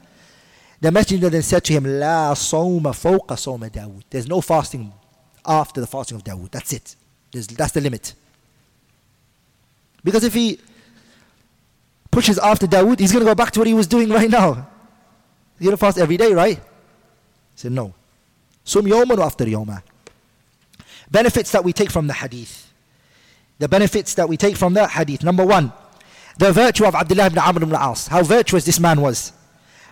the 0.84 0.92
messenger 0.92 1.30
then 1.30 1.40
said 1.40 1.64
to 1.64 1.72
him, 1.72 1.84
La 1.98 2.34
sawma 2.34 2.92
fawqa 2.92 3.36
sawma 3.38 3.70
Dawood. 3.70 4.02
There's 4.10 4.28
no 4.28 4.42
fasting 4.42 4.92
after 5.46 5.80
the 5.80 5.86
fasting 5.86 6.18
of 6.18 6.24
Dawood. 6.24 6.50
That's 6.50 6.74
it. 6.74 6.94
There's, 7.32 7.46
that's 7.46 7.72
the 7.72 7.80
limit. 7.80 8.12
Because 10.04 10.24
if 10.24 10.34
he 10.34 10.60
pushes 12.10 12.38
after 12.38 12.66
Dawood, 12.66 13.00
he's 13.00 13.12
going 13.12 13.24
to 13.24 13.30
go 13.30 13.34
back 13.34 13.50
to 13.52 13.60
what 13.60 13.66
he 13.66 13.72
was 13.72 13.86
doing 13.86 14.10
right 14.10 14.28
now. 14.28 14.68
He's 15.58 15.64
going 15.64 15.70
to 15.70 15.78
fast 15.78 15.96
every 15.96 16.18
day, 16.18 16.34
right? 16.34 16.58
He 16.58 16.62
said, 17.54 17.72
no. 17.72 17.94
Sum 18.62 18.84
yawman 18.84 19.24
after 19.24 19.46
yawma. 19.46 19.82
Benefits 21.10 21.50
that 21.52 21.64
we 21.64 21.72
take 21.72 21.90
from 21.90 22.08
the 22.08 22.12
hadith. 22.12 22.70
The 23.58 23.68
benefits 23.68 24.12
that 24.16 24.28
we 24.28 24.36
take 24.36 24.54
from 24.54 24.74
the 24.74 24.86
hadith. 24.86 25.24
Number 25.24 25.46
one, 25.46 25.72
the 26.36 26.52
virtue 26.52 26.84
of 26.84 26.94
Abdullah 26.94 27.28
ibn 27.28 27.38
Amr 27.38 27.62
ibn 27.62 27.74
al-As. 27.74 28.08
How 28.08 28.22
virtuous 28.22 28.66
this 28.66 28.78
man 28.78 29.00
was 29.00 29.32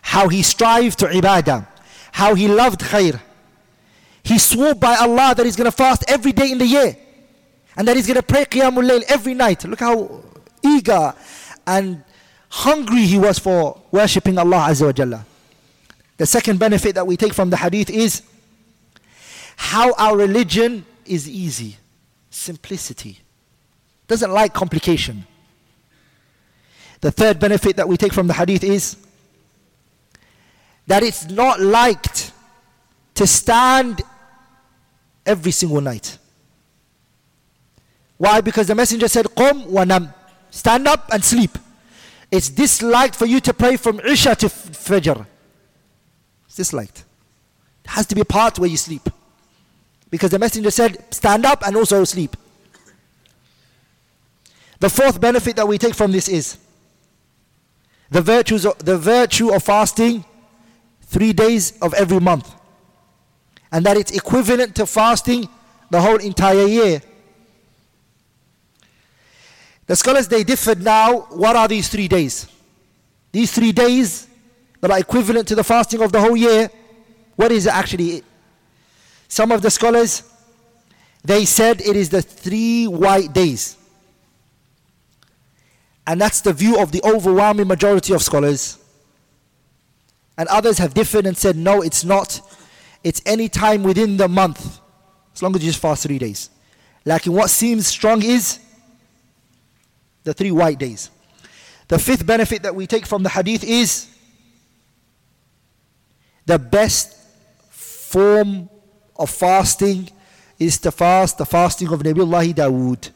how 0.03 0.29
he 0.29 0.43
strived 0.43 0.99
to 0.99 1.07
ibadah, 1.07 1.67
how 2.13 2.35
he 2.35 2.47
loved 2.49 2.81
khair. 2.81 3.21
He 4.23 4.39
swore 4.39 4.75
by 4.75 4.97
Allah 4.97 5.35
that 5.35 5.47
he's 5.47 5.57
going 5.57 5.71
to 5.71 5.77
fast 5.77 6.05
every 6.07 6.33
day 6.33 6.53
in 6.53 6.59
the 6.59 6.67
year 6.67 6.97
and 7.77 7.89
that 7.89 7.97
he's 7.97 8.07
going 8.07 8.17
to 8.17 8.23
pray 8.23 8.45
Qiyamul 8.45 8.89
Layl 8.89 9.03
every 9.09 9.35
night. 9.35 9.65
Look 9.65 9.81
how 9.81 10.23
eager 10.63 11.15
and 11.67 12.05
hungry 12.51 13.07
he 13.07 13.19
was 13.19 13.39
for 13.39 13.81
worshipping 13.91 14.39
Allah 14.39 14.67
Azza 14.69 14.87
wa 14.87 14.93
Jalla. 14.93 15.25
The 16.19 16.27
second 16.27 16.59
benefit 16.59 16.95
that 16.95 17.07
we 17.07 17.17
take 17.17 17.33
from 17.33 17.51
the 17.51 17.57
hadith 17.57 17.89
is 17.91 18.23
how 19.57 19.93
our 19.95 20.17
religion 20.17 20.85
is 21.07 21.29
easy, 21.29 21.77
simplicity. 22.31 23.19
Doesn't 24.07 24.31
like 24.31 24.53
complication. 24.53 25.27
The 27.01 27.11
third 27.11 27.41
benefit 27.41 27.77
that 27.77 27.89
we 27.89 27.97
take 27.97 28.13
from 28.13 28.27
the 28.27 28.35
hadith 28.35 28.63
is 28.63 28.97
that 30.93 31.03
it's 31.03 31.31
not 31.31 31.59
liked 31.59 32.33
to 33.15 33.27
stand 33.27 34.03
every 35.25 35.51
single 35.51 35.81
night. 35.81 36.19
Why? 38.19 38.43
Because 38.43 38.67
the 38.67 38.75
messenger 38.75 39.09
said, 39.09 39.25
Qum 39.25 39.69
wanam. 39.69 40.13
Stand 40.51 40.87
up 40.87 41.09
and 41.11 41.25
sleep. 41.25 41.57
It's 42.31 42.51
disliked 42.51 43.17
for 43.17 43.25
you 43.25 43.41
to 43.41 43.55
pray 43.55 43.79
from 43.79 44.01
Isha 44.01 44.35
to 44.35 44.49
Fajr. 44.49 45.25
It's 46.45 46.57
disliked. 46.57 47.05
It 47.87 47.91
has 47.91 48.05
to 48.09 48.15
be 48.15 48.21
a 48.21 48.27
part 48.27 48.59
where 48.59 48.69
you 48.69 48.77
sleep. 48.77 49.09
Because 50.11 50.31
the 50.31 50.39
messenger 50.39 50.71
said, 50.71 51.03
stand 51.11 51.47
up 51.47 51.67
and 51.67 51.75
also 51.75 52.05
sleep. 52.05 52.37
The 54.79 54.91
fourth 54.91 55.19
benefit 55.19 55.57
that 55.57 55.67
we 55.67 55.79
take 55.79 55.95
from 55.95 56.13
this 56.13 56.29
is 56.29 56.59
the 58.11 58.21
virtues 58.21 58.67
of, 58.67 58.77
the 58.85 58.99
virtue 58.99 59.55
of 59.55 59.63
fasting 59.63 60.27
three 61.13 61.33
days 61.33 61.79
of 61.81 61.93
every 61.95 62.21
month. 62.21 62.55
And 63.71 63.85
that 63.87 63.97
it's 63.97 64.13
equivalent 64.13 64.75
to 64.77 64.87
fasting 64.87 65.49
the 65.91 66.01
whole 66.01 66.17
entire 66.17 66.67
year. 66.67 67.03
The 69.87 69.97
scholars 69.97 70.27
they 70.29 70.43
differed 70.43 70.83
now. 70.83 71.21
What 71.31 71.55
are 71.55 71.69
these 71.69 71.89
three 71.89 72.09
days? 72.09 72.47
These 73.31 73.53
three 73.53 73.73
days 73.73 74.27
that 74.81 74.91
are 74.91 74.99
equivalent 74.99 75.49
to 75.49 75.55
the 75.55 75.65
fasting 75.65 76.01
of 76.03 76.13
the 76.13 76.21
whole 76.21 76.37
year. 76.37 76.71
What 77.37 77.53
is 77.53 77.67
actually? 77.67 78.23
Some 79.29 79.53
of 79.53 79.63
the 79.63 79.71
scholars 79.71 80.23
they 81.25 81.45
said 81.45 81.81
it 81.81 81.97
is 81.97 82.09
the 82.09 82.23
three 82.23 82.87
white 82.87 83.33
days. 83.33 83.77
And 86.07 86.21
that's 86.21 86.41
the 86.41 86.53
view 86.53 86.81
of 86.81 86.91
the 86.91 87.01
overwhelming 87.05 87.69
majority 87.69 88.13
of 88.13 88.23
scholars. 88.23 88.79
And 90.39 90.49
others 90.49 90.79
have 90.79 90.95
differed 90.95 91.27
and 91.27 91.37
said, 91.37 91.57
no, 91.57 91.83
it's 91.83 92.05
not. 92.05 92.41
It's 93.05 93.21
any 93.27 93.49
time 93.49 93.83
within 93.83 94.17
the 94.17 94.29
month, 94.29 94.81
as 95.35 95.43
long 95.43 95.55
as 95.55 95.63
you 95.63 95.71
just 95.71 95.81
fast 95.81 96.05
three 96.05 96.19
days. 96.19 96.51
Like 97.05 97.27
in 97.27 97.33
what 97.33 97.51
seems 97.51 97.87
strong 97.87 98.23
is 98.23 98.59
the 100.25 100.33
three 100.33 100.51
white 100.51 100.79
days. 100.79 101.11
The 101.89 101.99
fifth 101.99 102.25
benefit 102.25 102.63
that 102.63 102.75
we 102.75 102.87
take 102.87 103.07
from 103.07 103.23
the 103.23 103.29
hadith 103.29 103.65
is 103.65 104.09
the 106.47 106.59
best 106.59 107.17
form 107.71 108.69
of 109.17 109.31
fasting 109.31 110.09
is 110.59 110.79
to 110.79 110.91
fast 110.91 111.39
the 111.39 111.45
fasting 111.45 111.89
of 111.93 112.01
Nabiullah 112.01 112.55
Dawood. 112.55 113.11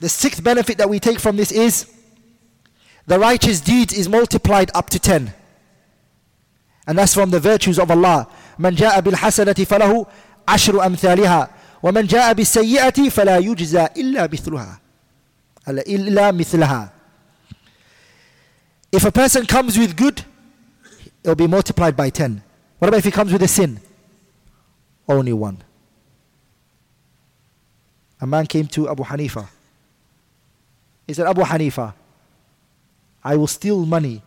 The 0.00 0.08
sixth 0.08 0.42
benefit 0.42 0.78
that 0.78 0.88
we 0.88 1.00
take 1.00 1.18
from 1.18 1.36
this 1.36 1.50
is 1.50 1.90
the 3.07 3.19
righteous 3.19 3.59
deeds 3.61 3.93
is 3.93 4.07
multiplied 4.07 4.71
up 4.73 4.89
to 4.91 4.99
10. 4.99 5.33
And 6.87 6.97
that's 6.97 7.13
from 7.13 7.29
the 7.31 7.39
virtues 7.39 7.79
of 7.79 7.91
Allah. 7.91 8.27
من 8.59 8.75
جاء 8.75 8.99
بالحسنة 9.01 9.53
فله 9.53 10.05
عشر 10.47 10.85
أمثالها 10.85 11.49
ومن 11.83 12.05
جاء 12.07 12.33
بالسيئة 12.33 13.09
فلا 13.09 13.37
يجزى 13.37 13.87
إلا 13.97 14.27
مثلها 14.27 14.79
إلا 15.67 16.31
مثلها 16.31 16.89
If 18.91 19.05
a 19.05 19.11
person 19.11 19.45
comes 19.47 19.77
with 19.77 19.95
good, 19.95 20.23
it 21.23 21.27
will 21.27 21.35
be 21.35 21.47
multiplied 21.47 21.95
by 21.97 22.09
10. 22.11 22.43
What 22.77 22.89
about 22.89 22.99
if 22.99 23.05
he 23.05 23.11
comes 23.11 23.33
with 23.33 23.41
a 23.41 23.47
sin? 23.47 23.79
Only 25.09 25.33
one. 25.33 25.63
A 28.21 28.27
man 28.27 28.45
came 28.45 28.67
to 28.67 28.87
Abu 28.89 29.03
Hanifa 29.03 29.47
He 31.07 31.13
said, 31.13 31.27
Abu 31.27 31.41
Hanifa, 31.41 31.93
I 33.22 33.36
will 33.36 33.46
steal 33.46 33.84
money. 33.84 34.22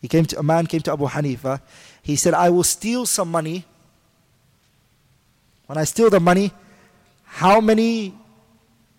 He 0.00 0.08
came 0.08 0.24
to, 0.26 0.38
a 0.38 0.42
man 0.42 0.66
came 0.66 0.80
to 0.82 0.92
Abu 0.92 1.06
Hanifa. 1.06 1.60
He 2.02 2.16
said, 2.16 2.34
I 2.34 2.50
will 2.50 2.64
steal 2.64 3.06
some 3.06 3.30
money. 3.30 3.64
When 5.66 5.76
I 5.76 5.84
steal 5.84 6.08
the 6.10 6.20
money, 6.20 6.52
how 7.24 7.60
many 7.60 8.14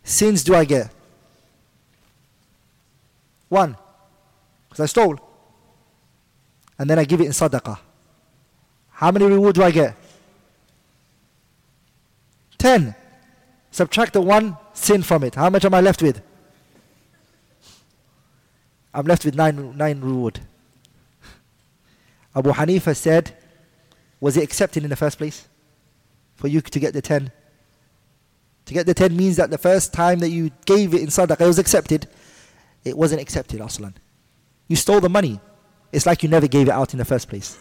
sins 0.04 0.44
do 0.44 0.56
I 0.56 0.66
get? 0.66 0.92
One. 3.48 3.76
Because 4.68 4.84
I 4.84 4.86
stole. 4.86 5.20
And 6.78 6.90
then 6.90 7.00
I 7.00 7.06
give 7.06 7.22
it 7.22 7.26
in 7.26 7.32
sadaqah. 7.32 7.80
How 8.92 9.12
many 9.12 9.26
reward 9.26 9.56
do 9.56 9.64
I 9.64 9.72
get? 9.72 9.96
Ten. 12.58 12.94
Subtract 13.72 14.14
the 14.14 14.22
one 14.22 14.58
sin 14.74 15.02
from 15.02 15.24
it. 15.24 15.36
How 15.36 15.50
much 15.50 15.66
am 15.66 15.74
I 15.74 15.82
left 15.82 16.02
with? 16.02 16.22
I'm 18.94 19.06
left 19.06 19.26
with 19.26 19.36
nine, 19.36 19.78
nine 19.78 20.02
reward. 20.02 20.40
Abu 22.36 22.52
Hanifa 22.52 22.96
said, 22.96 23.36
Was 24.20 24.38
it 24.38 24.44
accepted 24.44 24.84
in 24.84 24.90
the 24.90 24.96
first 24.96 25.18
place? 25.18 25.48
For 26.36 26.48
you 26.48 26.62
to 26.62 26.80
get 26.80 26.94
the 26.94 27.02
ten? 27.02 27.32
To 28.66 28.74
get 28.74 28.86
the 28.86 28.94
ten 28.94 29.16
means 29.16 29.36
that 29.38 29.50
the 29.50 29.58
first 29.58 29.94
time 29.94 30.20
that 30.20 30.30
you 30.30 30.52
gave 30.66 30.94
it 30.94 31.02
in 31.02 31.08
sadaqah, 31.08 31.42
it 31.42 31.48
was 31.48 31.60
accepted. 31.60 32.08
It 32.86 32.98
wasn't 32.98 33.22
accepted, 33.22 33.62
aslan. 33.62 33.96
You 34.68 34.76
stole 34.76 35.00
the 35.00 35.10
money. 35.10 35.40
It's 35.92 36.06
like 36.06 36.24
you 36.24 36.30
never 36.30 36.48
gave 36.48 36.68
it 36.68 36.72
out 36.72 36.94
in 36.94 37.00
the 37.00 37.06
first 37.06 37.28
place. 37.28 37.58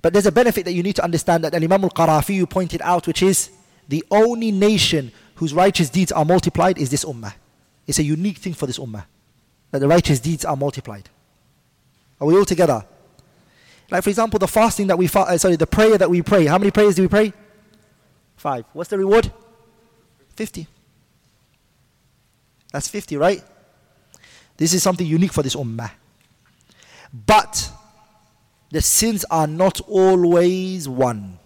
But 0.00 0.12
there's 0.12 0.26
a 0.26 0.32
benefit 0.32 0.64
that 0.64 0.72
you 0.72 0.82
need 0.82 0.96
to 0.96 1.04
understand 1.04 1.44
that 1.44 1.54
Imam 1.54 1.82
al-Qarafi 1.82 2.48
pointed 2.48 2.80
out, 2.82 3.06
which 3.06 3.22
is 3.22 3.50
the 3.88 4.04
only 4.10 4.52
nation 4.52 5.10
whose 5.36 5.54
righteous 5.54 5.90
deeds 5.90 6.12
are 6.12 6.24
multiplied 6.24 6.78
is 6.78 6.90
this 6.90 7.04
ummah. 7.04 7.34
It's 7.88 7.98
a 7.98 8.04
unique 8.04 8.36
thing 8.36 8.52
for 8.52 8.66
this 8.66 8.78
ummah, 8.78 9.06
that 9.70 9.78
the 9.80 9.88
righteous 9.88 10.20
deeds 10.20 10.44
are 10.44 10.54
multiplied. 10.54 11.08
Are 12.20 12.26
we 12.26 12.36
all 12.36 12.44
together? 12.44 12.84
Like 13.90 14.04
for 14.04 14.10
example, 14.10 14.38
the 14.38 14.46
fasting 14.46 14.88
that 14.88 14.98
we, 14.98 15.06
fa- 15.06 15.20
uh, 15.20 15.38
sorry, 15.38 15.56
the 15.56 15.66
prayer 15.66 15.96
that 15.96 16.10
we 16.10 16.20
pray. 16.20 16.44
How 16.44 16.58
many 16.58 16.70
prayers 16.70 16.94
do 16.94 17.02
we 17.02 17.08
pray? 17.08 17.32
Five. 18.36 18.66
What's 18.74 18.90
the 18.90 18.98
reward? 18.98 19.32
50. 20.36 20.68
That's 22.70 22.88
50, 22.88 23.16
right? 23.16 23.42
This 24.58 24.74
is 24.74 24.82
something 24.82 25.06
unique 25.06 25.32
for 25.32 25.42
this 25.42 25.56
ummah. 25.56 25.90
But 27.26 27.72
the 28.70 28.82
sins 28.82 29.24
are 29.30 29.46
not 29.46 29.80
always 29.88 30.86
one. 30.86 31.38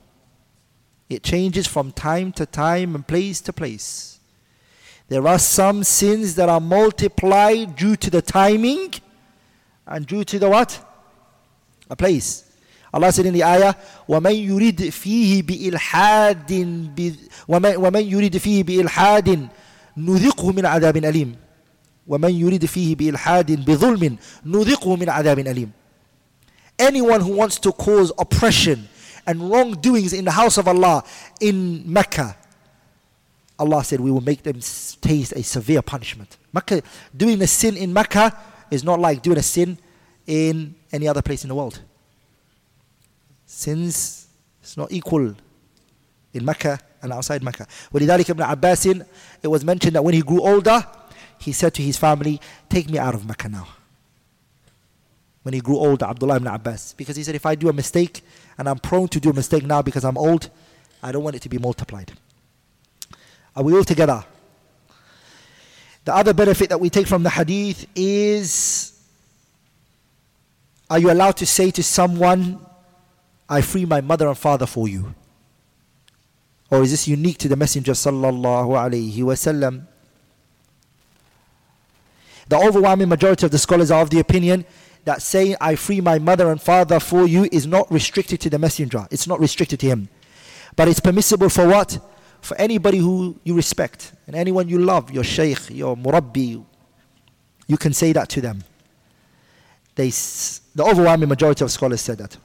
It 1.09 1.23
changes 1.23 1.69
from 1.69 1.93
time 1.93 2.32
to 2.32 2.47
time 2.47 2.97
and 2.97 3.06
place 3.06 3.40
to 3.43 3.52
place. 3.52 4.11
There 5.11 5.25
are 5.27 5.39
some 5.39 5.84
sins 5.84 6.35
that 6.35 6.49
are 6.49 6.59
multiplied 6.59 7.75
due 7.75 7.95
to 7.95 8.09
the 8.09 8.21
timing 8.21 8.93
and 9.85 10.05
due 10.05 10.23
to 10.25 10.39
the 10.39 10.49
what? 10.49 10.84
A 11.89 11.95
place. 11.95 12.43
Allah 12.93 13.11
said 13.11 13.25
in 13.25 13.34
the 13.34 13.43
ayah, 13.43 13.73
وَمَنْ 14.07 14.47
يُرِدْ 14.47 14.77
فِيهِ 14.91 15.43
بِإِلْحَادٍ 15.43 16.49
وَمَنْ, 17.47 17.77
ومن 17.77 18.03
يُرِدْ 18.11 18.38
فِيهِ 18.38 18.63
بِإِلْحَادٍ 18.63 19.49
نُذِقْهُ 19.97 20.51
مِنْ 20.51 20.65
عَذَابٍ 20.65 20.97
أَلِيمٍ 20.97 21.35
وَمَنْ 22.07 22.34
يُرِدْ 22.34 22.65
فِيهِ 22.65 22.95
بِإِلْحَادٍ 22.95 23.65
بِظُلْمٍ 23.65 24.17
نُذِقْهُ 24.45 24.95
مِنْ 24.95 25.09
عَذَابٍ 25.09 25.39
أَلِيمٍ 25.39 25.69
anyone 26.79 27.21
who 27.21 27.35
wants 27.35 27.57
to 27.59 27.71
cause 27.71 28.11
oppression 28.19 28.88
and 29.25 29.49
wrongdoings 29.49 30.13
in 30.13 30.25
the 30.25 30.31
house 30.31 30.57
of 30.57 30.67
Allah 30.67 31.03
in 31.41 31.84
Mecca, 31.91 32.35
Allah 33.59 33.84
said, 33.84 33.99
We 33.99 34.11
will 34.11 34.21
make 34.21 34.43
them 34.43 34.59
taste 35.01 35.34
a 35.35 35.43
severe 35.43 35.81
punishment. 35.81 36.38
Mecca, 36.53 36.81
doing 37.15 37.41
a 37.41 37.47
sin 37.47 37.77
in 37.77 37.91
Mecca 37.93 38.38
is 38.69 38.84
not 38.84 38.99
like 38.99 39.21
doing 39.21 39.38
a 39.38 39.43
sin 39.43 39.77
in 40.25 40.75
any 40.91 41.07
other 41.07 41.21
place 41.21 41.43
in 41.43 41.49
the 41.49 41.55
world. 41.55 41.81
Sins 43.45 44.27
is 44.63 44.77
not 44.77 44.91
equal 44.91 45.34
in 46.34 46.45
Mecca 46.45 46.79
and 47.01 47.13
outside 47.13 47.43
Mecca. 47.43 47.67
ولذلك 47.93 48.29
Ibn 48.29 48.43
Abbas, 48.43 48.85
it 48.85 49.47
was 49.47 49.63
mentioned 49.63 49.95
that 49.95 50.03
when 50.03 50.13
he 50.13 50.21
grew 50.21 50.41
older, 50.41 50.85
he 51.39 51.51
said 51.51 51.73
to 51.75 51.81
his 51.81 51.97
family, 51.97 52.39
Take 52.69 52.89
me 52.89 52.99
out 52.99 53.15
of 53.15 53.25
Mecca 53.25 53.49
now 53.49 53.67
when 55.47 55.53
he 55.53 55.61
grew 55.61 55.77
older, 55.77 56.03
Abdullah 56.03 56.35
ibn 56.35 56.47
Abbas. 56.49 56.93
Because 56.97 57.15
he 57.15 57.23
said, 57.23 57.34
if 57.34 57.45
I 57.45 57.55
do 57.55 57.69
a 57.69 57.73
mistake, 57.73 58.21
and 58.57 58.67
I'm 58.67 58.77
prone 58.79 59.07
to 59.07 59.17
do 59.17 59.29
a 59.29 59.34
mistake 59.34 59.63
now 59.63 59.81
because 59.81 60.03
I'm 60.03 60.17
old, 60.17 60.49
I 61.01 61.13
don't 61.13 61.23
want 61.23 61.38
it 61.38 61.41
to 61.43 61.47
be 61.47 61.57
multiplied. 61.57 62.11
Are 63.54 63.62
we 63.62 63.74
all 63.74 63.84
together? 63.84 64.24
The 66.04 66.14
other 66.14 66.34
benefit 66.34 66.68
that 66.70 66.80
we 66.80 66.90
take 66.90 67.06
from 67.06 67.22
the 67.22 67.30
hadith 67.30 67.86
is 67.94 69.00
Are 70.90 70.98
you 70.98 71.10
allowed 71.10 71.36
to 71.38 71.46
say 71.46 71.70
to 71.70 71.82
someone, 71.82 72.60
I 73.48 73.60
free 73.60 73.84
my 73.84 74.00
mother 74.00 74.28
and 74.28 74.36
father 74.36 74.66
for 74.66 74.88
you? 74.88 75.14
Or 76.70 76.82
is 76.82 76.90
this 76.90 77.06
unique 77.06 77.38
to 77.38 77.48
the 77.48 77.56
Messenger 77.56 77.92
sallallahu 77.92 78.68
alaihi 78.68 79.18
wasallam? 79.18 79.86
The 82.48 82.58
overwhelming 82.58 83.08
majority 83.08 83.46
of 83.46 83.52
the 83.52 83.58
scholars 83.58 83.90
are 83.90 84.02
of 84.02 84.10
the 84.10 84.18
opinion 84.18 84.64
that 85.04 85.22
saying, 85.22 85.56
I 85.60 85.76
free 85.76 86.00
my 86.00 86.18
mother 86.18 86.50
and 86.50 86.60
father 86.60 87.00
for 87.00 87.26
you 87.26 87.48
is 87.50 87.66
not 87.66 87.90
restricted 87.90 88.40
to 88.42 88.50
the 88.50 88.58
messenger. 88.58 89.06
It's 89.10 89.26
not 89.26 89.40
restricted 89.40 89.80
to 89.80 89.86
him. 89.86 90.08
But 90.76 90.88
it's 90.88 91.00
permissible 91.00 91.48
for 91.48 91.66
what? 91.66 91.98
For 92.43 92.56
anybody 92.56 92.98
who 92.98 93.39
you 93.44 93.55
respect 93.55 94.12
and 94.27 94.35
anyone 94.35 94.69
you 94.69 94.78
love, 94.78 95.12
your 95.12 95.23
shaykh, 95.24 95.70
your 95.70 95.97
murabbi, 95.97 96.62
you 97.69 97.77
can 97.77 97.93
say 97.93 98.12
that 98.12 98.28
to 98.31 98.40
them. 98.40 98.64
They, 99.94 100.09
the 100.10 100.82
overwhelming 100.85 101.28
majority 101.28 101.64
of 101.64 101.70
scholars 101.70 102.01
said 102.01 102.19
that. 102.19 102.36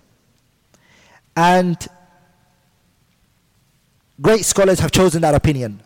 And 1.35 1.75
great 4.21 4.45
scholars 4.45 4.79
have 4.79 4.91
chosen 4.91 5.21
that 5.23 5.33
opinion. 5.33 5.81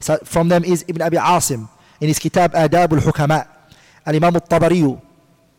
So 0.00 0.18
from 0.24 0.48
them 0.48 0.64
is 0.64 0.84
Ibn 0.88 1.02
Abi 1.02 1.16
Asim 1.16 1.68
in 2.00 2.08
his 2.08 2.18
kitab 2.18 2.52
Adab 2.54 2.92
al-Hukama, 2.92 3.46
Al-Imam 4.04 4.34
al-Tabari, 4.34 4.80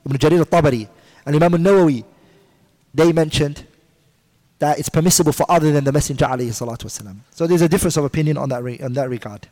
Ibn 0.05 0.17
Jarir 0.17 0.39
al-Tabari, 0.39 0.87
and 1.25 1.35
Imam 1.35 1.53
al-Nawawi, 1.53 2.03
they 2.93 3.13
mentioned 3.13 3.65
that 4.59 4.77
it's 4.77 4.89
permissible 4.89 5.31
for 5.31 5.45
other 5.49 5.71
than 5.71 5.83
the 5.83 5.91
Messenger 5.91 6.25
alayhi 6.25 6.49
salatu 6.49 6.83
wasalam. 6.85 7.17
So 7.31 7.47
there's 7.47 7.61
a 7.61 7.69
difference 7.69 7.97
of 7.97 8.03
opinion 8.03 8.37
on 8.37 8.49
that, 8.49 8.61
re- 8.61 8.79
on 8.79 8.93
that 8.93 9.09
regard. 9.09 9.47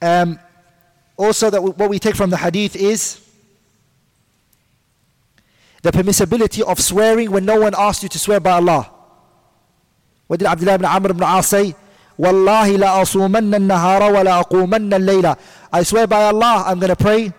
Um, 0.00 0.38
also, 1.16 1.50
that 1.50 1.58
w- 1.58 1.74
what 1.74 1.88
we 1.88 1.98
take 1.98 2.16
from 2.16 2.30
the 2.30 2.36
hadith 2.36 2.76
is 2.76 3.20
the 5.82 5.92
permissibility 5.92 6.62
of 6.62 6.80
swearing 6.80 7.30
when 7.30 7.44
no 7.44 7.60
one 7.60 7.74
asks 7.76 8.02
you 8.02 8.08
to 8.08 8.18
swear 8.18 8.40
by 8.40 8.52
Allah. 8.52 8.90
What 10.26 10.38
did 10.38 10.46
Abdullah 10.48 10.74
ibn 10.74 10.86
Amr 10.86 11.10
ibn 11.10 11.22
As 11.22 11.48
say? 11.48 11.74
Wallahi 12.16 12.76
la 12.78 13.00
asumanna 13.02 13.58
nahara 13.60 14.12
wa 14.12 14.22
la 14.22 14.42
aqumanna 14.42 14.98
layla. 14.98 15.38
I 15.72 15.82
swear 15.82 16.06
by 16.06 16.24
Allah, 16.24 16.64
I'm 16.66 16.78
going 16.78 16.90
to 16.90 16.96
pray 16.96 17.32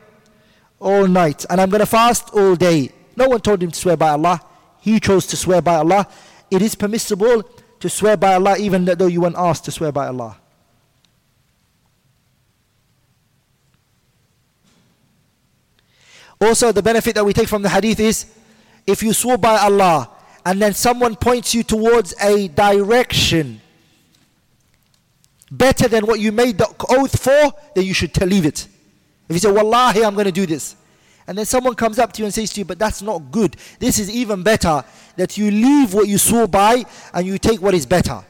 all 0.79 1.07
night 1.07 1.45
and 1.49 1.59
I'm 1.59 1.69
going 1.69 1.79
to 1.79 1.85
fast 1.85 2.29
all 2.33 2.55
day. 2.55 2.91
No 3.15 3.27
one 3.29 3.39
told 3.39 3.61
him 3.63 3.71
to 3.71 3.79
swear 3.79 3.97
by 3.97 4.09
Allah. 4.09 4.41
He 4.81 4.99
chose 4.99 5.25
to 5.27 5.37
swear 5.37 5.61
by 5.61 5.75
Allah. 5.75 6.07
It 6.51 6.61
is 6.61 6.75
permissible 6.75 7.43
to 7.79 7.89
swear 7.89 8.17
by 8.17 8.35
Allah 8.35 8.57
even 8.57 8.85
though 8.85 9.07
you 9.07 9.21
weren't 9.21 9.37
asked 9.37 9.65
to 9.65 9.71
swear 9.71 9.91
by 9.91 10.07
Allah. 10.07 10.37
Also, 16.41 16.71
the 16.71 16.83
benefit 16.83 17.15
that 17.15 17.25
we 17.25 17.33
take 17.33 17.47
from 17.47 17.61
the 17.61 17.69
hadith 17.69 17.99
is 17.99 18.25
if 18.85 19.01
you 19.01 19.13
swore 19.13 19.37
by 19.37 19.57
Allah 19.57 20.09
and 20.45 20.61
then 20.61 20.73
someone 20.73 21.15
points 21.15 21.55
you 21.55 21.63
towards 21.63 22.13
a 22.21 22.49
direction 22.49 23.61
better 25.49 25.87
than 25.87 26.05
what 26.05 26.19
you 26.19 26.31
made 26.31 26.57
the 26.57 26.67
oath 26.89 27.19
for, 27.19 27.53
then 27.73 27.85
you 27.85 27.93
should 27.93 28.15
leave 28.21 28.45
it. 28.45 28.67
If 29.29 29.35
you 29.35 29.39
say, 29.39 29.51
Wallahi, 29.51 30.03
I'm 30.03 30.13
going 30.13 30.25
to 30.25 30.31
do 30.31 30.45
this. 30.45 30.75
And 31.27 31.37
then 31.37 31.45
someone 31.45 31.73
comes 31.75 31.97
up 31.97 32.13
to 32.13 32.19
you 32.19 32.25
and 32.25 32.33
says 32.33 32.53
to 32.53 32.61
you, 32.61 32.65
but 32.65 32.77
that's 32.77 33.01
not 33.01 33.31
good. 33.31 33.55
This 33.79 33.97
is 33.97 34.09
even 34.09 34.43
better 34.43 34.83
that 35.15 35.37
you 35.37 35.49
leave 35.49 35.93
what 35.93 36.07
you 36.07 36.17
swore 36.17 36.47
by 36.47 36.85
and 37.13 37.25
you 37.25 37.37
take 37.37 37.61
what 37.61 37.73
is 37.73 37.85
better. 37.85 38.23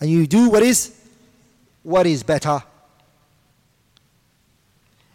And 0.00 0.10
you 0.10 0.26
do 0.26 0.50
what 0.50 0.62
is 0.62 0.94
what 1.82 2.06
is 2.06 2.22
better. 2.22 2.62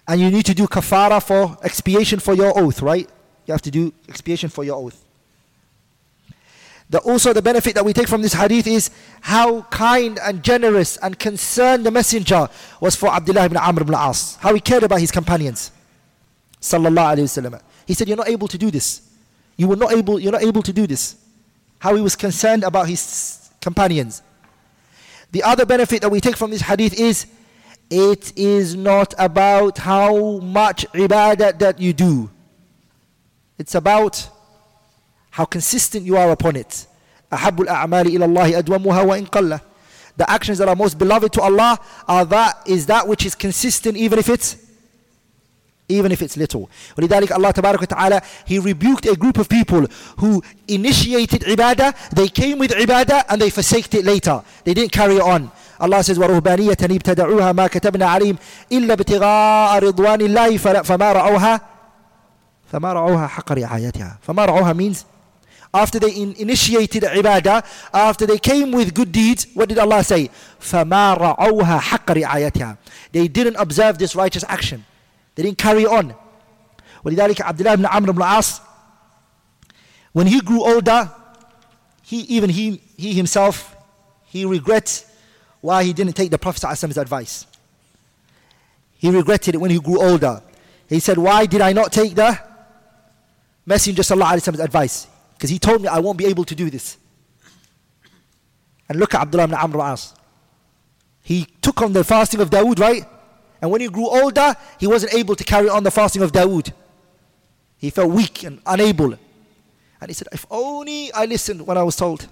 And 0.08 0.20
you 0.20 0.30
need 0.30 0.46
to 0.48 0.54
do 0.54 0.68
kafara 0.68 1.22
for 1.24 1.58
expiation 1.64 2.20
for 2.20 2.34
your 2.34 2.58
oath, 2.58 2.82
right? 2.82 3.08
You 3.46 3.52
have 3.54 3.62
to 3.62 3.72
do 3.72 3.94
expiation 4.08 4.50
for 4.50 4.64
your 4.64 4.76
oath. 4.76 5.06
The, 6.90 6.98
also, 7.00 7.34
the 7.34 7.42
benefit 7.42 7.76
that 7.76 7.86
we 7.86 7.94
take 7.94 8.08
from 8.08 8.24
this 8.24 8.34
hadith 8.34 8.66
is 8.66 8.90
how 9.22 9.62
kind 9.64 10.20
and 10.24 10.44
generous 10.44 10.98
and 10.98 11.18
concerned 11.18 11.86
the 11.86 11.92
messenger 11.92 12.50
was 12.82 12.96
for 12.96 13.10
Abdullah 13.10 13.46
ibn 13.46 13.58
Amr 13.58 13.84
ibn 13.84 13.94
al-As. 13.94 14.38
How 14.38 14.54
he 14.56 14.60
cared 14.60 14.84
about 14.84 15.00
his 15.00 15.12
companions 15.12 15.72
Sallallahu 16.61 17.17
alayhi 17.17 17.29
wasallam. 17.29 17.61
He 17.87 17.95
said, 17.95 18.09
"You're 18.09 18.17
not 18.17 18.29
able 18.29 18.49
to 18.49 18.59
do 18.59 18.71
this. 18.71 19.03
You 19.57 19.69
were 19.69 19.77
not 19.77 19.93
able. 19.93 20.19
You're 20.19 20.33
not 20.33 20.43
able 20.43 20.63
to 20.63 20.73
do 20.73 20.87
this. 20.87 21.17
how 21.85 21.95
he 21.95 22.01
was 22.01 22.17
concerned 22.17 22.65
about 22.65 22.89
his 22.89 23.51
companions. 23.61 24.23
The 25.33 25.43
other 25.43 25.67
benefit 25.67 26.01
that 26.01 26.11
we 26.11 26.19
take 26.19 26.35
from 26.35 26.51
this 26.51 26.63
hadith 26.63 26.99
is 26.99 27.27
it 27.91 28.33
is 28.39 28.75
not 28.75 29.13
about 29.19 29.77
how 29.77 30.39
much 30.39 30.87
ibadah 30.95 31.59
that 31.59 31.79
you 31.79 31.93
do. 31.93 32.31
It's 33.59 33.75
about 33.75 34.27
how 35.29 35.45
consistent 35.45 36.07
you 36.07 36.17
are 36.17 36.31
upon 36.31 36.57
it. 36.57 36.87
أحب 37.31 37.61
الأعمال 37.67 38.07
إلى 38.07 38.25
الله 38.25 38.63
أدومها 38.63 39.03
وإن 39.05 39.27
قل. 39.29 39.61
The 40.17 40.31
actions 40.31 40.57
that 40.57 40.69
are 40.71 40.77
most 40.77 40.97
beloved 40.97 41.35
to 41.35 41.43
Allah 41.43 41.79
are 42.09 42.25
that 42.25 42.63
is 42.67 42.87
that 42.87 43.07
which 43.07 43.27
is 43.27 43.35
consistent 43.35 43.99
even 43.99 44.19
if 44.19 44.31
it's 44.31 44.57
even 45.89 46.13
if 46.13 46.23
it's 46.23 46.37
little. 46.37 46.69
ولذلك 46.99 47.33
Allah 47.33 47.53
تبارك 47.53 47.83
وتعالى 47.83 48.23
He 48.47 48.59
rebuked 48.59 49.07
a 49.07 49.17
group 49.17 49.39
of 49.39 49.49
people 49.49 49.87
who 50.19 50.43
initiated 50.69 51.43
ibadah, 51.43 51.95
they 52.11 52.29
came 52.29 52.59
with 52.59 52.71
ibadah 52.71 53.25
and 53.29 53.41
they 53.41 53.51
forsaked 53.51 53.95
it 53.95 54.05
later. 54.05 54.43
They 54.65 54.75
didn't 54.75 54.93
carry 54.93 55.17
it 55.17 55.23
on. 55.23 55.51
Allah 55.81 56.03
says 56.03 56.19
ورهبانية 56.19 56.77
ابتدعوها 56.83 57.53
ما 57.53 57.67
كتبنا 57.67 58.07
عليهم 58.07 58.39
إلا 58.73 58.95
ابتغاء 58.95 59.79
رضوان 59.79 60.21
الله 60.21 60.57
فما 60.57 61.13
رعوها 61.13 61.61
فما 62.73 62.93
رعوها 62.93 63.27
حق 63.27 63.53
رعايتها 63.53 64.19
فما 64.23 64.45
رعوها 64.45 64.73
means 64.73 65.05
after 65.75 65.99
they 65.99 66.11
in 66.11 66.35
initiated 66.39 67.03
ibadah, 67.03 67.65
after 67.93 68.27
they 68.27 68.39
came 68.39 68.71
with 68.71 68.95
good 68.95 69.11
deeds, 69.11 69.49
what 69.55 69.69
did 69.69 69.79
Allah 69.79 70.05
say? 70.05 70.31
فَمَا 70.61 71.19
رَعَوْهَا 71.19 71.81
حَقَّ 71.81 72.07
رِعَايَتِهَا 72.07 72.77
They 73.11 73.27
didn't 73.27 73.57
observe 73.57 73.99
this 73.99 74.15
righteous 74.15 74.45
action. 74.49 74.85
They 75.35 75.43
didn't 75.43 75.59
carry 75.59 75.87
on. 75.87 76.15
ولذلك 77.05 77.43
عبد 77.43 77.61
الله 77.61 77.75
بن 77.75 77.87
عمرو 77.87 78.13
بن 78.13 78.19
العاص 78.19 78.61
when 80.15 80.29
he 80.29 80.41
grew 80.41 80.63
older, 80.65 81.11
he 82.03 82.21
even 82.21 82.49
he, 82.49 82.81
he 82.97 83.15
himself, 83.15 83.77
he 84.27 84.45
regrets 84.45 85.07
why 85.61 85.83
he 85.83 85.93
didn't 85.93 86.15
take 86.15 86.31
the 86.31 86.39
Prophet's 86.39 86.65
advice. 86.85 87.47
He 88.97 89.11
regretted 89.11 89.57
it 89.57 89.59
when 89.59 89.73
he 89.73 89.81
grew 89.81 90.01
older. 90.01 90.41
He 90.89 91.01
said, 91.01 91.19
Why 91.19 91.47
did 91.47 91.61
I 91.61 91.73
not 91.73 91.93
take 91.93 92.15
the 92.15 92.39
Messenger 93.67 94.03
Sallallahu 94.03 94.61
advice? 94.61 95.09
Because 95.35 95.51
he 95.51 95.59
told 95.59 95.83
me 95.83 95.89
I 95.89 95.99
won't 95.99 96.17
be 96.17 96.27
able 96.27 96.45
to 96.45 96.55
do 96.55 96.71
this. 96.71 96.97
And 98.89 99.01
look 99.01 99.15
at 99.15 99.23
Abdullah 99.23 99.45
ibn 99.45 99.57
Amr 99.57 99.81
al-As. 99.81 100.15
He 101.23 101.45
took 101.61 101.83
on 101.83 101.93
the 101.93 102.05
fasting 102.05 102.41
of 102.41 102.51
Dawood, 102.51 102.79
right? 102.79 103.05
And 103.62 103.72
when 103.72 103.82
he 103.82 103.88
grew 103.88 104.08
older, 104.08 104.56
he 104.80 104.88
wasn't 104.88 105.14
able 105.14 105.36
to 105.36 105.44
carry 105.44 105.70
on 105.70 105.84
the 105.84 105.92
fasting 105.92 106.22
of 106.22 106.32
Dawood. 106.32 106.72
He 107.78 107.90
felt 107.90 108.12
weak 108.12 108.44
and 108.44 108.62
unable. 108.66 109.14
And 110.02 110.08
he 110.08 110.14
said, 110.14 110.28
If 110.32 110.46
only 110.50 111.12
I 111.14 111.26
listened 111.26 111.66
when 111.66 111.78
I 111.78 111.84
was 111.84 111.96
told. 111.96 112.28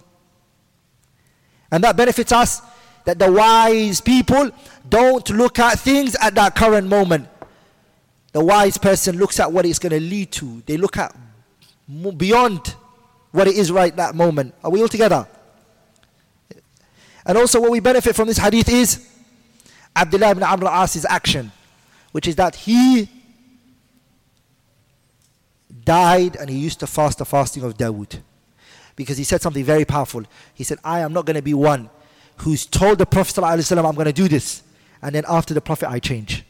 And 1.72 1.84
that 1.84 1.98
benefits 1.98 2.32
us 2.32 2.62
that 3.06 3.20
the 3.20 3.32
wise 3.32 4.02
people 4.02 4.52
don't 4.88 5.30
look 5.30 5.60
at 5.60 5.80
things 5.80 6.16
at 6.22 6.36
that 6.36 6.56
current 6.56 6.88
moment. 6.88 7.28
The 8.32 8.44
wise 8.44 8.78
person 8.78 9.18
looks 9.18 9.40
at 9.40 9.52
what 9.52 9.66
it's 9.66 9.80
going 9.80 9.92
to 9.92 10.00
lead 10.00 10.32
to, 10.34 10.62
they 10.66 10.78
look 10.78 10.98
at 10.98 11.16
beyond 12.18 12.76
what 13.32 13.48
it 13.48 13.56
is 13.56 13.72
right 13.72 13.96
that 13.96 14.16
moment. 14.16 14.54
Are 14.64 14.70
we 14.70 14.82
all 14.82 14.88
together? 14.88 15.28
And 17.26 17.38
also, 17.38 17.60
what 17.60 17.72
we 17.72 17.80
benefit 17.80 18.16
from 18.16 18.28
this 18.28 18.38
hadith 18.38 18.70
is 18.70 19.08
Abdullah 19.97 20.31
ibn 20.31 20.43
Amr 20.43 20.67
al-As's 20.67 21.05
action, 21.07 21.53
which 22.13 22.27
is 22.27 22.37
that 22.37 22.55
he 22.55 23.09
died 25.85 26.37
and 26.37 26.49
he 26.49 26.59
used 26.59 26.81
to 26.81 26.87
fast 26.87 27.19
the 27.19 27.25
fasting 27.25 27.63
of 27.63 27.77
Dawood. 27.77 28.21
Because 28.97 29.17
he 29.17 29.25
said 29.25 29.41
something 29.41 29.65
very 29.65 29.85
powerful. 29.85 30.23
He 30.55 30.65
said, 30.65 30.79
I 30.85 31.01
am 31.01 31.13
not 31.13 31.25
going 31.25 31.37
to 31.37 31.43
be 31.43 31.55
one 31.55 31.89
who's 32.39 32.67
told 32.67 32.99
the 32.99 33.07
Prophet 33.07 33.41
ﷺ, 33.41 33.77
I'm 33.77 33.95
going 33.95 34.07
to 34.07 34.13
do 34.13 34.29
this. 34.29 34.63
And 35.01 35.15
then 35.15 35.25
after 35.29 35.55
the 35.55 35.61
Prophet, 35.61 35.89
I 35.89 35.99
change. 35.99 36.45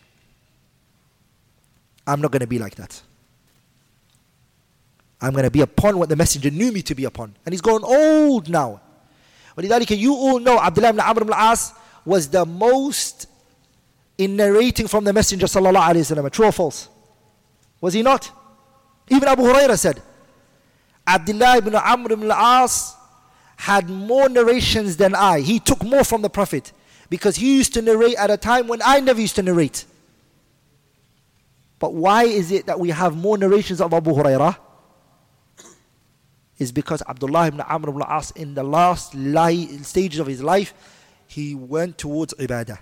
I'm 2.07 2.21
not 2.21 2.33
going 2.33 2.41
to 2.41 2.47
be 2.47 2.59
like 2.59 2.75
that. 2.77 3.01
I'm 5.21 5.33
going 5.33 5.45
to 5.45 5.51
be 5.51 5.61
upon 5.61 5.99
what 5.99 6.09
the 6.09 6.17
messenger 6.17 6.51
knew 6.51 6.73
me 6.73 6.83
to 6.83 6.95
be 6.95 7.05
upon. 7.05 7.35
And 7.47 7.53
he's 7.53 7.61
grown 7.61 7.85
old 7.85 8.49
now. 8.49 8.81
ولذلك 9.57 9.97
you 9.97 10.15
all 10.15 10.41
know 10.41 10.59
Abdullah 10.59 10.89
ibn 10.89 11.01
Amr 11.01 11.23
ibn 11.23 11.33
al-As 11.33 11.73
was 12.05 12.29
the 12.29 12.45
most 12.45 13.29
in 14.18 14.36
narrating 14.36 14.88
from 14.88 15.04
the 15.04 15.14
messenger 15.14 15.46
sallallahu 15.46 15.82
alayhi 15.92 16.16
wasallam. 16.16 16.32
True 16.32 16.46
or 16.48 16.52
false? 16.52 16.90
Was 17.82 17.94
he 17.94 18.02
not? 18.02 18.32
Even 19.10 19.28
Abu 19.30 19.44
Huraira 19.44 19.78
said, 19.78 20.02
Abdullah 21.06 21.58
ibn 21.58 21.76
Amr 21.76 22.14
ibn 22.14 22.32
al-As 22.32 22.96
had 23.56 23.90
more 23.90 24.28
narrations 24.28 24.98
than 24.98 25.16
I. 25.16 25.40
He 25.40 25.60
took 25.60 25.84
more 25.84 26.04
from 26.04 26.22
the 26.22 26.30
Prophet 26.30 26.74
because 27.10 27.36
he 27.38 27.56
used 27.56 27.74
to 27.76 27.82
narrate 27.82 28.16
at 28.18 28.30
a 28.30 28.38
time 28.38 28.68
when 28.68 28.82
I 28.84 29.00
never 29.00 29.22
used 29.22 29.36
to 29.36 29.44
narrate. 29.44 29.86
But 31.80 31.94
why 31.94 32.24
is 32.24 32.52
it 32.52 32.66
that 32.66 32.80
we 32.80 32.90
have 32.90 33.16
more 33.16 33.38
narrations 33.38 33.80
of 33.82 33.94
Abu 33.94 34.12
Hurairah? 34.12 34.58
is 36.60 36.72
because 36.72 37.04
Abdullah 37.08 37.48
ibn 37.48 37.62
Amr 37.62 37.90
ibn 37.90 38.02
al-As 38.02 38.32
in 38.32 38.54
the 38.56 38.64
last 38.64 39.14
stages 39.86 40.20
of 40.20 40.28
his 40.28 40.42
life, 40.42 40.74
he 41.28 41.54
went 41.54 41.98
towards 41.98 42.34
ibadah. 42.36 42.80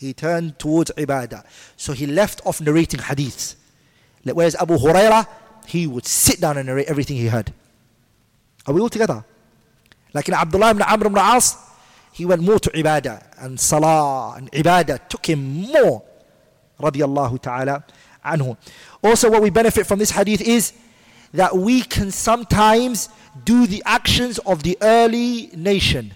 He 0.00 0.14
turned 0.14 0.58
towards 0.58 0.90
ibadah. 0.92 1.44
So 1.76 1.92
he 1.92 2.06
left 2.06 2.40
off 2.46 2.58
narrating 2.62 3.00
hadiths. 3.00 3.56
Whereas 4.24 4.54
Abu 4.54 4.78
Huraira, 4.78 5.26
he 5.66 5.86
would 5.86 6.06
sit 6.06 6.40
down 6.40 6.56
and 6.56 6.66
narrate 6.66 6.88
everything 6.88 7.18
he 7.18 7.26
heard. 7.26 7.52
Are 8.66 8.72
we 8.72 8.80
all 8.80 8.88
together? 8.88 9.22
Like 10.14 10.26
in 10.26 10.32
Abdullah 10.32 10.70
ibn 10.70 10.82
Amr 10.82 11.06
ibn 11.06 11.18
al-As, 11.18 11.54
he 12.14 12.24
went 12.24 12.40
more 12.40 12.58
to 12.58 12.70
ibadah 12.70 13.44
and 13.44 13.60
salah 13.60 14.36
and 14.38 14.50
ibadah 14.52 15.06
took 15.06 15.26
him 15.26 15.68
more. 15.70 16.02
Radiallahu 16.80 17.42
ta'ala 17.42 17.84
anhu. 18.24 18.56
Also 19.04 19.30
what 19.30 19.42
we 19.42 19.50
benefit 19.50 19.86
from 19.86 19.98
this 19.98 20.12
hadith 20.12 20.40
is 20.40 20.72
that 21.34 21.54
we 21.54 21.82
can 21.82 22.10
sometimes 22.10 23.10
do 23.44 23.66
the 23.66 23.82
actions 23.84 24.38
of 24.38 24.62
the 24.62 24.78
early 24.80 25.50
nation. 25.54 26.14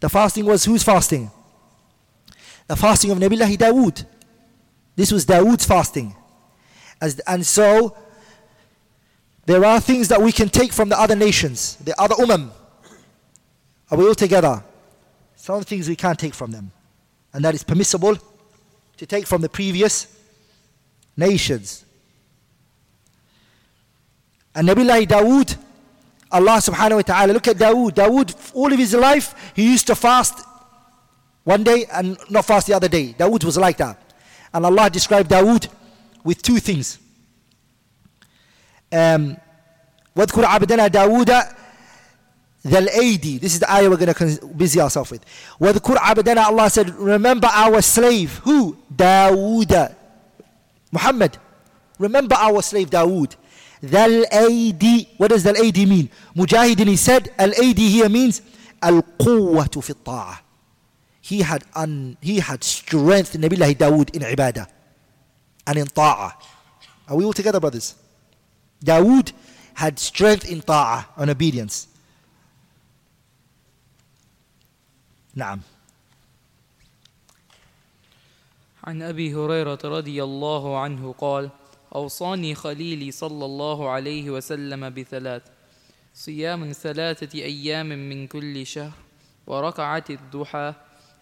The 0.00 0.08
fasting 0.08 0.46
was 0.46 0.64
whose 0.64 0.82
fasting? 0.82 1.30
The 2.70 2.76
fasting 2.76 3.10
of 3.10 3.18
Nabillahi 3.18 3.56
Dawood. 3.56 4.06
This 4.94 5.10
was 5.10 5.26
Dawood's 5.26 5.64
fasting. 5.64 6.14
As, 7.00 7.18
and 7.26 7.44
so, 7.44 7.96
there 9.44 9.64
are 9.64 9.80
things 9.80 10.06
that 10.06 10.22
we 10.22 10.30
can 10.30 10.48
take 10.48 10.72
from 10.72 10.88
the 10.88 10.96
other 10.96 11.16
nations, 11.16 11.74
the 11.84 12.00
other 12.00 12.14
umam. 12.14 12.50
Are 13.90 13.98
we 13.98 14.06
all 14.06 14.14
together? 14.14 14.62
Some 15.34 15.64
things 15.64 15.88
we 15.88 15.96
can't 15.96 16.16
take 16.16 16.32
from 16.32 16.52
them. 16.52 16.70
And 17.32 17.44
that 17.44 17.56
is 17.56 17.64
permissible 17.64 18.16
to 18.98 19.04
take 19.04 19.26
from 19.26 19.42
the 19.42 19.48
previous 19.48 20.06
nations. 21.16 21.84
And 24.54 24.68
Nabi 24.68 25.08
Dawood, 25.08 25.56
Allah 26.30 26.58
subhanahu 26.58 26.94
wa 26.94 27.02
ta'ala, 27.02 27.32
look 27.32 27.48
at 27.48 27.56
Dawood. 27.56 27.94
Dawood, 27.94 28.52
all 28.54 28.72
of 28.72 28.78
his 28.78 28.94
life, 28.94 29.34
he 29.56 29.72
used 29.72 29.88
to 29.88 29.96
fast 29.96 30.46
one 31.43 31.63
day 31.63 31.85
and 31.91 32.17
not 32.29 32.45
fast 32.45 32.67
the 32.67 32.73
other 32.73 32.87
day. 32.87 33.13
Dawood 33.17 33.43
was 33.43 33.57
like 33.57 33.77
that. 33.77 33.99
And 34.53 34.65
Allah 34.65 34.89
described 34.89 35.29
Dawood 35.29 35.67
with 36.23 36.41
two 36.41 36.59
things. 36.59 36.99
Um, 38.91 39.37
واذكر 40.15 40.45
عبدنا 40.45 40.87
داود 40.87 41.29
ذا 42.67 42.79
الأيدي 42.79 43.39
This 43.41 43.53
is 43.53 43.59
the 43.59 43.71
ayah 43.71 43.89
we're 43.89 43.97
going 43.97 44.13
to 44.13 44.45
busy 44.47 44.79
ourselves 44.79 45.11
with. 45.11 45.21
واذكر 45.59 45.97
عبدنا 45.97 46.45
Allah 46.45 46.69
said, 46.69 46.89
remember 46.95 47.47
our 47.51 47.81
slave. 47.81 48.37
Who? 48.43 48.77
Dawood. 48.95 49.93
Muhammad. 50.91 51.37
Remember 51.99 52.35
our 52.35 52.61
slave 52.61 52.89
Dawood. 52.89 53.35
Dhal 53.83 54.25
aidi. 54.31 55.09
What 55.17 55.29
does 55.29 55.43
Dhal 55.43 55.55
aidi 55.55 55.87
mean? 55.87 56.09
Mujahidin 56.35 56.87
he 56.87 56.95
said, 56.95 57.31
Al 57.37 57.51
aidi 57.51 57.89
here 57.89 58.09
means 58.09 58.41
Al 58.81 59.01
quwwatu 59.19 59.83
fi 59.83 59.93
ta'ah. 59.93 60.39
He 61.21 61.41
had, 61.41 61.63
un, 61.75 62.17
he 62.21 62.39
had 62.39 62.63
strength, 62.63 63.33
Nabillahi 63.33 63.75
Dawood, 63.75 64.15
in 64.15 64.21
ibadah 64.21 64.67
and 65.65 65.77
in 65.77 65.87
ta'ah. 65.87 66.33
Are 67.07 67.15
we 67.15 67.25
all 67.25 67.33
together, 67.33 67.59
brothers? 67.59 67.95
Dawood 68.83 69.31
had 69.73 69.99
strength 69.99 70.49
in 70.49 70.61
ta'ah, 70.61 71.05
and 71.17 71.29
obedience. 71.29 71.87
نعم. 75.35 75.59
عن 78.83 79.01
أبي 79.01 79.35
هريرة 79.35 79.79
رضي 79.83 80.23
الله 80.23 80.79
عنه 80.79 81.15
قال 81.17 81.49
أوصاني 81.95 82.55
خليلي 82.55 83.11
صلى 83.11 83.45
الله 83.45 83.89
عليه 83.89 84.29
وسلم 84.29 84.89
بثلاث 84.89 85.41
صيام 86.13 86.71
ثلاثة 86.71 87.39
أيام 87.39 87.85
من 87.85 88.27
كل 88.27 88.65
شهر 88.65 88.91
وركعة 89.47 90.03
الضحى 90.09 90.73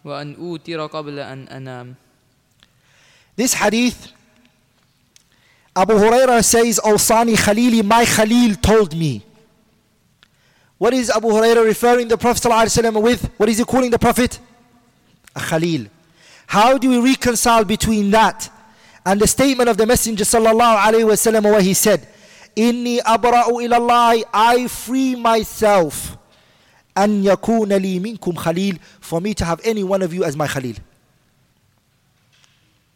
وأن 0.05 0.35
أوتر 0.35 0.85
قبل 0.87 1.19
أن 1.19 1.47
أنام 1.47 1.95
This 3.35 3.55
hadith, 3.55 4.11
Abu 5.75 5.93
Huraira 5.93 6.43
says, 6.43 6.79
Awsani 6.83 7.33
Khalili, 7.35 7.83
my 7.83 8.05
Khalil 8.05 8.53
told 8.55 8.95
me. 8.95 9.23
What 10.77 10.93
is 10.93 11.09
Abu 11.09 11.29
Huraira 11.29 11.65
referring 11.65 12.09
the 12.09 12.17
Prophet 12.17 12.43
ﷺ 12.43 13.01
with? 13.01 13.31
What 13.37 13.49
is 13.49 13.57
he 13.57 13.63
calling 13.63 13.89
the 13.89 13.97
Prophet? 13.97 14.39
A 15.35 15.39
Khalil. 15.39 15.87
How 16.45 16.77
do 16.77 16.89
we 16.89 16.99
reconcile 17.11 17.63
between 17.65 18.11
that 18.11 18.49
and 19.05 19.19
the 19.19 19.27
statement 19.27 19.69
of 19.69 19.77
the 19.77 19.85
Messenger 19.87 20.23
sallallahu 20.23 20.77
alaihi 20.77 21.05
wasallam 21.05 21.43
where 21.43 21.61
he 21.61 21.73
said, 21.73 22.07
"Inni 22.55 22.99
abra'u 22.99 23.65
ilallah, 23.67 24.23
I 24.33 24.67
free 24.67 25.15
myself, 25.15 26.16
an 27.04 27.22
yakuna 27.22 27.80
li 27.80 27.98
minkum 28.00 28.36
khalil, 28.44 28.76
for 29.00 29.20
me 29.20 29.34
to 29.34 29.44
have 29.44 29.60
any 29.64 29.84
one 29.94 30.02
of 30.02 30.12
you 30.12 30.24
as 30.24 30.36
my 30.36 30.48
Khalil." 30.54 30.76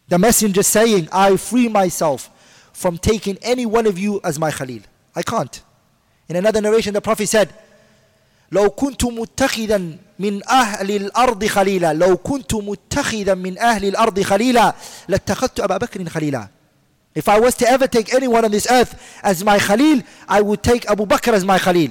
The 0.08 0.18
Messenger 0.18 0.62
saying, 0.62 1.08
"I 1.12 1.36
free 1.36 1.68
myself 1.68 2.30
from 2.72 2.98
taking 2.98 3.36
any 3.42 3.66
one 3.66 3.86
of 3.86 3.98
you 3.98 4.20
as 4.24 4.38
my 4.38 4.50
Khalil." 4.50 4.82
I 5.14 5.22
can't. 5.22 5.54
In 6.28 6.36
another 6.36 6.60
narration, 6.60 6.94
the 6.94 7.00
Prophet 7.00 7.28
said, 7.28 7.48
لو 8.52 8.70
كنت 8.70 9.04
متخذا 9.04 9.96
من 10.18 10.48
أهل 10.48 10.90
الأرض 10.90 11.46
خليلا 11.46 11.92
لو 11.92 12.16
كنت 12.16 12.54
متخذا 12.54 13.34
من 13.34 13.58
أهل 13.58 13.84
الأرض 13.84 14.20
خليلا 14.20 14.74
لاتخذت 15.08 15.60
أبا 15.60 15.76
بكر 15.76 16.08
خليلا 16.08 16.48
If 17.14 17.28
I 17.28 17.38
was 17.40 17.54
to 17.56 17.68
ever 17.68 17.86
take 17.86 18.14
anyone 18.14 18.44
on 18.44 18.50
this 18.50 18.66
earth 18.70 18.94
as 19.22 19.44
my 19.44 19.58
Khalil, 19.58 20.02
I 20.26 20.40
would 20.40 20.62
take 20.62 20.88
Abu 20.88 21.04
Bakr 21.04 21.34
as 21.34 21.44
my 21.44 21.58
Khalil. 21.58 21.90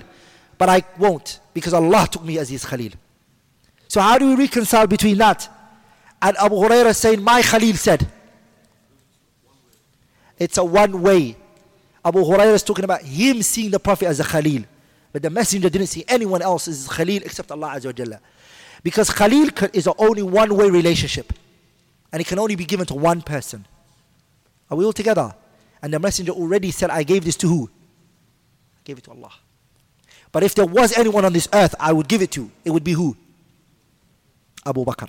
But 0.62 0.70
I 0.70 0.84
won't 1.00 1.40
because 1.56 1.74
Allah 1.74 2.08
took 2.12 2.24
me 2.24 2.38
as 2.38 2.50
his 2.50 2.64
Khalil. 2.64 2.92
So 3.88 4.00
how 4.00 4.20
do 4.20 4.28
we 4.28 4.36
reconcile 4.36 4.86
between 4.86 5.18
that? 5.18 5.50
And 6.22 6.38
Abu 6.38 6.54
Hurairah 6.54 6.96
saying, 6.96 7.20
my 7.20 7.42
Khalil 7.42 7.74
said. 7.74 8.08
It's 10.38 10.60
a 10.60 10.64
one 10.64 11.02
way. 11.02 11.36
Abu 12.06 12.20
Hurairah 12.20 12.54
is 12.54 12.62
talking 12.62 12.86
about 12.86 13.02
him 13.02 13.42
seeing 13.42 13.72
the 13.72 13.80
Prophet 13.80 14.06
as 14.06 14.20
a 14.20 14.24
Khalil. 14.24 14.66
But 15.12 15.24
the 15.24 15.32
messenger 15.32 15.68
didn't 15.68 15.88
see 15.88 16.06
anyone 16.08 16.44
else 16.44 16.68
as 16.68 16.88
Khalil 16.88 17.24
except 17.26 17.50
Allah 17.50 17.70
Azza 17.78 17.86
wa 17.86 17.94
Jalla. 17.94 18.20
Because 18.84 19.10
Khalil 19.10 19.50
is 19.74 19.88
only 19.98 20.22
one 20.22 20.56
way 20.56 20.70
relationship. 20.70 21.34
And 22.14 22.22
it 22.22 22.28
can 22.28 22.38
only 22.38 22.56
be 22.56 22.66
given 22.66 22.86
to 22.86 22.94
one 22.94 23.24
person. 23.24 23.66
Are 24.70 24.78
we 24.78 24.86
all 24.86 24.94
together? 24.94 25.34
And 25.82 25.92
the 25.92 26.00
messenger 26.00 26.34
already 26.34 26.70
said, 26.70 26.92
I 26.92 27.02
gave 27.02 27.26
this 27.26 27.38
to 27.38 27.48
who? 27.48 27.68
I 28.76 28.82
gave 28.84 29.00
it 29.00 29.06
to 29.06 29.10
Allah. 29.10 29.32
But 30.33 30.43
if 30.43 30.55
there 30.55 30.67
was 30.67 30.97
anyone 30.97 31.25
on 31.25 31.33
this 31.33 31.49
earth 31.53 31.75
I 31.81 31.93
would 31.93 32.09
give 32.09 32.23
it 32.23 32.31
to, 32.33 32.51
it 32.65 32.71
would 32.71 32.85
be 32.85 32.93
who? 32.93 33.17
Abu 34.65 34.85
Bakr. 34.85 35.09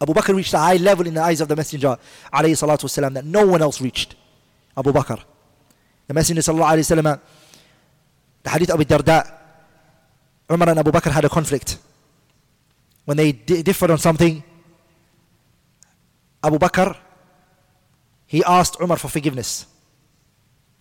Abu 0.00 0.12
Bakr 0.12 0.34
reached 0.34 0.54
a 0.54 0.58
high 0.58 0.76
level 0.76 1.06
in 1.06 1.14
the 1.14 1.22
eyes 1.22 1.40
of 1.40 1.48
the 1.48 1.56
Messenger 1.56 1.96
والسلام, 2.32 3.14
that 3.14 3.24
no 3.24 3.46
one 3.46 3.62
else 3.62 3.80
reached. 3.80 4.16
Abu 4.76 4.92
Bakr. 4.92 5.22
The 6.06 6.14
Messenger 6.14 6.42
وسلم, 6.42 7.20
the 8.42 8.50
hadith 8.50 8.70
of 8.70 8.80
Abu 8.80 8.84
Darda, 8.84 9.32
Umar 10.50 10.68
and 10.68 10.78
Abu 10.78 10.90
Bakr 10.90 11.10
had 11.10 11.24
a 11.24 11.28
conflict. 11.28 11.78
When 13.06 13.16
they 13.16 13.32
differed 13.32 13.90
on 13.90 13.98
something, 13.98 14.42
Abu 16.42 16.58
Bakr, 16.58 16.96
he 18.26 18.44
asked 18.44 18.76
Umar 18.80 18.98
for 18.98 19.08
forgiveness. 19.08 19.66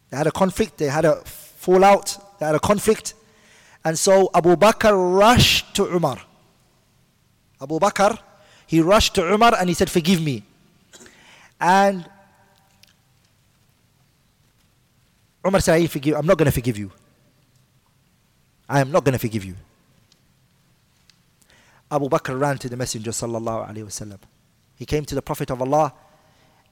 They 0.09 0.17
had 0.17 0.27
a 0.27 0.31
conflict, 0.31 0.77
they 0.77 0.87
had 0.87 1.05
a 1.05 1.15
fallout, 1.23 2.37
they 2.39 2.45
had 2.45 2.55
a 2.55 2.59
conflict. 2.59 3.13
And 3.84 3.98
so 3.98 4.30
Abu 4.34 4.56
Bakr 4.56 4.92
rushed 5.18 5.74
to 5.76 5.84
Umar. 5.84 6.20
Abu 7.60 7.78
Bakr, 7.78 8.18
he 8.66 8.80
rushed 8.80 9.14
to 9.14 9.22
Umar 9.22 9.54
and 9.58 9.68
he 9.68 9.74
said, 9.74 9.90
Forgive 9.90 10.22
me. 10.22 10.42
And 11.60 12.08
Umar 15.46 15.60
said, 15.60 15.74
I 15.74 15.86
forgive, 15.86 16.16
I'm 16.16 16.26
not 16.26 16.38
going 16.38 16.46
to 16.46 16.52
forgive 16.52 16.76
you. 16.78 16.92
I 18.68 18.80
am 18.80 18.92
not 18.92 19.04
going 19.04 19.14
to 19.14 19.18
forgive 19.18 19.44
you. 19.44 19.54
Abu 21.90 22.08
Bakr 22.08 22.38
ran 22.38 22.58
to 22.58 22.68
the 22.68 22.76
Messenger 22.76 23.12
sallallahu 23.12 23.70
alaihi. 23.70 24.18
He 24.76 24.84
came 24.84 25.04
to 25.06 25.14
the 25.14 25.22
Prophet 25.22 25.50
of 25.50 25.62
Allah, 25.62 25.94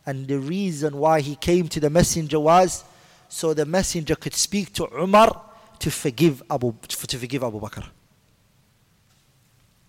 and 0.04 0.28
the 0.28 0.38
reason 0.38 0.98
why 0.98 1.20
he 1.20 1.36
came 1.36 1.68
to 1.68 1.80
the 1.80 1.88
Messenger 1.88 2.38
was 2.38 2.84
so 3.28 3.54
the 3.54 3.64
Messenger 3.64 4.16
could 4.16 4.34
speak 4.34 4.72
to 4.74 4.86
Umar 4.94 5.42
to 5.80 5.90
forgive 5.90 6.42
Abu 6.50 6.74
to 6.88 7.18
forgive 7.18 7.42
Abu 7.42 7.60
Bakr. 7.60 7.84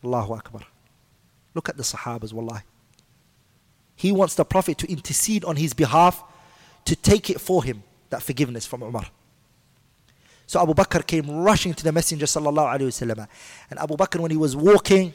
Allahu 0.04 0.34
Akbar. 0.34 0.62
Look 1.54 1.70
at 1.70 1.78
the 1.78 1.84
Sahabas, 1.84 2.34
wallahi. 2.34 2.64
He 3.96 4.12
wants 4.12 4.36
the 4.36 4.46
Prophet 4.46 4.78
to 4.80 4.92
intercede 4.92 5.44
on 5.44 5.56
his 5.56 5.74
behalf 5.74 6.24
to 6.86 6.96
take 6.96 7.30
it 7.30 7.42
for 7.42 7.64
him, 7.64 7.84
that 8.10 8.22
forgiveness 8.22 8.66
from 8.66 8.84
Umar. 8.84 9.08
So 10.46 10.62
Abu 10.62 10.74
Bakr 10.74 11.06
came 11.06 11.30
rushing 11.30 11.74
to 11.74 11.84
the 11.84 11.92
Messenger 11.92 12.26
sallallahu 12.26 12.80
alaihi 12.80 12.88
wasallam. 12.88 13.28
And 13.70 13.80
Abu 13.80 13.98
Bakr, 13.98 14.20
when 14.20 14.32
he 14.32 14.38
was 14.38 14.56
walking, 14.56 15.14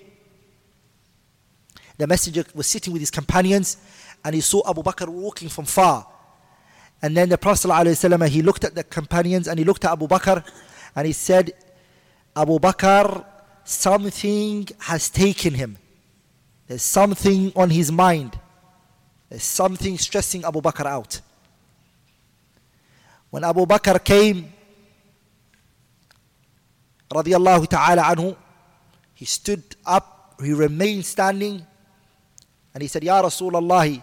the 1.96 2.06
Messenger 2.06 2.44
was 2.54 2.66
sitting 2.66 2.92
with 2.92 3.00
his 3.00 3.10
companions, 3.10 3.76
and 4.24 4.34
he 4.34 4.40
saw 4.40 4.68
Abu 4.68 4.82
Bakr 4.82 5.08
walking 5.08 5.48
from 5.48 5.64
far. 5.64 6.06
And 7.02 7.16
then 7.16 7.28
the 7.28 7.36
Prophet 7.36 7.66
ﷺ, 7.68 8.28
he 8.28 8.42
looked 8.42 8.64
at 8.64 8.74
the 8.74 8.84
companions 8.84 9.48
and 9.48 9.58
he 9.58 9.64
looked 9.64 9.84
at 9.84 9.92
Abu 9.92 10.06
Bakr 10.06 10.44
and 10.94 11.06
he 11.06 11.12
said, 11.12 11.52
Abu 12.34 12.58
Bakr, 12.60 13.24
something 13.64 14.68
has 14.78 15.10
taken 15.10 15.54
him. 15.54 15.78
There's 16.68 16.82
something 16.82 17.52
on 17.56 17.70
his 17.70 17.90
mind. 17.90 18.38
There's 19.28 19.42
something 19.42 19.98
stressing 19.98 20.44
Abu 20.44 20.60
Bakr 20.60 20.86
out. 20.86 21.20
When 23.30 23.44
Abu 23.44 23.66
Bakr 23.66 24.02
came 24.04 24.52
radiallahu 27.10 27.68
ta'ala 27.68 28.02
anhu, 28.02 28.36
he 29.14 29.24
stood 29.24 29.62
up, 29.84 30.36
he 30.42 30.52
remained 30.52 31.04
standing, 31.04 31.66
and 32.74 32.82
he 32.82 32.88
said, 32.88 33.04
Ya 33.04 33.22
Rasulullah, 33.22 34.02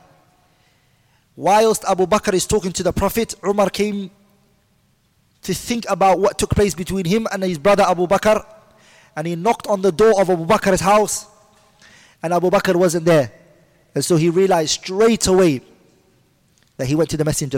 whilst 1.40 1.86
Abu 1.86 2.06
Bakr 2.06 2.34
is 2.34 2.46
talking 2.46 2.74
to 2.74 2.84
the 2.84 2.92
Prophet, 2.92 3.34
Umar 3.46 3.70
came 3.70 4.12
to 5.42 5.54
think 5.54 5.86
about 5.90 6.20
what 6.20 6.38
took 6.38 6.50
place 6.50 6.76
between 6.76 7.06
him 7.06 7.28
and 7.32 7.42
his 7.44 7.58
brother 7.58 7.84
Abu 7.84 8.08
Bakr, 8.08 8.46
and 9.16 9.26
he 9.26 9.36
knocked 9.38 9.66
on 9.68 9.82
the 9.82 9.92
door 9.92 10.20
of 10.20 10.30
Abu 10.30 10.46
Bakr's 10.46 10.82
house, 10.82 11.28
and 12.22 12.34
Abu 12.34 12.50
Bakr 12.50 12.76
wasn't 12.76 13.06
there. 13.06 13.32
And 13.96 14.04
so 14.04 14.18
he 14.18 14.30
realized 14.30 14.72
straight 14.72 15.28
away 15.28 15.62
that 16.76 16.88
he 16.88 16.96
went 16.96 17.10
to 17.12 17.18
the 17.18 17.24
Messenger. 17.24 17.58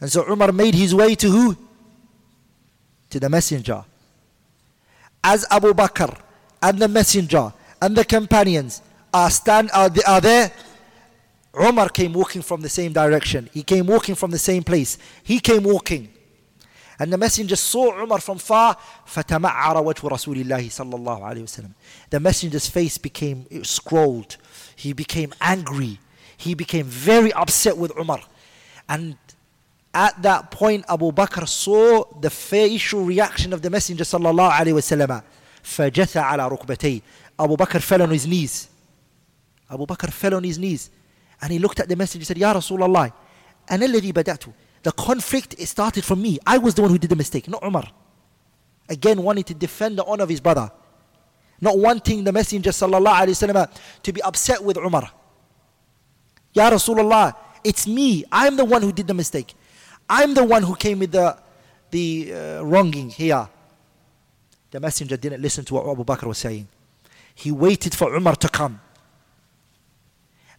And 0.00 0.12
so 0.12 0.28
Umar 0.28 0.50
made 0.50 0.74
his 0.74 0.94
way 0.94 1.14
to 1.14 1.30
who? 1.30 1.56
to 3.10 3.20
the 3.20 3.28
messenger. 3.28 3.84
As 5.22 5.46
Abu 5.50 5.72
Bakr 5.72 6.18
and 6.62 6.78
the 6.78 6.88
messenger 6.88 7.52
and 7.80 7.96
the 7.96 8.04
companions 8.04 8.82
are, 9.12 9.30
stand, 9.30 9.70
are, 9.72 9.90
are 10.06 10.20
there, 10.20 10.52
Umar 11.59 11.89
came 11.89 12.13
walking 12.13 12.41
from 12.41 12.61
the 12.61 12.69
same 12.69 12.93
direction. 12.93 13.49
He 13.53 13.63
came 13.63 13.85
walking 13.85 14.15
from 14.15 14.31
the 14.31 14.39
same 14.39 14.63
place. 14.63 14.97
He 15.23 15.39
came 15.39 15.63
walking. 15.63 16.09
And 16.97 17.11
the 17.11 17.17
messenger 17.17 17.55
saw 17.55 17.99
Umar 18.01 18.19
from 18.19 18.37
far. 18.37 18.77
فَتَمَعَّرَ 19.07 19.75
وَجْهُ 19.83 20.09
رَسُولِ 20.09 20.43
اللَّهِ 20.43 20.67
صَلَّى 20.67 20.93
اللَّهُ 20.93 21.21
عَلَيْهِ 21.21 21.43
وسلم. 21.43 21.73
The 22.09 22.19
messenger's 22.19 22.67
face 22.67 22.97
became 22.97 23.45
scrolled. 23.63 24.37
He 24.75 24.93
became 24.93 25.33
angry. 25.41 25.99
He 26.37 26.53
became 26.53 26.85
very 26.85 27.33
upset 27.33 27.75
with 27.75 27.91
Umar. 27.97 28.21
And 28.87 29.17
at 29.93 30.21
that 30.21 30.51
point, 30.51 30.85
Abu 30.87 31.11
Bakr 31.11 31.47
saw 31.47 32.05
the 32.19 32.29
facial 32.29 33.03
reaction 33.03 33.51
of 33.51 33.61
the 33.61 33.69
Messenger 33.69 34.03
sallallahu 34.03 34.51
alaihi 34.51 34.73
wasallam. 34.73 35.23
فَجَثَ 35.63 36.21
عَلَى 36.21 36.57
رُكْبَتَيْهِ 36.57 37.01
Abu 37.39 37.57
Bakr 37.57 37.81
fell 37.81 38.03
on 38.03 38.11
his 38.11 38.25
knees. 38.25 38.69
Abu 39.69 39.85
Bakr 39.85 40.11
fell 40.11 40.35
on 40.35 40.43
his 40.43 40.59
knees. 40.59 40.89
And 41.41 41.51
he 41.51 41.59
looked 41.59 41.79
at 41.79 41.89
the 41.89 41.95
Messenger 41.95 42.21
and 42.21 42.27
said, 42.27 42.37
Ya 42.37 42.53
Rasulullah, 42.53 43.11
أَنَا 43.67 43.87
الَّذِي 43.87 44.13
بَدَأْتُ 44.13 44.53
The 44.83 44.91
conflict 44.91 45.55
it 45.57 45.67
started 45.67 46.03
from 46.03 46.21
me. 46.21 46.37
I 46.45 46.57
was 46.57 46.75
the 46.75 46.81
one 46.81 46.91
who 46.91 46.97
did 46.97 47.09
the 47.09 47.15
mistake, 47.15 47.47
not 47.47 47.63
Umar. 47.63 47.85
Again, 48.89 49.21
wanting 49.23 49.43
to 49.45 49.53
defend 49.53 49.97
the 49.97 50.05
honor 50.05 50.23
of 50.23 50.29
his 50.29 50.39
brother. 50.39 50.71
Not 51.59 51.77
wanting 51.77 52.23
the 52.23 52.31
Messenger 52.31 52.71
sallallahu 52.71 53.13
alaihi 53.13 53.53
wasallam 53.53 53.71
to 54.03 54.13
be 54.13 54.21
upset 54.21 54.63
with 54.63 54.77
Umar. 54.77 55.11
Ya 56.53 56.69
Rasulullah, 56.69 57.33
it's 57.63 57.87
me. 57.87 58.25
I'm 58.31 58.55
the 58.55 58.65
one 58.65 58.81
who 58.81 58.91
did 58.91 59.07
the 59.07 59.13
mistake. 59.13 59.53
I'm 60.09 60.33
the 60.33 60.43
one 60.43 60.63
who 60.63 60.75
came 60.75 60.99
with 60.99 61.11
the, 61.11 61.37
the 61.91 62.33
uh, 62.33 62.61
wronging 62.63 63.09
here. 63.09 63.47
The 64.71 64.79
messenger 64.79 65.17
didn't 65.17 65.41
listen 65.41 65.63
to 65.65 65.73
what 65.75 65.87
Abu 65.87 66.03
Bakr 66.03 66.27
was 66.27 66.37
saying. 66.37 66.67
He 67.35 67.51
waited 67.51 67.93
for 67.95 68.13
Umar 68.15 68.35
to 68.37 68.49
come. 68.49 68.81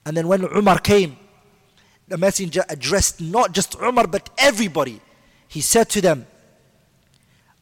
And 0.07 0.17
then 0.17 0.27
when 0.29 0.45
Umar 0.45 0.79
came, 0.79 1.17
the 2.09 2.19
messenger 2.19 2.65
addressed 2.69 3.21
not 3.21 3.53
just 3.53 3.77
Umar 3.81 4.07
but 4.07 4.31
everybody. 4.39 5.01
He 5.49 5.61
said 5.61 5.89
to 5.91 6.01
them, 6.01 6.27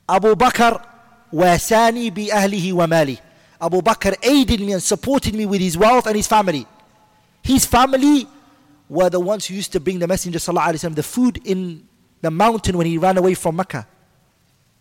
Abu 0.08 0.34
Bakr 0.34 0.84
wasani 1.32 2.12
bi 2.14 2.28
ahlihi 2.32 2.72
wa 2.72 2.86
mali. 2.86 3.20
Abu 3.60 3.82
Bakr 3.82 4.14
aided 4.22 4.60
me 4.60 4.72
and 4.72 4.82
supported 4.82 5.34
me 5.34 5.46
with 5.46 5.60
his 5.60 5.76
wealth 5.76 6.06
and 6.06 6.16
his 6.16 6.26
family. 6.26 6.66
His 7.42 7.66
family 7.66 8.26
were 8.88 9.10
the 9.10 9.20
ones 9.20 9.46
who 9.46 9.54
used 9.54 9.72
to 9.72 9.80
bring 9.80 9.98
the 9.98 10.08
Messenger 10.08 10.38
وسلم, 10.38 10.94
the 10.94 11.02
food 11.02 11.40
in 11.44 11.86
the 12.22 12.30
mountain 12.30 12.76
when 12.76 12.86
he 12.86 12.98
ran 12.98 13.16
away 13.18 13.34
from 13.34 13.56
Mecca. 13.56 13.86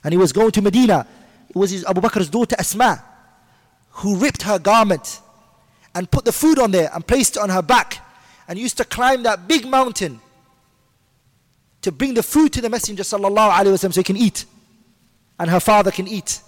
And 0.03 0.13
he 0.13 0.17
was 0.17 0.31
going 0.31 0.51
to 0.51 0.61
Medina. 0.61 1.05
It 1.49 1.55
was 1.55 1.71
his 1.71 1.85
Abu 1.85 2.01
Bakr's 2.01 2.29
daughter 2.29 2.55
Asma 2.57 3.03
who 3.91 4.15
ripped 4.15 4.43
her 4.43 4.57
garment 4.59 5.19
and 5.94 6.10
put 6.10 6.24
the 6.24 6.32
food 6.32 6.58
on 6.58 6.70
there 6.70 6.90
and 6.92 7.06
placed 7.06 7.36
it 7.36 7.40
on 7.40 7.48
her 7.48 7.62
back 7.62 7.98
and 8.48 8.58
used 8.58 8.76
to 8.76 8.84
climb 8.84 9.22
that 9.22 9.46
big 9.48 9.66
mountain 9.66 10.20
to 11.82 11.92
bring 11.92 12.14
the 12.14 12.22
food 12.22 12.52
to 12.52 12.60
the 12.60 12.70
Messenger 12.70 13.02
sallallahu 13.02 13.50
alaihi 13.50 13.72
wasallam 13.72 13.92
so 13.92 14.00
he 14.00 14.04
can 14.04 14.16
eat 14.16 14.46
and 15.38 15.50
her 15.50 15.60
father 15.60 15.90
can 15.90 16.08
eat. 16.08 16.40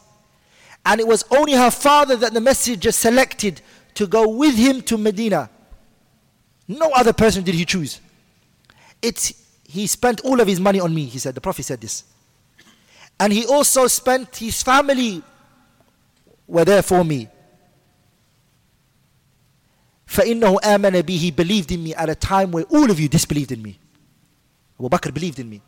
And 0.84 1.00
it 1.00 1.06
was 1.06 1.24
only 1.30 1.52
her 1.54 1.70
father 1.70 2.16
that 2.16 2.32
the 2.32 2.40
Messenger 2.40 2.92
selected 2.92 3.60
to 3.94 4.06
go 4.06 4.28
with 4.28 4.54
him 4.56 4.82
to 4.82 4.96
Medina. 4.96 5.50
No 6.68 6.90
other 6.90 7.12
person 7.12 7.42
did 7.42 7.54
he 7.54 7.64
choose. 7.64 8.00
It's, 9.02 9.34
he 9.64 9.86
spent 9.86 10.20
all 10.22 10.40
of 10.40 10.46
his 10.46 10.60
money 10.60 10.80
on 10.80 10.94
me, 10.94 11.04
he 11.04 11.18
said. 11.18 11.34
The 11.34 11.40
Prophet 11.40 11.64
said 11.64 11.80
this. 11.80 12.04
And 13.18 13.32
he 13.32 13.46
also 13.46 13.86
spent 13.86 14.36
his 14.36 14.62
family 14.62 15.22
were 16.46 16.64
there 16.64 16.82
for 16.82 17.04
me. 17.04 17.28
فإنه 20.05 20.59
آمن 20.63 21.01
بي 21.01 21.19
He 21.19 21.31
believed 21.31 21.71
in 21.71 21.83
me 21.83 21.93
at 21.95 22.09
a 22.09 22.15
time 22.15 22.51
where 22.51 22.65
all 22.65 22.91
of 22.91 22.99
you 22.99 23.07
disbelieved 23.07 23.51
in 23.51 23.61
me. 23.61 23.79
Abu 24.79 24.89
Bakr 24.89 25.13
believed 25.13 25.39
in 25.39 25.49
me. 25.49 25.61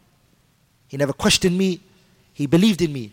He 0.87 0.97
never 0.97 1.13
questioned 1.13 1.57
me. 1.57 1.81
He 2.33 2.45
believed 2.45 2.81
in 2.81 2.91
me. 2.91 3.11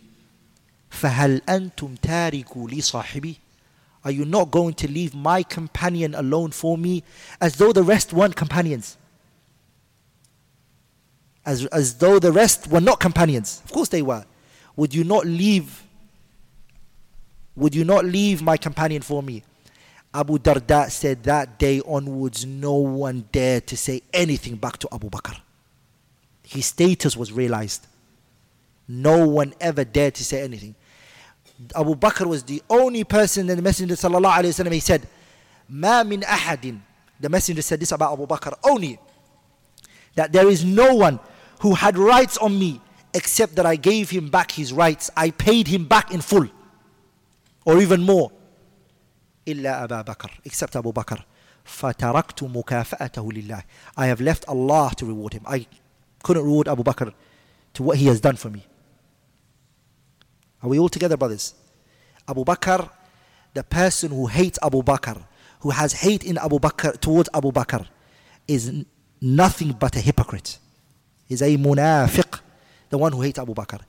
فهل 0.90 1.42
أنتم 1.48 1.94
تاركوا 2.02 2.70
لي 2.70 2.80
صاحبي 2.80 3.36
Are 4.02 4.10
you 4.10 4.24
not 4.24 4.50
going 4.50 4.74
to 4.74 4.90
leave 4.90 5.14
my 5.14 5.42
companion 5.42 6.14
alone 6.14 6.50
for 6.52 6.78
me 6.78 7.02
as 7.40 7.56
though 7.56 7.72
the 7.72 7.82
rest 7.82 8.12
weren't 8.12 8.34
companions? 8.34 8.96
As, 11.44 11.66
as 11.66 11.94
though 11.96 12.18
the 12.18 12.32
rest 12.32 12.68
were 12.68 12.80
not 12.80 12.98
companions. 12.98 13.60
Of 13.64 13.72
course 13.72 13.88
they 13.88 14.02
were. 14.02 14.24
Would 14.76 14.94
you 14.94 15.04
not 15.04 15.26
leave 15.26 15.84
would 17.56 17.74
you 17.74 17.84
not 17.84 18.04
leave 18.04 18.42
my 18.42 18.56
companion 18.56 19.02
for 19.02 19.22
me? 19.22 19.42
Abu 20.15 20.39
Darda 20.39 20.89
said 20.89 21.23
that 21.23 21.59
day 21.59 21.81
onwards, 21.85 22.45
no 22.45 22.75
one 22.75 23.27
dared 23.33 23.67
to 23.67 23.75
say 23.75 24.01
anything 24.13 24.55
back 24.55 24.77
to 24.77 24.87
Abu 24.93 25.09
Bakr. 25.09 25.37
His 26.43 26.67
status 26.67 27.17
was 27.17 27.33
realized. 27.33 27.85
No 28.87 29.27
one 29.27 29.53
ever 29.59 29.83
dared 29.83 30.15
to 30.15 30.23
say 30.23 30.41
anything. 30.41 30.73
Abu 31.75 31.95
Bakr 31.95 32.25
was 32.27 32.43
the 32.43 32.63
only 32.69 33.03
person 33.03 33.49
in 33.49 33.57
the 33.57 33.61
Messenger 33.61 33.95
sallallahu 33.95 34.31
alaihi 34.31 34.53
wasallam. 34.55 34.71
He 34.71 34.79
said, 34.79 35.05
"Ma 35.67 36.03
min 36.03 36.21
ahadin." 36.21 36.79
The 37.19 37.27
Messenger 37.27 37.61
said 37.61 37.79
this 37.81 37.91
about 37.91 38.13
Abu 38.13 38.25
Bakr 38.25 38.53
only 38.63 38.97
that 40.15 40.31
there 40.31 40.47
is 40.47 40.63
no 40.63 40.95
one 40.95 41.19
who 41.59 41.73
had 41.73 41.97
rights 41.97 42.37
on 42.37 42.57
me 42.57 42.79
except 43.13 43.55
that 43.55 43.65
I 43.65 43.75
gave 43.75 44.11
him 44.11 44.29
back 44.29 44.51
his 44.51 44.71
rights. 44.71 45.09
I 45.17 45.31
paid 45.31 45.67
him 45.67 45.85
back 45.85 46.13
in 46.13 46.21
full 46.21 46.47
or 47.65 47.81
even 47.81 48.01
more 48.03 48.31
إلا 49.48 49.84
أبا 49.84 50.02
بكر 50.02 50.40
except 50.48 50.76
Abu 50.76 50.92
Bakr 50.92 51.20
فتركت 51.64 52.42
مكافأته 52.42 53.32
لله 53.32 53.62
I 53.96 54.06
have 54.06 54.20
left 54.20 54.44
Allah 54.48 54.90
to 54.96 55.06
reward 55.06 55.34
him 55.34 55.42
I 55.46 55.66
couldn't 56.22 56.44
reward 56.44 56.68
Abu 56.68 56.82
Bakr 56.82 57.12
to 57.74 57.82
what 57.82 57.98
he 57.98 58.06
has 58.06 58.20
done 58.20 58.36
for 58.36 58.50
me 58.50 58.64
are 60.62 60.68
we 60.68 60.78
all 60.78 60.88
together 60.88 61.16
brothers 61.16 61.54
Abu 62.28 62.44
Bakr 62.44 62.88
the 63.54 63.62
person 63.64 64.10
who 64.10 64.26
hates 64.26 64.58
Abu 64.62 64.82
Bakr 64.82 65.22
who 65.60 65.70
has 65.70 65.92
hate 65.92 66.24
in 66.24 66.38
Abu 66.38 66.58
Bakr 66.58 66.98
towards 67.00 67.28
Abu 67.34 67.52
Bakr 67.52 67.86
is 68.48 68.84
nothing 69.20 69.72
but 69.72 69.96
a 69.96 70.00
hypocrite 70.00 70.58
is 71.28 71.42
a 71.42 71.56
munafiq 71.56 72.40
the 72.90 72.98
one 72.98 73.12
who 73.12 73.22
hates 73.22 73.38
Abu 73.38 73.54
Bakr 73.54 73.80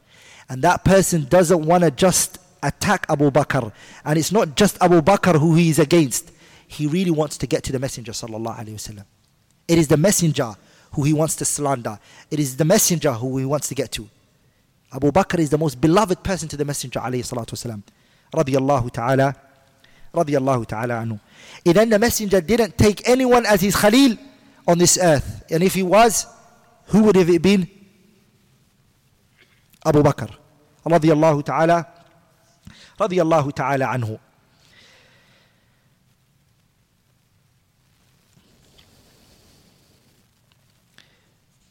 and 0.50 0.62
that 0.62 0.84
person 0.84 1.26
doesn't 1.30 1.66
want 1.66 1.84
to 1.84 1.92
just 1.92 2.38
attack 2.63 3.07
Abu 3.09 3.31
Bakr. 3.31 3.73
And 4.05 4.19
it's 4.19 4.33
not 4.33 4.57
just 4.57 4.77
Abu 4.81 5.01
Bakr 5.01 5.39
who 5.39 5.55
he 5.55 5.71
is 5.71 5.79
against. 5.79 6.33
He 6.69 6.87
really 6.87 7.11
wants 7.11 7.39
to 7.39 7.47
get 7.47 7.63
to 7.65 7.73
the 7.73 7.79
Messenger 7.79 8.13
sallallahu 8.13 8.59
wasallam. 8.59 9.05
It 9.69 9.79
is 9.79 9.89
the 9.89 9.97
Messenger 9.97 10.53
who 10.93 11.05
he 11.05 11.13
wants 11.13 11.37
to 11.37 11.45
slander. 11.45 11.99
It 12.31 12.41
is 12.41 12.57
the 12.57 12.65
Messenger 12.65 13.13
who 13.13 13.39
he 13.39 13.45
wants 13.45 13.69
to 13.69 13.75
get 13.75 13.93
to. 13.93 14.09
Abu 14.93 15.11
Bakr 15.13 15.39
is 15.39 15.51
the 15.51 15.59
most 15.59 15.81
beloved 15.81 16.23
person 16.23 16.49
to 16.49 16.57
the 16.57 16.65
Messenger 16.65 17.01
alayhi 17.01 17.23
ta'ala. 18.93 19.35
Ta'ala 20.15 20.95
anhu. 20.95 21.21
And 21.67 21.75
then 21.75 21.91
the 21.91 21.99
Messenger 21.99 22.41
didn't 22.41 22.79
take 22.79 23.07
anyone 23.09 23.45
as 23.45 23.61
his 23.61 23.77
Khalil 23.77 24.17
on 24.67 24.79
this 24.79 24.99
earth. 25.01 25.45
And 25.51 25.63
if 25.63 25.75
he 25.75 25.83
was, 25.83 26.27
who 26.87 27.03
would 27.05 27.17
have 27.17 27.29
it 27.29 27.43
been? 27.43 27.69
Abu 29.85 30.03
Bakr. 30.03 30.31
Radiyallahu 30.85 31.45
ta'ala 31.45 31.87
رضي 33.02 33.22
الله 33.22 33.52
تعالى 33.52 33.84
عنه 33.84 34.20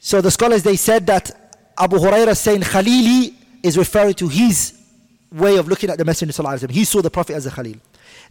So 0.03 0.21
the 0.21 0.31
scholars 0.31 0.63
they 0.63 0.77
said 0.77 1.07
that 1.07 1.31
Abu 1.79 1.99
Hurairah 1.99 2.37
saying 2.37 2.63
Khalili 2.63 3.35
is 3.63 3.79
referring 3.79 4.15
to 4.15 4.29
his 4.29 4.75
way 5.31 5.57
of 5.57 5.69
looking 5.69 5.91
at 5.91 5.99
the 5.99 6.05
Messenger 6.05 6.33
ﷺ. 6.43 6.71
He 6.71 6.85
saw 6.85 7.01
the 7.01 7.11
Prophet 7.11 7.35
as 7.35 7.47
a 7.47 7.51
Khalil. 7.51 7.77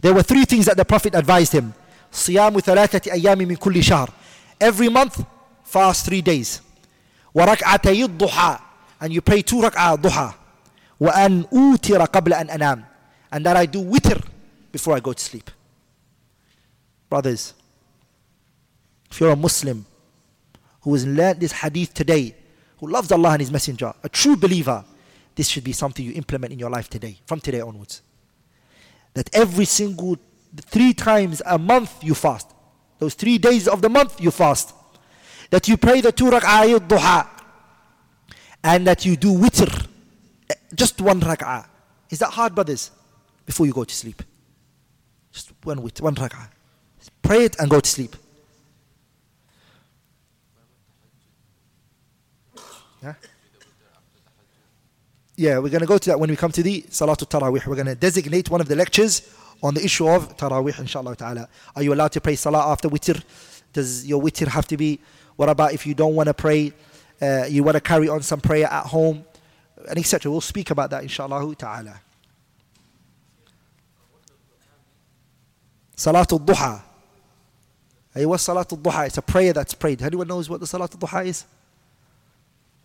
There 0.00 0.12
were 0.12 0.22
three 0.22 0.44
things 0.44 0.66
that 0.66 0.76
the 0.76 0.84
Prophet 0.84 1.14
advised 1.14 1.52
him. 1.52 1.72
صيام 2.12 2.60
ثلاثة 2.60 3.12
أيام 3.12 3.38
من 3.38 3.56
كل 3.56 3.82
شهر. 3.82 4.10
Every 4.60 4.88
month, 4.88 5.24
fast 5.64 6.04
three 6.04 6.20
days. 6.20 6.60
وركعتي 7.34 8.04
الضحى. 8.04 8.58
And 9.00 9.12
you 9.12 9.20
pray 9.20 9.42
two 9.42 9.56
rak'ah 9.62 9.96
duha. 9.96 10.34
وأن 11.00 11.44
أوتر 11.52 12.04
قبل 12.04 12.32
أن 12.34 12.50
أنام 12.50 12.84
and 13.32 13.46
that 13.46 13.56
I 13.56 13.66
do 13.66 13.82
witr 13.82 14.22
before 14.72 14.96
I 14.96 15.00
go 15.00 15.12
to 15.12 15.22
sleep. 15.22 15.50
Brothers, 17.08 17.54
if 19.10 19.20
you're 19.20 19.30
a 19.30 19.36
Muslim 19.36 19.86
who 20.82 20.92
has 20.94 21.06
learned 21.06 21.40
this 21.40 21.52
hadith 21.52 21.94
today, 21.94 22.34
who 22.78 22.88
loves 22.88 23.12
Allah 23.12 23.30
and 23.32 23.40
His 23.40 23.50
Messenger, 23.50 23.92
a 24.02 24.08
true 24.08 24.36
believer, 24.36 24.84
this 25.34 25.48
should 25.48 25.64
be 25.64 25.72
something 25.72 26.04
you 26.04 26.12
implement 26.12 26.52
in 26.52 26.58
your 26.58 26.70
life 26.70 26.88
today, 26.88 27.18
from 27.26 27.40
today 27.40 27.60
onwards. 27.60 28.02
That 29.14 29.28
every 29.32 29.64
single 29.64 30.16
three 30.56 30.94
times 30.94 31.42
a 31.44 31.58
month 31.58 32.02
you 32.02 32.14
fast. 32.14 32.48
Those 32.98 33.14
three 33.14 33.38
days 33.38 33.66
of 33.66 33.82
the 33.82 33.88
month 33.88 34.20
you 34.20 34.30
fast. 34.30 34.74
That 35.50 35.66
you 35.68 35.76
pray 35.76 36.00
the 36.00 36.12
two 36.12 36.30
rak'ah 36.30 36.78
duha. 36.78 37.28
And 38.62 38.86
that 38.86 39.04
you 39.04 39.16
do 39.16 39.32
witr 39.32 39.88
just 40.73 41.01
one 41.01 41.21
rak'ah. 41.21 41.67
Is 42.09 42.19
that 42.19 42.31
hard, 42.31 42.55
brothers? 42.55 42.91
Before 43.45 43.65
you 43.65 43.73
go 43.73 43.83
to 43.83 43.95
sleep. 43.95 44.21
Just 45.31 45.51
one 45.63 45.81
with 45.81 46.01
one 46.01 46.15
rak'ah. 46.15 46.49
Pray 47.21 47.45
it 47.45 47.55
and 47.59 47.69
go 47.69 47.79
to 47.79 47.89
sleep. 47.89 48.15
Yeah? 53.01 53.13
Yeah, 55.35 55.59
we're 55.59 55.69
going 55.69 55.81
to 55.81 55.87
go 55.87 55.97
to 55.97 56.09
that 56.11 56.19
when 56.19 56.29
we 56.29 56.35
come 56.35 56.51
to 56.51 56.63
the 56.63 56.83
Salatul 56.83 57.27
Taraweeh. 57.27 57.65
We're 57.65 57.75
going 57.75 57.87
to 57.87 57.95
designate 57.95 58.49
one 58.49 58.61
of 58.61 58.67
the 58.67 58.75
lectures 58.75 59.33
on 59.61 59.73
the 59.73 59.83
issue 59.83 60.07
of 60.07 60.37
Taraweeh, 60.37 60.79
inshallah 60.79 61.15
ta'ala. 61.15 61.49
Are 61.75 61.83
you 61.83 61.93
allowed 61.93 62.13
to 62.13 62.21
pray 62.21 62.35
Salah 62.35 62.71
after 62.71 62.87
witr? 62.87 63.21
Does 63.73 64.05
your 64.05 64.21
witr 64.21 64.47
have 64.47 64.67
to 64.67 64.77
be? 64.77 64.99
What 65.35 65.49
about 65.49 65.73
if 65.73 65.85
you 65.85 65.93
don't 65.93 66.15
want 66.15 66.27
to 66.27 66.33
pray? 66.33 66.71
Uh, 67.21 67.45
you 67.49 67.63
want 67.63 67.75
to 67.75 67.81
carry 67.81 68.07
on 68.07 68.21
some 68.21 68.39
prayer 68.39 68.67
at 68.67 68.85
home? 68.85 69.25
And 69.87 69.97
etc. 69.97 70.31
We'll 70.31 70.41
speak 70.41 70.71
about 70.71 70.89
that 70.91 71.03
inshallah 71.03 71.55
ta'ala. 71.55 72.01
Salatul 75.95 76.45
Duha. 76.45 76.81
Hey, 78.13 78.25
what's 78.25 78.47
Salatul 78.47 78.81
Duha? 78.81 79.07
It's 79.07 79.17
a 79.17 79.21
prayer 79.21 79.53
that's 79.53 79.73
prayed. 79.73 80.01
Anyone 80.01 80.27
knows 80.27 80.49
what 80.49 80.59
the 80.59 80.65
Salatul 80.65 80.99
Duha 80.99 81.25
is? 81.25 81.45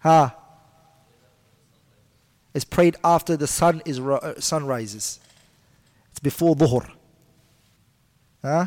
Ha. 0.00 0.26
Huh? 0.26 0.36
It's 2.52 2.64
prayed 2.64 2.96
after 3.04 3.36
the 3.36 3.46
sun 3.46 3.80
is 3.84 4.00
uh, 4.00 4.40
sun 4.40 4.66
rises. 4.66 5.20
It's 6.10 6.18
before 6.18 6.56
Dhuhr. 6.56 6.90
Huh? 8.42 8.66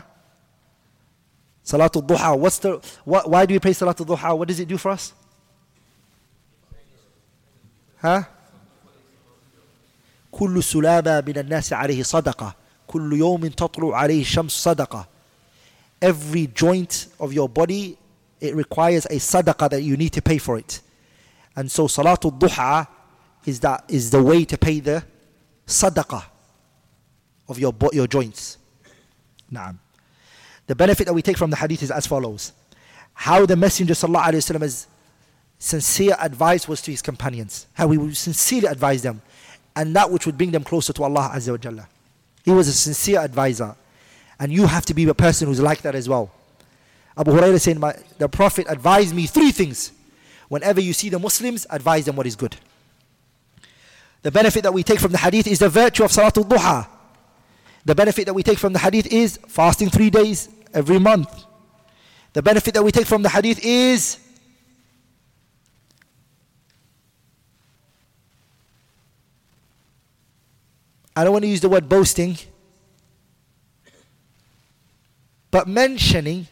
Salatul 1.65 2.05
Duha. 2.07 2.37
What's 2.37 2.59
the 2.59 2.81
why 3.03 3.45
do 3.45 3.53
we 3.53 3.59
pray 3.59 3.71
Salatul 3.71 4.05
Duha? 4.05 4.37
What 4.37 4.47
does 4.47 4.59
it 4.59 4.67
do 4.67 4.77
for 4.77 4.91
us? 4.91 5.13
ها 8.02 8.26
كل 10.30 10.62
سلامة 10.62 11.20
من 11.26 11.38
الناس 11.38 11.72
عليه 11.72 12.02
صدقة 12.02 12.54
كل 12.86 13.12
يوم 13.12 13.46
تطلع 13.46 13.96
عليه 13.96 14.20
الشمس 14.20 14.52
صدقة 14.52 15.08
every 16.00 16.46
joint 16.46 17.06
of 17.20 17.32
your 17.32 17.48
body 17.48 17.96
it 18.40 18.54
requires 18.54 19.04
a 19.06 19.18
sadaqah 19.18 19.68
that 19.70 19.82
you 19.82 19.96
need 19.96 20.12
to 20.12 20.22
pay 20.22 20.38
for 20.38 20.56
it 20.58 20.80
and 21.56 21.70
so 21.70 21.86
salatul 21.86 22.38
duha 22.38 22.86
is 23.46 23.60
that 23.60 23.84
is 23.88 24.10
the 24.10 24.22
way 24.22 24.44
to 24.44 24.56
pay 24.56 24.78
the 24.80 25.02
sadaqah 25.66 26.24
of 27.48 27.58
your 27.58 27.74
your 27.92 28.06
joints 28.06 28.58
نعم 29.50 29.76
the 30.66 30.74
benefit 30.74 31.04
that 31.06 31.14
we 31.14 31.22
take 31.22 31.36
from 31.36 31.50
the 31.50 31.56
hadith 31.56 31.82
is 31.82 31.90
as 31.90 32.06
follows 32.06 32.52
how 33.14 33.44
the 33.44 33.56
messenger 33.56 33.94
sallallahu 33.94 34.24
alaihi 34.24 34.42
wasallam 34.44 34.60
has 34.62 34.86
sincere 35.63 36.17
advice 36.19 36.67
was 36.67 36.81
to 36.81 36.91
his 36.91 37.01
companions, 37.01 37.67
how 37.73 37.89
he 37.89 37.97
would 37.97 38.17
sincerely 38.17 38.67
advise 38.67 39.01
them, 39.01 39.21
and 39.77 39.95
that 39.95 40.11
which 40.11 40.25
would 40.25 40.37
bring 40.37 40.51
them 40.51 40.63
closer 40.63 40.91
to 40.91 41.03
Allah 41.03 41.31
Azza 41.33 41.51
wa 41.51 41.57
Jalla. 41.57 41.87
He 42.43 42.51
was 42.51 42.67
a 42.67 42.73
sincere 42.73 43.21
advisor, 43.21 43.73
and 44.39 44.51
you 44.51 44.67
have 44.67 44.85
to 44.87 44.93
be 44.93 45.07
a 45.07 45.13
person 45.13 45.47
who's 45.47 45.61
like 45.61 45.81
that 45.83 45.95
as 45.95 46.09
well. 46.09 46.29
Abu 47.17 47.31
Hurairah 47.31 47.61
saying, 47.61 47.81
The 48.17 48.27
Prophet 48.27 48.65
advised 48.67 49.15
me 49.15 49.25
three 49.25 49.51
things. 49.51 49.93
Whenever 50.49 50.81
you 50.81 50.91
see 50.91 51.07
the 51.07 51.17
Muslims, 51.19 51.65
advise 51.69 52.05
them 52.05 52.17
what 52.17 52.27
is 52.27 52.35
good. 52.35 52.57
The 54.21 54.31
benefit 54.31 54.63
that 54.63 54.73
we 54.73 54.83
take 54.83 54.99
from 54.99 55.13
the 55.13 55.17
hadith 55.17 55.47
is 55.47 55.59
the 55.59 55.69
virtue 55.69 56.03
of 56.03 56.11
Salatul 56.11 56.43
Duha. 56.43 56.87
The 57.85 57.95
benefit 57.95 58.25
that 58.25 58.33
we 58.33 58.43
take 58.43 58.59
from 58.59 58.73
the 58.73 58.79
hadith 58.79 59.07
is 59.07 59.37
fasting 59.47 59.89
three 59.89 60.09
days 60.09 60.49
every 60.73 60.99
month. 60.99 61.45
The 62.33 62.41
benefit 62.41 62.73
that 62.73 62.83
we 62.83 62.91
take 62.91 63.05
from 63.07 63.21
the 63.21 63.29
hadith 63.29 63.63
is 63.63 64.17
I 71.15 71.23
don't 71.23 71.33
want 71.33 71.43
to 71.43 71.49
use 71.49 71.61
the 71.61 71.69
word 71.69 71.87
boasting, 71.87 72.37
but 75.51 75.67
mentioning 75.67 76.47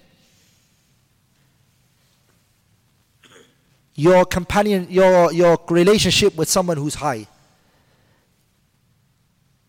your 3.95 4.25
companion, 4.25 4.87
your, 4.89 5.33
your 5.33 5.59
relationship 5.69 6.35
with 6.35 6.49
someone 6.49 6.77
who's 6.77 6.95
high. 6.95 7.27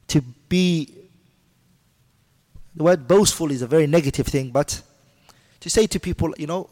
To 0.09 0.21
be, 0.49 0.95
the 2.75 2.85
word 2.85 3.09
boastful 3.09 3.51
is 3.51 3.63
a 3.63 3.67
very 3.67 3.87
negative 3.87 4.27
thing, 4.27 4.51
but 4.51 4.83
to 5.61 5.71
say 5.71 5.87
to 5.87 5.99
people, 5.99 6.35
you 6.37 6.47
know, 6.47 6.69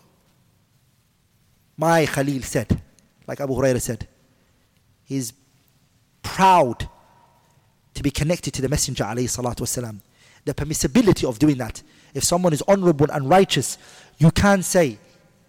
my 1.76 2.04
Khalil 2.04 2.42
said, 2.42 2.80
like 3.26 3.40
Abu 3.40 3.54
Hurairah 3.54 3.80
said, 3.80 4.06
he's 5.04 5.32
proud 6.22 6.88
to 7.94 8.02
be 8.02 8.10
connected 8.10 8.54
to 8.54 8.62
the 8.62 8.68
Messenger 8.68 9.04
alayhi 9.04 10.00
The 10.44 10.54
permissibility 10.54 11.28
of 11.28 11.38
doing 11.38 11.58
that. 11.58 11.82
If 12.14 12.24
someone 12.24 12.52
is 12.52 12.62
honorable 12.66 13.10
and 13.10 13.28
righteous, 13.28 13.78
you 14.18 14.30
can 14.30 14.62
say, 14.62 14.98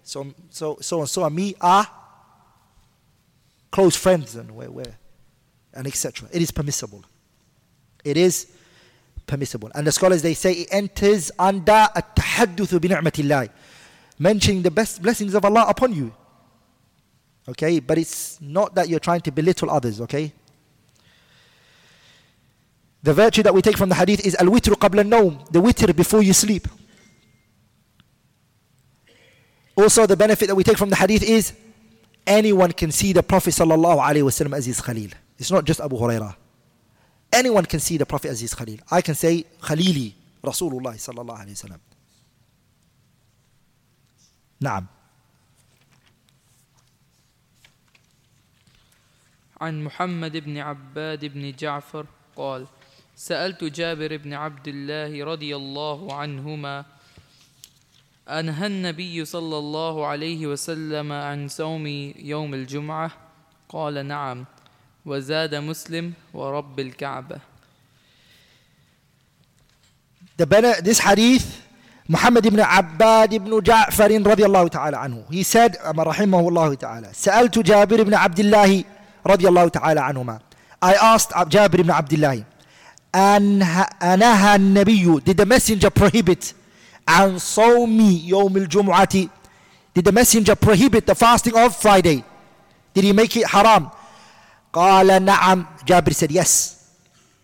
so, 0.03 0.33
so, 0.49 0.77
so 0.81 0.99
and 0.99 1.09
so 1.09 1.23
and 1.23 1.35
me 1.35 1.55
are 1.61 1.87
close 3.71 3.95
friends 3.95 4.35
and 4.35 4.51
where, 4.55 4.69
where 4.69 4.97
and 5.73 5.87
etc. 5.87 6.27
It 6.31 6.41
is 6.41 6.51
permissible. 6.51 7.03
It 8.03 8.17
is 8.17 8.51
permissible. 9.27 9.71
And 9.73 9.87
the 9.87 9.91
scholars 9.91 10.21
they 10.21 10.33
say 10.33 10.53
it 10.53 10.67
enters 10.71 11.31
under 11.39 11.71
at-tahadduthu 11.71 12.81
bi 12.81 12.87
ni'matillah. 12.89 13.49
Mentioning 14.19 14.61
the 14.61 14.71
best 14.71 15.01
blessings 15.01 15.33
of 15.33 15.45
Allah 15.45 15.65
upon 15.67 15.93
you. 15.93 16.13
Okay, 17.47 17.79
but 17.79 17.97
it's 17.97 18.39
not 18.41 18.75
that 18.75 18.87
you're 18.87 18.99
trying 18.99 19.21
to 19.21 19.31
belittle 19.31 19.69
others, 19.71 19.99
okay? 20.01 20.31
The 23.02 23.14
virtue 23.14 23.42
that 23.42 23.54
we 23.54 23.62
take 23.62 23.76
from 23.76 23.88
the 23.88 23.94
hadith 23.94 24.26
is 24.26 24.34
al-witr 24.36 24.72
qabla 24.74 24.98
al-nawm, 25.04 25.44
the 25.52 25.60
witr 25.60 25.94
before 25.94 26.22
you 26.22 26.32
sleep. 26.32 26.66
Also 29.76 30.06
the 30.06 30.16
benefit 30.16 30.46
that 30.48 30.54
we 30.54 30.64
take 30.64 30.78
from 30.78 30.90
the 30.90 30.96
hadith 30.96 31.22
is 31.22 31.52
anyone 32.26 32.72
can 32.72 32.90
see 32.90 33.12
the 33.12 33.22
Prophet 33.22 33.50
sallallahu 33.50 33.98
alaihi 33.98 34.24
wasallam 34.24 34.56
as 34.56 34.66
his 34.66 34.80
khalil. 34.80 35.10
It's 35.38 35.50
not 35.50 35.64
just 35.64 35.80
Abu 35.80 35.96
Hurairah. 35.96 36.34
Anyone 37.32 37.66
can 37.66 37.80
see 37.80 37.96
the 37.96 38.06
Prophet 38.06 38.30
as 38.30 38.40
his 38.40 38.54
khalil. 38.54 38.78
I 38.90 39.02
can 39.02 39.14
say 39.14 39.44
khalili 39.60 40.14
Rasulullah 40.42 40.94
sallallahu 40.94 41.40
alaihi 41.42 41.56
wasallam. 41.62 41.80
نعم. 44.60 44.86
عن 49.60 49.84
محمد 49.84 50.36
بن 50.36 50.58
عباد 50.58 51.24
بن 51.24 51.52
جعفر 51.52 52.06
قال 52.36 52.66
سألت 53.21 53.63
جابر 53.63 54.17
بن 54.17 54.33
عبد 54.33 54.67
الله 54.67 55.25
رضي 55.25 55.55
الله 55.55 56.13
عنهما 56.13 56.85
أنهى 58.27 58.67
النبي 58.67 59.25
صلى 59.25 59.57
الله 59.57 60.05
عليه 60.05 60.47
وسلم 60.47 61.11
عن 61.11 61.47
صوم 61.47 61.87
يوم 62.17 62.53
الجمعة؟ 62.53 63.11
قال 63.69 64.05
نعم 64.05 64.45
وزاد 65.05 65.55
مسلم 65.55 66.13
ورب 66.33 66.79
الكعبة. 66.79 67.39
This 70.81 70.99
hadith 70.99 71.61
Muhammad 72.09 72.45
ibn 72.47 72.59
Abbad 72.59 73.33
ibn 73.33 73.51
Ja'far 73.61 74.09
رضي 74.09 74.45
الله 74.45 74.67
تعالى 74.67 74.97
عنه 74.97 75.25
He 75.29 75.43
said 75.43 75.77
رحمه 75.85 76.47
الله 76.47 76.73
تعالى 76.73 77.09
سألت 77.13 77.59
جابر 77.59 78.03
بن 78.03 78.13
عبد 78.13 78.39
الله 78.39 78.83
رضي 79.27 79.47
الله 79.47 79.67
تعالى 79.67 79.99
عنهما 80.01 80.39
I 80.81 80.93
asked 80.95 81.29
Jabir 81.49 81.81
ibn 81.81 81.91
Abdullah 81.91 82.50
أنهى 83.14 84.54
النبي 84.56 85.24
Did 85.24 85.36
the 85.36 85.46
messenger 85.46 85.90
prohibit 85.90 86.54
عن 87.08 87.38
صوم 87.38 88.00
يوم 88.00 88.56
الجمعة 88.56 89.28
Did 89.94 90.04
the 90.04 90.12
messenger 90.12 90.54
prohibit 90.54 91.06
the 91.06 91.14
fasting 91.14 91.56
of 91.56 91.74
Friday? 91.74 92.24
Did 92.92 93.04
he 93.04 93.12
make 93.12 93.36
it 93.36 93.46
haram? 93.46 93.90
قال 94.72 95.24
نعم 95.24 95.66
Jabir 95.86 96.14
said 96.14 96.30
yes. 96.30 96.90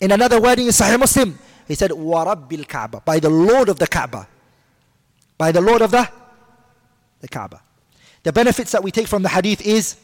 In 0.01 0.10
another 0.10 0.40
wording 0.40 0.66
in 0.66 0.72
Sahih 0.72 0.98
Muslim, 0.98 1.39
he 1.68 1.74
said 1.74 1.90
وَرَبِّ 1.93 2.48
الْكَعْبَةِ 2.51 3.05
By 3.05 3.20
the 3.20 3.30
Lord 3.30 3.68
of 3.68 3.78
the 3.78 3.86
Kaaba. 3.86 4.26
By 5.39 5.52
the 5.52 5.60
Lord 5.60 5.80
of 5.80 5.90
the, 5.93 6.09
the 7.20 7.28
Kaaba. 7.28 7.62
The 8.22 8.32
benefits 8.32 8.72
that 8.72 8.82
we 8.82 8.90
take 8.90 9.06
from 9.06 9.22
the 9.22 9.28
hadith 9.28 9.64
is 9.64 9.97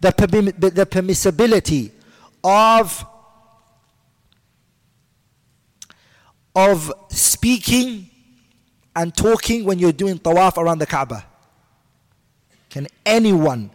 the, 0.00 0.10
the 0.10 0.86
permissibility 0.86 1.90
of 2.42 3.04
of 6.55 6.91
speaking 7.09 8.09
and 8.95 9.15
talking 9.15 9.65
when 9.65 9.79
you're 9.79 9.91
doing 9.91 10.17
tawaf 10.19 10.57
around 10.57 10.79
the 10.79 10.85
Kaaba? 10.85 11.25
Can 12.69 12.87
anyone, 13.05 13.69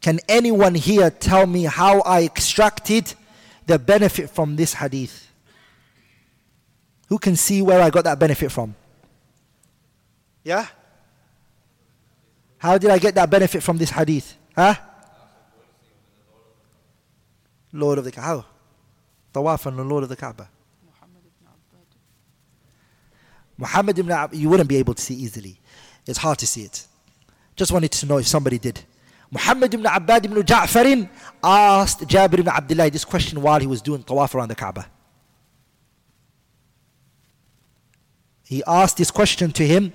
can 0.00 0.20
anyone 0.28 0.74
here 0.74 1.10
tell 1.10 1.46
me 1.46 1.64
how 1.64 2.00
I 2.00 2.24
extracted 2.24 3.14
the 3.66 3.78
benefit 3.78 4.30
from 4.30 4.56
this 4.56 4.74
hadith? 4.74 5.30
Who 7.08 7.18
can 7.18 7.36
see 7.36 7.62
where 7.62 7.80
I 7.80 7.90
got 7.90 8.04
that 8.04 8.18
benefit 8.18 8.50
from? 8.50 8.74
Yeah? 10.42 10.66
How 12.58 12.78
did 12.78 12.90
I 12.90 12.98
get 12.98 13.14
that 13.14 13.30
benefit 13.30 13.62
from 13.62 13.78
this 13.78 13.90
hadith? 13.90 14.36
Huh? 14.54 14.74
Lord 17.72 17.98
of 17.98 18.04
the 18.04 18.12
Kaaba. 18.12 18.44
Tawaf 19.32 19.66
and 19.66 19.78
the 19.78 19.84
Lord 19.84 20.02
of 20.02 20.08
the 20.08 20.16
Kaaba. 20.16 20.48
Muhammad 23.57 23.97
ibn 23.99 24.11
Ab- 24.11 24.33
you 24.33 24.49
wouldn't 24.49 24.69
be 24.69 24.77
able 24.77 24.93
to 24.93 25.01
see 25.01 25.13
easily. 25.13 25.59
It's 26.07 26.17
hard 26.17 26.39
to 26.39 26.47
see 26.47 26.63
it. 26.63 26.87
Just 27.55 27.71
wanted 27.71 27.91
to 27.91 28.05
know 28.05 28.17
if 28.17 28.27
somebody 28.27 28.57
did. 28.57 28.81
Muhammad 29.29 29.73
ibn 29.73 29.85
Abbad 29.85 30.25
ibn 30.25 30.41
Ja'farin 30.43 31.09
asked 31.43 32.01
Jabir 32.01 32.39
ibn 32.39 32.49
Abdullah 32.49 32.89
this 32.89 33.05
question 33.05 33.41
while 33.41 33.59
he 33.59 33.67
was 33.67 33.81
doing 33.81 34.03
tawaf 34.03 34.35
around 34.35 34.49
the 34.49 34.55
Kaaba. 34.55 34.85
He 38.43 38.61
asked 38.67 38.97
this 38.97 39.11
question 39.11 39.51
to 39.53 39.65
him 39.65 39.93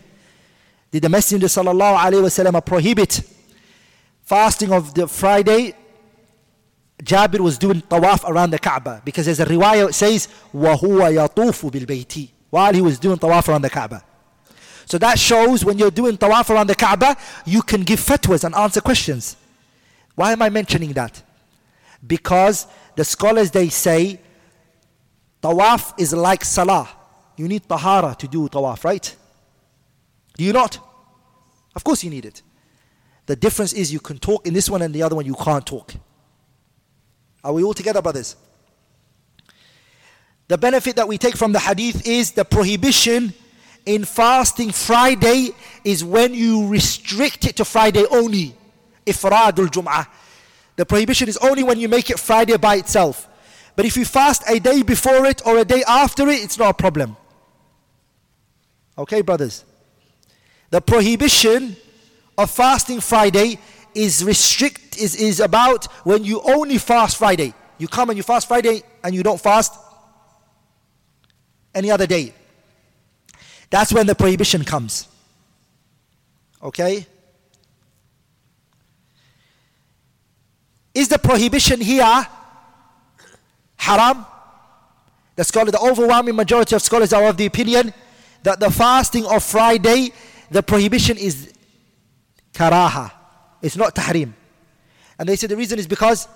Did 0.90 1.02
the 1.02 1.10
Messenger 1.10 1.46
sallallahu 1.48 1.98
alayhi 1.98 2.22
wasallam 2.22 2.64
prohibit 2.64 3.20
fasting 4.22 4.72
of 4.72 4.94
the 4.94 5.06
Friday? 5.06 5.74
Jabir 7.02 7.40
was 7.40 7.58
doing 7.58 7.82
tawaf 7.82 8.26
around 8.26 8.50
the 8.50 8.58
Kaaba 8.58 9.02
because 9.04 9.26
there's 9.26 9.40
a 9.40 9.44
riwayah 9.44 9.88
that 9.88 9.92
says 9.92 10.28
وَهُوَ 10.54 11.28
يَطُوفُ 11.28 11.70
بِالْبَيْتِ 11.70 12.30
while 12.51 12.73
he 12.73 12.81
was 12.81 12.99
doing 12.99 13.17
tawaf 13.17 13.47
around 13.47 13.63
the 13.63 13.69
Kaaba. 13.69 14.03
So 14.85 14.99
that 14.99 15.17
shows 15.17 15.65
when 15.65 15.79
you're 15.79 15.89
doing 15.89 16.17
tawaf 16.17 16.49
around 16.51 16.67
the 16.67 16.75
Kaaba, 16.75 17.17
you 17.45 17.63
can 17.63 17.81
give 17.81 17.99
fatwas 17.99 18.43
and 18.43 18.53
answer 18.53 18.81
questions. 18.81 19.37
Why 20.13 20.33
am 20.33 20.41
I 20.41 20.49
mentioning 20.49 20.93
that? 20.93 21.23
Because 22.05 22.67
the 22.95 23.03
scholars 23.03 23.49
they 23.49 23.69
say 23.69 24.19
tawaf 25.41 25.93
is 25.97 26.13
like 26.13 26.45
salah. 26.45 26.89
You 27.37 27.47
need 27.47 27.67
tahara 27.67 28.15
to 28.19 28.27
do 28.27 28.47
tawaf, 28.49 28.83
right? 28.83 29.15
Do 30.37 30.43
you 30.43 30.53
not? 30.53 30.77
Of 31.75 31.83
course 31.83 32.03
you 32.03 32.09
need 32.09 32.25
it. 32.25 32.41
The 33.27 33.35
difference 33.35 33.71
is 33.71 33.93
you 33.93 33.99
can 33.99 34.17
talk 34.17 34.45
in 34.45 34.53
this 34.53 34.69
one 34.69 34.81
and 34.81 34.93
the 34.93 35.03
other 35.03 35.15
one 35.15 35.25
you 35.25 35.35
can't 35.35 35.65
talk. 35.65 35.93
Are 37.43 37.53
we 37.53 37.63
all 37.63 37.73
together, 37.73 38.01
brothers? 38.01 38.35
The 40.51 40.57
benefit 40.57 40.97
that 40.97 41.07
we 41.07 41.17
take 41.17 41.37
from 41.37 41.53
the 41.53 41.59
hadith 41.59 42.05
is 42.05 42.33
the 42.33 42.43
prohibition 42.43 43.33
in 43.85 44.03
fasting 44.03 44.73
Friday 44.73 45.51
is 45.85 46.03
when 46.03 46.33
you 46.33 46.67
restrict 46.67 47.45
it 47.45 47.55
to 47.55 47.63
Friday 47.63 48.03
only. 48.11 48.53
Ifradul 49.05 49.69
Jum'ah. 49.69 50.07
The 50.75 50.85
prohibition 50.85 51.29
is 51.29 51.37
only 51.37 51.63
when 51.63 51.79
you 51.79 51.87
make 51.87 52.09
it 52.09 52.19
Friday 52.19 52.57
by 52.57 52.75
itself. 52.75 53.29
But 53.77 53.85
if 53.85 53.95
you 53.95 54.03
fast 54.03 54.43
a 54.49 54.59
day 54.59 54.83
before 54.83 55.25
it 55.25 55.41
or 55.45 55.57
a 55.57 55.63
day 55.63 55.85
after 55.87 56.27
it, 56.27 56.43
it's 56.43 56.57
not 56.59 56.71
a 56.71 56.73
problem. 56.73 57.15
Okay, 58.97 59.21
brothers? 59.21 59.63
The 60.69 60.81
prohibition 60.81 61.77
of 62.37 62.51
fasting 62.51 62.99
Friday 62.99 63.57
is 63.95 64.21
restrict 64.21 64.97
is, 64.97 65.15
is 65.15 65.39
about 65.39 65.85
when 66.05 66.25
you 66.25 66.41
only 66.41 66.77
fast 66.77 67.15
Friday. 67.15 67.53
You 67.77 67.87
come 67.87 68.09
and 68.09 68.17
you 68.17 68.23
fast 68.23 68.49
Friday 68.49 68.83
and 69.01 69.15
you 69.15 69.23
don't 69.23 69.39
fast 69.39 69.75
any 71.73 71.91
other 71.91 72.07
day. 72.07 72.33
That's 73.69 73.93
when 73.93 74.05
the 74.05 74.15
prohibition 74.15 74.63
comes. 74.63 75.07
Okay? 76.61 77.05
Is 80.93 81.07
the 81.07 81.17
prohibition 81.17 81.79
here 81.79 82.27
haram? 83.77 84.25
The 85.35 85.43
scholar, 85.45 85.71
the 85.71 85.79
overwhelming 85.79 86.35
majority 86.35 86.75
of 86.75 86.81
scholars 86.81 87.13
are 87.13 87.25
of 87.25 87.37
the 87.37 87.45
opinion 87.45 87.93
that 88.43 88.59
the 88.59 88.69
fasting 88.69 89.25
of 89.25 89.43
Friday, 89.43 90.11
the 90.49 90.61
prohibition 90.61 91.17
is 91.17 91.53
karaha. 92.53 93.11
It's 93.61 93.77
not 93.77 93.95
tahrim. 93.95 94.33
And 95.17 95.29
they 95.29 95.35
say 95.35 95.47
the 95.47 95.55
reason 95.55 95.79
is 95.79 95.87
because 95.87 96.27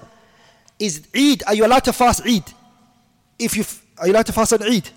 is 0.80 1.08
Eid, 1.16 1.44
are 1.48 1.54
you 1.54 1.66
allowed 1.66 1.84
to 1.86 1.94
fast 1.94 2.26
Eid? 2.26 2.44
If 3.38 3.58
you 3.58 3.66
are 3.98 4.08
you 4.08 4.14
allowed 4.14 4.26
to 4.28 4.34
fast 4.34 4.54
on 4.54 4.64
Eid? 4.64 4.90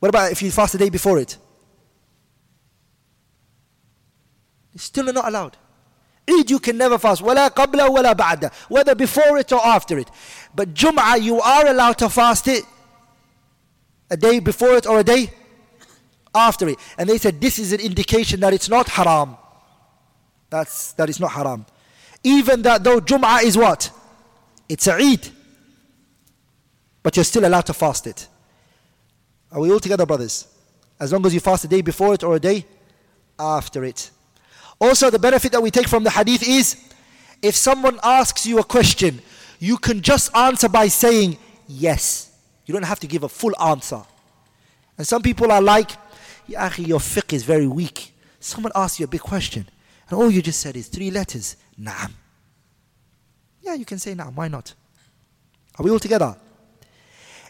What 0.00 0.08
about 0.08 0.32
if 0.32 0.42
you 0.42 0.50
fast 0.50 0.72
the 0.72 0.78
day 0.78 0.90
before 0.90 1.18
it? 1.18 1.38
It's 4.74 4.84
still 4.84 5.10
not 5.12 5.26
allowed. 5.26 5.56
Eid 6.28 6.50
you 6.50 6.58
can 6.58 6.76
never 6.76 6.98
fast. 6.98 7.22
ولا 7.22 7.48
قبل 7.48 7.80
ولا 7.88 8.12
بعد. 8.14 8.50
Whether 8.68 8.94
before 8.94 9.38
it 9.38 9.52
or 9.52 9.64
after 9.64 9.98
it. 9.98 10.10
But 10.54 10.74
Jum'ah 10.74 11.20
you 11.22 11.40
are 11.40 11.66
allowed 11.66 11.98
to 11.98 12.08
fast 12.08 12.48
it 12.48 12.64
a 14.10 14.16
day 14.16 14.40
before 14.40 14.76
it 14.76 14.86
or 14.86 15.00
a 15.00 15.04
day 15.04 15.30
after 16.34 16.68
it. 16.68 16.78
And 16.98 17.08
they 17.08 17.18
said 17.18 17.40
this 17.40 17.58
is 17.58 17.72
an 17.72 17.80
indication 17.80 18.40
that 18.40 18.52
it's 18.52 18.68
not 18.68 18.88
haram. 18.88 19.36
That's 20.50 20.92
that 20.94 21.08
is 21.08 21.20
not 21.20 21.32
haram. 21.32 21.64
Even 22.22 22.62
that 22.62 22.84
though 22.84 23.00
Jum'ah 23.00 23.44
is 23.44 23.56
what? 23.56 23.90
It's 24.68 24.86
a 24.88 24.94
Eid. 24.94 25.30
But 27.02 27.16
you're 27.16 27.24
still 27.24 27.46
allowed 27.46 27.66
to 27.66 27.72
fast 27.72 28.06
it. 28.08 28.28
Are 29.51 29.59
we 29.59 29.71
all 29.71 29.79
together, 29.79 30.05
brothers? 30.05 30.47
As 30.99 31.11
long 31.11 31.25
as 31.25 31.33
you 31.33 31.39
fast 31.39 31.65
a 31.65 31.67
day 31.67 31.81
before 31.81 32.13
it 32.13 32.23
or 32.23 32.35
a 32.35 32.39
day 32.39 32.65
after 33.37 33.83
it. 33.83 34.11
Also, 34.79 35.09
the 35.09 35.19
benefit 35.19 35.51
that 35.51 35.61
we 35.61 35.71
take 35.71 35.87
from 35.87 36.03
the 36.03 36.09
hadith 36.09 36.47
is 36.47 36.77
if 37.41 37.55
someone 37.55 37.99
asks 38.03 38.45
you 38.45 38.59
a 38.59 38.63
question, 38.63 39.21
you 39.59 39.77
can 39.77 40.01
just 40.01 40.35
answer 40.35 40.69
by 40.69 40.87
saying 40.87 41.37
yes. 41.67 42.31
You 42.65 42.73
don't 42.73 42.83
have 42.83 42.99
to 43.01 43.07
give 43.07 43.23
a 43.23 43.29
full 43.29 43.53
answer. 43.61 44.01
And 44.97 45.05
some 45.07 45.21
people 45.21 45.51
are 45.51 45.61
like, 45.61 45.91
Ya 46.47 46.69
your 46.77 46.99
fiqh 46.99 47.33
is 47.33 47.43
very 47.43 47.67
weak. 47.67 48.13
Someone 48.39 48.71
asks 48.75 48.99
you 48.99 49.05
a 49.05 49.07
big 49.07 49.21
question, 49.21 49.67
and 50.09 50.19
all 50.19 50.29
you 50.29 50.41
just 50.41 50.59
said 50.59 50.75
is 50.75 50.87
three 50.87 51.11
letters. 51.11 51.57
Naam. 51.79 52.11
Yeah, 53.61 53.75
you 53.75 53.85
can 53.85 53.99
say 53.99 54.15
naam. 54.15 54.33
Why 54.33 54.47
not? 54.47 54.73
Are 55.77 55.83
we 55.83 55.91
all 55.91 55.99
together? 55.99 56.35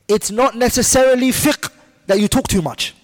It's 0.07 0.31
not 0.31 0.55
necessarily 0.55 1.29
fiqh 1.31 1.70
that 2.10 2.20
you 2.20 2.28
talk 2.28 2.48
too 2.48 2.62
much. 2.62 2.94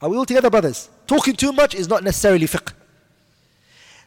Are 0.00 0.08
we 0.08 0.16
all 0.16 0.26
together, 0.26 0.50
brothers? 0.50 0.88
Talking 1.06 1.34
too 1.34 1.52
much 1.52 1.74
is 1.74 1.88
not 1.88 2.02
necessarily 2.02 2.46
fiqh. 2.46 2.72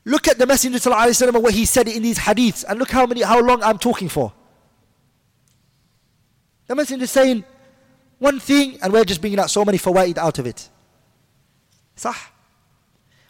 Look 0.03 0.27
at 0.27 0.37
the 0.37 0.45
Messenger 0.45 0.77
ﷺ 0.77 1.41
where 1.41 1.51
he 1.51 1.65
said 1.65 1.87
it 1.87 1.95
in 1.95 2.03
these 2.03 2.19
hadiths, 2.19 2.63
and 2.67 2.77
look 2.77 2.91
how 2.91 3.05
many, 3.05 3.21
how 3.21 3.39
long 3.39 3.63
I'm 3.63 3.79
talking 3.79 4.09
for. 4.09 4.33
The 6.67 6.75
Messenger 6.75 7.03
is 7.03 7.11
saying 7.11 7.43
one 8.19 8.39
thing, 8.39 8.77
and 8.81 8.91
we're 8.93 9.05
just 9.05 9.21
bringing 9.21 9.39
out 9.39 9.49
so 9.49 9.63
many 9.65 9.77
fawaid 9.77 10.17
out 10.17 10.39
of 10.39 10.45
it. 10.45 10.69
صح 11.97 12.31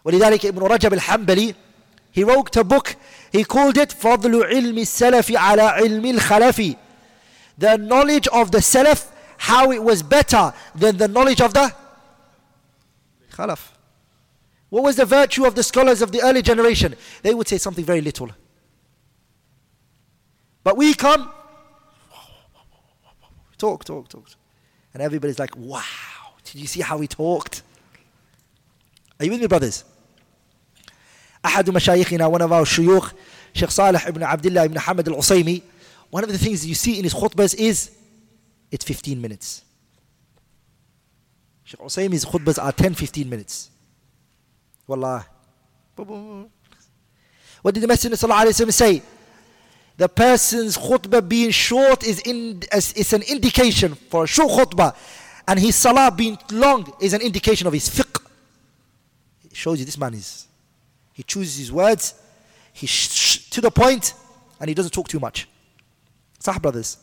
ولذلك 0.06 0.46
ابن 0.46 0.64
رجب 0.64 0.94
الحنبلي 0.94 1.56
he 2.12 2.24
wrote 2.24 2.56
a 2.58 2.64
book 2.64 2.96
he 3.32 3.44
called 3.44 3.78
it 3.78 3.92
فضل 3.92 4.44
علم 4.44 4.78
السلف 4.78 5.32
على 5.32 5.62
علم 5.62 6.06
الخلف 6.06 6.76
the 7.60 7.78
knowledge 7.78 8.28
of 8.28 8.52
the 8.52 8.60
Salaf, 8.60 9.10
how 9.38 9.72
it 9.72 9.82
was 9.84 10.04
better 10.04 10.54
than 10.74 10.98
the 10.98 11.08
knowledge 11.08 11.42
of 11.42 11.54
the 11.54 11.74
Khalaf. 13.32 13.72
What 14.70 14.84
was 14.84 14.96
the 14.96 15.06
virtue 15.06 15.46
of 15.46 15.56
the 15.56 15.64
scholars 15.64 16.02
of 16.02 16.12
the 16.12 16.22
early 16.22 16.42
generation? 16.42 16.96
They 17.22 17.34
would 17.34 17.48
say 17.48 17.58
something 17.58 17.86
very 17.86 18.02
little. 18.02 18.30
But 20.64 20.78
we 20.78 20.94
come, 20.96 21.32
talk, 23.58 23.84
talk, 23.84 24.10
talk. 24.10 24.28
And 24.94 25.04
everybody's 25.04 25.38
like, 25.38 25.56
wow, 25.56 25.84
did 26.44 26.56
you 26.56 26.68
see 26.68 26.82
how 26.82 27.00
he 27.00 27.08
talked? 27.08 27.62
Are 29.20 29.26
you 29.26 29.32
with 29.32 29.42
me, 29.42 29.48
brothers? 29.48 29.84
أحد 31.46 31.70
مشايخنا 31.70 32.28
one 32.32 32.42
of 32.42 32.52
our 32.52 32.66
شيوخ 32.66 33.12
Sheikh 33.54 33.72
Salih 33.72 34.00
ibn 34.08 34.24
Abdullah 34.24 34.66
ibn 34.66 34.78
Hamad 34.78 35.08
al-Usaymi 35.08 35.62
one 36.11 36.25
of 36.25 36.31
the 36.31 36.39
things 36.39 36.67
you 36.67 36.75
see 36.75 36.99
in 36.99 37.05
his 37.05 37.15
khutbahs 37.15 37.55
is 37.55 37.91
it's 38.71 38.85
15 38.85 39.21
minutes. 39.21 39.65
Sheikh 41.65 41.81
Usaymi's 41.81 42.25
khutbahs 42.25 42.63
are 42.63 42.73
10 42.73 42.95
15 42.95 43.29
minutes. 43.29 43.71
Wallah. 44.87 45.25
What 47.63 47.75
did 47.75 47.83
the 47.83 47.87
Messenger 47.87 48.17
say? 48.73 49.03
The 49.97 50.09
person's 50.09 50.79
khutbah 50.79 51.29
being 51.29 51.51
short 51.51 52.05
is, 52.05 52.21
in, 52.21 52.63
an 52.73 53.23
indication 53.23 53.95
for 53.95 54.25
a 54.25 54.27
short 54.27 54.51
khutbah, 54.51 54.97
and 55.47 55.61
his 55.61 55.77
salah 55.77 56.11
being 56.11 56.39
long 56.51 56.91
is 57.01 57.13
an 57.13 57.21
indication 57.21 57.67
of 57.67 57.73
his 57.75 57.89
fiqh. 57.89 58.21
It 59.45 59.55
shows 59.55 59.79
you 59.79 59.85
this 59.85 59.99
man 59.99 60.15
is. 60.15 60.49
He 61.13 61.23
chooses 61.23 61.59
his 61.59 61.71
words, 61.71 62.15
he's 62.73 63.47
to 63.51 63.61
the 63.61 63.71
point, 63.71 64.15
and 64.59 64.69
he 64.69 64.75
doesn't 64.75 64.93
talk 64.93 65.07
too 65.07 65.21
much. 65.21 65.47
صح 66.40 66.58
brothers 66.58 66.98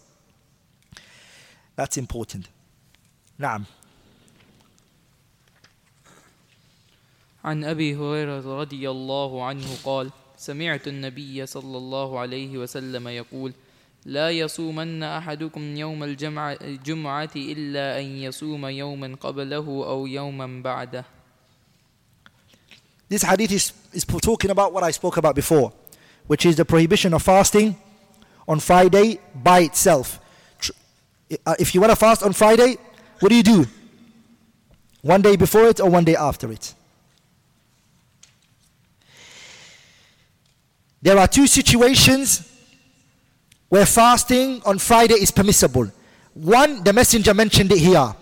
that's 1.80 1.96
important 1.96 2.46
نعم 3.38 3.64
عن 7.44 7.64
أبي 7.64 7.96
هريرة 7.96 8.60
رضي 8.60 8.90
الله 8.90 9.44
عنه 9.44 9.66
قال 9.84 10.10
سمعت 10.36 10.88
النبي 10.88 11.46
صلى 11.46 11.76
الله 11.78 12.18
عليه 12.18 12.58
وسلم 12.58 13.08
يقول 13.08 13.52
لا 14.04 14.30
يصومن 14.30 15.02
أحدكم 15.02 15.76
يوم 15.76 16.04
الجمعة 16.04 17.30
إلا 17.36 18.00
أن 18.00 18.04
يصوم 18.04 18.66
يوما 18.66 19.16
قبله 19.20 19.66
أو 19.66 20.06
يوما 20.06 20.62
بعده 20.62 21.04
This 23.08 23.22
hadith 23.24 23.52
is, 23.52 23.72
is 23.92 24.04
talking 24.04 24.50
about 24.50 24.72
what 24.72 24.82
I 24.82 24.90
spoke 24.90 25.18
about 25.18 25.34
before, 25.34 25.70
which 26.28 26.46
is 26.46 26.56
the 26.56 26.64
prohibition 26.64 27.12
of 27.12 27.22
fasting 27.22 27.76
on 28.47 28.59
Friday 28.59 29.19
by 29.35 29.59
itself. 29.59 30.19
Uh, 31.45 31.55
if 31.59 31.75
you 31.75 31.81
want 31.81 31.91
to 31.91 31.95
fast 31.95 32.23
on 32.23 32.33
Friday, 32.33 32.77
what 33.19 33.29
do 33.29 33.35
you 33.35 33.43
do? 33.43 33.65
One 35.01 35.21
day 35.21 35.35
before 35.35 35.65
it 35.65 35.79
or 35.79 35.89
one 35.89 36.03
day 36.03 36.15
after 36.15 36.51
it? 36.51 36.73
There 41.01 41.17
are 41.17 41.27
two 41.27 41.47
situations 41.47 42.51
where 43.69 43.85
fasting 43.85 44.61
on 44.65 44.79
Friday 44.79 45.15
is 45.15 45.31
permissible. 45.31 45.91
One, 46.33 46.83
the 46.83 46.93
messenger 46.93 47.33
mentioned 47.33 47.71
it 47.71 47.79
here, 47.79 48.15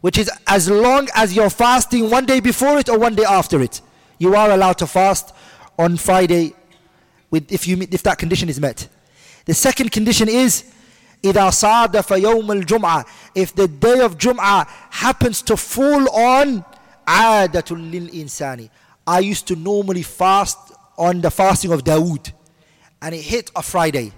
which 0.00 0.18
is 0.18 0.30
as 0.46 0.70
long 0.70 1.08
as 1.14 1.34
you're 1.34 1.50
fasting 1.50 2.10
one 2.10 2.24
day 2.26 2.40
before 2.40 2.78
it 2.78 2.88
or 2.88 2.98
one 2.98 3.14
day 3.14 3.24
after 3.24 3.60
it, 3.60 3.80
you 4.18 4.34
are 4.34 4.50
allowed 4.50 4.78
to 4.78 4.86
fast 4.86 5.34
on 5.78 5.96
Friday 5.96 6.54
with, 7.30 7.50
if, 7.52 7.66
you, 7.66 7.78
if 7.90 8.02
that 8.02 8.18
condition 8.18 8.48
is 8.48 8.60
met. 8.60 8.88
The 9.45 9.53
second 9.53 9.91
condition 9.91 10.29
is 10.29 10.63
إذا 11.23 11.49
صادف 11.49 12.11
يوم 12.11 12.51
الجمعة 12.51 13.05
if 13.35 13.53
the 13.55 13.67
day 13.67 13.99
of 13.99 14.17
Jum'ah 14.17 14.67
happens 14.91 15.41
to 15.41 15.57
fall 15.57 16.09
on 16.15 16.63
عادة 17.07 17.75
للإنسان 17.75 18.69
I 19.07 19.19
used 19.19 19.47
to 19.47 19.55
normally 19.55 20.03
fast 20.03 20.57
on 20.97 21.21
the 21.21 21.31
fasting 21.31 21.71
of 21.71 21.83
Dawood 21.83 22.31
and 23.01 23.13
it 23.15 23.21
hit 23.21 23.51
a 23.55 23.61
Friday 23.61 24.11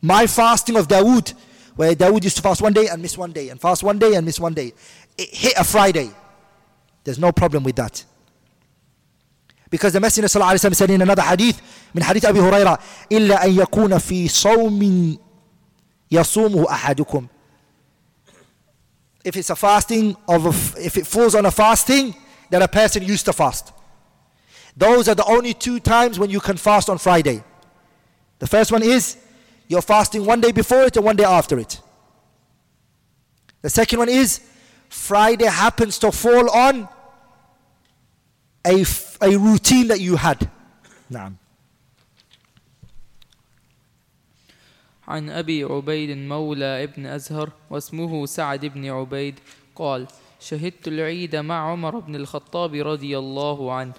my 0.00 0.26
fasting 0.26 0.76
of 0.76 0.88
Dawood 0.88 1.34
where 1.76 1.94
Dawood 1.94 2.24
used 2.24 2.36
to 2.36 2.42
fast 2.42 2.60
one 2.62 2.72
day 2.72 2.88
and 2.88 3.00
miss 3.00 3.16
one 3.16 3.32
day 3.32 3.48
and 3.48 3.60
fast 3.60 3.82
one 3.82 3.98
day 3.98 4.14
and 4.14 4.24
miss 4.26 4.38
one 4.40 4.54
day 4.54 4.72
it 5.18 5.28
hit 5.34 5.54
a 5.58 5.64
Friday 5.64 6.10
there's 7.04 7.18
no 7.18 7.32
problem 7.32 7.64
with 7.64 7.76
that 7.76 8.04
because 9.70 9.92
the 9.92 10.00
Messenger 10.00 10.28
صلى 10.28 10.40
الله 10.40 10.46
عليه 10.46 10.70
وسلم 10.70 10.74
said 10.74 10.90
in 10.90 11.02
another 11.02 11.22
hadith 11.22 11.56
من 11.94 12.02
حديث 12.02 12.24
أبي 12.24 12.40
هريرة 12.40 12.78
إلا 13.12 13.44
أن 13.44 13.58
يكون 13.58 13.98
في 13.98 14.28
صوم 14.28 15.18
يصومه 16.10 16.70
أحدكم 16.70 17.28
If 19.24 19.36
it's 19.36 19.50
a 19.50 19.56
fasting 19.56 20.16
of 20.26 20.46
a, 20.46 20.84
if 20.84 20.96
it 20.96 21.06
falls 21.06 21.34
on 21.34 21.46
a 21.46 21.50
fasting 21.50 22.14
that 22.50 22.60
a 22.60 22.68
person 22.68 23.02
used 23.02 23.24
to 23.26 23.32
fast. 23.32 23.72
Those 24.76 25.08
are 25.08 25.14
the 25.14 25.24
only 25.24 25.54
two 25.54 25.80
times 25.80 26.18
when 26.18 26.28
you 26.28 26.40
can 26.40 26.56
fast 26.56 26.90
on 26.90 26.98
Friday. 26.98 27.42
The 28.40 28.46
first 28.46 28.72
one 28.72 28.82
is 28.82 29.16
you're 29.68 29.82
fasting 29.82 30.26
one 30.26 30.40
day 30.40 30.52
before 30.52 30.82
it 30.82 30.96
and 30.96 31.04
one 31.04 31.16
day 31.16 31.24
after 31.24 31.58
it. 31.58 31.80
The 33.62 33.70
second 33.70 34.00
one 34.00 34.08
is 34.08 34.40
Friday 34.88 35.46
happens 35.46 35.98
to 36.00 36.12
fall 36.12 36.50
on 36.50 36.88
a 38.64 38.84
a 39.20 39.36
routine 39.38 39.88
that 39.88 40.00
you 40.00 40.16
had. 40.16 40.48
نعم. 41.10 41.36
عن 45.08 45.30
أبي 45.30 45.64
عبيد 45.64 46.16
مولى 46.16 46.84
ابن 46.84 47.06
أزهر 47.06 47.50
واسمه 47.70 48.26
سعد 48.26 48.66
بن 48.66 48.90
عبيد 48.90 49.40
قال 49.76 50.06
شهدت 50.40 50.88
العيد 50.88 51.36
مع 51.36 51.70
عمر 51.72 51.98
بن 51.98 52.16
الخطاب 52.16 52.74
رضي 52.74 53.18
الله 53.18 53.72
عنه 53.72 53.92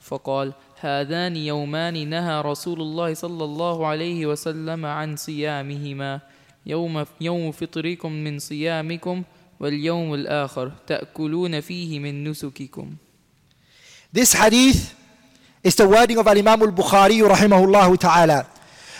فقال 0.00 0.52
هذان 0.80 1.36
يومان 1.36 2.08
نهى 2.08 2.40
رسول 2.40 2.80
الله 2.80 3.14
صلى 3.14 3.44
الله 3.44 3.86
عليه 3.86 4.26
وسلم 4.26 4.86
عن 4.86 5.16
صيامهما 5.16 6.20
يوم 6.66 7.04
يوم 7.20 7.52
فطركم 7.52 8.12
من 8.12 8.38
صيامكم 8.38 9.22
واليوم 9.60 10.14
الآخر 10.14 10.72
تأكلون 10.86 11.60
فيه 11.60 11.98
من 11.98 12.28
نسككم 12.28 12.94
this 14.13 14.31
hadith 14.33 14.95
is 15.63 15.75
the 15.75 15.89
wording 15.89 16.17
of 16.19 16.27
Imam 16.27 16.61
al-Bukhari 16.61 17.27
rahimahullah 17.27 17.99
ta'ala 17.99 18.47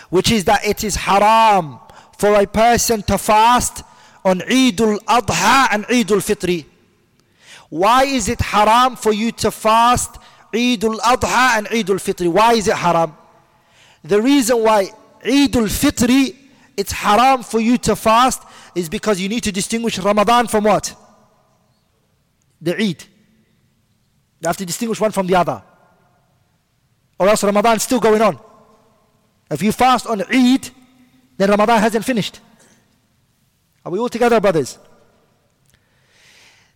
which 0.09 0.31
is 0.31 0.43
that 0.45 0.63
it 0.63 0.83
is 0.83 0.95
haram 0.95 1.79
for 2.19 2.35
a 2.35 2.45
person 2.45 3.01
to 3.01 3.17
fast 3.17 3.83
on 4.23 4.43
Eid 4.43 4.79
al-Adha 4.79 5.67
and 5.71 5.85
Eid 5.89 6.11
al-Fitri. 6.11 6.67
Why 7.69 8.03
is 8.03 8.29
it 8.29 8.39
haram 8.39 8.95
for 8.95 9.11
you 9.11 9.31
to 9.31 9.49
fast 9.49 10.17
Eid 10.53 10.83
al-Adha 10.83 11.57
and 11.57 11.67
Eid 11.69 11.89
al-Fitri? 11.89 12.27
Why 12.27 12.53
is 12.53 12.67
it 12.67 12.75
haram? 12.75 13.17
The 14.03 14.21
reason 14.21 14.61
why 14.61 14.91
Eid 15.25 15.55
al-Fitri 15.55 16.37
it's 16.77 16.91
haram 16.91 17.41
for 17.41 17.59
you 17.59 17.79
to 17.79 17.95
fast 17.95 18.43
is 18.75 18.89
because 18.89 19.19
you 19.19 19.29
need 19.29 19.43
to 19.43 19.51
distinguish 19.51 19.97
Ramadan 19.97 20.47
from 20.47 20.63
what? 20.65 20.95
The 22.61 22.79
Eid. 22.79 23.03
You 24.43 24.47
have 24.47 24.57
to 24.57 24.65
distinguish 24.65 24.99
one 24.99 25.11
from 25.11 25.25
the 25.25 25.35
other. 25.35 25.63
Or 27.17 27.29
else 27.29 27.45
Ramadan 27.45 27.77
is 27.77 27.83
still 27.83 28.01
going 28.01 28.21
on. 28.21 28.37
If 29.49 29.63
you 29.63 29.71
fast 29.71 30.05
on 30.05 30.21
Eid, 30.21 30.69
then 31.37 31.49
Ramadan 31.49 31.79
hasn't 31.79 32.03
finished. 32.03 32.41
Are 33.85 33.91
we 33.91 33.99
all 33.99 34.09
together, 34.09 34.41
brothers? 34.41 34.77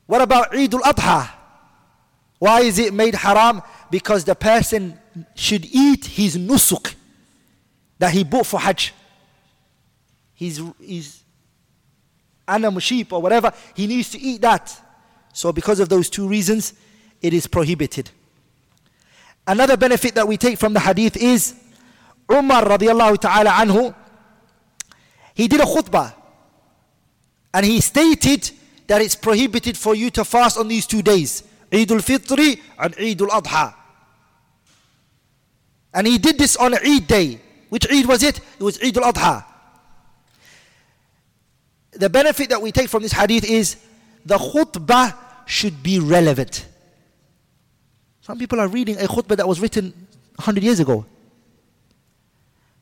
What 0.06 0.22
about 0.22 0.56
Eid 0.56 0.74
al 0.76 0.82
Adha? 0.82 1.30
Why 2.40 2.62
is 2.62 2.80
it 2.80 2.94
made 2.94 3.16
haram? 3.16 3.62
Because 3.92 4.24
the 4.24 4.36
person 4.36 4.98
should 5.36 5.66
eat 5.66 6.06
his 6.06 6.38
nusuk 6.38 6.96
that 8.00 8.14
he 8.14 8.24
bought 8.24 8.46
for 8.46 8.62
Hajj. 8.62 8.94
His, 10.36 10.62
his 10.80 11.22
animal, 12.48 12.80
sheep, 12.80 13.12
or 13.12 13.22
whatever, 13.22 13.52
he 13.76 13.88
needs 13.88 14.12
to 14.12 14.20
eat 14.20 14.40
that. 14.42 14.74
So, 15.34 15.52
because 15.52 15.82
of 15.82 15.90
those 15.90 16.10
two 16.10 16.30
reasons, 16.30 16.74
it 17.22 17.34
is 17.34 17.48
prohibited. 17.48 18.12
Another 19.48 19.78
benefit 19.78 20.16
that 20.16 20.28
we 20.28 20.38
take 20.38 20.58
from 20.58 20.74
the 20.74 20.80
hadith 20.80 21.16
is 21.18 21.56
Umar 22.32 22.64
radiallahu 22.64 23.20
ta'ala 23.20 23.50
anhu, 23.52 23.96
he 25.34 25.48
did 25.48 25.62
a 25.62 25.66
khutbah 25.66 26.14
and 27.54 27.66
he 27.66 27.80
stated 27.80 28.52
that 28.88 29.02
it's 29.02 29.16
prohibited 29.16 29.78
for 29.78 29.96
you 29.96 30.10
to 30.12 30.26
fast 30.26 30.58
on 30.58 30.68
these 30.68 30.86
two 30.86 31.02
days, 31.02 31.44
Eid 31.74 31.92
al-Fitri 31.92 32.62
and 32.80 32.96
Eid 33.00 33.22
al-Adha. 33.22 33.74
And 35.94 36.06
he 36.08 36.18
did 36.18 36.38
this 36.38 36.56
on 36.56 36.74
Eid 36.74 37.08
day. 37.08 37.42
Which 37.70 37.90
Eid 37.92 38.06
was 38.06 38.24
it? 38.24 38.38
It 38.38 38.64
was 38.64 38.82
Eid 38.82 38.98
al-Adha. 38.98 39.44
The 41.94 42.10
benefit 42.10 42.50
that 42.50 42.62
we 42.62 42.72
take 42.72 42.90
from 42.90 43.02
this 43.02 43.12
hadith 43.12 43.44
is 43.44 43.78
the 44.26 44.38
khutbah 44.38 45.16
should 45.46 45.82
be 45.82 46.00
relevant. 46.00 46.66
Some 48.28 48.38
people 48.38 48.60
are 48.60 48.68
reading 48.68 48.98
a 48.98 49.08
khutbah 49.08 49.38
that 49.38 49.48
was 49.48 49.62
written 49.62 49.94
100 50.36 50.62
years 50.62 50.82
ago 50.82 51.06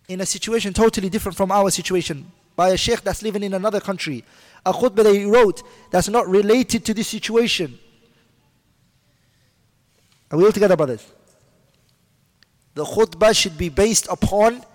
in 0.07 0.19
a 0.19 0.25
situation 0.25 0.73
totally 0.73 1.07
different 1.07 1.37
from 1.37 1.51
our 1.51 1.69
situation 1.69 2.31
by 2.55 2.69
a 2.69 2.77
sheikh 2.77 3.01
that's 3.01 3.21
living 3.21 3.43
in 3.43 3.53
another 3.53 3.79
country. 3.79 4.23
A 4.65 4.73
khutbah 4.73 5.03
that 5.03 5.13
he 5.13 5.25
wrote 5.25 5.61
that's 5.91 6.09
not 6.09 6.27
related 6.27 6.83
to 6.85 6.95
this 6.95 7.07
situation. 7.07 7.77
Are 10.31 10.39
we 10.39 10.45
all 10.45 10.51
together, 10.51 10.75
brothers? 10.75 11.05
The 12.73 12.83
khutbah 12.83 13.37
should 13.39 13.55
be 13.55 13.69
based 13.69 14.07
upon 14.09 14.65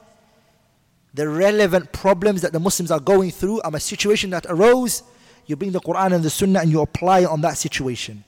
the 1.13 1.29
relevant 1.29 1.91
problems 1.91 2.43
that 2.43 2.53
the 2.53 2.61
Muslims 2.61 2.93
are 2.93 3.01
going 3.01 3.33
through 3.33 3.61
and 3.63 3.75
a 3.75 3.81
situation 3.81 4.31
that 4.31 4.47
arose. 4.49 5.03
You 5.47 5.57
bring 5.57 5.73
the 5.73 5.81
Quran 5.81 6.13
and 6.13 6.23
the 6.23 6.31
Sunnah 6.31 6.61
and 6.61 6.71
you 6.71 6.81
apply 6.81 7.25
on 7.25 7.41
that 7.41 7.59
situation. 7.59 8.23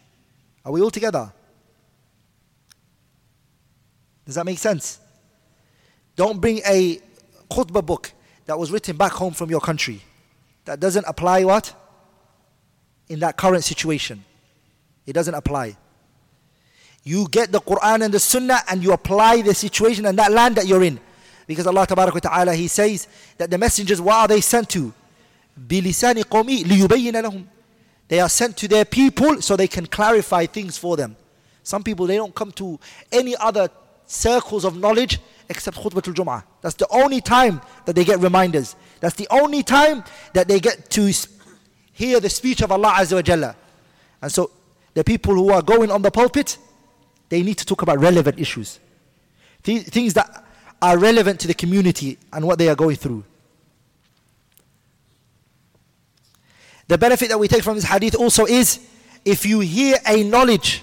Are 0.64 0.72
we 0.72 0.80
all 0.82 0.90
together? 0.90 1.32
Does 4.25 4.35
that 4.35 4.45
make 4.45 4.59
sense? 4.59 4.99
Don't 6.15 6.41
bring 6.41 6.59
a 6.65 6.99
khutbah 7.49 7.85
book 7.85 8.11
that 8.45 8.57
was 8.57 8.71
written 8.71 8.97
back 8.97 9.11
home 9.13 9.33
from 9.33 9.49
your 9.49 9.61
country 9.61 10.01
that 10.67 10.81
doesn't 10.81 11.05
apply 11.07 11.45
what? 11.45 11.73
In 13.07 13.19
that 13.19 13.37
current 13.37 13.63
situation. 13.63 14.23
It 15.05 15.13
doesn't 15.13 15.33
apply. 15.33 15.77
You 17.03 17.29
get 17.29 17.53
the 17.53 17.61
Quran 17.61 18.03
and 18.03 18.13
the 18.13 18.19
Sunnah 18.19 18.59
and 18.69 18.83
you 18.83 18.91
apply 18.91 19.41
the 19.43 19.55
situation 19.55 20.05
and 20.05 20.19
that 20.19 20.31
land 20.31 20.55
that 20.57 20.67
you're 20.67 20.83
in. 20.83 20.99
Because 21.47 21.65
Allah 21.65 21.87
Ta'ala 21.87 22.53
He 22.53 22.67
says 22.67 23.07
that 23.37 23.49
the 23.49 23.57
messengers, 23.57 24.01
what 24.01 24.15
are 24.15 24.27
they 24.27 24.41
sent 24.41 24.69
to? 24.71 24.93
بِلِسَانِ 25.57 26.15
قَوْمِي 26.25 26.65
لِيُبَيِّنَ 26.65 27.13
لَهُمْ 27.13 27.45
They 28.09 28.19
are 28.19 28.27
sent 28.27 28.57
to 28.57 28.67
their 28.67 28.83
people 28.83 29.41
so 29.41 29.55
they 29.55 29.69
can 29.69 29.85
clarify 29.85 30.45
things 30.45 30.77
for 30.77 30.97
them. 30.97 31.15
Some 31.63 31.81
people, 31.81 32.07
they 32.07 32.17
don't 32.17 32.35
come 32.35 32.51
to 32.53 32.77
any 33.09 33.37
other 33.37 33.69
circles 34.12 34.64
of 34.64 34.76
knowledge 34.76 35.18
except 35.48 35.76
khutbatul 35.76 36.14
Jum'ah. 36.14 36.44
That's 36.60 36.74
the 36.74 36.86
only 36.90 37.20
time 37.20 37.60
that 37.86 37.94
they 37.94 38.04
get 38.04 38.20
reminders. 38.20 38.76
That's 39.00 39.16
the 39.16 39.26
only 39.30 39.62
time 39.62 40.04
that 40.34 40.48
they 40.48 40.60
get 40.60 40.90
to 40.90 41.12
hear 41.92 42.20
the 42.20 42.30
speech 42.30 42.62
of 42.62 42.70
Allah 42.70 42.92
Azza 42.98 43.14
wa 43.14 43.22
Jalla. 43.22 43.54
And 44.20 44.30
so 44.30 44.50
the 44.94 45.02
people 45.04 45.34
who 45.34 45.50
are 45.50 45.62
going 45.62 45.90
on 45.90 46.02
the 46.02 46.10
pulpit, 46.10 46.58
they 47.28 47.42
need 47.42 47.58
to 47.58 47.66
talk 47.66 47.82
about 47.82 47.98
relevant 47.98 48.38
issues. 48.38 48.78
Things 49.62 50.14
that 50.14 50.44
are 50.80 50.98
relevant 50.98 51.40
to 51.40 51.48
the 51.48 51.54
community 51.54 52.18
and 52.32 52.44
what 52.44 52.58
they 52.58 52.68
are 52.68 52.74
going 52.74 52.96
through. 52.96 53.24
The 56.88 56.98
benefit 56.98 57.28
that 57.28 57.38
we 57.38 57.48
take 57.48 57.62
from 57.62 57.76
this 57.76 57.84
hadith 57.84 58.14
also 58.14 58.44
is 58.44 58.80
if 59.24 59.46
you 59.46 59.60
hear 59.60 59.96
a 60.06 60.24
knowledge, 60.24 60.82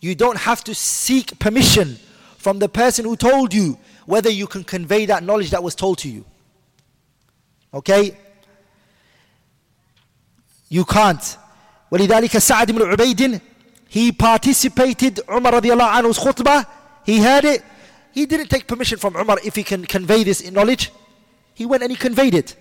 you 0.00 0.14
don't 0.14 0.38
have 0.38 0.64
to 0.64 0.74
seek 0.74 1.38
permission 1.38 1.98
from 2.39 2.59
the 2.59 2.69
person 2.69 3.05
who 3.05 3.15
told 3.15 3.53
you 3.53 3.77
whether 4.05 4.29
you 4.29 4.47
can 4.47 4.63
convey 4.63 5.05
that 5.07 5.23
knowledge 5.23 5.49
that 5.49 5.63
was 5.63 5.75
told 5.75 5.97
to 5.99 6.09
you. 6.09 6.25
Okay? 7.73 8.17
You 10.69 10.85
can't. 10.85 11.37
ولذلك 11.91 12.37
سعد 12.37 12.71
بن 12.71 12.81
عبيد 12.81 13.41
he 13.87 14.11
participated 14.11 15.21
Umar 15.29 15.53
radiallahu 15.53 16.01
anhu's 16.01 16.19
khutbah 16.19 16.65
he 17.05 17.19
heard 17.21 17.45
it 17.45 17.63
he 18.11 18.25
didn't 18.25 18.49
take 18.49 18.67
permission 18.67 18.97
from 18.97 19.15
Umar 19.15 19.37
if 19.43 19.55
he 19.55 19.63
can 19.63 19.85
convey 19.85 20.23
this 20.23 20.49
knowledge 20.51 20.91
he 21.53 21.65
went 21.65 21.83
and 21.83 21.91
he 21.91 21.95
conveyed 21.95 22.33
it 22.33 22.55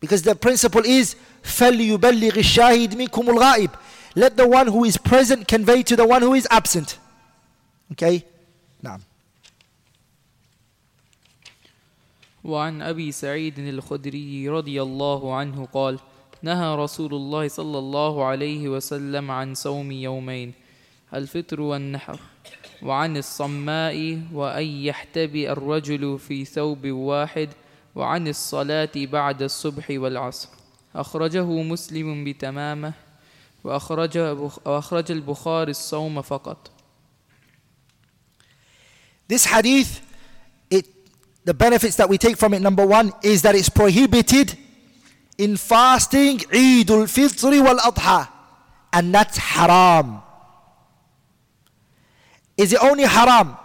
because 0.00 0.22
the 0.22 0.34
principle 0.34 0.82
is 0.84 1.16
فَلْيُبَلِّغِ 1.42 2.32
الشَّاهِدْ 2.32 2.88
مِنْكُمُ 2.94 3.24
الْغَائِبِ 3.28 3.70
let 4.16 4.36
the 4.36 4.46
one 4.46 4.66
who 4.66 4.84
is 4.84 4.96
present 4.98 5.48
convey 5.48 5.82
to 5.82 5.96
the 5.96 6.06
one 6.06 6.20
who 6.22 6.34
is 6.34 6.46
absent 6.50 6.98
Okay? 7.93 8.21
نعم. 8.83 8.99
وعن 12.43 12.81
أبي 12.81 13.11
سعيد 13.11 13.59
الخدري 13.59 14.49
رضي 14.49 14.81
الله 14.81 15.35
عنه 15.35 15.65
قال 15.65 15.99
نهى 16.41 16.75
رسول 16.75 17.13
الله 17.13 17.47
صلى 17.47 17.79
الله 17.79 18.25
عليه 18.25 18.69
وسلم 18.69 19.31
عن 19.31 19.55
صوم 19.55 19.91
يومين 19.91 20.53
الفطر 21.13 21.61
والنحر 21.61 22.19
وعن 22.83 23.17
الصماء 23.17 24.21
وأن 24.33 24.65
يحتبي 24.65 25.51
الرجل 25.51 26.19
في 26.19 26.45
ثوب 26.45 26.87
واحد 26.87 27.49
وعن 27.95 28.27
الصلاة 28.27 28.91
بعد 28.95 29.41
الصبح 29.41 29.85
والعصر 29.89 30.49
أخرجه 30.95 31.45
مسلم 31.45 32.23
بتمامة 32.23 32.93
وأخرج, 33.63 34.17
وأخرج 34.65 35.11
البخاري 35.11 35.71
الصوم 35.71 36.21
فقط 36.21 36.71
This 39.29 39.45
hadith, 39.45 40.01
it, 40.71 40.87
the 41.45 41.53
benefits 41.53 41.95
that 41.97 42.09
we 42.09 42.17
take 42.17 42.35
from 42.35 42.53
it, 42.55 42.61
number 42.61 42.85
one, 42.85 43.13
is 43.23 43.43
that 43.43 43.53
it's 43.55 43.69
prohibited 43.69 44.57
in 45.37 45.55
fasting 45.55 46.41
Eid 46.51 46.89
al-Fitr 46.89 47.63
wal-Adha. 47.63 48.27
And 48.91 49.13
that's 49.13 49.37
haram. 49.37 50.23
Is 52.57 52.73
it 52.73 52.83
only 52.83 53.03
haram? 53.03 53.55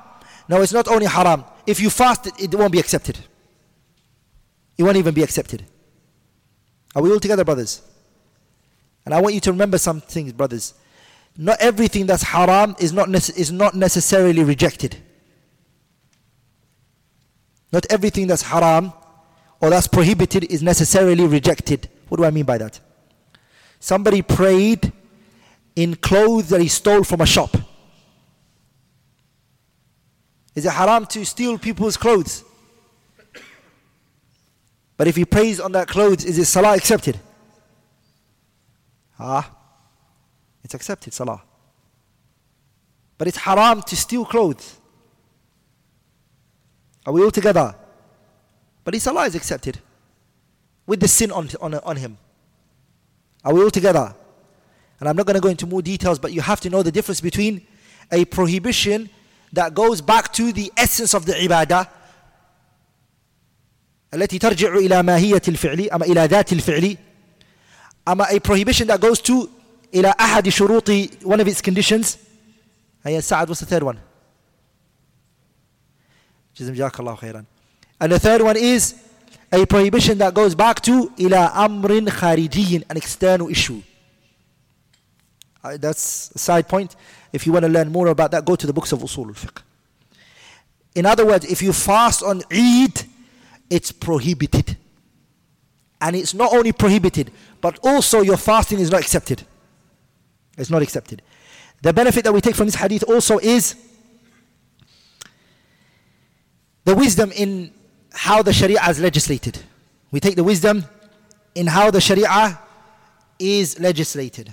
No, 0.50 0.60
it's 0.60 0.74
not 0.74 0.86
only 0.86 1.06
haram. 1.06 1.44
If 1.66 1.80
you 1.80 1.88
fast 1.88 2.26
it, 2.26 2.34
it 2.38 2.54
won't 2.54 2.70
be 2.70 2.78
accepted. 2.78 3.18
It 4.76 4.82
won't 4.82 4.98
even 4.98 5.14
be 5.14 5.22
accepted. 5.22 5.64
Are 6.94 7.02
we 7.02 7.10
all 7.10 7.18
together, 7.18 7.42
brothers? 7.42 7.80
And 9.06 9.14
I 9.14 9.20
want 9.22 9.34
you 9.34 9.40
to 9.40 9.50
remember 9.50 9.78
some 9.78 10.02
things, 10.02 10.34
brothers. 10.34 10.74
not 11.38 11.58
everything 11.60 12.04
that's 12.04 12.22
haram 12.22 12.76
is 12.78 12.92
not, 12.92 13.08
nece- 13.08 13.34
is 13.34 13.50
not 13.50 13.74
necessarily 13.74 14.44
rejected. 14.44 14.98
Not 17.74 17.86
everything 17.90 18.28
that's 18.28 18.42
haram 18.42 18.92
or 19.60 19.68
that's 19.68 19.88
prohibited 19.88 20.44
is 20.44 20.62
necessarily 20.62 21.26
rejected. 21.26 21.88
What 22.08 22.18
do 22.18 22.24
I 22.24 22.30
mean 22.30 22.44
by 22.44 22.56
that? 22.58 22.78
Somebody 23.80 24.22
prayed 24.22 24.92
in 25.74 25.96
clothes 25.96 26.50
that 26.50 26.60
he 26.60 26.68
stole 26.68 27.02
from 27.02 27.20
a 27.20 27.26
shop. 27.26 27.56
Is 30.54 30.64
it 30.64 30.70
haram 30.70 31.04
to 31.06 31.24
steal 31.26 31.58
people's 31.58 31.96
clothes? 31.96 32.44
But 34.96 35.08
if 35.08 35.16
he 35.16 35.24
prays 35.24 35.58
on 35.58 35.72
that 35.72 35.88
clothes, 35.88 36.24
is 36.24 36.36
his 36.36 36.48
salah 36.48 36.76
accepted? 36.76 37.18
Ah, 39.18 39.50
it's 40.62 40.74
accepted, 40.74 41.12
salah. 41.12 41.42
But 43.18 43.26
it's 43.26 43.38
haram 43.38 43.82
to 43.82 43.96
steal 43.96 44.24
clothes. 44.24 44.78
Are 47.05 47.13
we 47.13 47.23
all 47.23 47.31
together? 47.31 47.75
But 48.83 48.93
his 48.93 49.03
salah 49.03 49.25
is 49.25 49.35
accepted 49.35 49.79
with 50.85 50.99
the 50.99 51.07
sin 51.07 51.31
on, 51.31 51.49
on, 51.61 51.75
on 51.75 51.95
him. 51.95 52.17
Are 53.43 53.53
we 53.53 53.61
all 53.63 53.71
together? 53.71 54.13
And 54.99 55.07
I'm 55.07 55.15
not 55.15 55.25
going 55.25 55.35
to 55.35 55.41
go 55.41 55.49
into 55.49 55.65
more 55.65 55.81
details, 55.81 56.19
but 56.19 56.33
you 56.33 56.41
have 56.41 56.59
to 56.61 56.69
know 56.69 56.83
the 56.83 56.91
difference 56.91 57.21
between 57.21 57.65
a 58.11 58.25
prohibition 58.25 59.09
that 59.53 59.73
goes 59.73 60.01
back 60.01 60.33
to 60.33 60.51
the 60.51 60.71
essence 60.77 61.13
of 61.13 61.25
the 61.25 61.33
ibadah 61.33 61.87
التي 64.13 64.39
ترجع 64.39 64.75
إلى 64.75 65.03
ماهية 65.03 65.41
الفعل 65.47 65.89
أما 65.89 66.05
إلى 66.05 66.25
ذات 66.25 66.53
الفعل 66.53 66.97
أما 68.07 68.25
a 68.31 68.39
prohibition 68.39 68.87
that 68.87 68.99
goes 68.99 69.21
to 69.21 69.47
إلى 69.93 70.13
أحد 70.19 70.49
شروط 70.49 70.89
one 71.23 71.39
of 71.39 71.47
its 71.47 71.61
conditions 71.61 72.17
هيا 73.05 73.19
سعد 73.19 73.49
what's 73.49 73.59
the 73.59 73.65
third 73.65 73.83
one 73.83 73.99
Jazakallah 76.56 77.18
khairan. 77.18 77.46
And 78.00 78.12
the 78.12 78.18
third 78.18 78.42
one 78.42 78.56
is 78.56 78.94
a 79.52 79.64
prohibition 79.66 80.18
that 80.18 80.34
goes 80.34 80.54
back 80.54 80.80
to 80.82 81.12
ila 81.18 81.50
amrin 81.54 82.06
kharijiyin, 82.08 82.84
an 82.88 82.96
external 82.96 83.48
issue. 83.48 83.82
Uh, 85.62 85.76
that's 85.78 86.30
a 86.34 86.38
side 86.38 86.68
point. 86.68 86.96
If 87.32 87.46
you 87.46 87.52
want 87.52 87.64
to 87.64 87.70
learn 87.70 87.90
more 87.90 88.08
about 88.08 88.30
that, 88.32 88.44
go 88.44 88.54
to 88.56 88.66
the 88.66 88.72
books 88.72 88.92
of 88.92 89.00
Usul 89.00 89.28
al-Fiqh. 89.28 89.62
In 90.94 91.06
other 91.06 91.26
words, 91.26 91.44
if 91.46 91.62
you 91.62 91.72
fast 91.72 92.22
on 92.22 92.42
Eid, 92.52 93.04
it's 93.70 93.90
prohibited. 93.90 94.76
And 96.00 96.14
it's 96.14 96.34
not 96.34 96.52
only 96.52 96.72
prohibited, 96.72 97.32
but 97.60 97.78
also 97.82 98.20
your 98.20 98.36
fasting 98.36 98.78
is 98.78 98.90
not 98.90 99.00
accepted. 99.00 99.42
It's 100.58 100.70
not 100.70 100.82
accepted. 100.82 101.22
The 101.82 101.92
benefit 101.92 102.24
that 102.24 102.32
we 102.32 102.40
take 102.40 102.54
from 102.54 102.66
this 102.66 102.74
hadith 102.74 103.02
also 103.04 103.38
is 103.38 103.74
the 106.84 106.94
wisdom 106.94 107.32
in 107.32 107.72
how 108.12 108.42
the 108.42 108.52
Sharia 108.52 108.80
is 108.88 109.00
legislated. 109.00 109.58
We 110.10 110.20
take 110.20 110.36
the 110.36 110.44
wisdom 110.44 110.84
in 111.54 111.66
how 111.66 111.90
the 111.90 112.00
Sharia 112.00 112.58
is 113.38 113.78
legislated. 113.80 114.52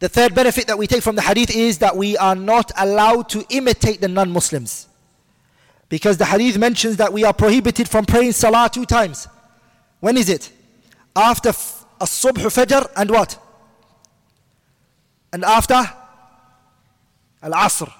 The 0.00 0.08
third 0.08 0.34
benefit 0.34 0.66
that 0.68 0.78
we 0.78 0.86
take 0.86 1.02
from 1.02 1.16
the 1.16 1.22
hadith 1.22 1.54
is 1.54 1.78
that 1.78 1.96
we 1.96 2.16
are 2.16 2.34
not 2.34 2.70
allowed 2.76 3.28
to 3.30 3.44
imitate 3.50 4.00
the 4.00 4.08
non 4.08 4.30
Muslims. 4.30 4.86
Because 5.88 6.18
the 6.18 6.24
hadith 6.24 6.58
mentions 6.58 6.96
that 6.98 7.12
we 7.12 7.24
are 7.24 7.32
prohibited 7.32 7.88
from 7.88 8.04
praying 8.04 8.32
salah 8.32 8.68
two 8.72 8.84
times. 8.84 9.26
When 10.00 10.16
is 10.16 10.28
it? 10.28 10.52
After 11.16 11.48
as-subh 11.48 12.34
fajr 12.34 12.88
and 12.96 13.10
what? 13.10 13.38
And 15.32 15.44
after 15.44 15.74
al-asr. 17.42 17.92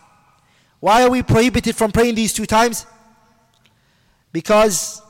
Why 0.81 1.03
are 1.03 1.11
we 1.11 1.23
prohibited 1.23 1.77
from 1.77 1.93
praying 1.93 2.15
these 2.15 2.33
two 2.33 2.47
times? 2.47 2.87
Because 4.33 5.03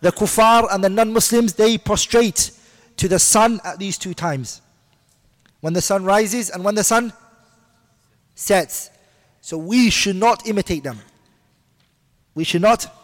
the 0.00 0.12
kuffar 0.12 0.68
and 0.70 0.82
the 0.84 0.88
non 0.88 1.12
Muslims 1.12 1.54
they 1.54 1.78
prostrate 1.78 2.50
to 2.96 3.08
the 3.08 3.18
sun 3.18 3.60
at 3.64 3.78
these 3.78 3.96
two 3.96 4.14
times 4.14 4.60
when 5.60 5.72
the 5.72 5.80
sun 5.80 6.04
rises 6.04 6.50
and 6.50 6.64
when 6.64 6.74
the 6.74 6.84
sun 6.84 7.12
sets. 8.34 8.90
So 9.40 9.56
we 9.56 9.90
should 9.90 10.16
not 10.16 10.46
imitate 10.46 10.84
them. 10.84 10.98
We 12.34 12.44
should 12.44 12.62
not. 12.62 12.94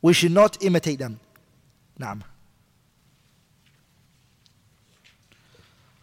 We 0.00 0.12
should 0.12 0.32
not 0.32 0.62
imitate 0.62 0.98
them. 0.98 1.20
Naam. 1.98 2.22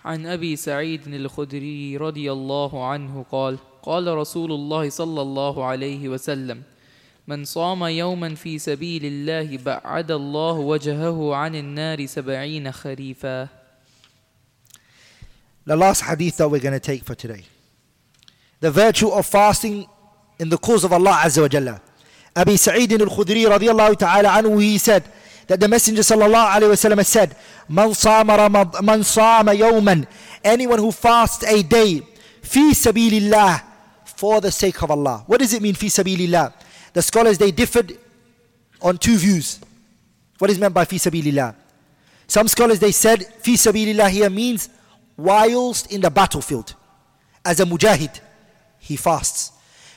عن 0.05 0.25
أبي 0.25 0.55
سعيد 0.55 1.07
الخدري 1.07 1.97
رضي 1.97 2.31
الله 2.31 2.87
عنه 2.87 3.25
قال 3.31 3.57
قال 3.83 4.07
رسول 4.07 4.51
الله 4.51 4.89
صلى 4.89 5.21
الله 5.21 5.65
عليه 5.65 6.09
وسلم 6.09 6.63
من 7.27 7.45
صام 7.45 7.83
يوما 7.83 8.35
في 8.35 8.59
سبيل 8.59 9.05
الله 9.05 9.57
بعد 9.57 10.11
الله 10.11 10.53
وجهه 10.53 11.35
عن 11.35 11.55
النار 11.55 12.05
سبعين 12.05 12.71
خريفا 12.71 13.47
The 15.65 15.75
last 15.75 16.01
hadith 16.01 16.37
that 16.37 16.49
we're 16.49 16.59
going 16.59 16.73
to 16.73 16.79
take 16.79 17.03
for 17.03 17.13
today. 17.13 17.43
The 18.59 18.71
virtue 18.71 19.09
of 19.09 19.27
fasting 19.27 19.85
in 20.39 20.49
the 20.49 20.57
cause 20.57 20.83
of 20.83 20.91
Allah 20.91 21.21
Azza 21.23 21.41
wa 21.43 21.47
Jalla. 21.47 21.81
Abi 22.35 22.57
Sa'id 22.57 22.91
al-Khudri 22.93 23.45
radiallahu 23.45 23.95
ta'ala 23.99 24.29
anhu, 24.29 24.59
he 24.59 24.79
said 24.79 25.03
that 25.49 25.59
the 25.59 25.67
Messenger 25.67 26.03
sallam 26.03 27.03
said, 27.03 27.35
Man 27.67 27.91
sama, 27.95 28.47
man 28.83 29.03
sama 29.03 29.51
yawman, 29.51 30.05
anyone 30.43 30.77
who 30.77 30.91
fasts 30.91 31.43
a 31.43 31.63
day, 31.63 32.01
fi 32.43 32.71
sabilillah, 32.71 33.63
for 34.05 34.41
the 34.41 34.51
sake 34.51 34.79
of 34.83 34.91
Allah. 34.91 35.23
What 35.25 35.39
does 35.39 35.55
it 35.55 35.63
mean, 35.63 35.73
fi 35.73 35.87
sabilillah? 35.87 36.53
The 36.93 37.01
scholars, 37.01 37.39
they 37.39 37.49
differed 37.49 37.97
on 38.79 38.99
two 38.99 39.17
views. 39.17 39.59
What 40.37 40.51
is 40.51 40.59
meant 40.59 40.75
by 40.75 40.85
fi 40.85 40.97
sabilillah? 40.97 41.55
Some 42.27 42.47
scholars, 42.47 42.77
they 42.77 42.91
said, 42.91 43.25
fi 43.41 43.55
sabilillah 43.55 44.07
here 44.11 44.29
means 44.29 44.69
whilst 45.17 45.91
in 45.91 46.01
the 46.01 46.11
battlefield. 46.11 46.75
As 47.43 47.59
a 47.59 47.65
mujahid, 47.65 48.19
he 48.77 48.95
fasts. 48.95 49.51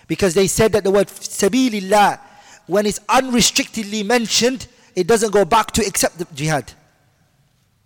Because 0.09 0.33
they 0.33 0.47
said 0.47 0.73
that 0.73 0.83
the 0.83 0.91
word 0.91 1.09
sabilillah, 1.09 2.21
when 2.69 2.87
it's 2.87 3.01
unrestrictedly 3.07 4.03
mentioned, 4.03 4.67
it 4.95 5.07
doesn't 5.07 5.33
go 5.33 5.45
back 5.45 5.71
to 5.73 5.87
except 5.87 6.19
the 6.19 6.27
jihad. 6.35 6.73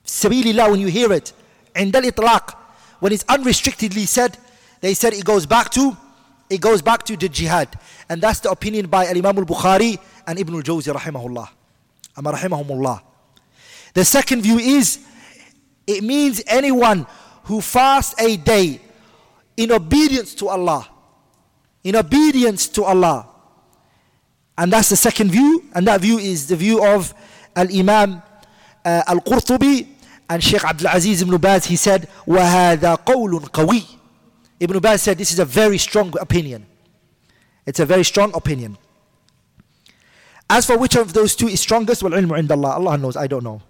Sabilillah, 0.04 0.70
when 0.70 0.80
you 0.80 0.88
hear 0.88 1.12
it, 1.12 1.32
indal 1.74 2.02
itlaq, 2.02 2.54
when 3.00 3.12
it's 3.12 3.24
unrestrictedly 3.24 4.06
said, 4.06 4.36
they 4.80 4.94
said 4.94 5.12
it 5.14 5.24
goes 5.24 5.46
back 5.46 5.70
to, 5.70 5.96
it 6.48 6.60
goes 6.60 6.82
back 6.82 7.02
to 7.04 7.16
the 7.16 7.28
jihad. 7.28 7.68
And 8.08 8.20
that's 8.22 8.40
the 8.40 8.50
opinion 8.50 8.86
by 8.86 9.06
Imam 9.06 9.38
al-Bukhari 9.38 9.98
and 10.26 10.38
Ibn 10.38 10.54
al-Jawzi 10.54 10.94
rahimahullah. 10.94 11.48
Rahimahumullah. 12.16 13.02
The 13.94 14.04
second 14.04 14.42
view 14.42 14.58
is, 14.58 15.04
it 15.86 16.02
means 16.02 16.42
anyone 16.46 17.06
who 17.44 17.60
fasts 17.60 18.20
a 18.20 18.36
day 18.36 18.80
in 19.56 19.72
obedience 19.72 20.34
to 20.36 20.48
Allah 20.48 20.88
in 21.86 21.94
obedience 21.94 22.66
to 22.66 22.82
Allah. 22.82 23.28
And 24.58 24.72
that's 24.72 24.88
the 24.88 24.96
second 24.96 25.30
view, 25.30 25.64
and 25.74 25.86
that 25.86 26.00
view 26.00 26.18
is 26.18 26.46
the 26.48 26.56
view 26.56 26.84
of 26.84 27.12
Al 27.54 27.68
Imam 27.74 28.22
uh, 28.84 29.02
Al 29.06 29.20
Qurtubi 29.20 29.86
and 30.30 30.42
Sheikh 30.42 30.64
Abdul 30.64 30.88
Aziz 30.88 31.22
ibn 31.22 31.36
Baz. 31.38 31.66
He 31.66 31.76
said, 31.76 32.08
وَهَذَا 32.26 33.04
قَوْلٌ 33.04 33.40
قَوِيٌّ 33.50 33.96
Ibn 34.58 34.78
Baz 34.78 35.02
said 35.02 35.18
this 35.18 35.32
is 35.32 35.38
a 35.38 35.44
very 35.44 35.76
strong 35.78 36.14
opinion. 36.18 36.66
It's 37.66 37.80
a 37.80 37.86
very 37.86 38.04
strong 38.04 38.34
opinion. 38.34 38.78
As 40.48 40.66
for 40.66 40.78
which 40.78 40.96
of 40.96 41.12
those 41.12 41.34
two 41.34 41.48
is 41.48 41.60
strongest, 41.60 42.02
well, 42.02 42.12
ilmu 42.12 42.50
Allah. 42.50 42.74
Allah 42.76 42.96
knows, 42.98 43.16
I 43.16 43.26
don't 43.26 43.44
know. 43.44 43.60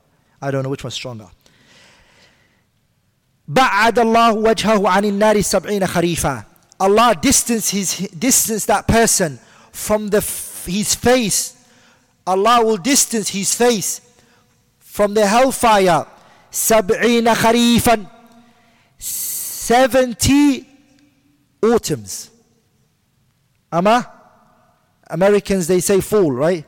I 0.41 0.51
don't 0.51 0.63
know 0.63 0.69
which 0.69 0.85
one's 0.85 0.95
stronger. 0.95 1.29
بعد 3.49 3.99
الله 3.99 4.33
وجهه 4.35 4.89
عن 4.89 5.05
النار 5.05 5.41
سبعين 5.41 5.87
خريفا 5.87 6.45
Allah 6.81 7.15
distances, 7.21 7.97
distance 8.19 8.67
that 8.67 8.87
person 8.87 9.39
from 9.73 10.09
the 10.09 10.21
his 10.67 10.95
face. 10.95 11.55
Allah 12.27 12.65
will 12.65 12.77
distance 12.77 13.31
his 13.31 13.55
face 13.55 14.01
from 14.79 15.15
the 15.15 15.27
hellfire. 15.27 16.07
Sab'ina 16.51 17.35
kharifan. 17.35 18.11
70 18.99 20.67
autumns. 21.63 22.31
Amma? 23.71 24.13
Americans, 25.09 25.67
they 25.67 25.81
say 25.81 26.01
fall, 26.01 26.33
right? 26.33 26.65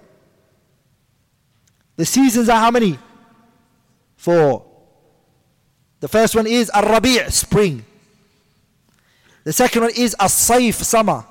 The 1.96 2.04
seasons 2.04 2.48
are 2.48 2.60
how 2.60 2.70
many? 2.70 2.98
Four. 4.16 4.64
The 6.00 6.08
first 6.08 6.36
one 6.36 6.46
is 6.46 6.70
Ar-Rabi' 6.70 7.30
spring. 7.30 7.84
The 9.42 9.52
second 9.52 9.82
one 9.82 9.90
is 9.96 10.14
As-Saif 10.20 10.74
summer. 10.74 11.24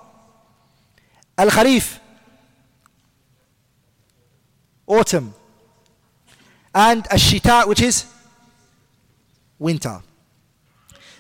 Al-Kharif 1.38 2.00
autumn. 4.87 5.35
And 6.75 7.07
Ash-Shita, 7.11 7.67
which 7.69 7.83
is 7.83 8.07
winter. 9.59 10.03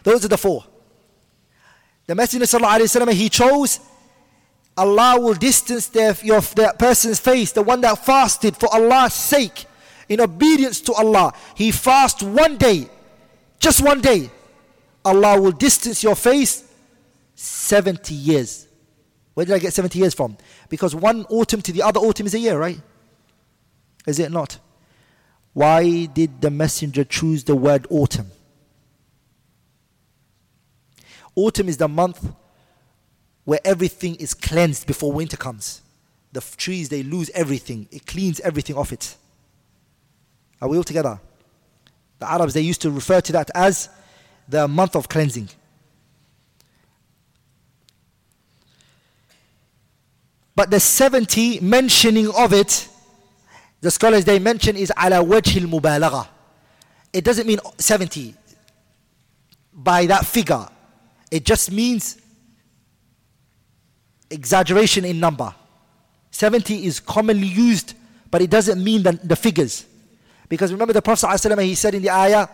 Those 0.02 0.24
are 0.24 0.28
the 0.28 0.38
four. 0.38 0.64
The 2.06 2.14
Messenger 2.14 2.46
وسلم, 2.46 3.12
he 3.12 3.28
chose 3.28 3.80
Allah 4.76 5.20
will 5.20 5.34
distance 5.34 5.88
their, 5.88 6.16
your, 6.22 6.40
that 6.40 6.78
person's 6.78 7.20
face, 7.20 7.52
the 7.52 7.62
one 7.62 7.80
that 7.82 8.04
fasted 8.04 8.56
for 8.56 8.72
Allah's 8.74 9.12
sake, 9.14 9.66
in 10.08 10.20
obedience 10.20 10.80
to 10.82 10.92
Allah. 10.94 11.32
He 11.54 11.70
fast 11.70 12.22
one 12.22 12.56
day, 12.56 12.88
just 13.58 13.82
one 13.82 14.00
day. 14.00 14.30
Allah 15.04 15.40
will 15.40 15.52
distance 15.52 16.02
your 16.02 16.14
face 16.14 16.64
70 17.34 18.14
years. 18.14 18.68
Where 19.34 19.44
did 19.44 19.54
I 19.54 19.58
get 19.58 19.72
70 19.72 19.98
years 19.98 20.14
from? 20.14 20.36
Because 20.68 20.94
one 20.94 21.24
autumn 21.28 21.60
to 21.62 21.72
the 21.72 21.82
other 21.82 22.00
autumn 22.00 22.26
is 22.26 22.34
a 22.34 22.38
year, 22.38 22.58
right? 22.58 22.80
Is 24.07 24.17
it 24.17 24.31
not? 24.31 24.57
Why 25.53 26.05
did 26.05 26.41
the 26.41 26.49
messenger 26.49 27.03
choose 27.03 27.43
the 27.43 27.55
word 27.55 27.85
autumn? 27.89 28.31
Autumn 31.35 31.69
is 31.69 31.77
the 31.77 31.87
month 31.87 32.31
where 33.43 33.59
everything 33.63 34.15
is 34.15 34.33
cleansed 34.33 34.87
before 34.87 35.11
winter 35.11 35.37
comes. 35.37 35.81
The 36.31 36.39
f- 36.39 36.57
trees, 36.57 36.89
they 36.89 37.03
lose 37.03 37.29
everything, 37.31 37.87
it 37.91 38.05
cleans 38.05 38.39
everything 38.39 38.75
off 38.75 38.91
it. 38.91 39.15
Are 40.61 40.67
we 40.67 40.77
all 40.77 40.83
together? 40.83 41.19
The 42.19 42.31
Arabs, 42.31 42.53
they 42.53 42.61
used 42.61 42.81
to 42.81 42.91
refer 42.91 43.21
to 43.21 43.31
that 43.33 43.51
as 43.53 43.89
the 44.47 44.67
month 44.67 44.95
of 44.95 45.09
cleansing. 45.09 45.49
But 50.55 50.71
the 50.71 50.79
70 50.79 51.59
mentioning 51.59 52.31
of 52.31 52.51
it, 52.53 52.89
the 53.80 53.90
scholars 53.90 54.24
they 54.24 54.38
mention 54.38 54.76
is 54.76 54.92
ala 54.96 55.16
wajh 55.24 55.56
al 56.04 56.28
It 57.12 57.24
doesn't 57.24 57.46
mean 57.46 57.58
70 57.78 58.34
by 59.72 60.06
that 60.06 60.24
figure. 60.26 60.68
It 61.30 61.44
just 61.44 61.72
means 61.72 62.20
exaggeration 64.30 65.04
in 65.04 65.18
number. 65.20 65.54
70 66.30 66.86
is 66.86 67.00
commonly 67.00 67.46
used, 67.46 67.94
but 68.30 68.40
it 68.40 68.50
doesn't 68.50 68.82
mean 68.82 69.02
the, 69.02 69.12
the 69.24 69.36
figures. 69.36 69.84
Because 70.48 70.72
remember 70.72 70.92
the 70.92 71.02
Prophet 71.02 71.26
ﷺ, 71.26 71.62
he 71.64 71.74
said 71.74 71.94
in 71.94 72.02
the 72.02 72.10
ayah, 72.10 72.46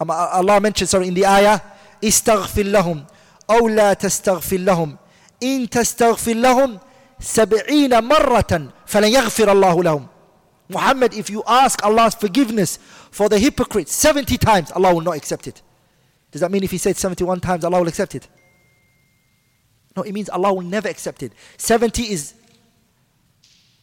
um, 0.00 0.10
Allah 0.10 0.60
mentioned 0.60 0.88
sorry 0.88 1.08
in 1.08 1.14
the 1.14 1.26
ayah, 1.26 1.60
استغفر 2.04 2.62
لهم 2.62 3.04
أو 3.50 3.68
لا 3.68 3.92
تستغفر 3.92 4.56
لهم 4.56 4.96
إن 5.42 5.70
تستغفر 5.70 6.32
لهم 6.34 6.78
سبعين 7.20 8.04
مرة 8.04 8.68
فلن 8.86 9.08
يغفر 9.08 9.52
الله 9.52 9.82
لهم 9.82 10.06
Muhammad, 10.68 11.14
if 11.14 11.28
you 11.28 11.42
ask 11.46 11.84
Allah's 11.84 12.14
forgiveness 12.14 12.78
for 13.10 13.28
the 13.28 13.38
hypocrites 13.38 13.92
70 13.92 14.38
times, 14.38 14.72
Allah 14.72 14.94
will 14.94 15.02
not 15.02 15.16
accept 15.16 15.46
it. 15.46 15.60
Does 16.30 16.40
that 16.40 16.50
mean 16.50 16.64
if 16.64 16.70
he 16.70 16.78
said 16.78 16.96
71 16.96 17.40
times, 17.40 17.64
Allah 17.64 17.80
will 17.80 17.88
accept 17.88 18.14
it? 18.14 18.26
No, 19.96 20.02
it 20.02 20.12
means 20.12 20.28
Allah 20.28 20.52
will 20.52 20.62
never 20.62 20.88
accept 20.88 21.22
it. 21.22 21.32
70 21.56 22.02
is 22.02 22.34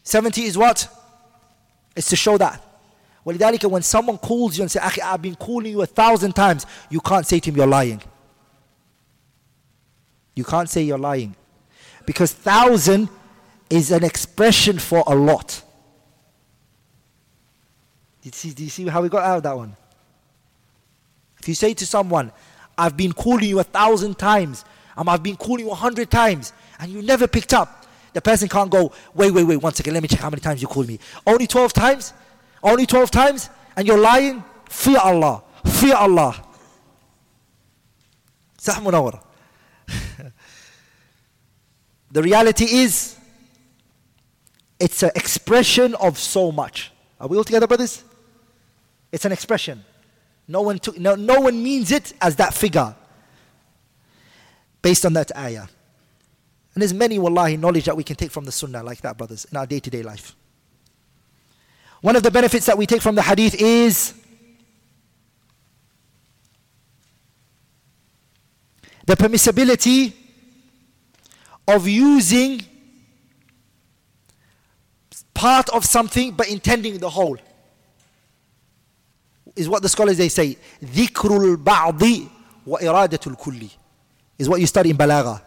70 0.03 0.43
is 0.43 0.57
what? 0.57 0.87
It's 1.95 2.09
to 2.09 2.15
show 2.15 2.37
that. 2.37 2.61
ولذلك 3.25 3.69
when 3.69 3.83
someone 3.83 4.17
calls 4.17 4.57
you 4.57 4.63
and 4.63 4.71
says, 4.71 4.81
Akhi, 4.81 5.01
I've 5.03 5.21
been 5.21 5.35
calling 5.35 5.71
you 5.71 5.81
a 5.81 5.85
thousand 5.85 6.33
times, 6.33 6.65
you 6.89 6.99
can't 6.99 7.25
say 7.25 7.39
to 7.39 7.49
him, 7.51 7.57
you're 7.57 7.67
lying. 7.67 8.01
You 10.35 10.43
can't 10.43 10.69
say 10.69 10.81
you're 10.81 10.97
lying. 10.97 11.35
Because 12.05 12.33
thousand 12.33 13.09
is 13.69 13.91
an 13.91 14.03
expression 14.03 14.79
for 14.79 15.03
a 15.05 15.15
lot. 15.15 15.61
You 18.26 18.32
see, 18.32 18.50
do 18.50 18.64
you 18.64 18.70
see 18.70 18.84
how 18.88 19.00
we 19.02 19.08
got 19.08 19.22
out 19.22 19.36
of 19.36 19.42
that 19.44 19.56
one? 19.56 19.76
If 21.38 21.46
you 21.46 21.54
say 21.54 21.74
to 21.74 21.86
someone, 21.86 22.32
I've 22.76 22.96
been 22.96 23.12
calling 23.12 23.48
you 23.48 23.60
a 23.60 23.62
thousand 23.62 24.18
times, 24.18 24.64
and 24.96 25.08
I've 25.08 25.22
been 25.22 25.36
calling 25.36 25.64
you 25.64 25.70
a 25.70 25.76
hundred 25.76 26.10
times, 26.10 26.52
and 26.80 26.90
you 26.90 27.02
never 27.02 27.28
picked 27.28 27.54
up, 27.54 27.86
the 28.14 28.20
person 28.20 28.48
can't 28.48 28.68
go, 28.68 28.90
wait, 29.14 29.32
wait, 29.32 29.44
wait, 29.44 29.58
one 29.58 29.72
second, 29.74 29.94
let 29.94 30.02
me 30.02 30.08
check 30.08 30.18
how 30.18 30.28
many 30.28 30.40
times 30.40 30.60
you 30.60 30.66
called 30.66 30.88
me. 30.88 30.98
Only 31.24 31.46
12 31.46 31.72
times? 31.72 32.14
Only 32.64 32.84
12 32.84 33.12
times? 33.12 33.48
And 33.76 33.86
you're 33.86 33.96
lying? 33.96 34.42
Fear 34.70 34.98
Allah. 34.98 35.44
Fear 35.64 35.94
Allah. 35.94 36.34
The 42.10 42.22
reality 42.22 42.64
is, 42.64 43.16
it's 44.80 45.04
an 45.04 45.10
expression 45.14 45.94
of 45.94 46.18
so 46.18 46.50
much. 46.50 46.90
Are 47.20 47.28
we 47.28 47.36
all 47.36 47.44
together, 47.44 47.66
brothers? 47.68 48.02
It's 49.12 49.24
an 49.24 49.32
expression. 49.32 49.84
No 50.48 50.62
one, 50.62 50.78
took, 50.78 50.98
no, 50.98 51.14
no 51.14 51.40
one 51.40 51.62
means 51.62 51.90
it 51.90 52.12
as 52.20 52.36
that 52.36 52.54
figure 52.54 52.94
based 54.82 55.04
on 55.04 55.14
that 55.14 55.36
ayah. 55.36 55.66
And 56.74 56.82
there's 56.82 56.94
many, 56.94 57.18
wallahi, 57.18 57.56
knowledge 57.56 57.86
that 57.86 57.96
we 57.96 58.04
can 58.04 58.16
take 58.16 58.30
from 58.30 58.44
the 58.44 58.52
sunnah 58.52 58.82
like 58.82 59.00
that, 59.00 59.16
brothers, 59.16 59.46
in 59.50 59.56
our 59.56 59.66
day 59.66 59.80
to 59.80 59.90
day 59.90 60.02
life. 60.02 60.36
One 62.02 62.14
of 62.16 62.22
the 62.22 62.30
benefits 62.30 62.66
that 62.66 62.76
we 62.76 62.86
take 62.86 63.02
from 63.02 63.14
the 63.14 63.22
hadith 63.22 63.54
is 63.60 64.14
the 69.06 69.16
permissibility 69.16 70.12
of 71.66 71.88
using 71.88 72.62
part 75.34 75.68
of 75.70 75.84
something 75.84 76.32
but 76.32 76.48
intending 76.48 76.98
the 76.98 77.10
whole 77.10 77.38
is 79.55 79.67
what 79.67 79.81
the 79.81 79.89
scholars 79.89 80.17
they 80.17 80.29
say 80.29 80.57
ذكر 80.83 81.37
البعض 81.37 82.01
وإرادة 82.67 83.19
الكل 83.27 83.69
is 84.37 84.49
what 84.49 84.59
you 84.59 84.67
study 84.67 84.89
in 84.89 84.97
balagha 84.97 85.41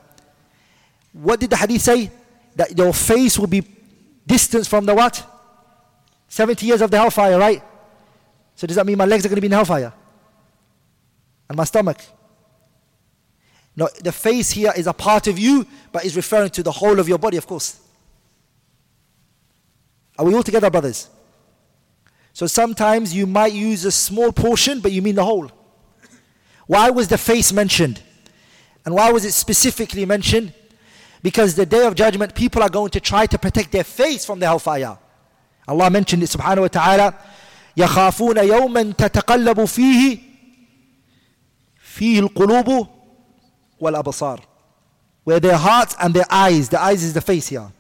what 1.12 1.40
did 1.40 1.50
the 1.50 1.56
hadith 1.56 1.82
say 1.82 2.10
that 2.56 2.76
your 2.76 2.92
face 2.92 3.38
will 3.38 3.46
be 3.46 3.62
distance 4.26 4.66
from 4.66 4.86
the 4.86 4.94
what 4.94 5.24
70 6.28 6.66
years 6.66 6.80
of 6.80 6.90
the 6.90 6.96
hellfire 6.96 7.38
right 7.38 7.62
so 8.56 8.66
does 8.66 8.76
that 8.76 8.86
mean 8.86 8.98
my 8.98 9.04
legs 9.04 9.24
are 9.24 9.28
going 9.28 9.36
to 9.36 9.40
be 9.40 9.46
in 9.46 9.52
hellfire 9.52 9.92
and 11.48 11.56
my 11.56 11.64
stomach 11.64 11.98
no, 13.76 13.88
the 14.00 14.12
face 14.12 14.50
here 14.50 14.72
is 14.76 14.86
a 14.86 14.92
part 14.92 15.26
of 15.26 15.38
you, 15.38 15.66
but 15.90 16.04
is 16.04 16.16
referring 16.16 16.50
to 16.50 16.62
the 16.62 16.70
whole 16.70 17.00
of 17.00 17.08
your 17.08 17.18
body, 17.18 17.36
of 17.36 17.46
course. 17.46 17.80
Are 20.16 20.24
we 20.24 20.34
all 20.34 20.44
together, 20.44 20.70
brothers? 20.70 21.08
So 22.38 22.46
sometimes 22.46 23.14
you 23.14 23.26
might 23.26 23.52
use 23.52 23.84
a 23.84 23.92
small 23.92 24.32
portion, 24.32 24.80
but 24.80 24.92
you 24.92 25.02
mean 25.02 25.14
the 25.14 25.24
whole. 25.24 25.50
Why 26.66 26.90
was 26.90 27.08
the 27.08 27.18
face 27.18 27.52
mentioned? 27.52 28.02
And 28.84 28.94
why 28.94 29.12
was 29.12 29.24
it 29.24 29.32
specifically 29.32 30.04
mentioned? 30.04 30.52
Because 31.22 31.54
the 31.54 31.64
day 31.64 31.86
of 31.86 31.94
judgment, 31.94 32.34
people 32.34 32.62
are 32.62 32.68
going 32.68 32.90
to 32.90 33.00
try 33.00 33.26
to 33.26 33.38
protect 33.38 33.72
their 33.72 33.84
face 33.84 34.24
from 34.24 34.40
the 34.40 34.46
hellfire. 34.46 34.98
Allah 35.66 35.90
mentioned 35.90 36.22
it 36.22 36.28
subhanahu 36.28 36.62
wa 36.62 36.68
ta'ala. 36.68 37.18
يخافون 37.76 38.36
يوما 38.36 38.92
تتقلب 38.92 39.64
فيه 39.64 40.18
فيه 41.78 42.20
القلوب 42.20 42.88
والأبصار 43.80 44.40
where 45.24 45.40
their 45.40 45.56
hearts 45.56 45.96
and 46.00 46.14
their 46.14 46.26
eyes 46.30 46.68
the 46.68 46.80
eyes 46.80 47.02
is 47.02 47.14
the 47.14 47.20
face 47.20 47.48
here 47.48 47.72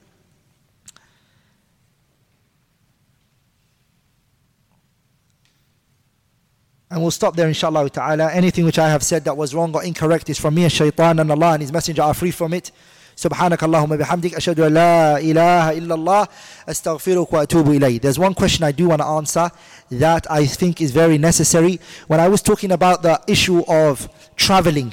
And 6.90 7.02
we'll 7.02 7.10
stop 7.10 7.34
there 7.34 7.48
inshallah 7.48 7.90
ta'ala. 7.90 8.32
Anything 8.32 8.64
which 8.64 8.78
I 8.78 8.88
have 8.88 9.02
said 9.02 9.24
that 9.24 9.36
was 9.36 9.54
wrong 9.54 9.74
or 9.74 9.82
incorrect 9.82 10.30
is 10.30 10.38
from 10.38 10.54
me 10.54 10.62
and 10.62 10.72
shaitan 10.72 11.18
and 11.18 11.30
Allah 11.30 11.52
and 11.54 11.62
His 11.62 11.72
Messenger 11.72 12.02
are 12.02 12.14
free 12.14 12.30
from 12.30 12.52
it. 12.52 12.70
سبحانك 13.16 13.62
اللهم 13.62 13.96
بحمدك 13.96 14.34
أشهد 14.34 14.60
أن 14.60 14.74
لا 14.74 15.18
إله 15.18 15.78
إلا 15.78 15.94
الله 15.94 16.28
أستغفرك 16.68 17.32
وأتوب 17.32 17.68
إليه. 17.68 18.00
There's 18.00 18.18
one 18.18 18.34
question 18.34 18.64
I 18.64 18.72
do 18.72 18.88
want 18.88 19.00
to 19.02 19.06
answer 19.06 19.50
that 19.92 20.30
I 20.30 20.46
think 20.46 20.80
is 20.80 20.90
very 20.90 21.16
necessary. 21.16 21.80
When 22.08 22.18
I 22.18 22.28
was 22.28 22.42
talking 22.42 22.72
about 22.72 23.02
the 23.02 23.20
issue 23.28 23.62
of 23.68 24.08
traveling, 24.36 24.92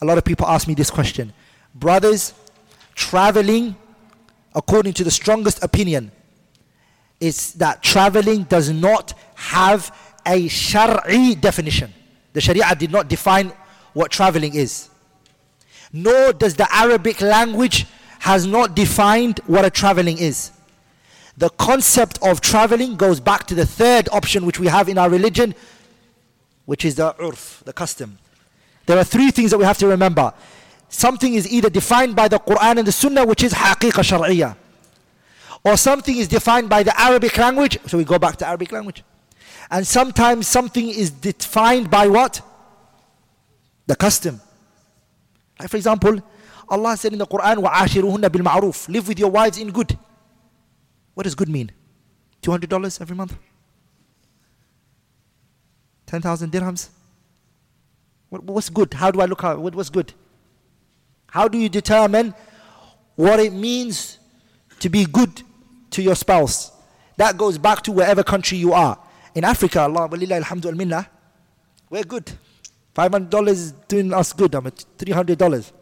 a 0.00 0.04
lot 0.04 0.18
of 0.18 0.24
people 0.24 0.46
ask 0.46 0.66
me 0.66 0.74
this 0.74 0.90
question. 0.90 1.32
Brothers, 1.74 2.34
traveling, 2.96 3.76
according 4.54 4.94
to 4.94 5.04
the 5.04 5.10
strongest 5.10 5.62
opinion, 5.62 6.10
is 7.20 7.52
that 7.54 7.82
traveling 7.82 8.42
does 8.44 8.70
not 8.70 9.14
have 9.36 9.96
a 10.27 10.47
shari 10.47 11.35
definition. 11.35 11.93
The 12.33 12.41
Sharia 12.41 12.75
did 12.75 12.91
not 12.91 13.07
define 13.07 13.51
what 13.93 14.11
traveling 14.11 14.53
is. 14.53 14.89
Nor 15.91 16.33
does 16.33 16.53
the 16.53 16.67
Arabic 16.71 17.21
language 17.21 17.87
has 18.19 18.45
not 18.45 18.75
defined 18.75 19.39
what 19.47 19.65
a 19.65 19.69
traveling 19.69 20.17
is. 20.19 20.51
The 21.37 21.49
concept 21.49 22.19
of 22.21 22.41
traveling 22.41 22.95
goes 22.95 23.19
back 23.19 23.47
to 23.47 23.55
the 23.55 23.65
third 23.65 24.09
option 24.11 24.45
which 24.45 24.59
we 24.59 24.67
have 24.67 24.89
in 24.89 24.97
our 24.97 25.09
religion, 25.09 25.55
which 26.65 26.83
is 26.83 26.95
the 26.95 27.13
urf, 27.13 27.63
the 27.63 27.73
custom. 27.73 28.17
There 28.85 28.97
are 28.97 29.03
three 29.03 29.31
things 29.31 29.51
that 29.51 29.57
we 29.57 29.65
have 29.65 29.77
to 29.79 29.87
remember. 29.87 30.33
Something 30.89 31.33
is 31.33 31.51
either 31.51 31.69
defined 31.69 32.15
by 32.15 32.27
the 32.27 32.39
Quran 32.39 32.77
and 32.77 32.87
the 32.87 32.91
Sunnah, 32.91 33.25
which 33.25 33.43
is 33.43 33.53
haqiqa 33.53 34.03
shar'iyah. 34.03 34.55
Or 35.63 35.77
something 35.77 36.15
is 36.17 36.27
defined 36.27 36.69
by 36.69 36.83
the 36.83 36.99
Arabic 36.99 37.37
language, 37.37 37.77
so 37.87 37.97
we 37.97 38.03
go 38.03 38.17
back 38.17 38.37
to 38.37 38.47
Arabic 38.47 38.71
language. 38.71 39.03
And 39.70 39.86
sometimes 39.86 40.46
something 40.48 40.88
is 40.88 41.10
defined 41.10 41.90
by 41.90 42.08
what? 42.08 42.42
the 43.86 43.96
custom. 43.96 44.40
Like 45.58 45.68
for 45.68 45.76
example, 45.76 46.20
Allah 46.68 46.96
said 46.96 47.12
in 47.12 47.18
the 47.18 47.26
Quran, 47.26 47.56
وَعَاشِرُهُنَّ 47.56 48.24
بِالْمَعْرُوفِ 48.24 48.88
Live 48.88 49.08
with 49.08 49.18
your 49.18 49.30
wives 49.30 49.58
in 49.58 49.70
good. 49.70 49.98
What 51.14 51.24
does 51.24 51.34
good 51.34 51.48
mean? 51.48 51.70
$200 52.42 53.00
every 53.00 53.16
month? 53.16 53.36
10,000 56.06 56.50
dirhams? 56.50 56.88
What, 58.28 58.44
what's 58.44 58.70
good? 58.70 58.94
How 58.94 59.10
do 59.10 59.20
I 59.20 59.26
look 59.26 59.44
at 59.44 59.58
what, 59.58 59.74
what's 59.74 59.90
good? 59.90 60.12
How 61.26 61.48
do 61.48 61.58
you 61.58 61.68
determine 61.68 62.34
what 63.14 63.40
it 63.40 63.52
means 63.52 64.18
to 64.80 64.88
be 64.88 65.04
good 65.04 65.42
to 65.90 66.02
your 66.02 66.14
spouse? 66.14 66.72
That 67.16 67.36
goes 67.36 67.58
back 67.58 67.82
to 67.82 67.92
wherever 67.92 68.22
country 68.22 68.58
you 68.58 68.72
are. 68.72 68.98
In 69.34 69.44
Africa, 69.44 69.82
Allah, 69.82 70.08
walillah, 70.08 70.36
alhamdulillah, 70.36 71.08
we're 71.90 72.04
good. 72.04 72.30
$500 72.94 73.48
is 73.48 73.72
doing 73.88 74.12
us 74.12 74.32
good. 74.32 74.54
I'm 74.54 74.66
at 74.66 74.84
$300. 74.98 75.72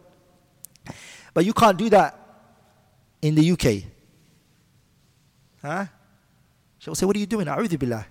But 1.33 1.45
you 1.45 1.53
can't 1.53 1.77
do 1.77 1.89
that 1.89 2.17
in 3.21 3.35
the 3.35 3.51
UK. 3.51 3.83
Huh? 5.61 5.85
She'll 6.79 6.95
say, 6.95 7.05
What 7.05 7.15
are 7.15 7.19
you 7.19 7.25
doing? 7.25 7.47
A'udhu 7.47 7.77
billah. 7.77 8.05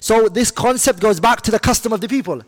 So 0.00 0.28
this 0.28 0.50
concept 0.50 1.00
goes 1.00 1.20
back 1.20 1.40
to 1.42 1.50
the 1.50 1.58
custom 1.58 1.92
of 1.92 2.00
the 2.00 2.08
people. 2.08 2.42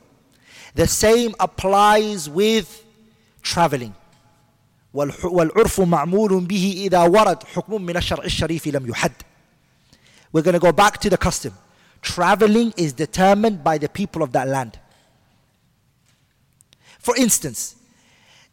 The 0.74 0.86
same 0.86 1.34
applies 1.40 2.28
with 2.28 2.84
traveling. 3.42 3.94
والعرف 4.94 5.80
معمول 5.80 6.46
به 6.46 6.74
إذا 6.86 7.02
ورد 7.02 7.42
حكم 7.42 7.82
من 7.82 7.96
الشرع 7.96 8.24
الشريف 8.24 8.66
لم 8.66 8.86
يحد. 8.86 9.12
we're 10.33 10.41
going 10.41 10.53
to 10.53 10.59
go 10.59 10.73
back 10.73 10.97
to 10.99 11.09
the 11.09 11.17
custom. 11.17 11.53
Traveling 12.01 12.73
is 12.75 12.91
determined 12.91 13.63
by 13.63 13.77
the 13.77 13.87
people 13.87 14.23
of 14.23 14.33
that 14.33 14.49
land. 14.49 14.77
For 16.99 17.15
instance, 17.15 17.75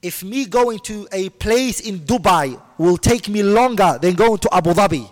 if 0.03 0.23
me 0.23 0.45
going 0.45 0.79
to 0.81 1.09
a 1.13 1.31
place 1.31 1.81
in 1.81 2.01
Dubai 2.01 2.61
will 2.79 2.97
take 2.97 3.29
me 3.29 3.43
longer 3.43 3.99
than 4.01 4.15
going 4.15 4.39
to 4.39 4.55
Abu 4.55 4.73
Dhabi. 4.73 5.11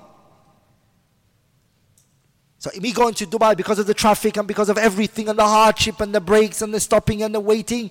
So 2.58 2.70
me 2.80 2.92
going 2.92 3.14
to 3.14 3.26
Dubai 3.26 3.56
because 3.56 3.78
of 3.78 3.86
the 3.86 3.94
traffic 3.94 4.36
and 4.36 4.46
because 4.46 4.68
of 4.68 4.78
everything 4.78 5.28
and 5.28 5.38
the 5.38 5.44
hardship 5.46 6.00
and 6.00 6.14
the 6.14 6.20
breaks 6.20 6.62
and 6.62 6.72
the 6.72 6.80
stopping 6.80 7.22
and 7.22 7.34
the 7.34 7.40
waiting 7.40 7.90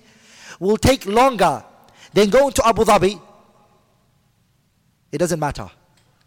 will 0.60 0.78
take 0.78 1.06
longer 1.06 1.64
than 2.14 2.30
going 2.30 2.54
to 2.54 2.68
Abu 2.68 2.84
Dhabi. 2.84 3.22
It 5.12 5.18
doesn't 5.20 5.40
matter. 5.40 5.70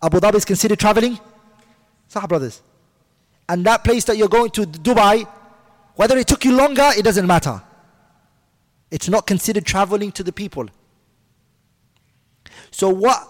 Abu 0.03 0.19
Dhabi 0.19 0.37
is 0.37 0.45
considered 0.45 0.79
traveling. 0.79 1.19
Sah 2.11 2.27
brothers. 2.27 2.61
And 3.49 3.65
that 3.67 3.85
place 3.85 4.05
that 4.07 4.17
you're 4.17 4.29
going 4.29 4.51
to 4.51 4.63
Dubai, 4.63 5.29
whether 5.95 6.19
it 6.19 6.27
took 6.27 6.45
you 6.45 6.57
longer, 6.57 6.91
it 6.97 7.05
doesn't 7.05 7.27
matter. 7.27 7.63
It's 8.91 9.09
not 9.09 9.29
considered 9.29 9.65
traveling 9.65 10.11
to 10.13 10.25
the 10.25 10.33
people. 10.33 10.67
So, 12.73 12.89
what 12.89 13.29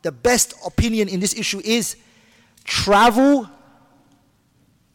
the 0.00 0.10
best 0.10 0.54
opinion 0.64 1.10
in 1.10 1.20
this 1.20 1.34
issue 1.34 1.60
is 1.62 1.96
travel. 2.64 3.46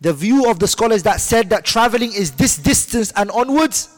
The 0.01 0.11
view 0.13 0.49
of 0.49 0.57
the 0.57 0.67
scholars 0.67 1.03
that 1.03 1.21
said 1.21 1.51
that 1.51 1.65
traveling 1.65 2.11
is 2.13 2.31
this 2.31 2.57
distance 2.57 3.13
and 3.15 3.29
onwards, 3.29 3.89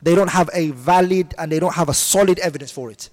they 0.00 0.14
don't 0.14 0.30
have 0.30 0.48
a 0.54 0.70
valid 0.70 1.34
and 1.36 1.52
they 1.52 1.60
don't 1.60 1.74
have 1.74 1.90
a 1.90 1.94
solid 1.94 2.38
evidence 2.38 2.72
for 2.72 2.90
it. 2.90 3.10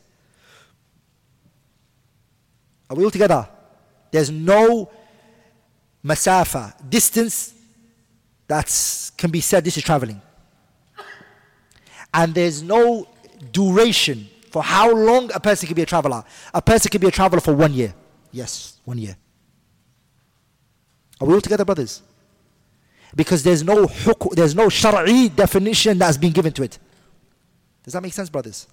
Are 2.89 2.96
we 2.96 3.04
all 3.04 3.12
together? 3.12 3.47
There's 4.12 4.31
no 4.31 4.89
masafa, 6.07 6.73
distance 6.89 7.53
that 8.47 9.11
can 9.18 9.29
be 9.29 9.41
said 9.41 9.63
this 9.63 9.77
is 9.77 9.84
traveling 9.84 10.21
and 12.13 12.34
there's 12.34 12.63
no 12.63 13.07
duration 13.52 14.27
for 14.52 14.63
how 14.63 14.91
long 14.91 15.29
a 15.34 15.39
person 15.39 15.68
can 15.68 15.76
be 15.76 15.84
a 15.84 15.86
traveler. 15.86 16.23
A 16.53 16.61
person 16.61 16.89
can 16.89 17.02
be 17.02 17.07
a 17.07 17.11
traveler 17.11 17.39
for 17.39 17.53
one 17.53 17.73
year. 17.73 17.94
Yes, 18.31 18.79
one 18.86 18.97
year. 18.97 19.15
Are 21.19 21.27
we 21.27 21.34
all 21.34 21.41
together, 21.41 21.65
brothers? 21.65 22.02
Because 23.15 23.44
there's 23.44 23.63
no 23.63 23.86
there's 24.31 24.55
no 24.55 24.69
shari 24.69 25.29
definition 25.29 25.97
that's 25.97 26.18
been 26.18 26.31
given 26.31 26.53
to 26.53 26.63
it. 26.63 26.79
Does 27.84 27.94
that 27.94 28.02
make 28.02 28.13
sense, 28.13 28.29
brothers? 28.29 28.68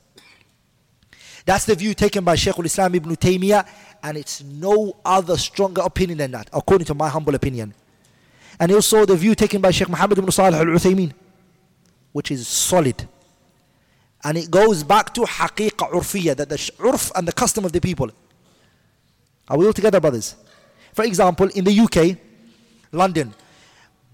That's 1.44 1.66
the 1.66 1.74
view 1.74 1.94
taken 1.94 2.24
by 2.24 2.36
Shaykh 2.36 2.58
al-Islam 2.58 2.94
ibn 2.94 3.14
Taymiyyah, 3.16 3.66
and 4.02 4.16
it's 4.16 4.42
no 4.42 4.97
other 5.05 5.36
stronger 5.36 5.82
opinion 5.82 6.18
than 6.18 6.31
that, 6.31 6.48
according 6.52 6.86
to 6.86 6.94
my 6.94 7.08
humble 7.08 7.34
opinion. 7.34 7.74
And 8.58 8.73
also 8.73 9.05
the 9.05 9.16
view 9.16 9.34
taken 9.34 9.60
by 9.60 9.70
Shaykh 9.70 9.89
Muhammad 9.89 10.18
ibn 10.18 10.31
Salih 10.31 10.56
al-Uthaymeen, 10.56 11.12
which 12.12 12.31
is 12.31 12.48
solid. 12.48 13.06
And 14.23 14.39
it 14.39 14.50
goes 14.50 14.82
back 14.82 15.12
to 15.14 15.20
haqiqa 15.23 15.90
urfiyya, 15.90 16.36
that 16.36 16.48
the 16.48 16.56
urf 16.56 17.12
and 17.14 17.28
the 17.28 17.32
custom 17.32 17.64
of 17.64 17.73
the 17.73 17.81
people. 17.81 18.10
Are 19.48 19.58
we 19.58 19.66
all 19.66 19.74
together, 19.74 20.00
brothers? 20.00 20.36
For 20.94 21.05
example, 21.05 21.48
in 21.48 21.64
the 21.64 21.78
UK, 21.78 22.16
London, 22.92 23.34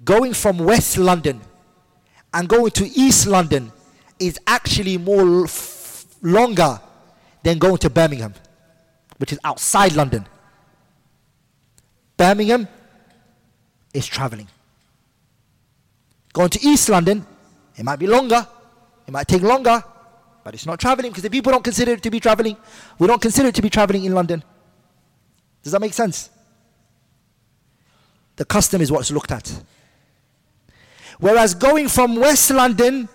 going 0.05 0.33
from 0.33 0.59
West 0.59 0.99
London 0.99 1.41
and 2.35 2.49
going 2.49 2.71
to 2.73 2.87
East 2.87 3.27
London 3.29 3.71
is 4.19 4.41
actually 4.47 4.99
more 4.99 5.45
f- 5.45 6.07
longer 6.23 6.81
than 7.43 7.59
going 7.59 7.79
to 7.79 7.91
Birmingham, 7.91 8.35
which 9.19 9.33
is 9.33 9.39
outside 9.45 9.95
London. 9.95 10.27
Birmingham 12.17 12.69
is 13.95 14.07
traveling. 14.07 14.49
Going 16.33 16.51
to 16.51 16.67
East 16.67 16.89
London, 16.89 17.27
it 17.77 17.85
might 17.85 17.99
be 17.99 18.07
longer, 18.07 18.47
it 19.07 19.11
might 19.11 19.27
take 19.27 19.43
longer, 19.43 19.83
but 20.45 20.55
it's 20.55 20.67
not 20.67 20.79
traveling 20.79 21.11
because 21.11 21.23
the 21.23 21.31
people 21.31 21.51
don't 21.53 21.65
consider 21.65 21.93
it 21.93 22.03
to 22.03 22.11
be 22.11 22.21
traveling. 22.21 22.57
We 22.99 23.07
don't 23.07 23.21
consider 23.21 23.49
it 23.49 23.55
to 23.57 23.63
be 23.63 23.71
traveling 23.71 24.05
in 24.05 24.15
London. 24.15 24.45
Does 25.63 25.73
that 25.73 25.81
make 25.81 25.93
sense? 25.93 26.31
The 28.37 28.45
custom 28.45 28.81
is 28.81 28.91
what's 28.91 29.11
looked 29.11 29.33
at. 29.33 29.63
Whereas 31.19 31.55
going 31.55 31.89
from 31.89 32.17
West 32.17 32.51
London 32.51 33.09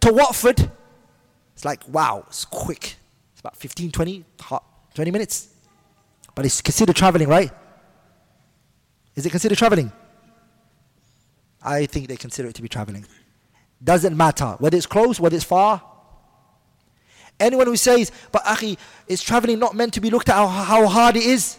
to 0.00 0.12
Watford, 0.12 0.70
it's 1.54 1.64
like, 1.64 1.86
wow, 1.88 2.24
it's 2.28 2.44
quick. 2.44 2.96
It's 3.40 3.46
about 3.46 3.56
15, 3.56 3.90
20, 3.90 4.24
20 4.94 5.10
minutes. 5.10 5.48
But 6.34 6.44
it's 6.44 6.60
considered 6.60 6.94
traveling, 6.94 7.26
right? 7.26 7.50
Is 9.16 9.24
it 9.24 9.30
considered 9.30 9.56
traveling? 9.56 9.90
I 11.62 11.86
think 11.86 12.08
they 12.08 12.16
consider 12.16 12.48
it 12.48 12.54
to 12.56 12.62
be 12.62 12.68
traveling. 12.68 13.06
Doesn't 13.82 14.14
matter 14.14 14.56
whether 14.58 14.76
it's 14.76 14.84
close, 14.84 15.18
whether 15.18 15.36
it's 15.36 15.44
far, 15.44 15.82
Anyone 17.40 17.68
who 17.68 17.76
says, 17.76 18.12
but 18.30 18.44
Akhi, 18.44 18.76
is 19.08 19.22
traveling 19.22 19.58
not 19.58 19.74
meant 19.74 19.94
to 19.94 20.00
be 20.02 20.10
looked 20.10 20.28
at 20.28 20.34
how, 20.34 20.46
how 20.46 20.86
hard 20.86 21.16
it 21.16 21.22
is? 21.22 21.56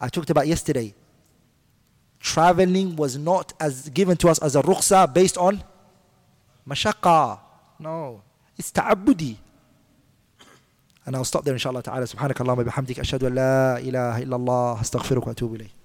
I 0.00 0.08
talked 0.08 0.30
about 0.30 0.46
yesterday. 0.46 0.94
Traveling 2.20 2.94
was 2.94 3.18
not 3.18 3.52
as 3.58 3.88
given 3.88 4.16
to 4.18 4.28
us 4.28 4.38
as 4.38 4.54
a 4.54 4.62
rukhsa 4.62 5.12
based 5.12 5.36
on 5.36 5.64
mashaqqa. 6.68 7.40
No. 7.80 8.22
It's 8.56 8.70
ta'abbudi. 8.70 9.36
And 11.08 11.16
I'll 11.16 11.24
stop 11.24 11.44
there 11.44 11.54
inshallah 11.54 11.82
ta'ala. 11.82 12.04
سبحانك 12.06 12.40
اللهم 12.40 12.58
وبحمدك 12.58 13.00
أشهد 13.00 13.24
أن 13.24 13.34
لا 13.34 13.78
إله 13.78 14.22
إلا 14.22 14.36
الله 14.36 14.80
أستغفرك 14.80 15.26
وأتوب 15.26 15.54
إليه 15.54 15.77